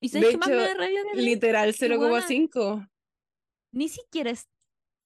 Y 0.00 0.08
se 0.08 0.18
hecho 0.18 0.38
más 0.38 0.48
me. 0.48 1.14
Literal 1.14 1.72
Qué 1.76 1.96
buena. 1.96 2.26
0,5. 2.26 2.90
Ni 3.72 3.88
siquiera 3.88 4.30
es 4.30 4.48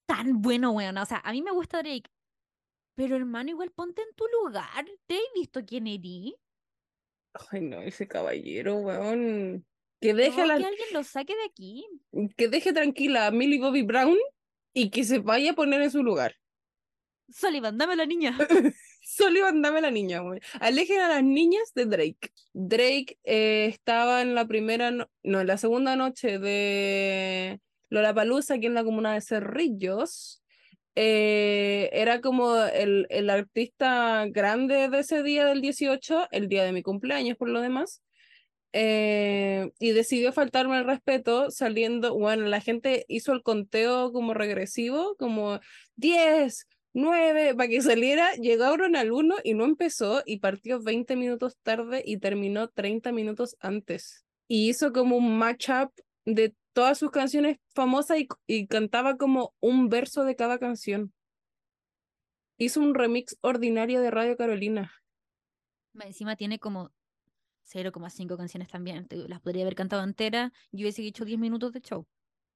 tan 0.06 0.42
bueno, 0.42 0.72
weón. 0.72 0.98
O 0.98 1.06
sea, 1.06 1.18
a 1.24 1.32
mí 1.32 1.42
me 1.42 1.52
gusta 1.52 1.82
Drake. 1.82 2.10
Pero 2.96 3.16
hermano, 3.16 3.50
igual 3.50 3.70
ponte 3.72 4.02
en 4.02 4.14
tu 4.14 4.24
lugar. 4.42 4.84
¿Te 5.06 5.16
he 5.16 5.22
visto 5.34 5.64
quién 5.66 5.86
eres? 5.86 6.34
Ay, 7.50 7.60
no, 7.60 7.80
ese 7.82 8.08
caballero, 8.08 8.76
weón. 8.76 9.66
Que 10.00 10.14
deje, 10.14 10.40
No, 10.40 10.46
la- 10.46 10.58
que 10.58 10.64
alguien 10.66 10.88
lo 10.92 11.04
saque 11.04 11.34
de 11.34 11.44
aquí. 11.44 11.86
que 12.36 12.48
deje 12.48 12.72
tranquila 12.72 13.26
a 13.26 13.30
Millie 13.30 13.58
Bobby 13.60 13.82
Brown 13.82 14.16
y 14.74 14.90
que 14.90 15.04
se 15.04 15.18
vaya 15.18 15.52
a 15.52 15.54
poner 15.54 15.82
en 15.82 15.90
su 15.90 16.02
lugar. 16.02 16.34
Sullivan, 17.28 17.76
dame 17.76 17.96
la 17.96 18.06
niña. 18.06 18.36
Sullivan, 19.02 19.60
dame 19.62 19.80
la 19.80 19.90
niña, 19.90 20.20
güey. 20.20 20.40
Alejen 20.60 21.00
a 21.00 21.08
las 21.08 21.24
niñas 21.24 21.72
de 21.74 21.86
Drake. 21.86 22.30
Drake 22.52 23.18
eh, 23.24 23.66
estaba 23.66 24.22
en 24.22 24.34
la 24.34 24.46
primera, 24.46 24.90
no, 24.90 25.06
no, 25.22 25.40
en 25.40 25.46
la 25.46 25.56
segunda 25.58 25.96
noche 25.96 26.38
de 26.38 27.60
Lollapalooza 27.90 28.54
aquí 28.54 28.66
en 28.66 28.74
la 28.74 28.84
comuna 28.84 29.14
de 29.14 29.20
Cerrillos. 29.20 30.42
Eh, 30.94 31.90
era 31.92 32.20
como 32.20 32.56
el, 32.56 33.06
el 33.10 33.28
artista 33.28 34.26
grande 34.30 34.88
de 34.88 35.00
ese 35.00 35.22
día 35.22 35.44
del 35.44 35.60
18, 35.60 36.28
el 36.30 36.48
día 36.48 36.64
de 36.64 36.72
mi 36.72 36.82
cumpleaños 36.82 37.36
por 37.36 37.48
lo 37.50 37.60
demás. 37.60 38.02
Eh, 38.78 39.70
y 39.78 39.92
decidió 39.92 40.34
faltarme 40.34 40.76
el 40.76 40.84
respeto 40.84 41.50
saliendo, 41.50 42.14
bueno, 42.14 42.44
la 42.44 42.60
gente 42.60 43.06
hizo 43.08 43.32
el 43.32 43.42
conteo 43.42 44.12
como 44.12 44.34
regresivo, 44.34 45.16
como 45.18 45.60
10, 45.96 46.66
9, 46.92 47.54
para 47.54 47.68
que 47.70 47.80
saliera, 47.80 48.34
llegaron 48.34 48.94
al 48.96 49.12
1 49.12 49.36
y 49.44 49.54
no 49.54 49.64
empezó 49.64 50.22
y 50.26 50.40
partió 50.40 50.82
20 50.82 51.16
minutos 51.16 51.56
tarde 51.62 52.02
y 52.04 52.18
terminó 52.18 52.68
30 52.68 53.12
minutos 53.12 53.56
antes. 53.60 54.26
Y 54.46 54.68
hizo 54.68 54.92
como 54.92 55.16
un 55.16 55.38
matchup 55.38 55.90
de 56.26 56.54
todas 56.76 56.98
sus 56.98 57.10
canciones 57.10 57.56
famosas 57.74 58.18
y, 58.18 58.28
y 58.46 58.66
cantaba 58.66 59.16
como 59.16 59.54
un 59.60 59.88
verso 59.88 60.24
de 60.24 60.36
cada 60.36 60.58
canción. 60.58 61.10
Hizo 62.58 62.82
un 62.82 62.94
remix 62.94 63.38
ordinario 63.40 64.02
de 64.02 64.10
Radio 64.10 64.36
Carolina. 64.36 64.92
Encima 65.98 66.36
tiene 66.36 66.58
como 66.58 66.92
0,5 67.66 68.36
canciones 68.36 68.68
también. 68.68 69.06
Las 69.08 69.40
podría 69.40 69.62
haber 69.62 69.74
cantado 69.74 70.04
entera. 70.04 70.52
Yo 70.70 70.82
hubiese 70.82 71.00
hecho 71.00 71.24
10 71.24 71.38
minutos 71.38 71.72
de 71.72 71.80
show. 71.80 72.06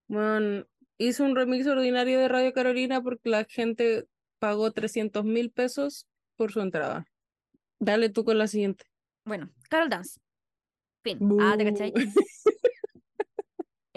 Bueno, 0.06 0.66
hizo 0.98 1.24
un 1.24 1.34
remix 1.34 1.66
ordinario 1.66 2.20
de 2.20 2.28
Radio 2.28 2.52
Carolina 2.52 3.02
porque 3.02 3.30
la 3.30 3.44
gente 3.44 4.06
pagó 4.38 4.70
300 4.70 5.24
mil 5.24 5.50
pesos 5.50 6.06
por 6.36 6.52
su 6.52 6.60
entrada. 6.60 7.06
Dale 7.78 8.10
tú 8.10 8.26
con 8.26 8.36
la 8.36 8.48
siguiente. 8.48 8.84
Bueno, 9.24 9.50
Carol 9.70 9.88
Dance. 9.88 10.20
Fin. 11.02 11.18
Ah, 11.40 11.54
¿te 11.56 11.64
cachai? 11.64 11.94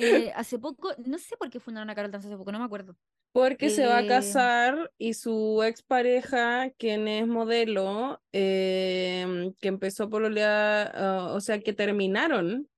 Eh, 0.04 0.32
hace 0.36 0.60
poco, 0.60 0.94
no 1.06 1.18
sé 1.18 1.38
por 1.38 1.50
qué 1.50 1.60
fundaron 1.60 1.90
a 1.90 1.96
Carol 1.96 2.12
Dance 2.12 2.28
hace 2.28 2.38
poco, 2.38 2.52
no 2.52 2.60
me 2.60 2.66
acuerdo. 2.66 2.96
Porque 3.32 3.70
se 3.70 3.86
va 3.86 3.98
a 3.98 4.02
Eh, 4.04 4.08
casar 4.08 4.92
y 4.98 5.14
su 5.14 5.64
expareja, 5.64 6.70
quien 6.78 7.08
es 7.08 7.28
modelo, 7.28 8.22
em, 8.32 9.54
que 9.56 9.68
empezó 9.68 10.10
por 10.10 10.24
o 10.24 11.40
sea, 11.42 11.60
que 11.60 11.74
terminaron 11.74 12.70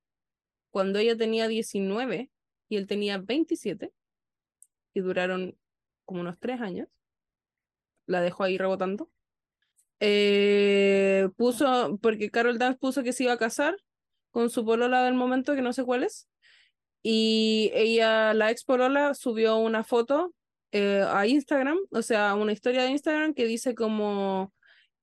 cuando 0.72 1.00
ella 1.00 1.18
tenía 1.18 1.48
19 1.48 2.32
y 2.70 2.78
él 2.78 2.88
tenía 2.88 3.18
27 3.18 3.94
y 4.94 5.00
duraron 5.02 5.58
como 6.06 6.22
unos 6.22 6.40
tres 6.40 6.62
años. 6.62 6.88
La 8.08 8.22
dejó 8.22 8.44
ahí 8.44 8.58
rebotando. 8.58 9.10
Eh, 10.00 11.30
puso, 11.38 11.98
porque 12.02 12.30
Carol 12.30 12.58
Dance 12.58 12.78
puso 12.80 13.04
que 13.04 13.14
se 13.14 13.24
iba 13.24 13.34
a 13.34 13.38
casar 13.38 13.78
con 14.32 14.50
su 14.50 14.66
polola 14.66 15.04
del 15.04 15.14
momento, 15.14 15.56
que 15.56 15.62
no 15.62 15.74
sé 15.74 15.84
cuál 15.84 16.04
es. 16.04 16.28
Y 17.08 17.70
ella, 17.76 18.34
la 18.34 18.50
ex 18.50 18.64
polola, 18.64 19.14
subió 19.14 19.58
una 19.58 19.84
foto 19.84 20.34
eh, 20.72 21.06
a 21.08 21.28
Instagram, 21.28 21.78
o 21.92 22.02
sea, 22.02 22.34
una 22.34 22.52
historia 22.52 22.82
de 22.82 22.90
Instagram 22.90 23.36
que 23.36 23.46
dice 23.46 23.76
como 23.76 24.52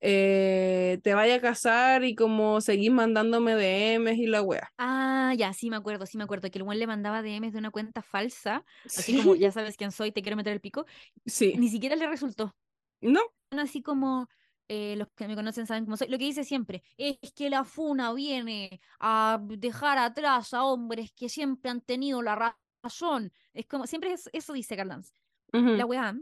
eh, 0.00 0.98
te 1.05 1.14
vaya 1.14 1.36
a 1.36 1.40
casar 1.40 2.03
y 2.03 2.16
como 2.16 2.61
seguís 2.61 2.90
mandándome 2.90 3.55
DMs 3.55 4.18
y 4.18 4.26
la 4.26 4.42
wea. 4.42 4.72
Ah, 4.78 5.32
ya, 5.38 5.53
sí 5.53 5.70
me 5.70 5.76
acuerdo, 5.76 6.05
sí 6.07 6.18
me 6.18 6.24
acuerdo. 6.24 6.50
Que 6.50 6.59
el 6.59 6.64
buen 6.64 6.80
le 6.80 6.88
mandaba 6.88 7.22
DMs 7.22 7.53
de 7.53 7.61
una 7.61 7.70
cuenta 7.70 8.03
falsa. 8.03 8.64
Así 8.84 9.16
como, 9.18 9.36
ya 9.36 9.53
sabes 9.53 9.76
quién 9.76 9.92
soy, 9.92 10.11
te 10.11 10.22
quiero 10.22 10.36
meter 10.36 10.55
el 10.55 10.61
pico. 10.61 10.86
Sí, 11.24 11.55
Ni 11.57 11.68
siquiera 11.68 11.94
le 11.94 12.09
resultó. 12.09 12.53
no, 13.00 13.20
Así 13.53 13.80
como 13.80 14.28
eh, 14.69 14.97
los 14.97 15.09
que 15.15 15.29
me 15.29 15.35
conocen 15.37 15.67
saben 15.67 15.85
cómo 15.85 15.97
soy. 15.97 16.09
Lo 16.09 16.19
que 16.19 16.25
dice 16.25 16.45
siempre 16.45 16.83
es 16.97 17.19
que 17.35 17.51
la 17.51 17.65
FUNA 17.65 18.13
viene 18.15 18.81
a 19.01 19.41
dejar 19.43 19.99
atrás 19.99 20.55
a 20.55 20.64
hombres 20.64 21.13
que 21.13 21.29
siempre 21.29 21.71
han 21.71 21.80
tenido 21.83 22.22
la 22.22 22.34
ra- 22.37 22.61
razón. 22.83 23.33
Es 23.53 23.67
como, 23.67 23.87
siempre 23.87 24.13
es- 24.13 24.30
eso 24.33 24.53
dice 24.53 24.76
Carol 24.76 24.91
Dance. 24.91 25.13
ujú, 25.53 25.76
La 25.76 25.87
weá 25.87 26.14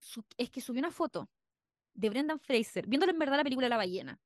su- 0.00 0.24
es 0.36 0.50
que 0.50 0.60
subió 0.60 0.80
una 0.80 0.90
foto 0.92 1.30
de 1.94 2.10
Brendan 2.10 2.40
Fraser, 2.40 2.86
viéndole 2.88 3.12
en 3.12 3.18
verdad 3.20 3.38
la 3.38 3.44
película 3.44 3.68
La 3.68 3.76
ballena. 3.78 4.20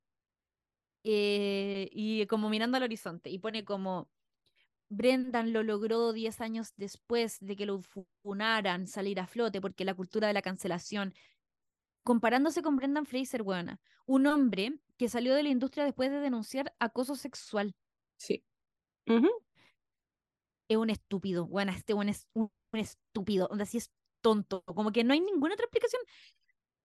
eh, 1.04 1.88
y 1.92 2.26
como 2.26 2.48
mirando 2.50 2.76
al 2.76 2.84
horizonte. 2.84 3.30
Y 3.30 3.38
pone 3.38 3.64
como 3.64 4.10
Brendan 4.90 5.52
lo 5.52 5.62
logró 5.62 6.12
10 6.12 6.40
años 6.40 6.74
después 6.76 7.38
de 7.40 7.56
que 7.56 7.66
lo 7.66 7.80
funaran 8.24 8.86
salir 8.88 9.20
a 9.20 9.26
flote 9.26 9.60
porque 9.60 9.84
la 9.84 9.94
cultura 9.94 10.28
de 10.28 10.34
la 10.34 10.42
cancelación. 10.42 11.14
Comparándose 12.02 12.62
con 12.62 12.76
Brendan 12.76 13.06
Fraser, 13.06 13.42
weona, 13.42 13.80
un 14.06 14.26
hombre 14.26 14.78
que 14.96 15.08
salió 15.08 15.34
de 15.34 15.42
la 15.42 15.48
industria 15.48 15.84
después 15.84 16.10
de 16.10 16.20
denunciar 16.20 16.74
acoso 16.78 17.14
sexual. 17.16 17.74
sí. 18.16 18.44
Es 20.68 20.76
un 20.76 20.90
estúpido, 20.90 21.44
weona, 21.44 21.76
este 21.76 21.92
weón 21.92 22.08
es 22.08 22.26
un, 22.32 22.50
un 22.72 22.80
estúpido, 22.80 23.46
donde 23.48 23.64
así 23.64 23.76
es 23.76 23.90
tonto, 24.22 24.62
como 24.62 24.90
que 24.92 25.04
no 25.04 25.12
hay 25.12 25.20
ninguna 25.20 25.54
otra 25.54 25.64
explicación. 25.64 26.00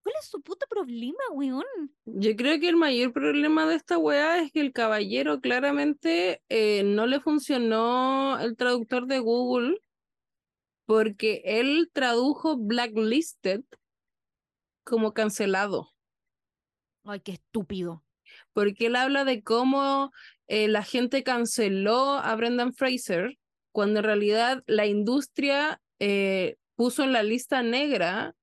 ¿Cuál 0.03 0.15
es 0.21 0.27
su 0.27 0.41
puto 0.41 0.65
problema, 0.69 1.19
weón? 1.31 1.65
Yo 2.05 2.35
creo 2.35 2.59
que 2.59 2.69
el 2.69 2.77
mayor 2.77 3.11
problema 3.11 3.65
de 3.67 3.75
esta 3.75 3.97
weá 3.97 4.41
es 4.41 4.51
que 4.51 4.61
el 4.61 4.71
caballero 4.71 5.41
claramente 5.41 6.41
eh, 6.49 6.83
no 6.83 7.05
le 7.07 7.19
funcionó 7.19 8.39
el 8.39 8.55
traductor 8.55 9.07
de 9.07 9.19
Google 9.19 9.81
porque 10.85 11.41
él 11.43 11.89
tradujo 11.91 12.55
blacklisted 12.55 13.63
como 14.87 15.13
cancelado. 15.13 15.93
Ay, 17.03 17.19
qué 17.19 17.33
estúpido. 17.33 18.03
porque 18.53 18.87
él 18.87 18.95
habla 18.95 19.23
de 19.23 19.41
cómo 19.41 20.11
eh, 20.47 20.67
la 20.67 20.83
gente 20.83 21.23
canceló 21.23 22.13
a 22.13 22.35
Brendan 22.35 22.73
Fraser 22.73 23.37
cuando 23.71 23.99
en 23.99 24.05
realidad 24.05 24.63
la 24.67 24.85
industria 24.85 25.81
eh, 25.99 26.55
puso 26.75 27.03
en 27.03 27.13
la 27.13 27.23
lista 27.23 27.63
negra 27.63 28.35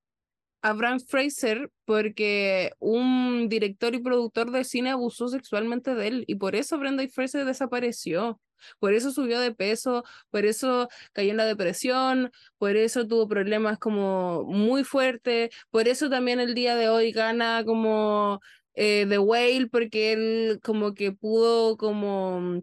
a 0.63 0.73
Brand 0.73 1.05
Fraser 1.07 1.71
porque 1.85 2.73
un 2.79 3.49
director 3.49 3.95
y 3.95 3.99
productor 3.99 4.51
de 4.51 4.65
cine 4.65 4.91
abusó 4.91 5.29
sexualmente 5.29 5.95
de 5.95 6.07
él 6.07 6.25
y 6.27 6.37
por 6.37 6.57
eso 6.57 6.79
Brenda 6.79 7.07
Fraser 7.09 7.45
desapareció. 7.45 8.41
Por 8.79 8.95
eso 8.95 9.11
subió 9.13 9.41
de 9.41 9.53
peso, 9.55 10.05
por 10.31 10.45
eso 10.47 10.89
cayó 11.13 11.31
en 11.31 11.37
la 11.37 11.47
depresión, 11.47 12.33
por 12.59 12.77
eso 12.77 13.07
tuvo 13.07 13.29
problemas 13.29 13.79
como 13.79 14.45
muy 14.45 14.85
fuertes, 14.85 15.51
por 15.71 15.89
eso 15.89 16.11
también 16.11 16.41
el 16.41 16.55
día 16.55 16.77
de 16.77 16.89
hoy 16.89 17.13
gana 17.13 17.65
como 17.65 18.41
eh, 18.75 19.07
The 19.09 19.19
Whale, 19.19 19.69
porque 19.69 20.13
él 20.13 20.61
como 20.63 20.95
que 20.95 21.13
pudo 21.13 21.77
como 21.77 22.63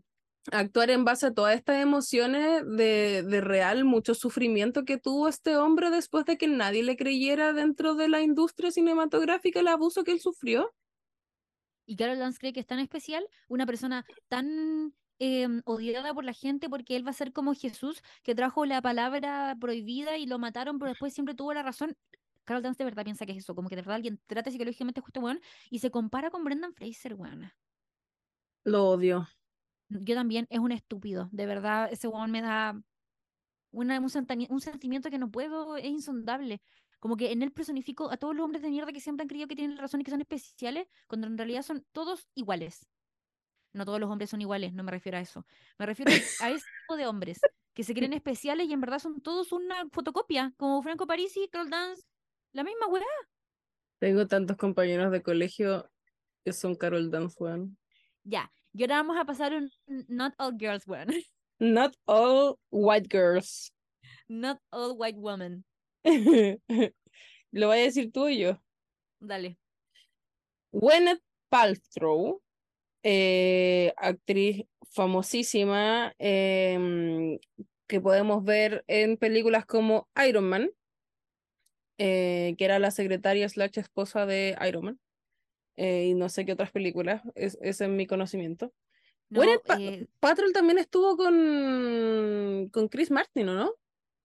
actuar 0.52 0.90
en 0.90 1.06
base 1.06 1.28
a 1.28 1.34
todas 1.34 1.56
estas 1.56 1.82
emociones 1.82 2.64
de, 2.65 3.23
de, 3.23 3.41
real, 3.41 3.86
mucho 3.86 4.15
sufrimiento 4.15 4.86
que 4.86 4.98
tuvo 4.98 5.28
este 5.28 5.56
hombre 5.57 5.91
después 5.91 6.26
de 6.26 6.38
que 6.38 6.48
nadie 6.48 6.84
le 6.84 6.98
creyera 6.98 7.53
dentro 7.53 7.95
de 7.95 8.10
la 8.10 8.22
industria 8.22 8.72
cinematográfica 8.72 9.60
el 9.60 9.68
abuso 9.68 10.03
que 10.03 10.11
él 10.11 10.19
sufrió. 10.19 10.73
Y 11.86 11.95
Carol 11.95 12.19
Dance 12.19 12.40
cree 12.40 12.53
que 12.53 12.61
es 12.61 12.68
tan 12.68 12.80
especial, 12.80 13.28
una 13.48 13.65
persona 13.65 14.06
tan 14.30 14.94
eh, 15.22 15.48
odiada 15.65 16.14
por 16.14 16.26
la 16.26 16.34
gente 16.34 16.69
porque 16.69 16.95
él 16.95 17.06
va 17.06 17.11
a 17.11 17.14
ser 17.14 17.31
como 17.31 17.53
Jesús, 17.53 18.02
que 18.23 18.35
trajo 18.35 18.65
la 18.65 18.81
palabra 18.81 19.56
prohibida 19.60 20.18
y 20.18 20.26
lo 20.26 20.39
mataron, 20.39 20.80
pero 20.80 20.89
después 20.89 21.14
siempre 21.14 21.35
tuvo 21.35 21.53
la 21.53 21.64
razón. 21.64 21.95
Carol 22.43 22.64
Dance 22.64 22.80
de 22.80 22.85
verdad 22.85 23.03
piensa 23.03 23.26
que 23.26 23.34
es 23.34 23.38
eso, 23.39 23.53
como 23.53 23.69
que 23.69 23.76
de 23.76 23.84
verdad 23.84 23.95
alguien 23.95 24.19
trata 24.27 24.49
psicológicamente 24.52 24.99
justo, 24.99 25.19
weón, 25.19 25.39
y 25.69 25.80
se 25.80 25.91
compara 25.91 26.31
con 26.31 26.43
Brendan 26.43 26.73
Fraser, 26.73 27.14
weón. 27.14 27.52
Lo 28.64 28.89
odio 28.89 29.27
yo 29.99 30.15
también 30.15 30.48
es 30.49 30.60
un 30.60 30.72
estúpido. 30.72 31.30
De 31.31 31.45
verdad, 31.45 31.89
ese 31.91 32.07
weón 32.07 32.31
me 32.31 32.41
da 32.41 32.81
una, 33.72 33.99
un, 33.99 34.10
sentimiento 34.10 35.10
que 35.10 35.18
no 35.18 35.31
puedo, 35.31 35.77
es 35.77 35.85
insondable. 35.85 36.61
Como 36.99 37.18
que 37.18 37.31
en 37.31 37.41
él 37.41 37.52
personifico 37.52 38.11
a 38.11 38.18
todos 38.18 38.35
los 38.35 38.43
hombres 38.43 38.61
de 38.61 38.69
mierda 38.69 38.91
que 38.91 38.99
siempre 38.99 39.23
han 39.23 39.27
creído 39.27 39.48
que 39.48 39.56
tienen 39.56 39.77
razón 39.77 40.02
y 40.02 40.03
que 40.03 40.11
son 40.11 40.22
especiales, 40.22 40.88
cuando 41.07 41.27
en 41.27 41.38
realidad 41.38 41.64
son 41.64 41.85
todos 41.91 42.30
iguales. 42.35 42.88
No 43.73 43.85
todos 43.85 43.99
los 43.99 44.10
hombres 44.10 44.30
son 44.30 44.41
iguales, 44.41 44.73
no 44.73 44.84
me 44.84 44.91
refiero 44.91 45.18
a 45.18 45.22
eso. 45.22 45.45
Me 45.77 45.85
refiero 45.85 46.11
a 46.11 46.49
ese 46.49 46.65
tipo 46.81 46.98
de 46.98 47.07
hombres 47.07 47.39
que 47.73 47.84
se 47.84 47.93
creen 47.93 48.14
especiales 48.14 48.68
y 48.68 48.73
en 48.73 48.81
verdad 48.81 48.99
son 48.99 49.22
todos 49.22 49.52
una 49.52 49.88
fotocopia, 49.91 50.53
como 50.57 50.81
Franco 50.84 51.07
Parisi, 51.07 51.48
Carol 51.49 51.69
Dance, 51.69 52.03
la 52.53 52.64
misma 52.64 52.88
weá. 52.88 53.06
Tengo 53.99 54.27
tantos 54.27 54.57
compañeros 54.57 55.11
de 55.11 55.22
colegio 55.22 55.89
que 56.43 56.53
son 56.53 56.76
Carol 56.76 57.11
Dance, 57.11 57.35
weón. 57.39 57.77
Ya, 58.23 58.52
y 58.73 58.84
ahora 58.84 58.98
vamos 58.98 59.18
a 59.18 59.26
pasar 59.26 59.53
un 59.53 59.72
Not 60.07 60.34
All 60.38 60.57
Girls 60.57 60.88
One. 60.88 61.06
Not 61.60 61.95
All 62.06 62.57
White 62.72 63.07
Girls. 63.10 63.73
Not 64.27 64.60
All 64.72 64.95
White 64.98 65.19
Women. 65.19 65.64
¿Lo 67.52 67.68
voy 67.68 67.77
a 67.77 67.81
decir 67.81 68.11
tú 68.11 68.27
y 68.30 68.39
yo? 68.39 68.60
Dale. 69.19 69.57
Gwyneth 70.72 71.22
Paltrow, 71.49 72.41
eh, 73.03 73.94
actriz 73.98 74.65
famosísima 74.91 76.14
em, 76.19 77.40
que 77.88 78.02
podemos 78.02 78.44
ver 78.44 78.84
en 78.88 79.18
películas 79.18 79.65
como 79.65 80.10
Iron 80.28 80.45
Man, 80.45 80.72
eh, 81.98 82.56
que 82.57 82.65
era 82.65 82.80
la 82.80 82.91
secretaria 82.91 83.48
slash 83.48 83.80
esposa 83.80 84.26
de 84.26 84.57
Iron 84.68 84.86
Man. 84.86 84.99
Eh, 85.78 86.07
y 86.07 86.14
no 86.14 86.30
sé 86.30 86.45
qué 86.45 86.53
otras 86.53 86.72
películas, 86.72 87.22
es, 87.34 87.57
ese 87.61 87.86
es 87.86 87.90
mi 87.90 88.06
conocimiento. 88.06 88.73
bueno, 89.30 89.53
Patrol 90.19 90.52
también 90.53 90.78
estuvo 90.78 91.15
con, 91.18 92.69
con 92.72 92.88
Chris 92.90 93.10
Martin, 93.10 93.49
¿o 93.49 93.56
no? 93.56 93.73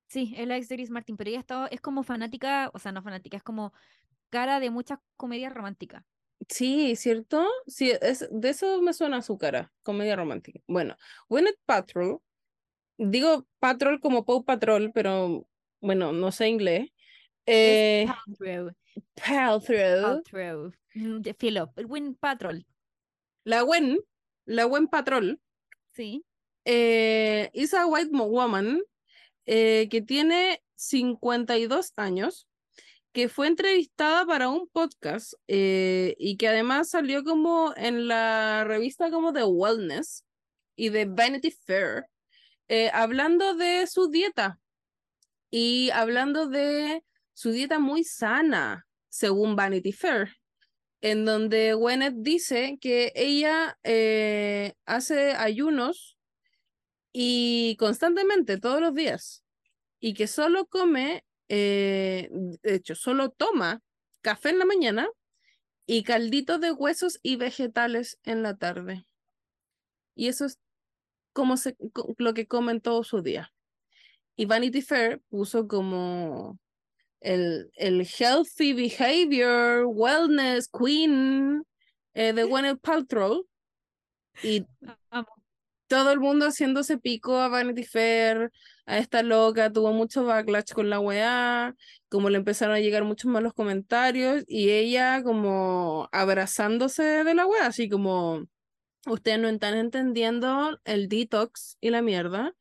Sí, 0.09 0.35
es 0.37 0.47
la 0.47 0.57
ex 0.57 0.69
de 0.69 0.77
Chris 0.77 0.91
Martin, 0.91 1.17
pero 1.17 1.31
ella 1.31 1.41
estaba, 1.41 1.67
es 1.69 1.81
como 1.81 2.03
fanática, 2.03 2.71
o 2.75 2.79
sea, 2.79 2.93
no 2.93 3.03
fanática, 3.03 3.37
es 3.37 3.43
como 3.43 3.73
cara 4.31 4.61
de 4.61 4.71
muchas 4.71 4.99
comedias 5.17 5.53
románticas. 5.53 6.05
Sí, 6.49 6.97
¿cierto? 6.97 7.47
Sí, 7.67 7.93
es, 8.01 8.29
de 8.31 8.49
eso 8.51 8.81
me 8.83 8.93
suena 8.93 9.23
su 9.23 9.39
cara, 9.39 9.73
comedia 9.83 10.17
romántica. 10.17 10.61
Bueno, 10.67 10.97
Gwyneth 11.29 11.59
Patrol, 11.65 12.21
digo 12.99 13.47
Patrol 13.59 14.01
como 14.01 14.25
Paw 14.25 14.45
Patrol, 14.45 14.93
pero 14.93 15.47
bueno, 15.81 16.13
no 16.13 16.33
sé 16.33 16.49
inglés. 16.49 16.91
Eh, 17.47 18.07
Paltrow. 18.27 18.73
Paltrow. 19.15 20.73
Mm, 20.95 21.21
de 21.21 21.35
filo, 21.35 21.73
Win 21.77 22.15
Patrol. 22.15 22.67
La 23.45 23.63
Gwen, 23.63 23.99
la 24.45 24.65
Gwen 24.65 24.89
Patrol. 24.89 25.41
Sí. 25.93 26.25
Eh, 26.65 27.49
is 27.53 27.75
a 27.75 27.87
white 27.87 28.11
woman 28.13 28.83
eh, 29.47 29.89
que 29.89 30.03
tiene 30.03 30.63
52 30.75 31.93
años, 31.97 32.49
que 33.17 33.31
fue 33.31 33.47
entrevistada 33.47 34.27
para 34.27 34.51
un 34.51 34.69
podcast 34.69 35.33
eh, 35.49 36.15
y 36.19 36.37
que 36.37 36.49
además 36.49 36.91
salió 36.91 37.25
como 37.25 37.73
en 37.75 38.09
la 38.09 38.63
revista 38.65 39.11
como 39.11 39.33
de 39.33 39.43
Wellness 39.43 40.27
y 40.77 40.91
de 40.91 41.07
Vanity 41.07 41.51
Fair, 41.51 42.05
eh, 42.69 42.91
hablando 42.93 43.55
de 43.55 43.87
su 43.87 44.11
dieta 44.11 44.61
y 45.51 45.89
hablando 45.95 46.47
de 46.47 47.05
su 47.33 47.53
dieta 47.53 47.79
muy 47.79 48.05
sana, 48.05 48.87
según 49.09 49.57
Vanity 49.57 49.93
Fair 49.93 50.37
en 51.01 51.25
donde 51.25 51.73
Gwyneth 51.73 52.17
dice 52.19 52.77
que 52.83 53.13
ella 53.15 53.79
eh, 53.83 54.75
hace 54.85 55.31
ayunos 55.33 56.19
y 57.15 57.77
constantemente, 57.79 58.59
todos 58.59 58.83
los 58.83 58.93
días, 58.93 59.43
y 60.01 60.13
que 60.13 60.27
solo 60.27 60.67
come, 60.67 61.25
eh, 61.49 62.29
de 62.31 62.75
hecho, 62.75 62.95
solo 62.95 63.31
toma 63.31 63.83
café 64.21 64.51
en 64.51 64.59
la 64.59 64.65
mañana 64.65 65.09
y 65.87 66.03
calditos 66.03 66.61
de 66.61 66.73
huesos 66.73 67.19
y 67.23 67.37
vegetales 67.37 68.19
en 68.25 68.43
la 68.43 68.57
tarde. 68.57 69.07
Y 70.15 70.29
eso 70.29 70.45
es 70.47 70.59
como 71.33 71.57
se, 71.57 71.77
lo 72.19 72.35
que 72.35 72.47
come 72.47 72.73
en 72.73 72.81
todo 72.81 73.05
su 73.05 73.23
día. 73.23 73.53
Y 74.37 74.47
Vanity 74.47 74.83
Fair 74.83 75.21
puso 75.29 75.69
como 75.69 76.59
el, 77.21 77.71
el 77.77 78.07
Healthy 78.07 78.73
Behavior, 78.73 79.87
Wellness 79.87 80.69
Queen 80.69 81.65
eh, 82.15 82.33
de 82.33 82.45
Gwyneth 82.45 82.81
Paltrow. 82.81 83.47
Y 84.43 84.67
todo 85.87 86.11
el 86.13 86.21
mundo 86.21 86.47
haciéndose 86.47 86.99
pico 86.99 87.37
a 87.37 87.49
Vanity 87.49 87.85
Fair, 87.85 88.51
a 88.87 88.99
esta 88.99 89.23
loca, 89.23 89.73
tuvo 89.73 89.93
mucho 89.93 90.25
backlash 90.25 90.73
con 90.73 90.91
la 90.91 91.01
weá, 91.01 91.75
como 92.09 92.31
le 92.31 92.39
empezaron 92.39 92.75
a 92.75 92.81
llegar 92.81 93.05
muchos 93.05 93.31
malos 93.31 93.53
comentarios, 93.53 94.45
y 94.47 94.71
ella 94.71 95.23
como 95.23 96.09
abrazándose 96.13 97.03
de 97.03 97.35
la 97.35 97.47
weá, 97.47 97.67
así 97.67 97.89
como 97.89 98.47
ustedes 99.07 99.39
no 99.39 99.49
están 99.49 99.77
entendiendo 99.77 100.79
el 100.85 101.09
detox 101.09 101.77
y 101.81 101.91
la 101.91 102.03
mierda. 102.03 102.55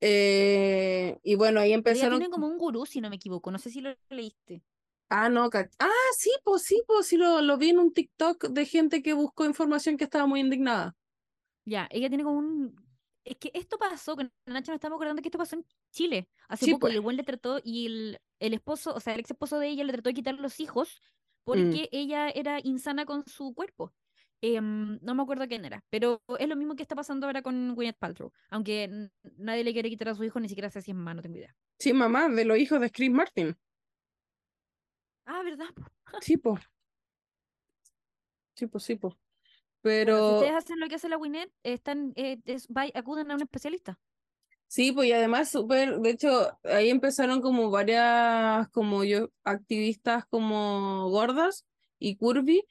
Eh, 0.00 1.18
y 1.22 1.36
bueno, 1.36 1.60
ahí 1.60 1.72
empezaron. 1.72 2.18
tiene 2.18 2.30
como 2.30 2.48
un 2.48 2.58
gurú, 2.58 2.86
si 2.86 3.00
no 3.00 3.08
me 3.08 3.16
equivoco. 3.16 3.50
No 3.50 3.58
sé 3.58 3.70
si 3.70 3.80
lo 3.80 3.94
leíste. 4.10 4.62
Ah, 5.08 5.28
no. 5.28 5.48
Ah, 5.78 5.90
sí, 6.16 6.30
pues 6.42 6.62
sí, 6.62 6.82
pues 6.86 7.06
sí, 7.06 7.16
lo, 7.16 7.40
lo 7.40 7.56
vi 7.56 7.70
en 7.70 7.78
un 7.78 7.92
TikTok 7.92 8.48
de 8.48 8.66
gente 8.66 9.02
que 9.02 9.12
buscó 9.12 9.44
información 9.44 9.96
que 9.96 10.04
estaba 10.04 10.26
muy 10.26 10.40
indignada. 10.40 10.96
Ya, 11.64 11.88
ella 11.90 12.08
tiene 12.08 12.24
como 12.24 12.38
un. 12.38 12.76
Es 13.24 13.36
que 13.36 13.50
esto 13.54 13.78
pasó, 13.78 14.16
con 14.16 14.32
Nacho 14.46 14.72
nos 14.72 14.76
estamos 14.76 14.96
acordando 14.96 15.22
que 15.22 15.28
esto 15.28 15.38
pasó 15.38 15.56
en 15.56 15.64
Chile 15.92 16.28
hace 16.48 16.66
poco. 16.72 16.76
Y 16.76 16.80
pues. 16.80 16.94
el 16.94 17.00
buen 17.00 17.16
le 17.16 17.22
trató, 17.22 17.60
y 17.62 17.86
el, 17.86 18.20
el 18.40 18.54
esposo, 18.54 18.94
o 18.94 19.00
sea, 19.00 19.14
el 19.14 19.20
ex 19.20 19.30
esposo 19.30 19.58
de 19.60 19.68
ella 19.68 19.84
le 19.84 19.92
trató 19.92 20.10
de 20.10 20.14
quitar 20.14 20.34
los 20.34 20.58
hijos 20.58 21.00
mm. 21.00 21.44
porque 21.44 21.88
ella 21.92 22.30
era 22.30 22.58
insana 22.62 23.06
con 23.06 23.24
su 23.26 23.54
cuerpo. 23.54 23.94
Em, 24.44 24.98
no 25.02 25.14
me 25.14 25.22
acuerdo 25.22 25.46
quién 25.46 25.64
era, 25.64 25.84
pero 25.88 26.20
es 26.36 26.48
lo 26.48 26.56
mismo 26.56 26.74
que 26.74 26.82
está 26.82 26.96
pasando 26.96 27.26
ahora 27.26 27.42
con 27.42 27.76
Gwyneth 27.76 27.96
Paltrow, 27.96 28.32
aunque 28.50 29.08
nadie 29.36 29.62
le 29.62 29.72
quiere 29.72 29.88
quitar 29.88 30.08
a 30.08 30.16
su 30.16 30.24
hijo, 30.24 30.40
ni 30.40 30.48
siquiera 30.48 30.68
sé 30.68 30.82
si 30.82 30.90
es 30.90 30.96
mamá, 30.96 31.14
no 31.14 31.22
tengo 31.22 31.36
idea. 31.36 31.54
Sí, 31.78 31.92
mamá, 31.92 32.28
de 32.28 32.44
los 32.44 32.58
hijos 32.58 32.80
de 32.80 32.90
Chris 32.90 33.12
Martin. 33.12 33.56
Ah, 35.26 35.42
¿verdad? 35.44 35.68
Sí, 36.20 36.36
po. 36.38 36.58
Sí, 38.56 38.66
po, 38.66 38.80
sí, 38.80 38.96
po. 38.96 39.16
Pero... 39.82 40.16
si 40.16 40.34
ustedes 40.36 40.54
hacen 40.56 40.80
lo 40.80 40.88
que 40.88 40.94
hace 40.94 41.08
la 41.08 41.16
Gwyneth, 41.16 41.52
están, 41.62 42.12
eh, 42.16 42.38
acuden 42.94 43.30
a 43.30 43.34
un 43.34 43.42
especialista. 43.42 43.98
Sí, 44.68 44.92
pues 44.92 45.08
y 45.08 45.12
además 45.12 45.50
súper, 45.50 45.98
de 45.98 46.10
hecho, 46.10 46.58
ahí 46.64 46.88
empezaron 46.88 47.42
como 47.42 47.70
varias, 47.70 48.68
como 48.70 49.04
yo, 49.04 49.28
activistas 49.44 50.24
como 50.30 51.10
gordas 51.10 51.66
y 51.98 52.16
curvy, 52.16 52.64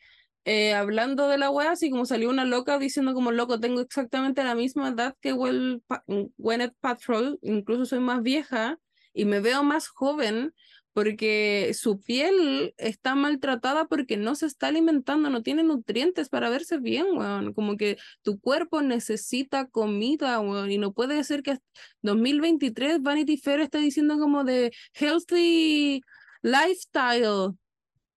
eh, 0.43 0.73
hablando 0.73 1.27
de 1.27 1.37
la 1.37 1.51
wea, 1.51 1.71
así 1.71 1.91
como 1.91 2.07
salió 2.07 2.31
una 2.31 2.45
loca 2.45 2.79
diciendo 2.79 3.13
como 3.13 3.31
loco, 3.31 3.59
tengo 3.59 3.81
exactamente 3.81 4.43
la 4.43 4.55
misma 4.55 4.89
edad 4.89 5.15
que 5.21 5.33
Gwyneth 5.33 6.75
Patrol, 6.79 7.37
incluso 7.43 7.85
soy 7.85 7.99
más 7.99 8.23
vieja 8.23 8.79
y 9.13 9.25
me 9.25 9.39
veo 9.39 9.63
más 9.63 9.87
joven 9.87 10.55
porque 10.93 11.71
su 11.73 12.01
piel 12.01 12.73
está 12.77 13.15
maltratada 13.15 13.85
porque 13.85 14.17
no 14.17 14.35
se 14.35 14.45
está 14.45 14.67
alimentando, 14.67 15.29
no 15.29 15.41
tiene 15.41 15.63
nutrientes 15.63 16.29
para 16.29 16.49
verse 16.49 16.77
bien, 16.79 17.05
weón. 17.17 17.53
Como 17.53 17.77
que 17.77 17.97
tu 18.23 18.39
cuerpo 18.39 18.81
necesita 18.81 19.67
comida, 19.67 20.39
weón, 20.39 20.71
y 20.71 20.77
no 20.77 20.93
puede 20.93 21.23
ser 21.23 21.43
que 21.43 21.59
2023 22.01 23.01
Vanity 23.01 23.37
Fair 23.37 23.61
esté 23.61 23.79
diciendo 23.79 24.17
como 24.19 24.43
de 24.43 24.71
healthy 24.93 26.01
lifestyle, 26.41 27.55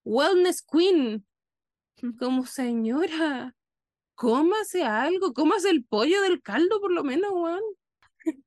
wellness 0.03 0.61
queen. 0.61 1.25
Como 2.19 2.45
señora, 2.45 3.55
cómase 4.15 4.83
algo, 4.83 5.33
cómase 5.33 5.69
el 5.69 5.83
pollo 5.85 6.21
del 6.21 6.41
caldo 6.41 6.81
por 6.81 6.91
lo 6.91 7.03
menos, 7.03 7.31
weón. 7.31 7.61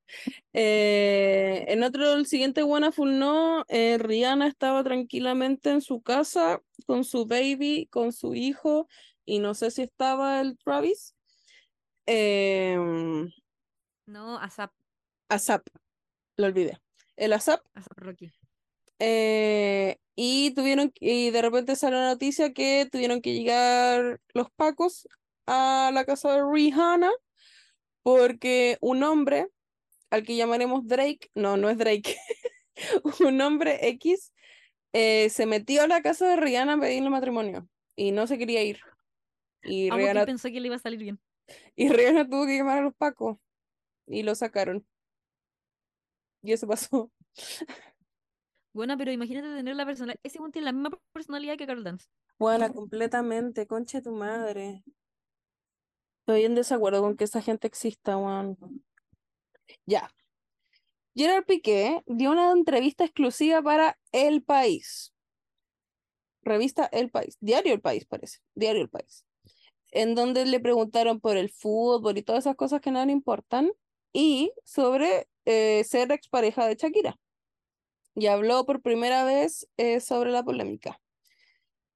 Eh, 0.55 1.65
en 1.69 1.83
otro, 1.83 2.15
el 2.15 2.27
siguiente 2.27 2.63
One 2.63 2.91
Full 2.93 3.19
No, 3.19 3.65
eh, 3.69 3.99
Rihanna 3.99 4.47
estaba 4.49 4.83
tranquilamente 4.83 5.71
en 5.71 5.81
su 5.83 6.01
casa 6.03 6.61
con 6.87 7.05
su 7.05 7.27
baby, 7.27 7.87
con 7.91 8.13
su 8.13 8.35
hijo, 8.35 8.89
y 9.25 9.39
no 9.39 9.55
sé 9.55 9.71
si 9.71 9.83
estaba 9.83 10.41
el 10.41 10.57
Travis. 10.59 11.15
Em, 12.07 13.29
No, 14.07 14.39
ASAP. 14.39 14.73
ASAP, 15.29 15.67
lo 16.37 16.47
olvidé. 16.47 16.79
El 17.17 17.33
ASAP. 17.35 17.61
ASAP 17.75 17.99
Rocky. 17.99 18.33
eh, 18.99 19.99
y 20.17 20.53
tuvieron, 20.53 20.93
y 20.99 21.31
de 21.31 21.43
repente 21.43 21.77
sale 21.77 21.97
la 21.97 22.09
noticia 22.09 22.53
que 22.53 22.89
tuvieron 22.91 23.21
que 23.21 23.35
llegar 23.35 24.21
los 24.35 24.51
pacos 24.51 25.07
a 25.47 25.91
la 25.95 26.05
casa 26.05 26.33
de 26.33 26.43
Rihanna 26.51 27.11
porque 28.03 28.79
un 28.81 29.03
hombre 29.05 29.49
al 30.11 30.23
que 30.23 30.37
llamaremos 30.37 30.87
Drake, 30.87 31.31
no, 31.35 31.57
no 31.57 31.69
es 31.69 31.79
Drake, 31.79 32.17
un 33.21 33.41
hombre 33.41 33.89
X 33.89 34.33
eh, 34.93 35.29
se 35.31 35.47
metió 35.47 35.83
a 35.83 35.87
la 35.87 36.03
casa 36.03 36.29
de 36.29 36.37
Rihanna 36.37 36.75
a 36.75 36.81
pedirle 36.81 37.11
matrimonio 37.11 37.69
y 37.95 38.13
no 38.13 38.27
se 38.27 38.39
quería 38.39 38.63
ir. 38.63 38.81
Y 39.63 39.89
Amo 39.89 39.99
que 39.99 40.03
Rihanna, 40.05 40.27
pensó 40.27 40.49
que 40.49 40.61
le 40.61 40.69
iba 40.69 40.77
a 40.77 40.81
salir 40.81 41.01
bien. 41.01 41.21
y 41.77 41.89
Rihanna 41.89 42.29
tuvo 42.29 42.47
que 42.47 42.57
llamar 42.57 42.79
a 42.79 42.83
los 42.83 42.95
pacos 42.95 43.37
y 44.07 44.23
lo 44.23 44.35
sacaron. 44.35 44.87
Y 46.43 46.53
eso 46.53 46.67
pasó. 46.67 47.13
Bueno, 48.73 48.97
pero 48.97 49.11
imagínate 49.11 49.49
tener 49.49 49.75
la 49.75 49.85
personalidad. 49.85 50.21
Ese 50.23 50.39
tiene 50.53 50.67
la 50.67 50.73
misma 50.73 50.91
personalidad 51.13 51.57
que 51.57 51.67
Carol 51.67 51.85
Dance. 51.85 52.07
Bueno, 52.39 52.73
completamente, 52.73 53.67
concha 53.67 53.99
de 53.99 54.05
tu 54.05 54.13
madre. 54.13 54.85
Estoy 56.21 56.45
en 56.45 56.55
desacuerdo 56.55 57.01
con 57.03 57.17
que 57.17 57.25
esa 57.25 57.43
gente 57.43 57.67
exista, 57.67 58.17
weón. 58.17 58.57
Ya. 59.87 60.11
Gerard 61.15 61.45
Piqué 61.45 62.03
dio 62.07 62.31
una 62.31 62.53
entrevista 62.53 63.05
exclusiva 63.05 63.61
para 63.63 63.99
El 64.13 64.43
País. 64.43 65.13
Revista 66.43 66.89
El 66.93 67.11
País. 67.11 67.37
Diario 67.41 67.75
El 67.75 67.81
País, 67.81 68.05
parece. 68.07 68.39
Diario 68.55 68.83
El 68.83 68.89
País. 68.89 69.25
En 69.91 70.15
donde 70.15 70.45
le 70.47 70.61
preguntaron 70.61 71.21
por 71.21 71.37
el 71.37 71.51
fútbol 71.51 72.19
y 72.19 72.23
todas 72.23 72.45
esas 72.45 72.57
cosas 72.57 72.81
que 72.81 72.91
no 72.91 73.05
le 73.05 73.13
importan. 73.13 73.73
Y 74.13 74.53
sobre 74.65 75.29
eh, 75.45 75.85
ser 75.85 76.13
expareja 76.13 76.67
de 76.67 76.77
Shakira. 76.77 77.19
Y 78.15 78.27
habló 78.27 78.65
por 78.65 78.81
primera 78.81 79.25
vez 79.25 79.69
eh, 79.77 80.01
sobre 80.01 80.31
la 80.31 80.45
polémica. 80.45 81.01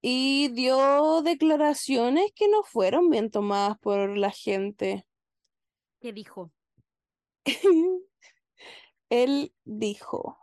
Y 0.01 0.49
dio 0.49 1.23
declaraciones 1.23 2.33
que 2.35 2.49
no 2.49 2.65
fueron 2.65 3.09
bien 3.09 3.31
tomadas 3.31 3.79
por 3.79 4.17
la 4.19 4.31
gente. 4.31 5.07
¿Qué 6.01 6.13
dijo? 6.13 6.51
Él 9.11 9.53
dijo 9.65 10.39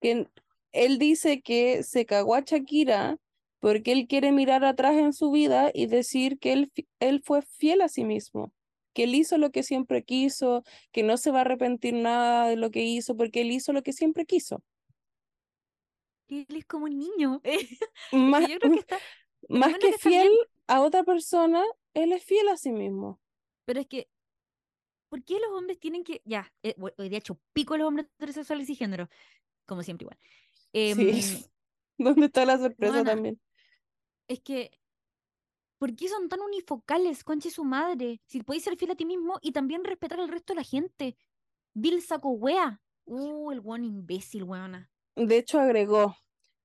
que 0.00 0.28
él 0.72 0.98
dice 0.98 1.42
que 1.42 1.82
se 1.82 2.06
cagó 2.06 2.34
a 2.34 2.40
Shakira 2.40 3.18
porque 3.60 3.92
él 3.92 4.06
quiere 4.08 4.32
mirar 4.32 4.64
atrás 4.64 4.96
en 4.96 5.12
su 5.12 5.30
vida 5.30 5.70
y 5.72 5.86
decir 5.86 6.38
que 6.38 6.52
él, 6.52 6.72
él 6.98 7.22
fue 7.24 7.42
fiel 7.42 7.80
a 7.80 7.88
sí 7.88 8.04
mismo, 8.04 8.52
que 8.92 9.04
él 9.04 9.14
hizo 9.14 9.38
lo 9.38 9.52
que 9.52 9.62
siempre 9.62 10.02
quiso, 10.02 10.64
que 10.90 11.02
no 11.02 11.16
se 11.16 11.30
va 11.30 11.38
a 11.38 11.40
arrepentir 11.42 11.94
nada 11.94 12.48
de 12.48 12.56
lo 12.56 12.70
que 12.70 12.82
hizo 12.82 13.16
porque 13.16 13.42
él 13.42 13.52
hizo 13.52 13.72
lo 13.72 13.82
que 13.82 13.92
siempre 13.92 14.26
quiso. 14.26 14.62
Él 16.28 16.46
es 16.48 16.66
como 16.66 16.86
un 16.86 16.98
niño. 16.98 17.40
Más, 18.12 18.46
que 18.46 18.52
yo 18.52 18.58
creo 18.58 18.72
que 18.72 18.80
está. 18.80 18.98
más 19.48 19.70
bueno 19.70 19.78
que 19.78 19.86
que 19.86 19.94
está 19.94 20.08
bien. 20.08 20.22
fiel 20.22 20.38
a 20.66 20.80
otra 20.80 21.04
persona, 21.04 21.62
él 21.94 22.12
es 22.12 22.24
fiel 22.24 22.48
a 22.48 22.56
sí 22.56 22.72
mismo. 22.72 23.20
Pero 23.64 23.80
es 23.80 23.86
que. 23.86 24.08
¿Por 25.12 25.22
qué 25.24 25.38
los 25.38 25.50
hombres 25.50 25.78
tienen 25.78 26.04
que.? 26.04 26.22
Ya, 26.24 26.50
eh, 26.62 26.74
hoy 26.96 27.10
día 27.10 27.18
hecho 27.18 27.38
pico 27.52 27.76
los 27.76 27.86
hombres 27.86 28.06
heterosexuales 28.14 28.70
y 28.70 28.74
género. 28.74 29.10
Como 29.66 29.82
siempre, 29.82 30.06
igual. 30.06 30.18
Em, 30.72 30.96
Sí. 31.20 31.44
¿Dónde 31.98 32.26
está 32.26 32.46
la 32.46 32.56
sorpresa 32.56 33.04
también? 33.04 33.38
es 34.26 34.40
que. 34.40 34.70
¿Por 35.76 35.94
qué 35.94 36.08
son 36.08 36.30
tan 36.30 36.40
unifocales, 36.40 37.24
conche 37.24 37.50
su 37.50 37.62
madre? 37.62 38.22
Si 38.24 38.42
podéis 38.42 38.64
ser 38.64 38.78
fiel 38.78 38.92
a 38.92 38.94
ti 38.94 39.04
mismo 39.04 39.38
y 39.42 39.52
también 39.52 39.84
respetar 39.84 40.18
al 40.18 40.30
resto 40.30 40.54
de 40.54 40.60
la 40.60 40.64
gente. 40.64 41.18
Bill 41.74 42.00
saco 42.00 42.30
wea. 42.30 42.80
Uh, 43.04 43.50
el 43.50 43.60
weón 43.60 43.84
imbécil, 43.84 44.44
weona. 44.44 44.90
De 45.14 45.36
hecho, 45.36 45.60
agregó, 45.60 46.16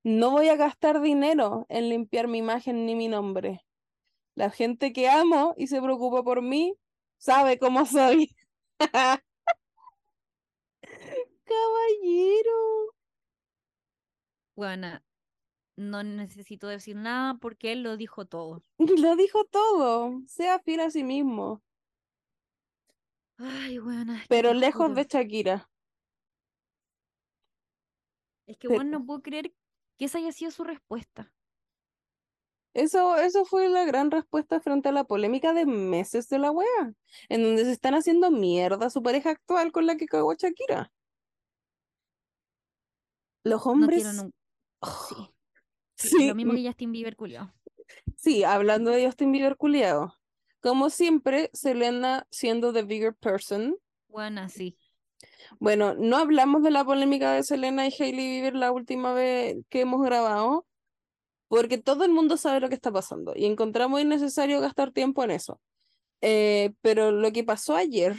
no 0.05 0.31
voy 0.31 0.47
a 0.47 0.55
gastar 0.55 1.01
dinero 1.01 1.65
en 1.67 1.89
limpiar 1.89 2.29
mi 2.29 2.37
imagen 2.37 2.85
ni 2.85 2.95
mi 2.95 3.09
nombre. 3.09 3.65
La 4.35 4.51
gente 4.51 4.93
que 4.93 5.09
amo 5.09 5.53
y 5.57 5.67
se 5.67 5.81
preocupa 5.81 6.23
por 6.23 6.41
mí 6.41 6.77
sabe 7.17 7.59
cómo 7.59 7.85
soy. 7.85 8.35
Caballero. 11.45 12.93
Weona. 14.55 15.03
No 15.77 16.03
necesito 16.03 16.67
decir 16.67 16.95
nada 16.95 17.35
porque 17.35 17.71
él 17.71 17.83
lo 17.83 17.97
dijo 17.97 18.25
todo. 18.25 18.63
Lo 18.79 19.15
dijo 19.15 19.45
todo. 19.45 20.21
Sea 20.27 20.59
fiel 20.59 20.79
a 20.79 20.89
sí 20.89 21.03
mismo. 21.03 21.61
Ay. 23.37 23.77
¿qué 23.77 24.25
Pero 24.27 24.53
lejos 24.53 24.95
de 24.95 25.03
Shakira. 25.03 25.69
Es 28.47 28.57
que, 28.57 28.67
weón, 28.67 28.89
no 28.89 29.05
puedo 29.05 29.21
creer 29.21 29.53
que 29.97 30.05
esa 30.05 30.17
haya 30.17 30.31
sido 30.31 30.49
su 30.49 30.63
respuesta. 30.63 31.31
Eso, 32.77 33.15
eso 33.17 33.43
fue 33.43 33.69
la 33.69 33.85
gran 33.85 34.11
respuesta 34.11 34.59
frente 34.61 34.89
a 34.89 34.91
la 34.91 35.03
polémica 35.03 35.51
de 35.51 35.65
meses 35.65 36.29
de 36.29 36.37
la 36.37 36.51
wea, 36.51 36.93
en 37.27 37.41
donde 37.41 37.65
se 37.65 37.71
están 37.71 37.95
haciendo 37.95 38.29
mierda 38.29 38.85
a 38.85 38.89
su 38.91 39.01
pareja 39.01 39.31
actual 39.31 39.71
con 39.71 39.87
la 39.87 39.97
que 39.97 40.05
cagó 40.05 40.35
Shakira. 40.35 40.91
Los 43.43 43.65
No 43.65 43.71
hombres. 43.71 44.03
Sí. 44.03 44.31
sí, 45.95 46.17
Sí, 46.19 46.27
Lo 46.27 46.35
mismo 46.35 46.53
mm, 46.53 46.57
que 46.57 46.67
Justin 46.67 46.91
Bieber, 46.91 47.15
culiao. 47.15 47.51
sí, 48.15 48.43
hablando 48.43 48.91
de 48.91 49.05
Justin 49.07 49.31
Bieber 49.31 49.57
culiao. 49.57 50.13
Como 50.61 50.91
siempre, 50.91 51.49
Selena 51.53 52.27
siendo 52.29 52.73
the 52.73 52.83
bigger 52.83 53.15
person. 53.15 53.75
Buena, 54.07 54.49
sí. 54.49 54.77
Bueno, 55.59 55.95
no 55.95 56.17
hablamos 56.17 56.61
de 56.61 56.71
la 56.71 56.85
polémica 56.85 57.31
de 57.33 57.43
Selena 57.43 57.87
y 57.87 57.91
Hailey 57.99 58.29
Bieber 58.29 58.55
la 58.55 58.71
última 58.71 59.13
vez 59.13 59.57
que 59.69 59.81
hemos 59.81 60.01
grabado, 60.03 60.66
porque 61.47 61.77
todo 61.77 62.03
el 62.03 62.11
mundo 62.11 62.37
sabe 62.37 62.59
lo 62.59 62.69
que 62.69 62.75
está 62.75 62.91
pasando 62.91 63.33
y 63.35 63.45
encontramos 63.45 64.01
innecesario 64.01 64.59
gastar 64.61 64.91
tiempo 64.91 65.23
en 65.23 65.31
eso. 65.31 65.61
Eh, 66.21 66.73
pero 66.81 67.11
lo 67.11 67.31
que 67.31 67.43
pasó 67.43 67.75
ayer 67.75 68.15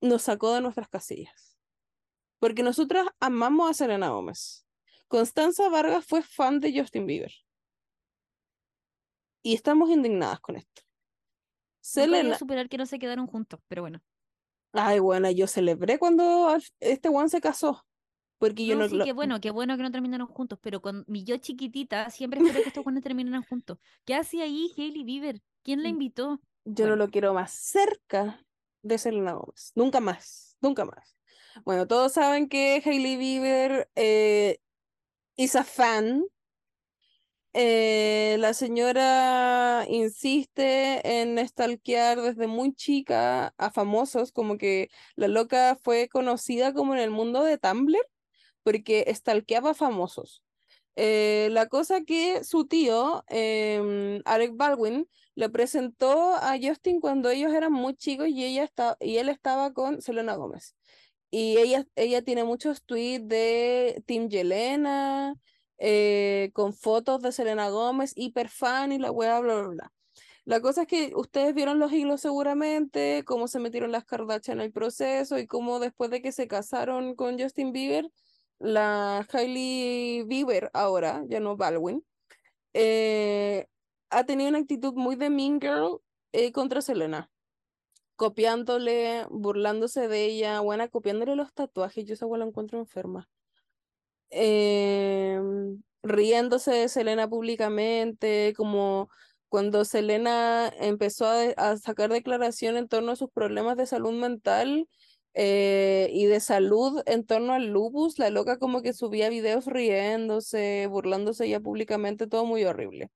nos 0.00 0.22
sacó 0.22 0.54
de 0.54 0.60
nuestras 0.60 0.88
casillas, 0.88 1.58
porque 2.38 2.62
nosotras 2.62 3.06
amamos 3.18 3.70
a 3.70 3.74
Selena 3.74 4.10
Gómez. 4.10 4.64
Constanza 5.08 5.68
Vargas 5.68 6.04
fue 6.06 6.22
fan 6.22 6.60
de 6.60 6.78
Justin 6.78 7.06
Bieber 7.06 7.32
y 9.42 9.54
estamos 9.54 9.90
indignadas 9.90 10.40
con 10.40 10.56
esto. 10.56 10.82
Selena, 11.80 12.38
superar 12.38 12.68
que 12.68 12.78
no 12.78 12.86
se 12.86 12.98
quedaron 12.98 13.26
juntos, 13.26 13.60
pero 13.66 13.82
bueno. 13.82 14.00
ay, 14.72 15.00
bueno, 15.00 15.30
yo 15.30 15.46
celebré 15.46 15.98
cuando 15.98 16.56
este 16.78 17.08
one 17.08 17.28
se 17.28 17.40
casó, 17.40 17.84
porque 18.40 18.66
yo 18.66 18.74
No, 18.74 18.82
no, 18.82 18.88
sí, 18.88 18.96
lo- 18.98 19.04
qué 19.04 19.12
bueno, 19.12 19.40
qué 19.40 19.50
bueno 19.52 19.76
que 19.76 19.82
no 19.84 19.92
terminaron 19.92 20.26
juntos, 20.28 20.58
pero 20.62 20.82
con 20.82 21.04
mi 21.08 21.24
yo 21.24 21.36
chiquitita 21.38 22.10
siempre 22.10 22.40
esperé 22.40 22.62
que 22.62 22.70
estos 22.70 22.84
buenos 22.84 23.02
terminaran 23.04 23.44
juntos. 23.44 23.78
¿Qué 24.04 24.14
hacía 24.16 24.44
ahí 24.44 24.72
Hailey 24.76 25.04
Bieber? 25.04 25.42
¿Quién 25.62 25.82
la 25.82 25.88
invitó? 25.90 26.42
yo 26.64 26.86
no 26.86 26.96
Bueno. 26.96 26.96
lo 26.96 27.10
quiero 27.10 27.34
más 27.34 27.52
cerca 27.52 28.44
de 28.82 28.98
Selena 28.98 29.32
Gómez, 29.34 29.72
nunca 29.74 30.00
más, 30.00 30.56
nunca 30.60 30.84
más. 30.84 31.16
Bueno, 31.64 31.86
todos 31.86 32.12
saben 32.14 32.48
que 32.48 32.82
Hailey 32.84 33.16
Bieber 33.16 33.90
eh, 33.96 34.58
is 35.36 35.56
a 35.56 35.64
fan. 35.64 36.24
Eh, 37.52 38.36
la 38.38 38.54
señora 38.54 39.84
insiste 39.88 41.20
en 41.20 41.36
stalkear 41.48 42.20
desde 42.20 42.46
muy 42.46 42.72
chica 42.74 43.54
a 43.58 43.70
famosos, 43.72 44.30
como 44.32 44.56
que 44.56 44.88
la 45.16 45.26
loca 45.26 45.76
fue 45.82 46.08
conocida 46.08 46.72
como 46.72 46.94
en 46.94 47.00
el 47.00 47.10
mundo 47.10 47.42
de 47.42 47.58
Tumblr 47.58 47.98
porque 48.62 49.12
stalkeaba 49.14 49.74
famosos. 49.74 50.42
Eh, 50.96 51.48
la 51.52 51.66
cosa 51.68 52.02
que 52.02 52.44
su 52.44 52.66
tío, 52.66 53.24
em, 53.28 54.20
Alec 54.24 54.52
Baldwin, 54.56 55.08
le 55.34 55.48
presentó 55.48 56.34
a 56.34 56.58
Justin 56.60 57.00
cuando 57.00 57.30
ellos 57.30 57.52
eran 57.52 57.72
muy 57.72 57.94
chicos 57.94 58.28
y, 58.28 58.44
ella 58.44 58.64
está, 58.64 58.96
y 59.00 59.16
él 59.18 59.28
estaba 59.28 59.72
con 59.72 60.02
Selena 60.02 60.34
Gómez. 60.34 60.76
Y 61.30 61.58
ella, 61.58 61.86
ella 61.96 62.22
tiene 62.22 62.44
muchos 62.44 62.84
tweets 62.84 63.28
de 63.28 64.02
Team 64.06 64.28
Yelena, 64.28 65.34
eh, 65.78 66.50
con 66.54 66.74
fotos 66.74 67.22
de 67.22 67.32
Selena 67.32 67.70
Gómez, 67.70 68.12
hiper 68.16 68.48
fan 68.50 68.92
y 68.92 68.98
la 68.98 69.10
weá, 69.10 69.40
bla, 69.40 69.54
bla, 69.62 69.68
bla. 69.68 69.92
La 70.44 70.60
cosa 70.60 70.82
es 70.82 70.88
que 70.88 71.12
ustedes 71.14 71.54
vieron 71.54 71.78
los 71.78 71.92
hilos 71.92 72.20
seguramente, 72.20 73.22
cómo 73.24 73.48
se 73.48 73.60
metieron 73.60 73.92
las 73.92 74.04
Kardashian 74.04 74.58
en 74.58 74.64
el 74.66 74.72
proceso 74.72 75.38
y 75.38 75.46
cómo 75.46 75.78
después 75.80 76.10
de 76.10 76.22
que 76.22 76.32
se 76.32 76.48
casaron 76.48 77.14
con 77.14 77.38
Justin 77.38 77.72
Bieber, 77.72 78.10
la 78.60 79.26
Hailey 79.32 80.22
Bieber 80.24 80.70
ahora, 80.74 81.24
ya 81.28 81.40
no 81.40 81.56
Baldwin, 81.56 82.04
eh, 82.74 83.66
ha 84.10 84.24
tenido 84.24 84.50
una 84.50 84.58
actitud 84.58 84.94
muy 84.94 85.16
de 85.16 85.30
Mean 85.30 85.60
Girl 85.60 86.00
eh, 86.32 86.52
contra 86.52 86.82
Selena. 86.82 87.30
Copiándole, 88.16 89.26
burlándose 89.30 90.08
de 90.08 90.26
ella, 90.26 90.60
buena, 90.60 90.88
copiándole 90.88 91.36
los 91.36 91.54
tatuajes. 91.54 92.04
Yo 92.04 92.14
esa 92.14 92.26
la 92.26 92.44
encuentro 92.44 92.78
enferma. 92.78 93.28
Em, 94.30 95.82
riéndose 96.02 96.70
de 96.72 96.88
Selena 96.88 97.28
públicamente, 97.28 98.52
como 98.56 99.08
cuando 99.48 99.84
Selena 99.84 100.70
empezó 100.78 101.26
a, 101.26 101.42
a 101.56 101.76
sacar 101.78 102.10
declaración 102.12 102.76
en 102.76 102.88
torno 102.88 103.12
a 103.12 103.16
sus 103.16 103.30
problemas 103.30 103.76
de 103.76 103.86
salud 103.86 104.12
mental 104.12 104.86
eh, 105.34 106.08
y 106.12 106.26
de 106.26 106.40
salud 106.40 107.02
en 107.06 107.24
torno 107.24 107.52
al 107.54 107.68
lupus, 107.68 108.18
la 108.18 108.30
loca 108.30 108.58
como 108.58 108.82
que 108.82 108.92
subía 108.92 109.28
videos 109.30 109.66
riéndose, 109.66 110.86
burlándose 110.88 111.48
ya 111.48 111.60
públicamente, 111.60 112.26
todo 112.26 112.44
muy 112.44 112.64
horrible. 112.64 113.10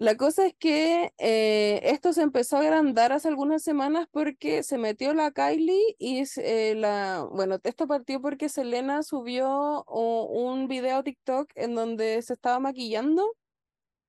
La 0.00 0.16
cosa 0.16 0.46
es 0.46 0.54
que 0.58 1.12
eh, 1.18 1.80
esto 1.84 2.14
se 2.14 2.22
empezó 2.22 2.56
a 2.56 2.60
agrandar 2.60 3.12
hace 3.12 3.28
algunas 3.28 3.62
semanas 3.62 4.06
porque 4.10 4.62
se 4.62 4.78
metió 4.78 5.12
la 5.12 5.30
Kylie 5.30 5.94
y 5.98 6.22
eh, 6.38 6.74
la, 6.74 7.28
bueno, 7.30 7.58
esto 7.62 7.86
partió 7.86 8.18
porque 8.22 8.48
Selena 8.48 9.02
subió 9.02 9.84
un 9.84 10.68
video 10.68 11.02
TikTok 11.02 11.50
en 11.54 11.74
donde 11.74 12.22
se 12.22 12.32
estaba 12.32 12.58
maquillando 12.60 13.36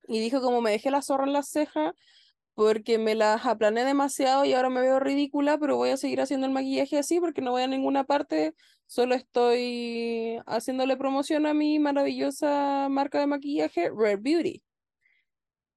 y 0.07 0.19
dijo 0.19 0.41
como 0.41 0.61
me 0.61 0.71
dejé 0.71 0.91
la 0.91 1.01
zorra 1.01 1.25
en 1.25 1.33
la 1.33 1.43
ceja 1.43 1.93
porque 2.53 2.97
me 2.97 3.15
las 3.15 3.45
aplané 3.45 3.85
demasiado 3.85 4.45
y 4.45 4.53
ahora 4.53 4.69
me 4.69 4.81
veo 4.81 4.99
ridícula, 4.99 5.57
pero 5.57 5.77
voy 5.77 5.91
a 5.91 5.97
seguir 5.97 6.21
haciendo 6.21 6.47
el 6.47 6.53
maquillaje 6.53 6.97
así 6.97 7.19
porque 7.19 7.41
no 7.41 7.51
voy 7.51 7.63
a 7.63 7.67
ninguna 7.67 8.03
parte, 8.03 8.55
solo 8.85 9.15
estoy 9.15 10.39
haciéndole 10.45 10.97
promoción 10.97 11.45
a 11.45 11.53
mi 11.53 11.79
maravillosa 11.79 12.87
marca 12.89 13.19
de 13.19 13.27
maquillaje, 13.27 13.89
Rare 13.89 14.17
Beauty. 14.17 14.61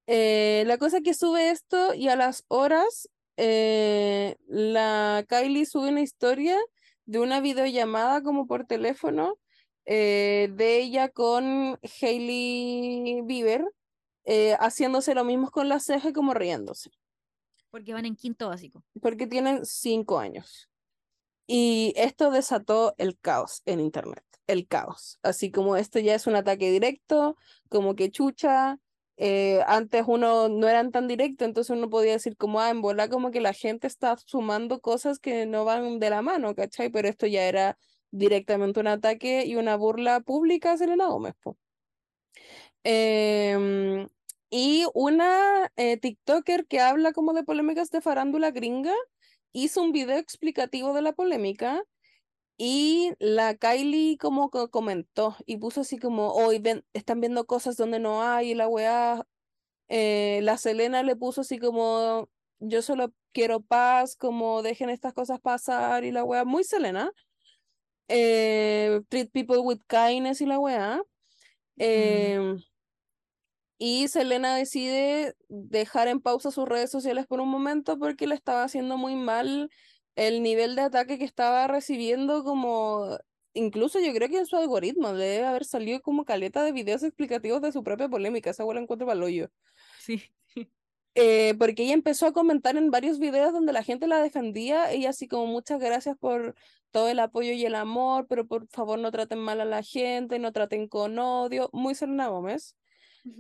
Eh, 0.06 0.64
la 0.66 0.76
cosa 0.78 1.01
que 1.01 1.14
sube 1.14 1.51
esto 1.51 1.94
y 1.94 2.09
a 2.09 2.16
las 2.16 2.44
horas 2.48 3.09
eh, 3.36 4.36
la 4.46 5.24
Kylie 5.28 5.66
sube 5.66 5.88
una 5.88 6.02
historia 6.02 6.59
de 7.06 7.18
una 7.20 7.40
videollamada 7.40 8.22
como 8.22 8.46
por 8.46 8.66
teléfono 8.66 9.38
eh, 9.86 10.48
de 10.52 10.78
ella 10.78 11.09
con 11.09 11.78
Hailey 12.01 13.22
Bieber 13.24 13.64
eh, 14.24 14.56
haciéndose 14.60 15.14
lo 15.14 15.24
mismo 15.24 15.51
con 15.51 15.68
la 15.68 15.80
ceja 15.80 16.09
y 16.09 16.12
como 16.12 16.34
riéndose. 16.34 16.90
Porque 17.70 17.92
van 17.92 18.06
en 18.06 18.16
quinto 18.16 18.48
básico. 18.48 18.84
Porque 19.01 19.26
tienen 19.26 19.66
cinco 19.66 20.18
años. 20.18 20.68
Y 21.46 21.92
esto 21.96 22.30
desató 22.30 22.94
el 22.98 23.18
caos 23.18 23.62
en 23.66 23.80
Internet, 23.80 24.24
el 24.46 24.66
caos. 24.66 25.18
Así 25.22 25.51
como 25.51 25.76
esto 25.76 25.98
ya 25.98 26.14
es 26.14 26.26
un 26.26 26.36
ataque 26.36 26.70
directo, 26.70 27.36
como 27.68 27.94
que 27.94 28.10
chucha. 28.10 28.78
Eh, 29.16 29.60
antes 29.66 30.05
uno 30.06 30.48
no 30.48 30.68
eran 30.68 30.90
tan 30.90 31.06
directo, 31.06 31.44
entonces 31.44 31.76
uno 31.76 31.88
podía 31.88 32.12
decir 32.12 32.36
como, 32.36 32.60
ah, 32.60 32.70
en 32.70 32.80
bola 32.80 33.09
como 33.09 33.30
que 33.30 33.40
la 33.40 33.52
gente 33.52 33.86
está 33.86 34.16
sumando 34.16 34.80
cosas 34.80 35.18
que 35.20 35.46
no 35.46 35.64
van 35.64 36.01
de 36.01 36.10
la 36.10 36.22
mano, 36.22 36.55
¿cachai? 36.55 36.90
Pero 36.90 37.09
esto 37.09 37.26
ya 37.26 37.44
era 37.46 37.78
directamente 38.10 38.80
un 38.80 38.88
ataque 38.88 39.44
y 39.46 39.56
una 39.56 39.76
burla 39.76 40.20
pública 40.20 40.72
a 40.72 40.76
Selena 40.78 41.06
Gómez. 41.09 41.34
Em, 42.84 44.09
y 44.56 44.86
una 44.94 45.72
eh, 45.74 45.97
TikToker 45.97 46.68
que 46.68 46.78
habla 46.78 47.12
como 47.12 47.32
de 47.32 47.43
polémicas 47.43 47.90
de 47.90 48.01
farándula 48.01 48.52
gringa 48.52 48.94
hizo 49.52 49.82
un 49.82 49.90
video 49.90 50.16
explicativo 50.16 50.94
de 50.94 51.02
la 51.02 51.12
polémica 51.12 51.82
y 52.56 53.14
la 53.18 53.56
Kylie 53.56 54.16
como 54.16 54.51
comentó 54.51 55.36
y 55.44 55.56
puso 55.56 55.81
así 55.81 55.98
como, 55.98 56.28
hoy 56.28 56.60
ven, 56.60 56.85
están 56.93 57.20
viendo 57.20 57.47
cosas 57.47 57.76
donde 57.76 57.98
no 57.98 58.22
hay 58.22 58.52
y 58.52 58.55
la 58.55 58.68
weá, 58.68 59.26
eh, 59.89 60.39
la 60.44 60.56
Selena 60.56 61.02
le 61.02 61.16
puso 61.16 61.40
así 61.40 61.59
como, 61.59 62.31
yo 62.60 62.81
solo 62.81 63.12
quiero 63.32 63.60
paz, 63.60 64.14
como 64.14 64.62
dejen 64.62 64.89
estas 64.89 65.14
cosas 65.14 65.40
pasar 65.40 66.05
y 66.05 66.12
la 66.12 66.22
weá, 66.22 66.44
muy 66.44 66.62
Selena. 66.62 67.10
Eh, 68.06 69.01
treat 69.09 69.32
people 69.32 69.59
with 69.59 69.81
kindness 69.89 70.40
y 70.40 70.47
la 70.47 70.60
weá. 70.60 71.02
Eh, 71.76 72.55
y 73.86 74.09
Selena 74.09 74.56
decide 74.56 75.36
dejar 75.51 76.09
en 76.09 76.23
pausa 76.23 76.51
sus 76.51 76.66
redes 76.66 76.90
sociales 76.90 77.27
por 77.27 77.43
un 77.43 77.51
momento 77.51 77.98
porque 77.98 78.27
le 78.27 78.35
estaba 78.35 78.62
haciendo 78.62 78.97
muy 78.97 79.15
mal 79.15 79.69
el 80.16 80.43
nivel 80.43 80.74
de 80.74 80.81
ataque 80.81 81.19
que 81.19 81.27
estaba 81.27 81.66
recibiendo 81.66 82.44
como 82.44 83.19
incluso 83.52 84.01
yo 84.01 84.15
creo 84.15 84.31
que 84.31 84.39
en 84.39 84.47
su 84.47 84.56
algoritmo 84.56 85.12
debe 85.12 85.44
haber 85.44 85.66
salido 85.66 86.01
como 86.01 86.24
caleta 86.24 86.65
de 86.65 86.73
videos 86.73 87.02
explicativos 87.02 87.61
de 87.61 87.73
su 87.73 87.85
propia 87.85 88.09
polémica, 88.09 88.48
esa 88.48 88.62
abuela 88.62 88.81
encuentro 88.81 89.06
para 89.06 89.20
hoyo. 89.23 89.51
Sí. 90.01 90.23
Eh, 91.16 91.55
porque 91.59 91.82
ella 91.85 91.93
empezó 91.93 92.27
a 92.27 92.32
comentar 92.32 92.78
en 92.78 92.90
varios 92.90 93.19
videos 93.19 93.52
donde 93.52 93.74
la 93.74 93.82
gente 93.82 94.06
la 94.06 94.23
defendía, 94.23 94.90
ella 94.90 95.11
así 95.11 95.28
como 95.28 95.47
muchas 95.47 95.78
gracias 95.78 96.16
por 96.16 96.55
todo 96.90 97.09
el 97.11 97.20
apoyo 97.20 97.52
y 97.52 97.66
el 97.66 97.74
amor, 97.74 98.27
pero 98.28 98.47
por 98.47 98.66
favor 98.69 98.98
no 98.98 99.12
traten 99.12 99.39
mal 99.40 99.61
a 99.61 99.66
la 99.66 99.82
gente, 99.82 100.39
no 100.39 100.52
traten 100.52 100.89
con 100.89 101.19
odio, 101.19 101.69
muy 101.74 101.94
Selena 101.94 102.28
Gómez. 102.28 102.74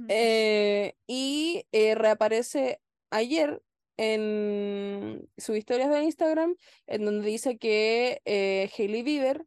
Eh, 0.08 0.94
y 1.06 1.66
eh, 1.72 1.94
reaparece 1.94 2.80
ayer 3.10 3.62
en 3.96 5.28
sus 5.36 5.56
historias 5.56 5.90
de 5.90 6.02
Instagram, 6.02 6.56
en 6.86 7.04
donde 7.04 7.26
dice 7.26 7.58
que 7.58 8.20
eh, 8.24 8.70
Bieber 9.04 9.46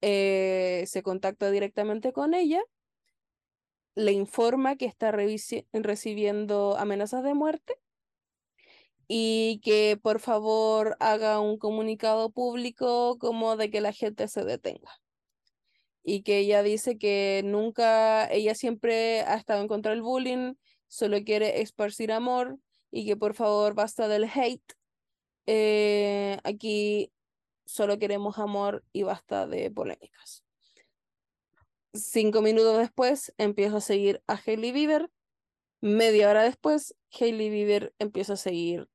se 0.00 1.02
contacta 1.02 1.50
directamente 1.50 2.12
con 2.12 2.34
ella, 2.34 2.62
le 3.96 4.12
informa 4.12 4.76
que 4.76 4.86
está 4.86 5.10
recibiendo 5.10 6.76
amenazas 6.78 7.24
de 7.24 7.34
muerte 7.34 7.76
y 9.08 9.60
que 9.64 9.98
por 10.00 10.20
favor 10.20 10.96
haga 11.00 11.40
un 11.40 11.58
comunicado 11.58 12.30
público 12.30 13.18
como 13.18 13.56
de 13.56 13.70
que 13.70 13.80
la 13.80 13.92
gente 13.92 14.28
se 14.28 14.44
detenga 14.44 15.00
y 16.08 16.22
que 16.22 16.38
ella 16.38 16.62
dice 16.62 16.98
que 16.98 17.42
nunca, 17.44 18.30
ella 18.30 18.54
siempre 18.54 19.22
ha 19.22 19.34
estado 19.34 19.60
en 19.60 19.66
contra 19.66 19.90
del 19.90 20.02
bullying, 20.02 20.54
solo 20.86 21.18
quiere 21.24 21.62
esparcir 21.62 22.12
amor 22.12 22.60
y 22.92 23.04
que 23.06 23.16
por 23.16 23.34
favor 23.34 23.74
basta 23.74 24.06
del 24.06 24.30
hate. 24.32 24.72
Eh, 25.46 26.38
aquí 26.44 27.12
solo 27.64 27.98
queremos 27.98 28.38
amor 28.38 28.84
y 28.92 29.02
basta 29.02 29.48
de 29.48 29.68
polémicas. 29.72 30.44
Cinco 31.92 32.40
minutos 32.40 32.78
después 32.78 33.34
empiezo 33.36 33.78
a 33.78 33.80
seguir 33.80 34.22
a 34.28 34.40
Hailey 34.46 34.70
Bieber. 34.70 35.10
Media 35.80 36.30
hora 36.30 36.44
después, 36.44 36.94
Hailey 37.18 37.50
Bieber 37.50 37.92
empieza 37.98 38.34
a 38.34 38.36
seguir 38.36 38.88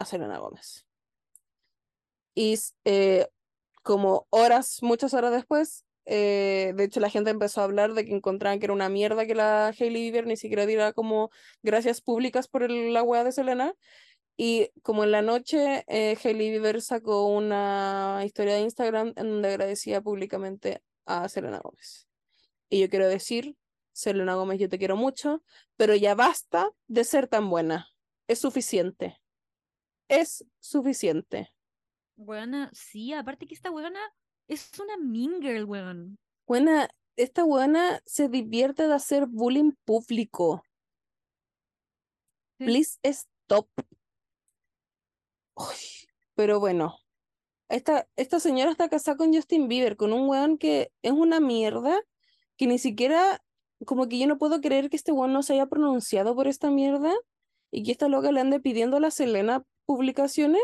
a 0.00 0.04
Selena 0.04 0.38
Gómez. 0.38 0.86
Y 2.34 2.58
eh, 2.84 3.28
como 3.84 4.26
horas, 4.30 4.82
muchas 4.82 5.14
horas 5.14 5.30
después, 5.30 5.84
eh, 6.10 6.72
de 6.74 6.84
hecho, 6.84 7.00
la 7.00 7.10
gente 7.10 7.30
empezó 7.30 7.60
a 7.60 7.64
hablar 7.64 7.92
de 7.92 8.06
que 8.06 8.14
encontraban 8.14 8.58
que 8.58 8.64
era 8.64 8.72
una 8.72 8.88
mierda 8.88 9.26
que 9.26 9.34
la 9.34 9.68
Hailey 9.68 10.04
Bieber 10.04 10.26
ni 10.26 10.38
siquiera 10.38 10.64
diera 10.64 10.94
como 10.94 11.30
gracias 11.62 12.00
públicas 12.00 12.48
por 12.48 12.70
la 12.70 13.02
weá 13.02 13.24
de 13.24 13.32
Selena. 13.32 13.74
Y 14.34 14.70
como 14.82 15.04
en 15.04 15.10
la 15.10 15.20
noche, 15.20 15.84
eh, 15.86 16.16
Hailey 16.24 16.50
Bieber 16.50 16.80
sacó 16.80 17.26
una 17.26 18.22
historia 18.24 18.54
de 18.54 18.60
Instagram 18.60 19.12
en 19.16 19.28
donde 19.28 19.48
agradecía 19.48 20.00
públicamente 20.00 20.82
a 21.04 21.28
Selena 21.28 21.58
Gómez. 21.58 22.08
Y 22.70 22.80
yo 22.80 22.88
quiero 22.88 23.06
decir, 23.06 23.54
Selena 23.92 24.34
Gómez, 24.34 24.58
yo 24.58 24.68
te 24.70 24.78
quiero 24.78 24.96
mucho, 24.96 25.42
pero 25.76 25.94
ya 25.94 26.14
basta 26.14 26.70
de 26.86 27.04
ser 27.04 27.28
tan 27.28 27.50
buena. 27.50 27.88
Es 28.28 28.38
suficiente. 28.38 29.20
Es 30.08 30.46
suficiente. 30.60 31.52
Buena, 32.16 32.70
sí, 32.72 33.12
aparte 33.12 33.46
que 33.46 33.54
esta 33.54 33.70
buena 33.70 34.00
es 34.48 34.70
una 34.80 34.96
mean 34.96 35.40
girl, 35.40 35.64
weón. 35.64 36.18
Buena, 36.46 36.88
esta 37.16 37.44
buena 37.44 38.00
se 38.06 38.28
divierte 38.28 38.88
de 38.88 38.94
hacer 38.94 39.26
bullying 39.26 39.72
público. 39.84 40.62
Please 42.56 42.98
stop. 43.04 43.68
pero 46.34 46.58
bueno, 46.58 46.96
esta, 47.68 48.08
esta 48.16 48.40
señora 48.40 48.70
está 48.70 48.88
casada 48.88 49.16
con 49.16 49.32
Justin 49.32 49.68
Bieber, 49.68 49.96
con 49.96 50.12
un 50.12 50.28
weón 50.28 50.58
que 50.58 50.90
es 51.02 51.12
una 51.12 51.40
mierda, 51.40 52.00
que 52.56 52.66
ni 52.66 52.78
siquiera, 52.78 53.42
como 53.84 54.08
que 54.08 54.18
yo 54.18 54.26
no 54.26 54.38
puedo 54.38 54.60
creer 54.60 54.88
que 54.88 54.96
este 54.96 55.12
weón 55.12 55.32
no 55.32 55.42
se 55.42 55.54
haya 55.54 55.66
pronunciado 55.66 56.34
por 56.34 56.48
esta 56.48 56.70
mierda 56.70 57.14
y 57.70 57.82
que 57.82 57.92
esta 57.92 58.08
loca 58.08 58.32
le 58.32 58.40
ande 58.40 58.60
pidiendo 58.60 58.96
a 58.96 59.00
la 59.00 59.10
Selena 59.10 59.64
publicaciones, 59.84 60.62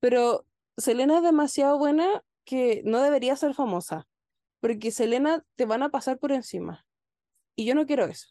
pero 0.00 0.46
Selena 0.76 1.18
es 1.18 1.22
demasiado 1.22 1.78
buena 1.78 2.24
que 2.46 2.80
no 2.84 3.02
debería 3.02 3.36
ser 3.36 3.52
famosa, 3.52 4.08
porque 4.60 4.90
Selena 4.90 5.44
te 5.56 5.66
van 5.66 5.82
a 5.82 5.90
pasar 5.90 6.18
por 6.18 6.32
encima. 6.32 6.86
Y 7.54 7.66
yo 7.66 7.74
no 7.74 7.84
quiero 7.84 8.06
eso. 8.06 8.28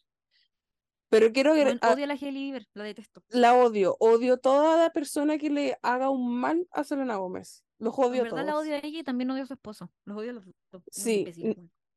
Pero 1.10 1.32
quiero 1.32 1.54
que... 1.54 1.62
odio 1.62 2.04
a 2.04 2.08
la 2.08 2.14
Hailey 2.16 2.54
la 2.74 2.84
detesto. 2.84 3.24
La 3.30 3.56
odio. 3.56 3.96
Odio 4.00 4.38
toda 4.38 4.78
la 4.78 4.90
persona 4.90 5.38
que 5.38 5.50
le 5.50 5.78
haga 5.84 6.10
un 6.10 6.36
mal 6.36 6.68
a 6.72 6.84
Selena 6.84 7.18
Gómez. 7.18 7.64
Los 7.78 7.98
odio 7.98 8.24
en 8.24 8.24
verdad 8.24 8.46
la 8.46 8.58
odio 8.58 8.74
a 8.74 8.78
ella 8.80 9.00
y 9.00 9.04
también 9.04 9.30
odio 9.30 9.44
a 9.44 9.46
su 9.46 9.54
esposo. 9.54 9.92
Los 10.06 10.18
odio 10.18 10.32
a 10.32 10.34
los 10.34 10.46
dos. 10.72 10.84
Sí. 10.92 11.28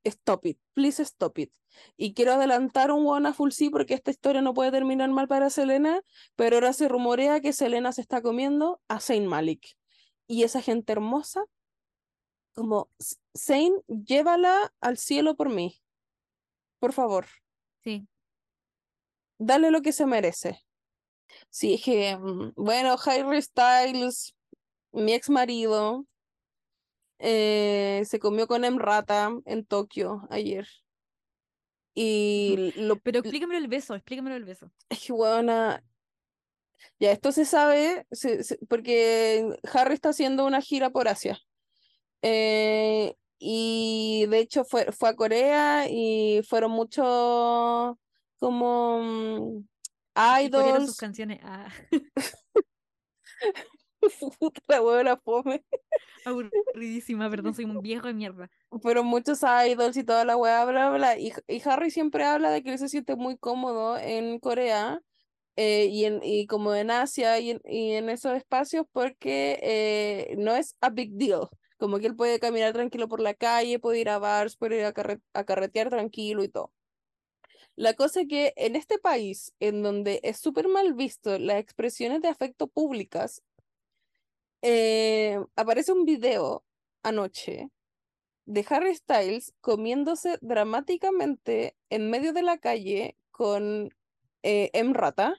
stop 0.04 0.46
it, 0.46 0.58
please 0.74 1.02
stop 1.02 1.38
it. 1.38 1.52
Y 1.96 2.14
quiero 2.14 2.32
adelantar 2.32 2.90
un 2.90 3.06
one 3.06 3.28
a 3.28 3.32
full 3.32 3.50
sí 3.50 3.70
porque 3.70 3.94
esta 3.94 4.10
historia 4.10 4.42
no 4.42 4.54
puede 4.54 4.70
terminar 4.70 5.08
mal 5.10 5.28
para 5.28 5.50
Selena, 5.50 6.00
pero 6.34 6.56
ahora 6.56 6.72
se 6.72 6.88
rumorea 6.88 7.40
que 7.40 7.52
Selena 7.52 7.92
se 7.92 8.00
está 8.00 8.22
comiendo 8.22 8.80
a 8.88 9.00
Saint 9.00 9.26
Malik. 9.26 9.76
Y 10.26 10.42
esa 10.42 10.60
gente 10.60 10.92
hermosa, 10.92 11.44
como, 12.58 12.90
Saint, 13.34 13.82
llévala 13.86 14.72
al 14.80 14.98
cielo 14.98 15.36
por 15.36 15.48
mí. 15.48 15.80
Por 16.80 16.92
favor. 16.92 17.26
Sí. 17.84 18.06
Dale 19.38 19.70
lo 19.70 19.82
que 19.82 19.92
se 19.92 20.06
merece. 20.06 20.64
Sí, 21.50 21.74
es 21.74 21.84
que, 21.84 22.16
mm, 22.16 22.52
bueno, 22.56 22.96
Harry 23.04 23.40
Styles, 23.42 24.34
mi 24.92 25.12
ex 25.12 25.30
marido, 25.30 26.06
eh, 27.18 28.02
se 28.06 28.18
comió 28.18 28.46
con 28.46 28.64
Emrata 28.64 29.30
en 29.44 29.64
Tokio 29.64 30.26
ayer. 30.30 30.66
Y 31.94 32.72
lo, 32.76 32.96
Pero 33.00 33.18
explícamelo 33.20 33.58
el 33.58 33.68
beso, 33.68 33.94
explícamelo 33.94 34.36
el 34.36 34.44
beso. 34.44 34.70
es 34.88 35.04
que, 35.04 35.12
weona, 35.12 35.82
ya 37.00 37.10
esto 37.10 37.32
se 37.32 37.44
sabe 37.44 38.06
se- 38.12 38.44
se- 38.44 38.58
porque 38.68 39.48
Harry 39.72 39.94
está 39.94 40.10
haciendo 40.10 40.46
una 40.46 40.60
gira 40.60 40.90
por 40.90 41.08
Asia. 41.08 41.38
Eh, 42.22 43.14
y 43.38 44.26
de 44.26 44.38
hecho 44.40 44.64
fue, 44.64 44.90
fue 44.92 45.10
a 45.10 45.16
Corea 45.16 45.86
y 45.88 46.42
fueron 46.48 46.72
muchos 46.72 47.96
como 48.38 49.00
mm, 49.02 49.64
corearon 50.50 50.86
sus 50.86 50.96
idols. 50.96 50.96
canciones. 50.98 51.40
Ah, 51.42 51.68
Puta 54.38 54.60
la 54.68 54.82
huevona 54.82 55.16
fome. 55.16 55.64
aburridísima, 56.24 57.28
perdón, 57.30 57.54
soy 57.54 57.64
un 57.64 57.80
viejo 57.80 58.06
de 58.06 58.14
mierda. 58.14 58.48
Fueron 58.82 59.06
muchos 59.06 59.40
idols 59.42 59.96
y 59.96 60.04
toda 60.04 60.24
la 60.24 60.36
weá, 60.36 60.64
bla, 60.64 60.90
bla. 60.90 61.18
Y, 61.18 61.32
y 61.46 61.62
Harry 61.64 61.90
siempre 61.90 62.24
habla 62.24 62.50
de 62.50 62.62
que 62.62 62.72
él 62.72 62.78
se 62.78 62.88
siente 62.88 63.16
muy 63.16 63.36
cómodo 63.36 63.98
en 63.98 64.38
Corea 64.38 65.00
eh, 65.56 65.86
y, 65.86 66.04
en, 66.04 66.20
y 66.22 66.46
como 66.46 66.74
en 66.74 66.90
Asia 66.90 67.38
y 67.40 67.50
en, 67.50 67.60
y 67.64 67.92
en 67.92 68.08
esos 68.08 68.36
espacios 68.36 68.86
porque 68.92 69.58
eh, 69.62 70.34
no 70.38 70.54
es 70.54 70.76
a 70.80 70.90
big 70.90 71.12
deal. 71.14 71.48
Como 71.78 71.98
que 71.98 72.06
él 72.06 72.16
puede 72.16 72.40
caminar 72.40 72.72
tranquilo 72.74 73.08
por 73.08 73.20
la 73.20 73.34
calle, 73.34 73.78
puede 73.78 74.00
ir 74.00 74.10
a 74.10 74.18
bars, 74.18 74.56
puede 74.56 74.78
ir 74.80 74.84
a, 74.84 74.92
carre- 74.92 75.22
a 75.32 75.44
carretear 75.44 75.88
tranquilo 75.90 76.44
y 76.44 76.48
todo. 76.48 76.72
La 77.76 77.94
cosa 77.94 78.20
es 78.22 78.28
que 78.28 78.52
en 78.56 78.76
este 78.76 78.98
país, 78.98 79.54
en 79.60 79.82
donde 79.82 80.20
es 80.22 80.38
súper 80.38 80.68
mal 80.68 80.92
visto 80.94 81.38
las 81.38 81.58
expresiones 81.58 82.20
de 82.20 82.28
afecto 82.28 82.66
públicas, 82.66 83.42
eh, 84.62 85.38
aparece 85.56 85.92
un 85.92 86.04
video 86.04 86.64
anoche 87.02 87.70
de 88.46 88.66
Harry 88.70 88.94
Styles 88.94 89.54
comiéndose 89.60 90.38
dramáticamente 90.40 91.76
en 91.90 92.10
medio 92.10 92.32
de 92.32 92.42
la 92.42 92.58
calle 92.58 93.16
con 93.30 93.94
eh, 94.42 94.70
Emrata 94.72 95.36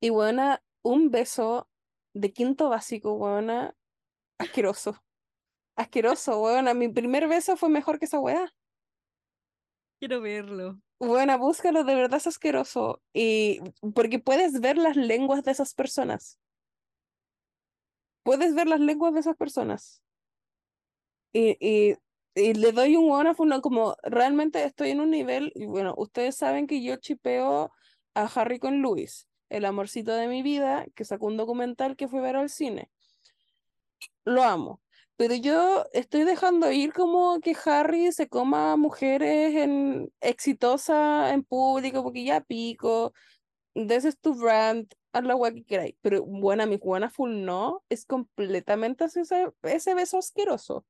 y 0.00 0.10
buena 0.10 0.62
un 0.82 1.10
beso 1.10 1.68
de 2.14 2.32
quinto 2.32 2.68
básico, 2.70 3.16
buena 3.16 3.76
asqueroso. 4.38 5.02
Asqueroso, 5.76 6.38
buena. 6.38 6.74
Mi 6.74 6.88
primer 6.88 7.28
beso 7.28 7.56
fue 7.56 7.68
mejor 7.68 7.98
que 7.98 8.04
esa 8.04 8.18
weá. 8.20 8.52
Quiero 9.98 10.20
verlo. 10.20 10.80
Buena, 10.98 11.36
búscalo, 11.36 11.84
de 11.84 11.94
verdad 11.94 12.18
es 12.18 12.26
asqueroso. 12.26 13.02
Y 13.12 13.60
porque 13.94 14.18
puedes 14.18 14.60
ver 14.60 14.76
las 14.76 14.96
lenguas 14.96 15.42
de 15.44 15.50
esas 15.50 15.74
personas. 15.74 16.38
Puedes 18.22 18.54
ver 18.54 18.68
las 18.68 18.80
lenguas 18.80 19.14
de 19.14 19.20
esas 19.20 19.36
personas. 19.36 20.02
Y, 21.32 21.56
y, 21.60 21.96
y 22.34 22.54
le 22.54 22.72
doy 22.72 22.96
un 22.96 23.10
one 23.10 23.32
uno 23.38 23.62
como 23.62 23.96
realmente 24.02 24.64
estoy 24.64 24.90
en 24.90 25.00
un 25.00 25.10
nivel, 25.10 25.50
y 25.54 25.66
bueno, 25.66 25.94
ustedes 25.96 26.36
saben 26.36 26.66
que 26.66 26.82
yo 26.82 26.96
chipeo 26.96 27.72
a 28.14 28.24
Harry 28.34 28.58
con 28.58 28.80
Luis, 28.82 29.28
el 29.48 29.64
amorcito 29.64 30.12
de 30.14 30.28
mi 30.28 30.42
vida, 30.42 30.86
que 30.94 31.04
sacó 31.04 31.26
un 31.26 31.36
documental 31.36 31.96
que 31.96 32.08
fue 32.08 32.20
a 32.20 32.22
ver 32.22 32.36
al 32.36 32.50
cine. 32.50 32.90
Lo 34.24 34.42
amo. 34.42 34.80
Pero 35.16 35.34
yo 35.34 35.84
estoy 35.92 36.24
dejando 36.24 36.72
ir 36.72 36.92
como 36.92 37.38
que 37.40 37.56
Harry 37.64 38.12
se 38.12 38.28
coma 38.28 38.76
mujeres 38.76 39.54
en, 39.54 40.12
exitosas 40.20 41.32
en 41.32 41.44
público, 41.44 42.02
porque 42.02 42.24
ya 42.24 42.40
pico, 42.40 43.12
this 43.74 44.04
is 44.04 44.18
tu 44.18 44.34
brand, 44.34 44.92
haz 45.12 45.24
la 45.24 45.36
que 45.52 45.64
queráis. 45.64 45.94
Pero 46.00 46.24
buena, 46.24 46.66
mi 46.66 46.76
buena 46.76 47.10
full 47.10 47.44
no, 47.44 47.82
es 47.88 48.04
completamente 48.06 49.04
así 49.04 49.20
ese, 49.20 49.48
ese 49.62 49.94
beso 49.94 50.18
asqueroso. 50.18 50.84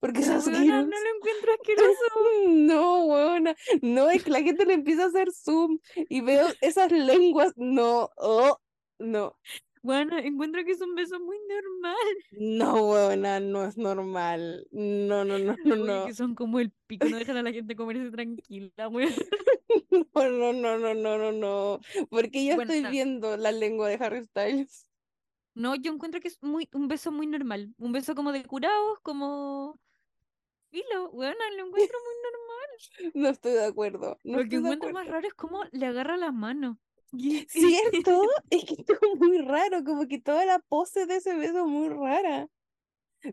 Porque 0.00 0.20
es 0.20 0.26
Pero, 0.26 0.40
weona, 0.40 0.82
no 0.82 0.96
asqueroso. 0.96 1.04
lo 1.04 1.16
encuentro 1.16 1.52
asqueroso. 1.54 1.98
No, 2.48 3.04
weona, 3.06 3.56
no, 3.82 4.10
es 4.10 4.24
que 4.24 4.30
la 4.30 4.42
gente 4.42 4.66
le 4.66 4.74
empieza 4.74 5.04
a 5.04 5.06
hacer 5.06 5.32
zoom 5.32 5.78
y 6.08 6.20
veo 6.20 6.48
esas 6.60 6.90
lenguas, 6.90 7.52
no, 7.56 8.10
oh, 8.16 8.58
no, 8.98 9.36
Bueno, 9.82 10.16
encuentro 10.16 10.64
que 10.64 10.72
es 10.72 10.80
un 10.80 10.94
beso 10.94 11.18
muy 11.18 11.36
normal. 11.48 11.96
no, 12.30 12.90
weona, 12.90 13.40
no 13.40 13.64
es 13.64 13.76
normal, 13.76 14.66
no, 14.70 15.24
no, 15.24 15.38
no, 15.38 15.56
no, 15.64 15.76
no, 15.76 16.06
que 16.06 16.14
son 16.14 16.34
como 16.34 16.60
el 16.60 16.70
pico, 16.86 17.08
no 17.08 17.18
dejan 17.18 17.36
a 17.36 17.42
la 17.42 17.52
gente 17.52 17.74
comerse 17.74 18.10
tranquila, 18.10 18.88
weón. 18.88 19.12
no, 20.14 20.30
no, 20.30 20.52
no, 20.52 20.78
no, 20.78 20.94
no, 20.94 21.18
no, 21.18 21.32
no, 21.32 21.80
porque 22.10 22.46
yo 22.46 22.54
Bueno, 22.54 22.72
estoy 22.72 22.90
viendo 22.92 23.36
la 23.36 23.50
lengua 23.50 23.88
de 23.88 23.96
Harry 23.96 24.24
Styles. 24.24 24.88
No, 25.54 25.74
yo 25.74 25.92
encuentro 25.92 26.20
que 26.20 26.28
es 26.28 26.42
muy, 26.42 26.68
un 26.72 26.88
beso 26.88 27.12
muy 27.12 27.26
normal. 27.26 27.74
Un 27.76 27.92
beso 27.92 28.14
como 28.14 28.32
de 28.32 28.44
curados, 28.44 29.00
como. 29.02 29.78
Filo, 30.70 31.10
weón, 31.10 31.34
lo 31.56 31.66
encuentro 31.66 31.98
muy 31.98 32.14
normal. 32.22 32.42
No 33.14 33.28
estoy 33.28 33.52
de 33.52 33.66
acuerdo, 33.66 34.18
no 34.24 34.38
Lo 34.38 34.48
que 34.48 34.56
encuentro 34.56 34.90
más 34.92 35.06
raro 35.06 35.26
es 35.26 35.34
cómo 35.34 35.64
le 35.70 35.86
agarra 35.86 36.16
las 36.16 36.32
manos. 36.32 36.78
¿Cierto? 37.48 38.28
Es 38.50 38.64
que 38.64 38.74
estuvo 38.74 39.16
muy 39.16 39.38
raro, 39.42 39.84
como 39.84 40.06
que 40.08 40.20
toda 40.20 40.44
la 40.44 40.58
pose 40.58 41.06
de 41.06 41.16
ese 41.16 41.34
beso 41.34 41.60
es 41.60 41.66
muy 41.70 41.88
rara. 41.88 42.48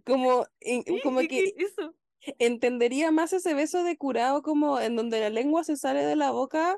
Como, 0.05 0.45
en- 0.59 0.83
Sí, 0.85 0.99
como 1.03 1.21
que 1.21 1.53
eso. 1.57 1.95
entendería 2.39 3.11
más 3.11 3.33
ese 3.33 3.53
beso 3.53 3.83
de 3.83 3.97
curado 3.97 4.41
como 4.43 4.79
en 4.79 4.95
donde 4.95 5.19
la 5.19 5.29
lengua 5.29 5.63
se 5.63 5.77
sale 5.77 6.03
de 6.03 6.15
la 6.15 6.31
boca 6.31 6.77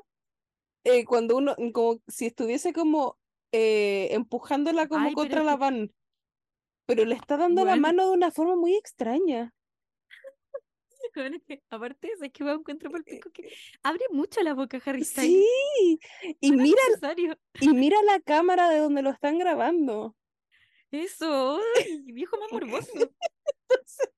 eh, 0.84 1.04
cuando 1.04 1.36
uno, 1.36 1.54
como 1.74 2.00
si 2.08 2.26
estuviese 2.26 2.72
como 2.72 3.18
eh, 3.52 4.08
empujándola 4.12 4.88
como 4.88 5.06
Ay, 5.06 5.14
contra 5.14 5.42
la 5.42 5.56
van. 5.56 5.92
Pero 6.86 7.04
le 7.04 7.14
está 7.16 7.36
dando 7.36 7.64
la 7.64 7.76
mano 7.76 8.06
de 8.06 8.12
una 8.12 8.30
forma 8.30 8.56
muy 8.56 8.74
extraña. 8.76 9.52
Es 11.36 11.42
que, 11.46 11.62
aparte, 11.70 12.10
es 12.20 12.32
que 12.32 12.44
me 12.44 12.52
encuentro 12.52 12.90
por 12.90 13.00
el 13.00 13.04
pico 13.04 13.30
que 13.30 13.50
abre 13.82 14.04
mucho 14.10 14.42
la 14.42 14.54
boca 14.54 14.80
Harry 14.84 15.04
Styles. 15.04 15.44
Sí, 15.44 15.98
y 16.40 16.50
No 16.50 16.62
mira, 16.62 16.80
necesario. 16.88 17.38
y 17.60 17.68
mira 17.68 18.02
la 18.02 18.20
cámara 18.20 18.68
de 18.70 18.78
donde 18.78 19.02
lo 19.02 19.10
están 19.10 19.38
grabando. 19.38 20.16
Eso, 20.90 21.60
ay, 21.78 22.02
viejo 22.12 22.36
más 22.38 22.52
morboso. 22.52 22.92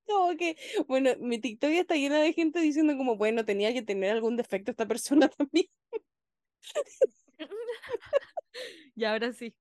Como 0.07 0.37
que, 0.37 0.57
bueno, 0.87 1.11
mi 1.21 1.39
TikTok 1.39 1.71
ya 1.71 1.81
está 1.81 1.95
llena 1.95 2.19
de 2.21 2.33
gente 2.33 2.61
diciendo 2.61 2.97
como, 2.97 3.17
bueno, 3.17 3.45
tenía 3.45 3.73
que 3.73 3.83
tener 3.83 4.11
algún 4.11 4.37
defecto 4.37 4.71
esta 4.71 4.87
persona 4.87 5.29
también. 5.29 5.67
Y 8.95 9.05
ahora 9.05 9.33
sí. 9.33 9.55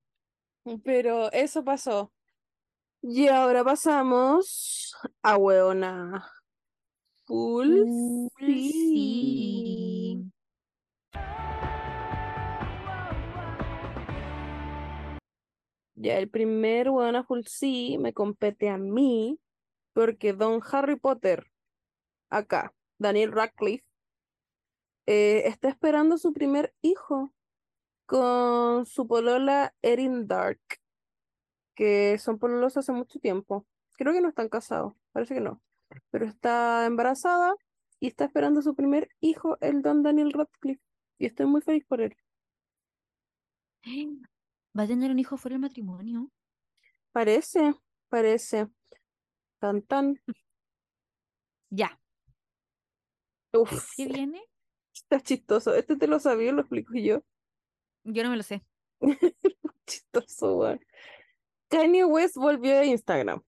Pero 0.83 1.31
eso 1.31 1.63
pasó. 1.63 2.11
Y 3.01 3.27
ahora 3.27 3.63
pasamos 3.63 4.95
a 5.21 5.37
Weona. 5.37 6.25
Full 7.25 8.29
Full 8.35 8.47
sí. 8.47 10.31
Ya 15.95 16.17
el 16.17 16.29
primer 16.29 16.89
Weona 16.89 17.23
Full 17.23 17.43
sí 17.45 17.97
me 17.99 18.13
compete 18.13 18.69
a 18.69 18.77
mí 18.77 19.39
porque 19.93 20.33
Don 20.33 20.61
Harry 20.71 20.97
Potter, 20.97 21.49
acá, 22.29 22.73
Daniel 22.97 23.31
Radcliffe, 23.31 23.85
eh, 25.05 25.43
está 25.45 25.69
esperando 25.69 26.17
su 26.17 26.33
primer 26.33 26.73
hijo 26.81 27.33
con 28.05 28.85
su 28.85 29.07
polola 29.07 29.73
Erin 29.81 30.27
Dark, 30.27 30.59
que 31.75 32.17
son 32.17 32.37
pololos 32.39 32.75
hace 32.77 32.91
mucho 32.91 33.19
tiempo. 33.19 33.65
Creo 33.97 34.13
que 34.13 34.21
no 34.21 34.29
están 34.29 34.49
casados, 34.49 34.93
parece 35.13 35.35
que 35.35 35.41
no, 35.41 35.61
pero 36.11 36.25
está 36.25 36.85
embarazada 36.85 37.53
y 37.99 38.07
está 38.07 38.25
esperando 38.25 38.61
su 38.61 38.75
primer 38.75 39.09
hijo, 39.21 39.57
el 39.61 39.81
Don 39.81 40.03
Daniel 40.03 40.33
Radcliffe, 40.33 40.81
y 41.17 41.25
estoy 41.25 41.45
muy 41.45 41.61
feliz 41.61 41.85
por 41.85 42.01
él. 42.01 42.15
¿Va 44.77 44.83
a 44.83 44.87
tener 44.87 45.11
un 45.11 45.19
hijo 45.19 45.37
fuera 45.37 45.53
del 45.55 45.61
matrimonio? 45.61 46.31
Parece, 47.11 47.75
parece. 48.09 48.67
Tan 49.59 49.81
tan. 49.83 50.19
Ya. 51.75 51.99
Uf, 53.51 53.89
¿Qué 53.97 54.05
viene? 54.05 54.43
está 54.93 55.19
chistoso. 55.21 55.73
Este 55.73 55.95
te 55.95 56.07
lo 56.07 56.19
sabía, 56.19 56.51
lo 56.51 56.61
explico 56.61 56.93
yo. 56.93 57.23
Yo 58.03 58.23
no 58.23 58.29
me 58.29 58.37
lo 58.37 58.43
sé. 58.43 58.63
Chistoso, 59.87 60.57
weón. 60.57 60.79
Kanye 61.69 62.05
West 62.05 62.35
volvió 62.35 62.77
a 62.77 62.85
Instagram. 62.85 63.41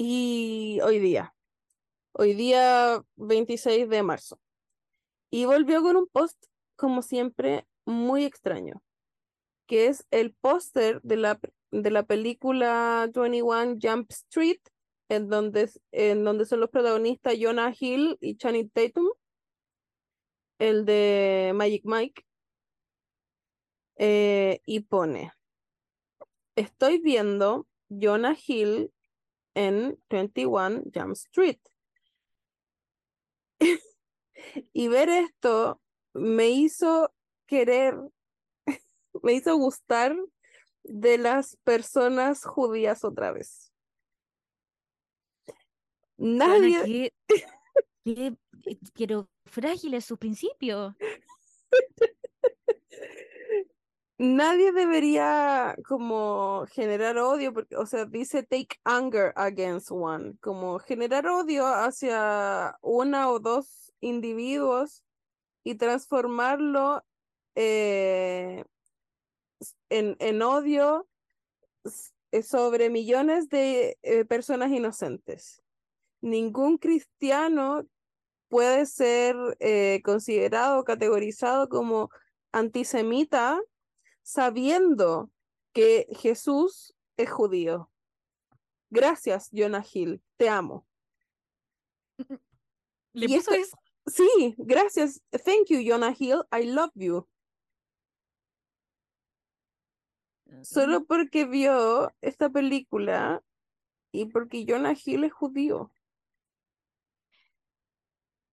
Y 0.00 0.78
hoy 0.84 1.00
día, 1.00 1.34
hoy 2.12 2.32
día 2.34 3.04
26 3.16 3.88
de 3.88 4.04
marzo. 4.04 4.38
Y 5.28 5.44
volvió 5.44 5.82
con 5.82 5.96
un 5.96 6.06
post, 6.06 6.40
como 6.76 7.02
siempre, 7.02 7.66
muy 7.84 8.24
extraño, 8.24 8.80
que 9.66 9.88
es 9.88 10.06
el 10.12 10.34
póster 10.34 11.02
de 11.02 11.16
la, 11.16 11.40
de 11.72 11.90
la 11.90 12.04
película 12.04 13.10
21 13.12 13.78
Jump 13.82 14.08
Street, 14.12 14.60
en 15.08 15.28
donde, 15.28 15.68
en 15.90 16.22
donde 16.22 16.46
son 16.46 16.60
los 16.60 16.70
protagonistas 16.70 17.34
Jonah 17.36 17.74
Hill 17.76 18.18
y 18.20 18.36
Channing 18.36 18.70
Tatum, 18.70 19.08
el 20.60 20.84
de 20.84 21.50
Magic 21.56 21.82
Mike, 21.84 22.22
eh, 23.96 24.60
y 24.64 24.78
pone, 24.78 25.32
estoy 26.54 27.00
viendo 27.00 27.66
Jonah 27.88 28.36
Hill 28.46 28.92
en 29.58 29.98
21 30.08 30.84
Jump 30.94 31.14
Street. 31.14 31.58
y 34.72 34.86
ver 34.86 35.08
esto 35.08 35.82
me 36.14 36.48
hizo 36.48 37.12
querer, 37.46 37.98
me 39.22 39.32
hizo 39.32 39.56
gustar 39.56 40.16
de 40.84 41.18
las 41.18 41.56
personas 41.64 42.44
judías 42.44 43.02
otra 43.02 43.32
vez. 43.32 43.72
Nadie. 46.16 47.12
Qué, 48.04 48.36
quiero 48.94 49.28
frágiles 49.44 50.04
sus 50.04 50.18
principios. 50.18 50.94
Nadie 54.20 54.72
debería 54.72 55.76
como 55.86 56.66
generar 56.72 57.18
odio, 57.18 57.54
porque, 57.54 57.76
o 57.76 57.86
sea, 57.86 58.04
dice 58.04 58.42
take 58.42 58.76
anger 58.82 59.32
against 59.36 59.92
one, 59.92 60.36
como 60.40 60.80
generar 60.80 61.28
odio 61.28 61.64
hacia 61.68 62.76
una 62.82 63.30
o 63.30 63.38
dos 63.38 63.94
individuos 64.00 65.04
y 65.62 65.76
transformarlo 65.76 67.04
eh, 67.54 68.64
en, 69.88 70.16
en, 70.18 70.42
odio 70.42 71.06
eh, 72.32 72.42
sobre 72.42 72.90
millones 72.90 73.48
de 73.48 73.98
eh, 74.02 74.24
personas 74.24 74.72
inocentes. 74.72 75.62
Ningún 76.20 76.78
cristiano 76.78 77.86
puede 78.48 78.86
ser 78.86 79.36
considerado, 80.02 80.82
categorizado 80.82 81.68
como 81.68 82.10
antisemita 82.50 83.60
sabiendo 84.28 85.30
que 85.72 86.06
Jesús 86.10 86.94
es 87.16 87.30
judío. 87.30 87.90
Gracias, 88.90 89.48
Jonah 89.50 89.82
Hill, 89.90 90.22
te 90.36 90.50
amo. 90.50 90.86
¿Le 93.14 93.26
puso 93.26 93.52
eso? 93.52 93.78
Sí, 94.06 94.54
gracias. 94.58 95.22
Thank 95.30 95.68
you, 95.70 95.80
Jonah 95.82 96.14
Hill. 96.16 96.42
I 96.52 96.64
love 96.66 96.90
you. 96.94 97.26
Solo 100.62 101.06
porque 101.06 101.46
vio 101.46 102.12
esta 102.20 102.50
película 102.50 103.42
y 104.12 104.26
porque 104.26 104.66
Jonah 104.68 104.94
Hill 105.02 105.24
es 105.24 105.32
judío. 105.32 105.90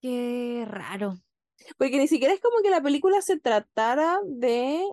Qué 0.02 0.65
raro. 0.65 1.18
Porque 1.77 1.97
ni 1.97 2.07
siquiera 2.07 2.34
es 2.34 2.39
como 2.39 2.61
que 2.61 2.69
la 2.69 2.81
película 2.81 3.22
se 3.22 3.38
tratara 3.39 4.19
de 4.23 4.85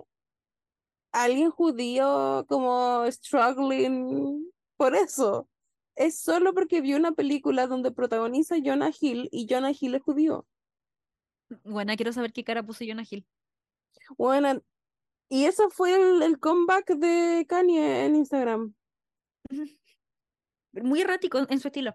alguien 1.12 1.51
judío 1.51 2.44
como 2.48 3.05
struggling 3.10 4.51
por 4.76 4.97
eso. 4.97 5.48
Es 5.94 6.18
solo 6.18 6.55
porque 6.55 6.80
vio 6.80 6.97
una 6.97 7.12
película 7.12 7.66
donde 7.66 7.93
protagoniza 7.93 8.56
Jonah 8.64 8.93
Hill 8.98 9.28
y 9.30 9.47
Jonah 9.48 9.72
Hill 9.78 9.94
es 9.94 10.02
judío. 10.02 10.47
Bueno, 11.64 11.94
quiero 11.97 12.12
saber 12.12 12.32
qué 12.32 12.44
cara 12.44 12.62
puso 12.62 12.84
Jonah 12.86 13.05
Hill. 13.09 13.26
Bueno, 14.16 14.62
y 15.28 15.44
eso 15.44 15.70
fue 15.70 15.94
el, 15.94 16.39
comeback 16.39 16.94
de 16.97 17.47
Kanye 17.48 18.06
en 18.06 18.16
Instagram. 18.16 18.74
Muy 20.72 21.02
errático 21.02 21.39
en 21.48 21.60
su 21.60 21.68
estilo. 21.68 21.94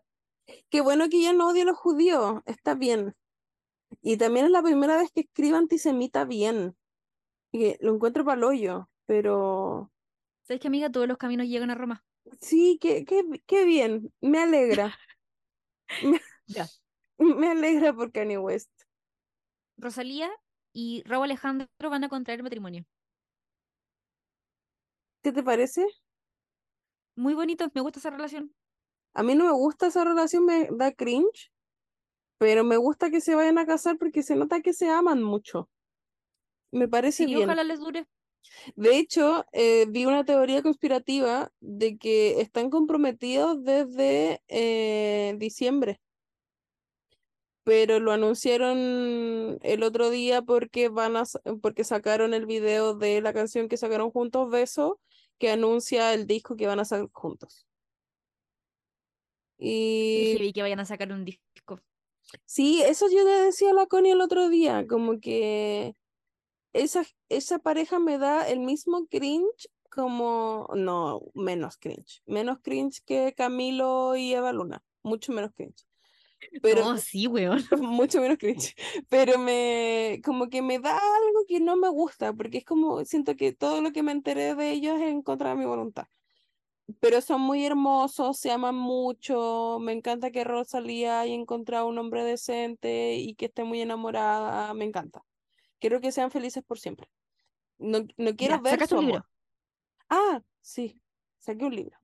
Qué 0.69 0.81
bueno 0.81 1.10
que 1.10 1.22
ya 1.22 1.34
no 1.34 1.49
odia 1.49 1.64
a 1.64 1.65
los 1.65 1.77
judíos, 1.77 2.41
está 2.45 2.76
bien. 2.76 3.15
Y 4.02 4.18
también 4.18 4.45
es 4.45 4.52
la 4.52 4.61
primera 4.61 4.98
vez 4.98 5.11
que 5.11 5.22
escribe 5.22 5.57
antisemita 5.57 6.26
bien. 6.26 6.77
Y 7.52 7.76
lo 7.84 7.95
encuentro 7.95 8.23
para 8.23 8.45
hoyo, 8.45 8.89
pero. 9.08 9.92
¿Sabes 10.44 10.62
que, 10.62 10.68
amiga? 10.68 10.92
Todos 10.92 11.08
los 11.08 11.18
caminos 11.18 11.48
llegan 11.48 11.72
a 11.72 11.76
Roma. 11.76 12.06
Sí, 12.40 12.78
qué, 12.80 13.06
qué, 13.06 13.24
qué 13.48 13.66
bien. 13.66 14.14
Me 14.22 14.40
alegra. 14.40 14.96
ya. 16.46 16.68
Me 17.18 17.50
alegra 17.50 17.94
por 17.94 18.12
Kanye 18.12 18.38
West. 18.38 18.70
Rosalía 19.78 20.30
y 20.72 21.02
Raúl 21.06 21.26
Alejandro 21.26 21.68
van 21.90 22.04
a 22.04 22.10
contraer 22.10 22.44
matrimonio. 22.44 22.86
¿Qué 25.24 25.32
te 25.32 25.42
parece? 25.42 25.86
Muy 27.16 27.34
bonito, 27.34 27.68
me 27.74 27.82
gusta 27.82 28.00
esa 28.00 28.12
relación. 28.12 28.54
A 29.16 29.24
mí 29.24 29.34
no 29.34 29.46
me 29.46 29.52
gusta 29.52 29.88
esa 29.88 30.04
relación, 30.04 30.46
me 30.46 30.70
da 30.72 30.92
cringe, 30.92 31.52
pero 32.38 32.64
me 32.64 32.78
gusta 32.78 33.10
que 33.10 33.20
se 33.20 33.34
vayan 33.34 33.58
a 33.58 33.66
casar 33.66 33.98
porque 33.98 34.22
se 34.22 34.36
nota 34.36 34.62
que 34.62 34.74
se 34.74 34.90
aman 34.90 35.24
mucho. 35.24 35.70
Me 36.72 36.88
parece 36.88 37.26
sí, 37.26 37.34
bien. 37.34 37.50
Ojalá 37.50 37.64
les 37.64 37.80
dure. 37.80 38.08
De 38.76 38.98
hecho, 38.98 39.45
eh, 39.52 39.86
vi 39.90 40.06
una 40.06 40.26
teoría 40.26 40.61
conspirativa 40.61 41.52
de 41.60 41.98
que 41.98 42.41
están 42.41 42.69
comprometidos 42.69 43.64
desde 43.64 44.41
eh, 44.48 45.36
diciembre 45.38 45.99
pero 47.68 47.99
lo 47.99 48.14
anunciaron 48.14 49.60
el 49.61 49.84
otro 49.84 50.10
día 50.10 50.41
porque 50.41 50.88
van 50.88 51.18
a 51.18 51.24
porque 51.61 51.84
sacaron 51.84 52.34
el 52.34 52.45
video 52.45 52.94
de 52.95 53.19
la 53.19 53.34
canción 53.34 53.68
que 53.68 53.76
sacaron 53.76 54.10
juntos 54.10 54.49
Beso 54.49 55.02
que 55.38 55.52
anuncia 55.52 56.14
el 56.14 56.28
disco 56.28 56.56
que 56.56 56.65
van 56.65 56.80
a 56.80 56.86
sacar 56.86 57.10
juntos. 57.11 57.68
Y 59.57 60.38
vi 60.40 60.53
que 60.53 60.61
vayan 60.61 60.80
a 60.80 60.86
sacar 60.86 61.11
un 61.11 61.26
disco. 61.26 61.82
Sí, 62.45 62.82
eso 62.84 63.07
yo 63.11 63.26
le 63.26 63.32
decía 63.48 63.72
a 63.72 63.74
la 63.74 63.86
Connie 63.86 64.11
el 64.11 64.22
otro 64.22 64.48
día, 64.48 64.88
como 64.88 65.19
que 65.19 65.94
esa, 66.78 67.04
esa 67.30 67.60
pareja 67.60 67.99
me 67.99 68.18
da 68.18 68.48
el 68.48 68.60
mismo 68.60 69.08
cringe 69.08 69.70
como, 69.90 70.70
no, 70.76 71.22
menos 71.34 71.78
cringe, 71.78 72.22
menos 72.26 72.60
cringe 72.62 73.02
que 73.04 73.34
Camilo 73.36 74.16
y 74.16 74.34
Eva 74.34 74.54
Luna, 74.54 74.84
mucho 75.04 75.32
menos 75.32 75.52
cringe. 75.56 75.86
Pero, 76.62 76.84
no, 76.84 76.98
sí, 76.98 77.26
weón. 77.26 77.64
Mucho 77.82 78.22
menos 78.22 78.38
cringe. 78.38 78.76
Pero 79.10 79.40
me, 79.40 80.22
como 80.24 80.49
que 80.49 80.62
me 80.62 80.78
da 80.78 80.95
algo 80.95 81.45
que 81.48 81.60
no 81.60 81.76
me 81.78 81.90
gusta, 81.90 82.32
porque 82.32 82.60
es 82.60 82.64
como, 82.64 83.04
siento 83.06 83.36
que 83.36 83.54
todo 83.54 83.82
lo 83.82 83.91
que 83.91 84.04
me 84.04 84.12
enteré 84.12 84.54
de 84.54 84.72
ellos 84.72 84.99
es 84.99 85.08
en 85.08 85.24
contra 85.24 85.49
de 85.49 85.56
mi 85.56 85.66
voluntad. 85.66 86.06
Pero 87.02 87.22
son 87.22 87.41
muy 87.41 87.66
hermosos, 87.66 88.38
se 88.38 88.52
aman 88.52 88.76
mucho, 88.76 89.78
me 89.82 89.91
encanta 89.94 90.32
que 90.32 90.44
Rosalía 90.44 91.22
haya 91.22 91.34
encontrado 91.34 91.88
un 91.88 91.98
hombre 91.98 92.24
decente 92.24 93.16
y 93.16 93.36
que 93.36 93.45
esté 93.48 93.64
muy 93.64 93.82
enamorada, 93.82 94.74
me 94.74 94.86
encanta. 94.86 95.27
Quiero 95.80 96.02
que 96.02 96.12
sean 96.12 96.32
felices 96.32 96.64
por 96.64 96.80
siempre. 96.80 97.10
No, 97.78 97.99
no 98.18 98.36
quiero 98.36 98.60
ver 98.62 98.88
su 98.88 99.02
libro. 99.02 99.26
Ah, 100.10 100.41
sí, 100.62 101.02
saqué 101.38 101.66
un 101.66 101.76
libro. 101.76 101.98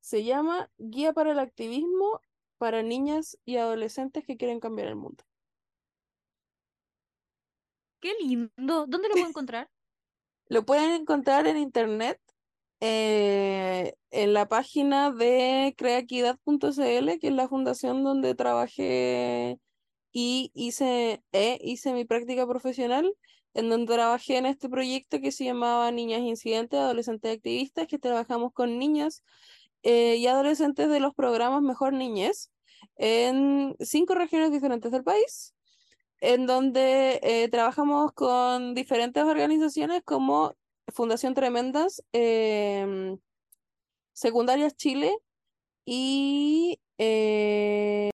Se 0.00 0.24
llama 0.24 0.70
Guía 0.78 1.12
para 1.12 1.32
el 1.32 1.38
Activismo 1.38 2.20
para 2.58 2.82
niñas 2.82 3.38
y 3.44 3.56
adolescentes 3.56 4.24
que 4.24 4.36
quieren 4.36 4.60
cambiar 4.60 4.88
el 4.88 4.96
mundo. 4.96 5.24
Qué 8.00 8.14
lindo. 8.20 8.86
¿Dónde 8.86 9.08
lo 9.08 9.14
puedo 9.14 9.28
encontrar? 9.28 9.70
lo 10.48 10.64
pueden 10.64 10.92
encontrar 10.92 11.46
en 11.46 11.56
internet, 11.56 12.20
eh, 12.80 13.94
en 14.10 14.32
la 14.32 14.48
página 14.48 15.10
de 15.10 15.74
creaquidad.cl, 15.76 17.18
que 17.18 17.28
es 17.28 17.32
la 17.32 17.48
fundación 17.48 18.04
donde 18.04 18.34
trabajé 18.34 19.58
y 20.12 20.50
hice, 20.54 21.22
eh, 21.32 21.58
hice 21.62 21.92
mi 21.92 22.04
práctica 22.04 22.46
profesional, 22.46 23.12
en 23.54 23.68
donde 23.68 23.94
trabajé 23.94 24.36
en 24.38 24.46
este 24.46 24.68
proyecto 24.68 25.20
que 25.20 25.32
se 25.32 25.44
llamaba 25.44 25.90
Niñas 25.90 26.20
Incidentes, 26.20 26.78
Adolescentes 26.78 27.36
Activistas, 27.36 27.86
que 27.86 27.98
trabajamos 27.98 28.52
con 28.52 28.78
niñas 28.78 29.24
eh, 29.82 30.16
y 30.16 30.26
adolescentes 30.26 30.88
de 30.88 31.00
los 31.00 31.14
programas 31.14 31.62
Mejor 31.62 31.92
Niñez 31.92 32.50
en 32.96 33.76
cinco 33.80 34.14
regiones 34.14 34.52
diferentes 34.52 34.92
del 34.92 35.04
país, 35.04 35.54
en 36.20 36.46
donde 36.46 37.20
eh, 37.22 37.48
trabajamos 37.48 38.12
con 38.12 38.74
diferentes 38.74 39.22
organizaciones 39.24 40.02
como 40.04 40.56
Fundación 40.88 41.34
Tremendas, 41.34 42.02
em, 42.12 43.18
Secundarias 44.12 44.76
Chile 44.76 45.16
y 45.84 46.80
eh, 46.98 48.10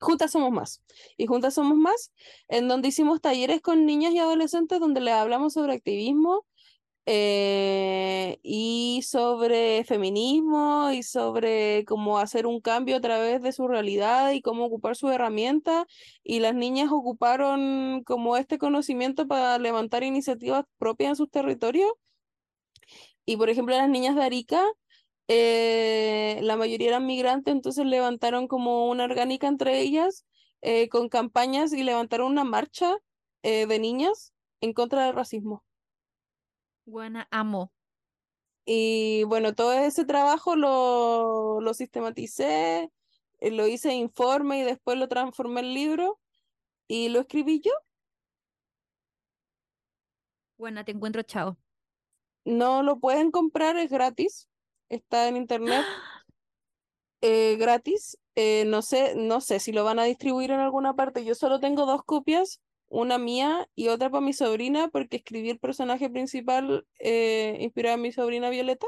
Juntas 0.00 0.32
Somos 0.32 0.50
Más. 0.50 0.82
Y 1.16 1.26
Juntas 1.26 1.54
Somos 1.54 1.76
Más, 1.76 2.12
en 2.48 2.68
donde 2.68 2.88
hicimos 2.88 3.20
talleres 3.20 3.60
con 3.60 3.86
niñas 3.86 4.12
y 4.14 4.18
adolescentes 4.18 4.80
donde 4.80 5.00
les 5.00 5.14
hablamos 5.14 5.52
sobre 5.54 5.74
activismo, 5.74 6.46
eh, 7.06 8.38
y 8.42 9.02
sobre 9.02 9.84
feminismo 9.84 10.90
y 10.92 11.02
sobre 11.02 11.84
cómo 11.84 12.18
hacer 12.18 12.46
un 12.46 12.60
cambio 12.60 12.96
a 12.96 13.00
través 13.00 13.42
de 13.42 13.52
su 13.52 13.66
realidad 13.66 14.30
y 14.32 14.42
cómo 14.42 14.64
ocupar 14.66 14.96
su 14.96 15.08
herramienta. 15.10 15.86
Y 16.22 16.40
las 16.40 16.54
niñas 16.54 16.90
ocuparon 16.92 18.02
como 18.04 18.36
este 18.36 18.58
conocimiento 18.58 19.26
para 19.26 19.58
levantar 19.58 20.04
iniciativas 20.04 20.64
propias 20.78 21.10
en 21.10 21.16
sus 21.16 21.30
territorios. 21.30 21.90
Y 23.24 23.36
por 23.36 23.50
ejemplo, 23.50 23.76
las 23.76 23.88
niñas 23.88 24.16
de 24.16 24.22
Arica, 24.22 24.64
eh, 25.32 26.40
la 26.42 26.56
mayoría 26.56 26.88
eran 26.88 27.06
migrantes, 27.06 27.52
entonces 27.52 27.86
levantaron 27.86 28.48
como 28.48 28.88
una 28.88 29.04
orgánica 29.04 29.46
entre 29.46 29.78
ellas 29.78 30.26
eh, 30.60 30.88
con 30.88 31.08
campañas 31.08 31.72
y 31.72 31.84
levantaron 31.84 32.32
una 32.32 32.42
marcha 32.42 32.96
eh, 33.44 33.66
de 33.66 33.78
niñas 33.78 34.34
en 34.60 34.72
contra 34.72 35.06
del 35.06 35.14
racismo. 35.14 35.64
Buena, 36.84 37.28
amo. 37.30 37.72
Y 38.64 39.22
bueno, 39.22 39.54
todo 39.54 39.72
ese 39.72 40.04
trabajo 40.04 40.56
lo, 40.56 41.60
lo 41.60 41.74
sistematicé, 41.74 42.90
lo 43.40 43.68
hice 43.68 43.94
informe 43.94 44.58
y 44.58 44.62
después 44.64 44.98
lo 44.98 45.06
transformé 45.06 45.60
en 45.60 45.74
libro 45.74 46.18
y 46.88 47.08
lo 47.08 47.20
escribí 47.20 47.60
yo. 47.60 47.70
Buena, 50.58 50.84
te 50.84 50.90
encuentro, 50.90 51.22
chao. 51.22 51.56
No 52.44 52.82
lo 52.82 52.98
pueden 52.98 53.30
comprar, 53.30 53.76
es 53.76 53.92
gratis. 53.92 54.49
Está 54.90 55.28
en 55.28 55.36
internet 55.36 55.84
eh, 57.22 57.56
gratis. 57.58 58.18
Eh, 58.34 58.64
no 58.66 58.82
sé, 58.82 59.14
no 59.16 59.40
sé 59.40 59.60
si 59.60 59.72
lo 59.72 59.84
van 59.84 59.98
a 59.98 60.04
distribuir 60.04 60.50
en 60.50 60.60
alguna 60.60 60.94
parte. 60.94 61.24
Yo 61.24 61.34
solo 61.34 61.60
tengo 61.60 61.86
dos 61.86 62.02
copias, 62.04 62.60
una 62.88 63.18
mía 63.18 63.68
y 63.74 63.88
otra 63.88 64.10
para 64.10 64.24
mi 64.24 64.32
sobrina, 64.32 64.88
porque 64.88 65.16
escribí 65.16 65.48
el 65.50 65.58
personaje 65.58 66.10
principal 66.10 66.86
eh, 66.98 67.56
inspirado 67.60 67.96
en 67.96 68.02
mi 68.02 68.12
sobrina 68.12 68.50
Violeta, 68.50 68.86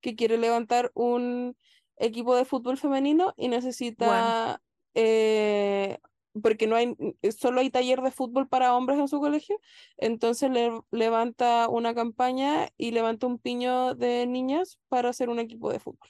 que 0.00 0.16
quiere 0.16 0.36
levantar 0.36 0.90
un 0.94 1.56
equipo 1.96 2.34
de 2.34 2.44
fútbol 2.44 2.76
femenino 2.78 3.34
y 3.36 3.48
necesita, 3.48 4.60
eh, 4.94 5.98
porque 6.42 6.66
no 6.66 6.76
hay, 6.76 6.96
solo 7.36 7.60
hay 7.60 7.70
taller 7.70 8.02
de 8.02 8.10
fútbol 8.10 8.48
para 8.48 8.74
hombres 8.74 8.98
en 8.98 9.08
su 9.08 9.20
colegio, 9.20 9.60
entonces 9.96 10.50
le 10.50 10.70
levanta 10.90 11.68
una 11.68 11.94
campaña 11.94 12.68
y 12.76 12.92
levanta 12.92 13.26
un 13.26 13.38
piño 13.38 13.94
de 13.94 14.26
niñas 14.26 14.78
para 14.88 15.10
hacer 15.10 15.28
un 15.28 15.38
equipo 15.38 15.72
de 15.72 15.80
fútbol. 15.80 16.08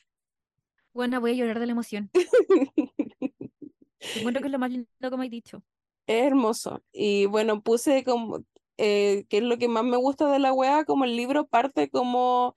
Buena, 0.92 1.18
voy 1.18 1.32
a 1.32 1.34
llorar 1.34 1.60
de 1.60 1.66
la 1.66 1.72
emoción. 1.72 2.10
Encuentro 4.16 4.40
que 4.40 4.48
es 4.48 4.52
lo 4.52 4.58
más 4.58 4.70
lindo 4.70 4.88
que 5.00 5.16
me 5.16 5.24
has 5.24 5.30
dicho. 5.30 5.62
Es 6.06 6.24
hermoso. 6.24 6.82
Y 6.92 7.26
bueno, 7.26 7.62
puse 7.62 8.02
como, 8.02 8.44
eh, 8.76 9.24
que 9.28 9.38
es 9.38 9.42
lo 9.42 9.58
que 9.58 9.68
más 9.68 9.84
me 9.84 9.96
gusta 9.96 10.30
de 10.30 10.38
la 10.38 10.52
wea, 10.52 10.84
como 10.84 11.04
el 11.04 11.16
libro 11.16 11.46
parte 11.46 11.88
como 11.90 12.56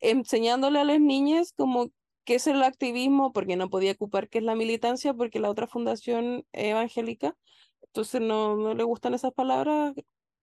enseñándole 0.00 0.80
a 0.80 0.84
las 0.84 1.00
niñas 1.00 1.52
como 1.56 1.90
qué 2.24 2.36
es 2.36 2.46
el 2.46 2.62
activismo, 2.62 3.32
porque 3.32 3.56
no 3.56 3.70
podía 3.70 3.92
ocupar 3.92 4.28
qué 4.28 4.38
es 4.38 4.44
la 4.44 4.54
militancia, 4.54 5.14
porque 5.14 5.40
la 5.40 5.50
otra 5.50 5.66
fundación 5.66 6.46
evangélica, 6.52 7.36
entonces 7.82 8.20
no, 8.20 8.56
no 8.56 8.74
le 8.74 8.84
gustan 8.84 9.14
esas 9.14 9.32
palabras 9.32 9.94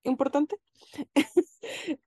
importantes. 0.04 0.58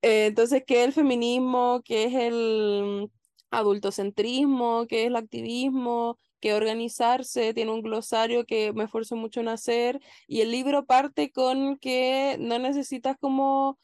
Eh, 0.02 0.26
entonces, 0.28 0.64
¿qué 0.66 0.82
es 0.82 0.88
el 0.88 0.94
feminismo? 0.94 1.82
¿Qué 1.86 2.06
es 2.06 2.14
el 2.16 3.10
adultocentrismo? 3.52 4.86
¿Qué 4.88 5.02
es 5.04 5.08
el 5.08 5.16
activismo? 5.16 6.18
¿Qué 6.40 6.50
es 6.50 6.56
organizarse? 6.56 7.54
Tiene 7.54 7.72
un 7.72 7.82
glosario 7.82 8.46
que 8.46 8.74
me 8.74 8.86
esfuerzo 8.86 9.16
mucho 9.16 9.40
en 9.42 9.50
hacer 9.50 10.00
y 10.28 10.42
el 10.42 10.52
libro 10.52 10.86
parte 10.86 11.32
con 11.32 11.78
que 11.78 12.38
no 12.40 12.60
necesitas 12.60 13.16
como 13.20 13.80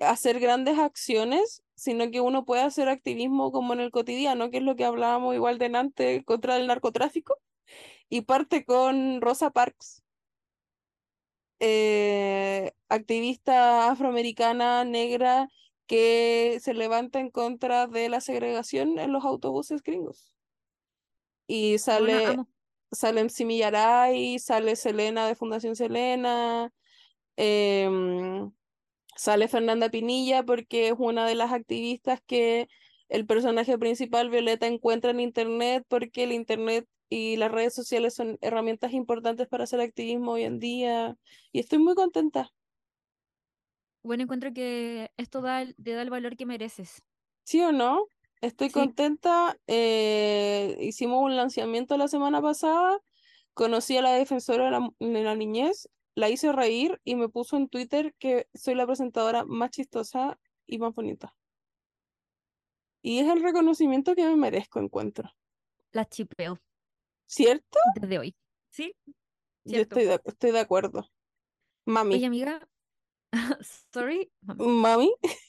hacer 0.00 0.40
grandes 0.40 0.78
acciones, 0.78 1.62
sino 1.74 2.10
que 2.10 2.20
uno 2.20 2.44
puede 2.44 2.62
hacer 2.62 2.88
activismo 2.88 3.52
como 3.52 3.72
en 3.72 3.80
el 3.80 3.90
cotidiano, 3.90 4.50
que 4.50 4.58
es 4.58 4.62
lo 4.62 4.76
que 4.76 4.84
hablábamos 4.84 5.34
igual 5.34 5.58
de 5.58 5.66
antes 5.74 6.24
contra 6.24 6.56
el 6.56 6.66
narcotráfico, 6.66 7.38
y 8.08 8.22
parte 8.22 8.64
con 8.64 9.20
Rosa 9.20 9.50
Parks, 9.50 10.02
eh, 11.60 12.72
activista 12.88 13.90
afroamericana 13.90 14.84
negra 14.84 15.48
que 15.86 16.58
se 16.62 16.72
levanta 16.72 17.20
en 17.20 17.30
contra 17.30 17.86
de 17.86 18.08
la 18.08 18.20
segregación 18.20 18.98
en 18.98 19.12
los 19.12 19.24
autobuses 19.24 19.82
gringos. 19.82 20.34
Y 21.46 21.78
sale, 21.78 22.26
amo. 22.26 22.48
sale 22.92 23.28
Simi 23.28 23.58
Yaray, 23.58 24.38
sale 24.38 24.76
Selena 24.76 25.26
de 25.26 25.34
Fundación 25.34 25.76
Selena, 25.76 26.72
em, 27.36 28.52
sale 29.20 29.48
Fernanda 29.48 29.90
Pinilla 29.90 30.42
porque 30.44 30.88
es 30.88 30.94
una 30.98 31.26
de 31.26 31.34
las 31.34 31.52
activistas 31.52 32.20
que 32.26 32.68
el 33.10 33.26
personaje 33.26 33.76
principal, 33.78 34.30
Violeta, 34.30 34.66
encuentra 34.66 35.10
en 35.10 35.20
Internet 35.20 35.84
porque 35.88 36.24
el 36.24 36.32
Internet 36.32 36.88
y 37.10 37.36
las 37.36 37.52
redes 37.52 37.74
sociales 37.74 38.14
son 38.14 38.38
herramientas 38.40 38.92
importantes 38.94 39.46
para 39.48 39.64
hacer 39.64 39.80
activismo 39.80 40.32
hoy 40.32 40.44
en 40.44 40.58
día. 40.58 41.16
Y 41.52 41.60
estoy 41.60 41.78
muy 41.80 41.94
contenta. 41.94 42.50
Bueno, 44.02 44.22
encuentro 44.22 44.52
que 44.52 45.10
esto 45.16 45.40
da, 45.42 45.66
te 45.82 45.92
da 45.92 46.02
el 46.02 46.10
valor 46.10 46.36
que 46.36 46.46
mereces. 46.46 47.02
¿Sí 47.44 47.60
o 47.62 47.72
no? 47.72 48.06
Estoy 48.40 48.68
Sí. 48.68 48.74
contenta. 48.74 49.58
eh, 49.66 50.76
hicimos 50.80 51.22
un 51.22 51.36
lanzamiento 51.36 51.96
la 51.96 52.08
semana 52.08 52.40
pasada. 52.40 52.98
Conocí 53.54 53.96
a 53.96 54.02
la 54.02 54.12
defensora 54.12 54.66
de 54.66 54.70
la, 54.70 54.90
de 55.00 55.22
la 55.24 55.34
niñez, 55.34 55.88
la 56.20 56.28
hice 56.28 56.52
reír 56.52 57.00
y 57.02 57.16
me 57.16 57.28
puso 57.30 57.56
en 57.56 57.68
Twitter 57.68 58.14
que 58.18 58.46
soy 58.54 58.74
la 58.74 58.86
presentadora 58.86 59.44
más 59.46 59.70
chistosa 59.70 60.38
y 60.66 60.78
más 60.78 60.94
bonita. 60.94 61.34
Y 63.02 63.20
es 63.20 63.28
el 63.28 63.42
reconocimiento 63.42 64.14
que 64.14 64.24
me 64.26 64.36
merezco, 64.36 64.80
encuentro. 64.80 65.30
La 65.92 66.04
chipeo 66.04 66.60
¿Cierto? 67.26 67.78
desde 67.94 68.18
hoy. 68.18 68.36
¿Sí? 68.68 68.94
Yo 69.64 69.80
estoy 69.80 70.04
de, 70.04 70.20
estoy 70.24 70.50
de 70.50 70.60
acuerdo. 70.60 71.10
Mami, 71.86 72.16
Oye, 72.16 72.26
amiga. 72.26 72.68
Sorry. 73.92 74.30
mami. 74.42 74.66
mami. 74.66 75.14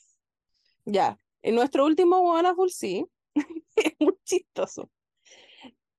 Ya. 0.86 1.18
En 1.44 1.56
nuestro 1.56 1.86
último 1.86 2.34
Full 2.56 2.70
sí. 2.70 3.06
Es 3.76 3.94
muy 4.00 4.18
chistoso. 4.24 4.90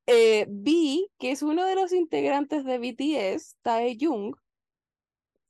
Eh, 0.07 0.47
vi 0.49 1.09
que 1.19 1.31
es 1.31 1.43
uno 1.43 1.65
de 1.67 1.75
los 1.75 1.93
integrantes 1.93 2.65
de 2.65 2.79
BTS, 2.79 3.57
Taeyong, 3.63 4.35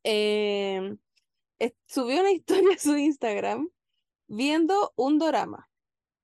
eh, 0.04 0.96
subió 1.86 2.20
una 2.20 2.32
historia 2.32 2.74
a 2.74 2.78
su 2.78 2.96
Instagram 2.96 3.70
viendo 4.28 4.92
un 4.96 5.18
dorama, 5.18 5.70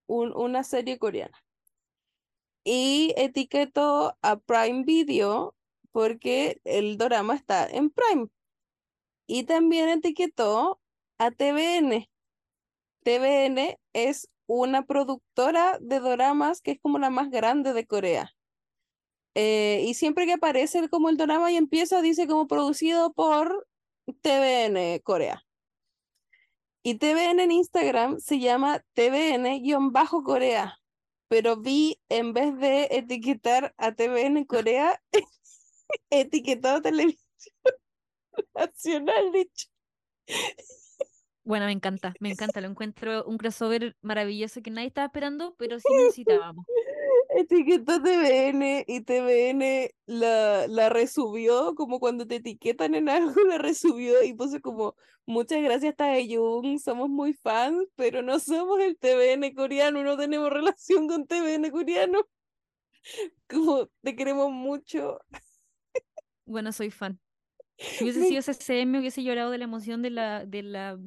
un- 0.09 0.35
una 0.37 0.65
serie 0.65 0.99
coreana. 0.99 1.39
Y 2.65 3.15
etiquetó 3.17 4.17
a 4.23 4.37
Prime 4.39 4.85
Video 4.85 5.55
porque 5.93 6.61
el 6.65 6.99
dorama 6.99 7.35
está 7.35 7.67
en 7.67 7.91
Prime. 7.91 8.29
Y 9.27 9.45
también 9.45 9.89
etiquetó 9.91 10.81
a 11.19 11.31
TVN. 11.31 12.09
TVN 13.05 13.79
es 13.95 14.29
una 14.47 14.87
productora 14.87 15.79
de 15.81 16.01
doramas 16.01 16.63
que 16.63 16.73
es 16.73 16.81
como 16.81 16.99
la 16.99 17.11
más 17.11 17.31
grande 17.31 17.73
de 17.75 17.87
Corea. 17.87 18.33
Eh, 19.35 19.85
y 19.87 19.95
siempre 19.95 20.27
que 20.27 20.33
aparece 20.35 20.89
como 20.89 21.09
el 21.11 21.17
dorama 21.17 21.53
y 21.53 21.57
empieza, 21.57 22.03
dice 22.03 22.27
como 22.27 22.49
producido 22.49 23.13
por 23.13 23.68
TVN 24.23 25.01
Corea. 25.03 25.45
Y 26.83 26.95
TVN 26.95 27.41
en 27.41 27.51
Instagram 27.51 28.19
se 28.19 28.39
llama 28.39 28.83
TVN-Corea. 28.95 30.79
Pero 31.29 31.57
vi, 31.57 32.01
en 32.09 32.33
vez 32.33 32.57
de 32.57 32.89
etiquetar 32.91 33.75
a 33.77 33.93
TVN 33.93 34.47
Corea, 34.47 34.99
etiquetado 36.11 36.79
a 36.79 36.83
Televisión 36.83 37.23
Nacional, 38.55 39.33
dicho. 39.33 39.69
Bueno, 41.45 41.67
me 41.67 41.73
encanta, 41.73 42.15
me 42.21 42.31
encanta. 42.31 42.61
Lo 42.61 42.69
encuentro 42.69 43.25
un 43.25 43.37
crossover 43.37 43.97
maravilloso 44.01 44.63
que 44.63 44.71
nadie 44.71 44.89
estaba 44.89 45.07
esperando, 45.07 45.55
pero 45.59 45.79
sí 45.79 45.89
necesitábamos. 45.95 46.65
Etiquetó 47.31 48.01
TVN 48.03 48.85
y 48.87 49.03
TVN 49.03 49.91
la, 50.07 50.67
la 50.67 50.89
resubió, 50.89 51.75
como 51.75 52.01
cuando 52.01 52.27
te 52.27 52.37
etiquetan 52.37 52.95
en 52.95 53.09
algo, 53.09 53.35
la 53.49 53.59
resubió 53.59 54.23
y 54.23 54.35
puso 54.35 54.61
como, 54.61 54.97
muchas 55.27 55.63
gracias 55.63 55.95
Taeyong, 55.97 56.79
somos 56.79 57.09
muy 57.11 57.35
fans, 57.35 57.87
pero 57.97 58.23
no 58.23 58.39
somos 58.41 58.81
el 58.81 58.97
TVN 58.97 59.55
coreano, 59.55 60.03
no 60.03 60.17
tenemos 60.17 60.51
relación 60.51 61.07
con 61.07 61.27
TVN 61.27 61.71
coreano. 61.71 62.27
Como, 63.49 63.89
te 64.03 64.17
queremos 64.17 64.51
mucho. 64.51 65.21
Bueno, 66.45 66.73
soy 66.73 66.91
fan. 66.91 67.21
Si 67.79 68.05
hubiese 68.05 68.25
sido 68.25 68.43
CCM, 68.43 68.99
hubiese 68.99 69.23
llorado 69.23 69.51
de 69.51 69.59
la 69.59 69.65
emoción 69.65 70.03
de 70.03 70.11
la, 70.11 70.45
de 70.45 70.63
la 70.63 70.99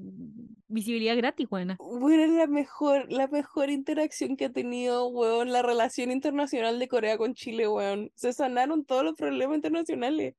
visibilidad 0.67 1.17
gratis, 1.17 1.49
buena. 1.49 1.75
Bueno, 1.77 2.23
es 2.23 2.31
la 2.31 2.47
mejor, 2.47 3.11
la 3.11 3.27
mejor 3.27 3.69
interacción 3.69 4.37
que 4.37 4.45
ha 4.45 4.51
tenido, 4.51 5.07
weón, 5.07 5.51
la 5.51 5.61
relación 5.61 6.11
internacional 6.11 6.79
de 6.79 6.87
Corea 6.87 7.17
con 7.17 7.33
Chile, 7.33 7.67
weón. 7.67 8.11
Se 8.15 8.31
sanaron 8.31 8.85
todos 8.85 9.03
los 9.03 9.15
problemas 9.15 9.55
internacionales. 9.57 10.35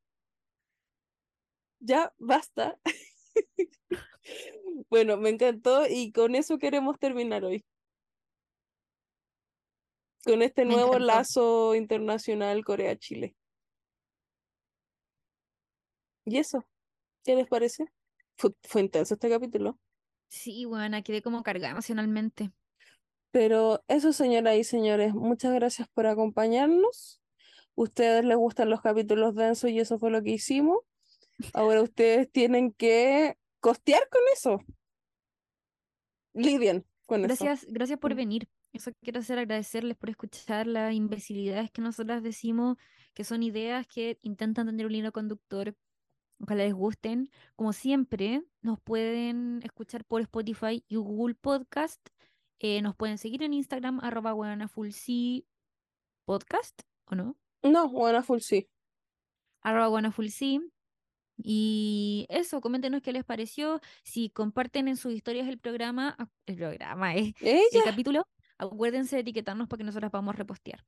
Ya, 1.80 2.12
basta. 2.18 2.78
Bueno, 4.88 5.16
me 5.16 5.30
encantó 5.30 5.86
y 5.88 6.12
con 6.12 6.34
eso 6.34 6.58
queremos 6.58 6.98
terminar 6.98 7.44
hoy. 7.44 7.64
Con 10.24 10.42
este 10.42 10.64
Me 10.64 10.74
nuevo 10.74 10.98
encantó. 10.98 11.06
lazo 11.06 11.74
internacional 11.74 12.64
Corea-Chile. 12.64 13.34
¿Y 16.24 16.38
eso? 16.38 16.64
¿Qué 17.24 17.36
les 17.36 17.46
parece? 17.48 17.86
Fue, 18.36 18.50
fue 18.62 18.80
intenso 18.82 19.14
este 19.14 19.28
capítulo. 19.28 19.78
Sí, 20.28 20.64
bueno, 20.64 21.02
quedé 21.02 21.22
como 21.22 21.42
cargada 21.42 21.72
emocionalmente. 21.72 22.52
Pero 23.30 23.82
eso, 23.88 24.12
señoras 24.12 24.56
y 24.56 24.64
señores, 24.64 25.14
muchas 25.14 25.54
gracias 25.54 25.88
por 25.88 26.06
acompañarnos. 26.06 27.20
Ustedes 27.74 28.24
les 28.24 28.36
gustan 28.36 28.68
los 28.70 28.82
capítulos 28.82 29.34
densos 29.34 29.70
y 29.70 29.78
eso 29.80 29.98
fue 29.98 30.10
lo 30.10 30.22
que 30.22 30.30
hicimos. 30.30 30.80
Ahora 31.54 31.82
ustedes 31.82 32.30
tienen 32.30 32.72
que 32.72 33.38
costear 33.60 34.08
con 34.10 34.20
eso. 34.34 34.60
Lidien 36.34 36.86
con 37.06 37.24
eso. 37.24 37.44
Gracias, 37.44 37.66
gracias 37.70 37.98
por 37.98 38.12
Mm. 38.12 38.16
venir. 38.16 38.48
Eso 38.72 38.90
quiero 39.02 39.20
hacer, 39.20 39.38
agradecerles 39.38 39.96
por 39.98 40.08
escuchar 40.10 40.66
las 40.66 40.94
imbecilidades 40.94 41.70
que 41.70 41.82
nosotras 41.82 42.22
decimos, 42.22 42.78
que 43.14 43.24
son 43.24 43.42
ideas 43.42 43.86
que 43.86 44.18
intentan 44.22 44.66
tener 44.66 44.86
un 44.86 44.94
hilo 44.94 45.12
conductor. 45.12 45.74
Ojalá 46.42 46.64
les 46.64 46.74
gusten. 46.74 47.30
Como 47.54 47.72
siempre, 47.72 48.42
nos 48.62 48.80
pueden 48.80 49.60
escuchar 49.62 50.04
por 50.04 50.20
Spotify 50.22 50.84
y 50.88 50.96
Google 50.96 51.36
Podcast. 51.36 52.00
Eh, 52.58 52.82
nos 52.82 52.96
pueden 52.96 53.18
seguir 53.18 53.44
en 53.44 53.54
Instagram, 53.54 54.00
arroba 54.00 54.34
podcast, 56.24 56.80
¿o 57.06 57.14
no? 57.14 57.36
No, 57.62 57.88
buena 57.88 58.22
full 58.22 58.40
sí. 58.40 58.68
arroba. 59.60 60.02
Y 61.36 62.26
eso, 62.28 62.60
coméntenos 62.60 63.02
qué 63.02 63.12
les 63.12 63.24
pareció. 63.24 63.80
Si 64.02 64.28
comparten 64.28 64.88
en 64.88 64.96
sus 64.96 65.12
historias 65.12 65.46
el 65.46 65.58
programa, 65.58 66.16
el 66.46 66.56
programa, 66.56 67.14
eh, 67.14 67.34
el 67.40 67.82
capítulo, 67.84 68.26
acuérdense 68.58 69.16
de 69.16 69.22
etiquetarnos 69.22 69.68
para 69.68 69.78
que 69.78 69.84
nosotras 69.84 70.10
podamos 70.10 70.34
repostear. 70.34 70.84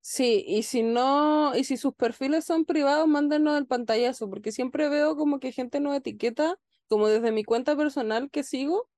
Sí, 0.00 0.44
y 0.46 0.62
si 0.62 0.82
no, 0.82 1.54
y 1.56 1.64
si 1.64 1.76
sus 1.76 1.94
perfiles 1.94 2.44
son 2.44 2.64
privados, 2.64 3.08
mándenos 3.08 3.58
el 3.58 3.66
pantallazo, 3.66 4.28
porque 4.30 4.52
siempre 4.52 4.88
veo 4.88 5.16
como 5.16 5.40
que 5.40 5.52
gente 5.52 5.80
nos 5.80 5.96
etiqueta, 5.96 6.58
como 6.88 7.08
desde 7.08 7.32
mi 7.32 7.44
cuenta 7.44 7.76
personal 7.76 8.30
que 8.30 8.42
sigo 8.44 8.88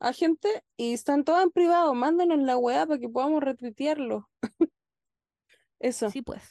a 0.00 0.12
gente, 0.12 0.64
y 0.76 0.92
están 0.94 1.24
todas 1.24 1.44
en 1.44 1.50
privado, 1.50 1.94
mándenos 1.94 2.38
la 2.40 2.56
weá 2.58 2.86
para 2.86 3.00
que 3.00 3.08
podamos 3.08 3.42
retuitearlo. 3.42 4.28
Eso, 5.80 6.10
Sí, 6.10 6.22
pues. 6.22 6.42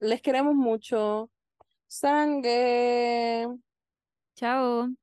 les 0.00 0.22
queremos 0.22 0.54
mucho. 0.54 1.30
Sangue. 1.88 3.46
Chao. 4.36 4.96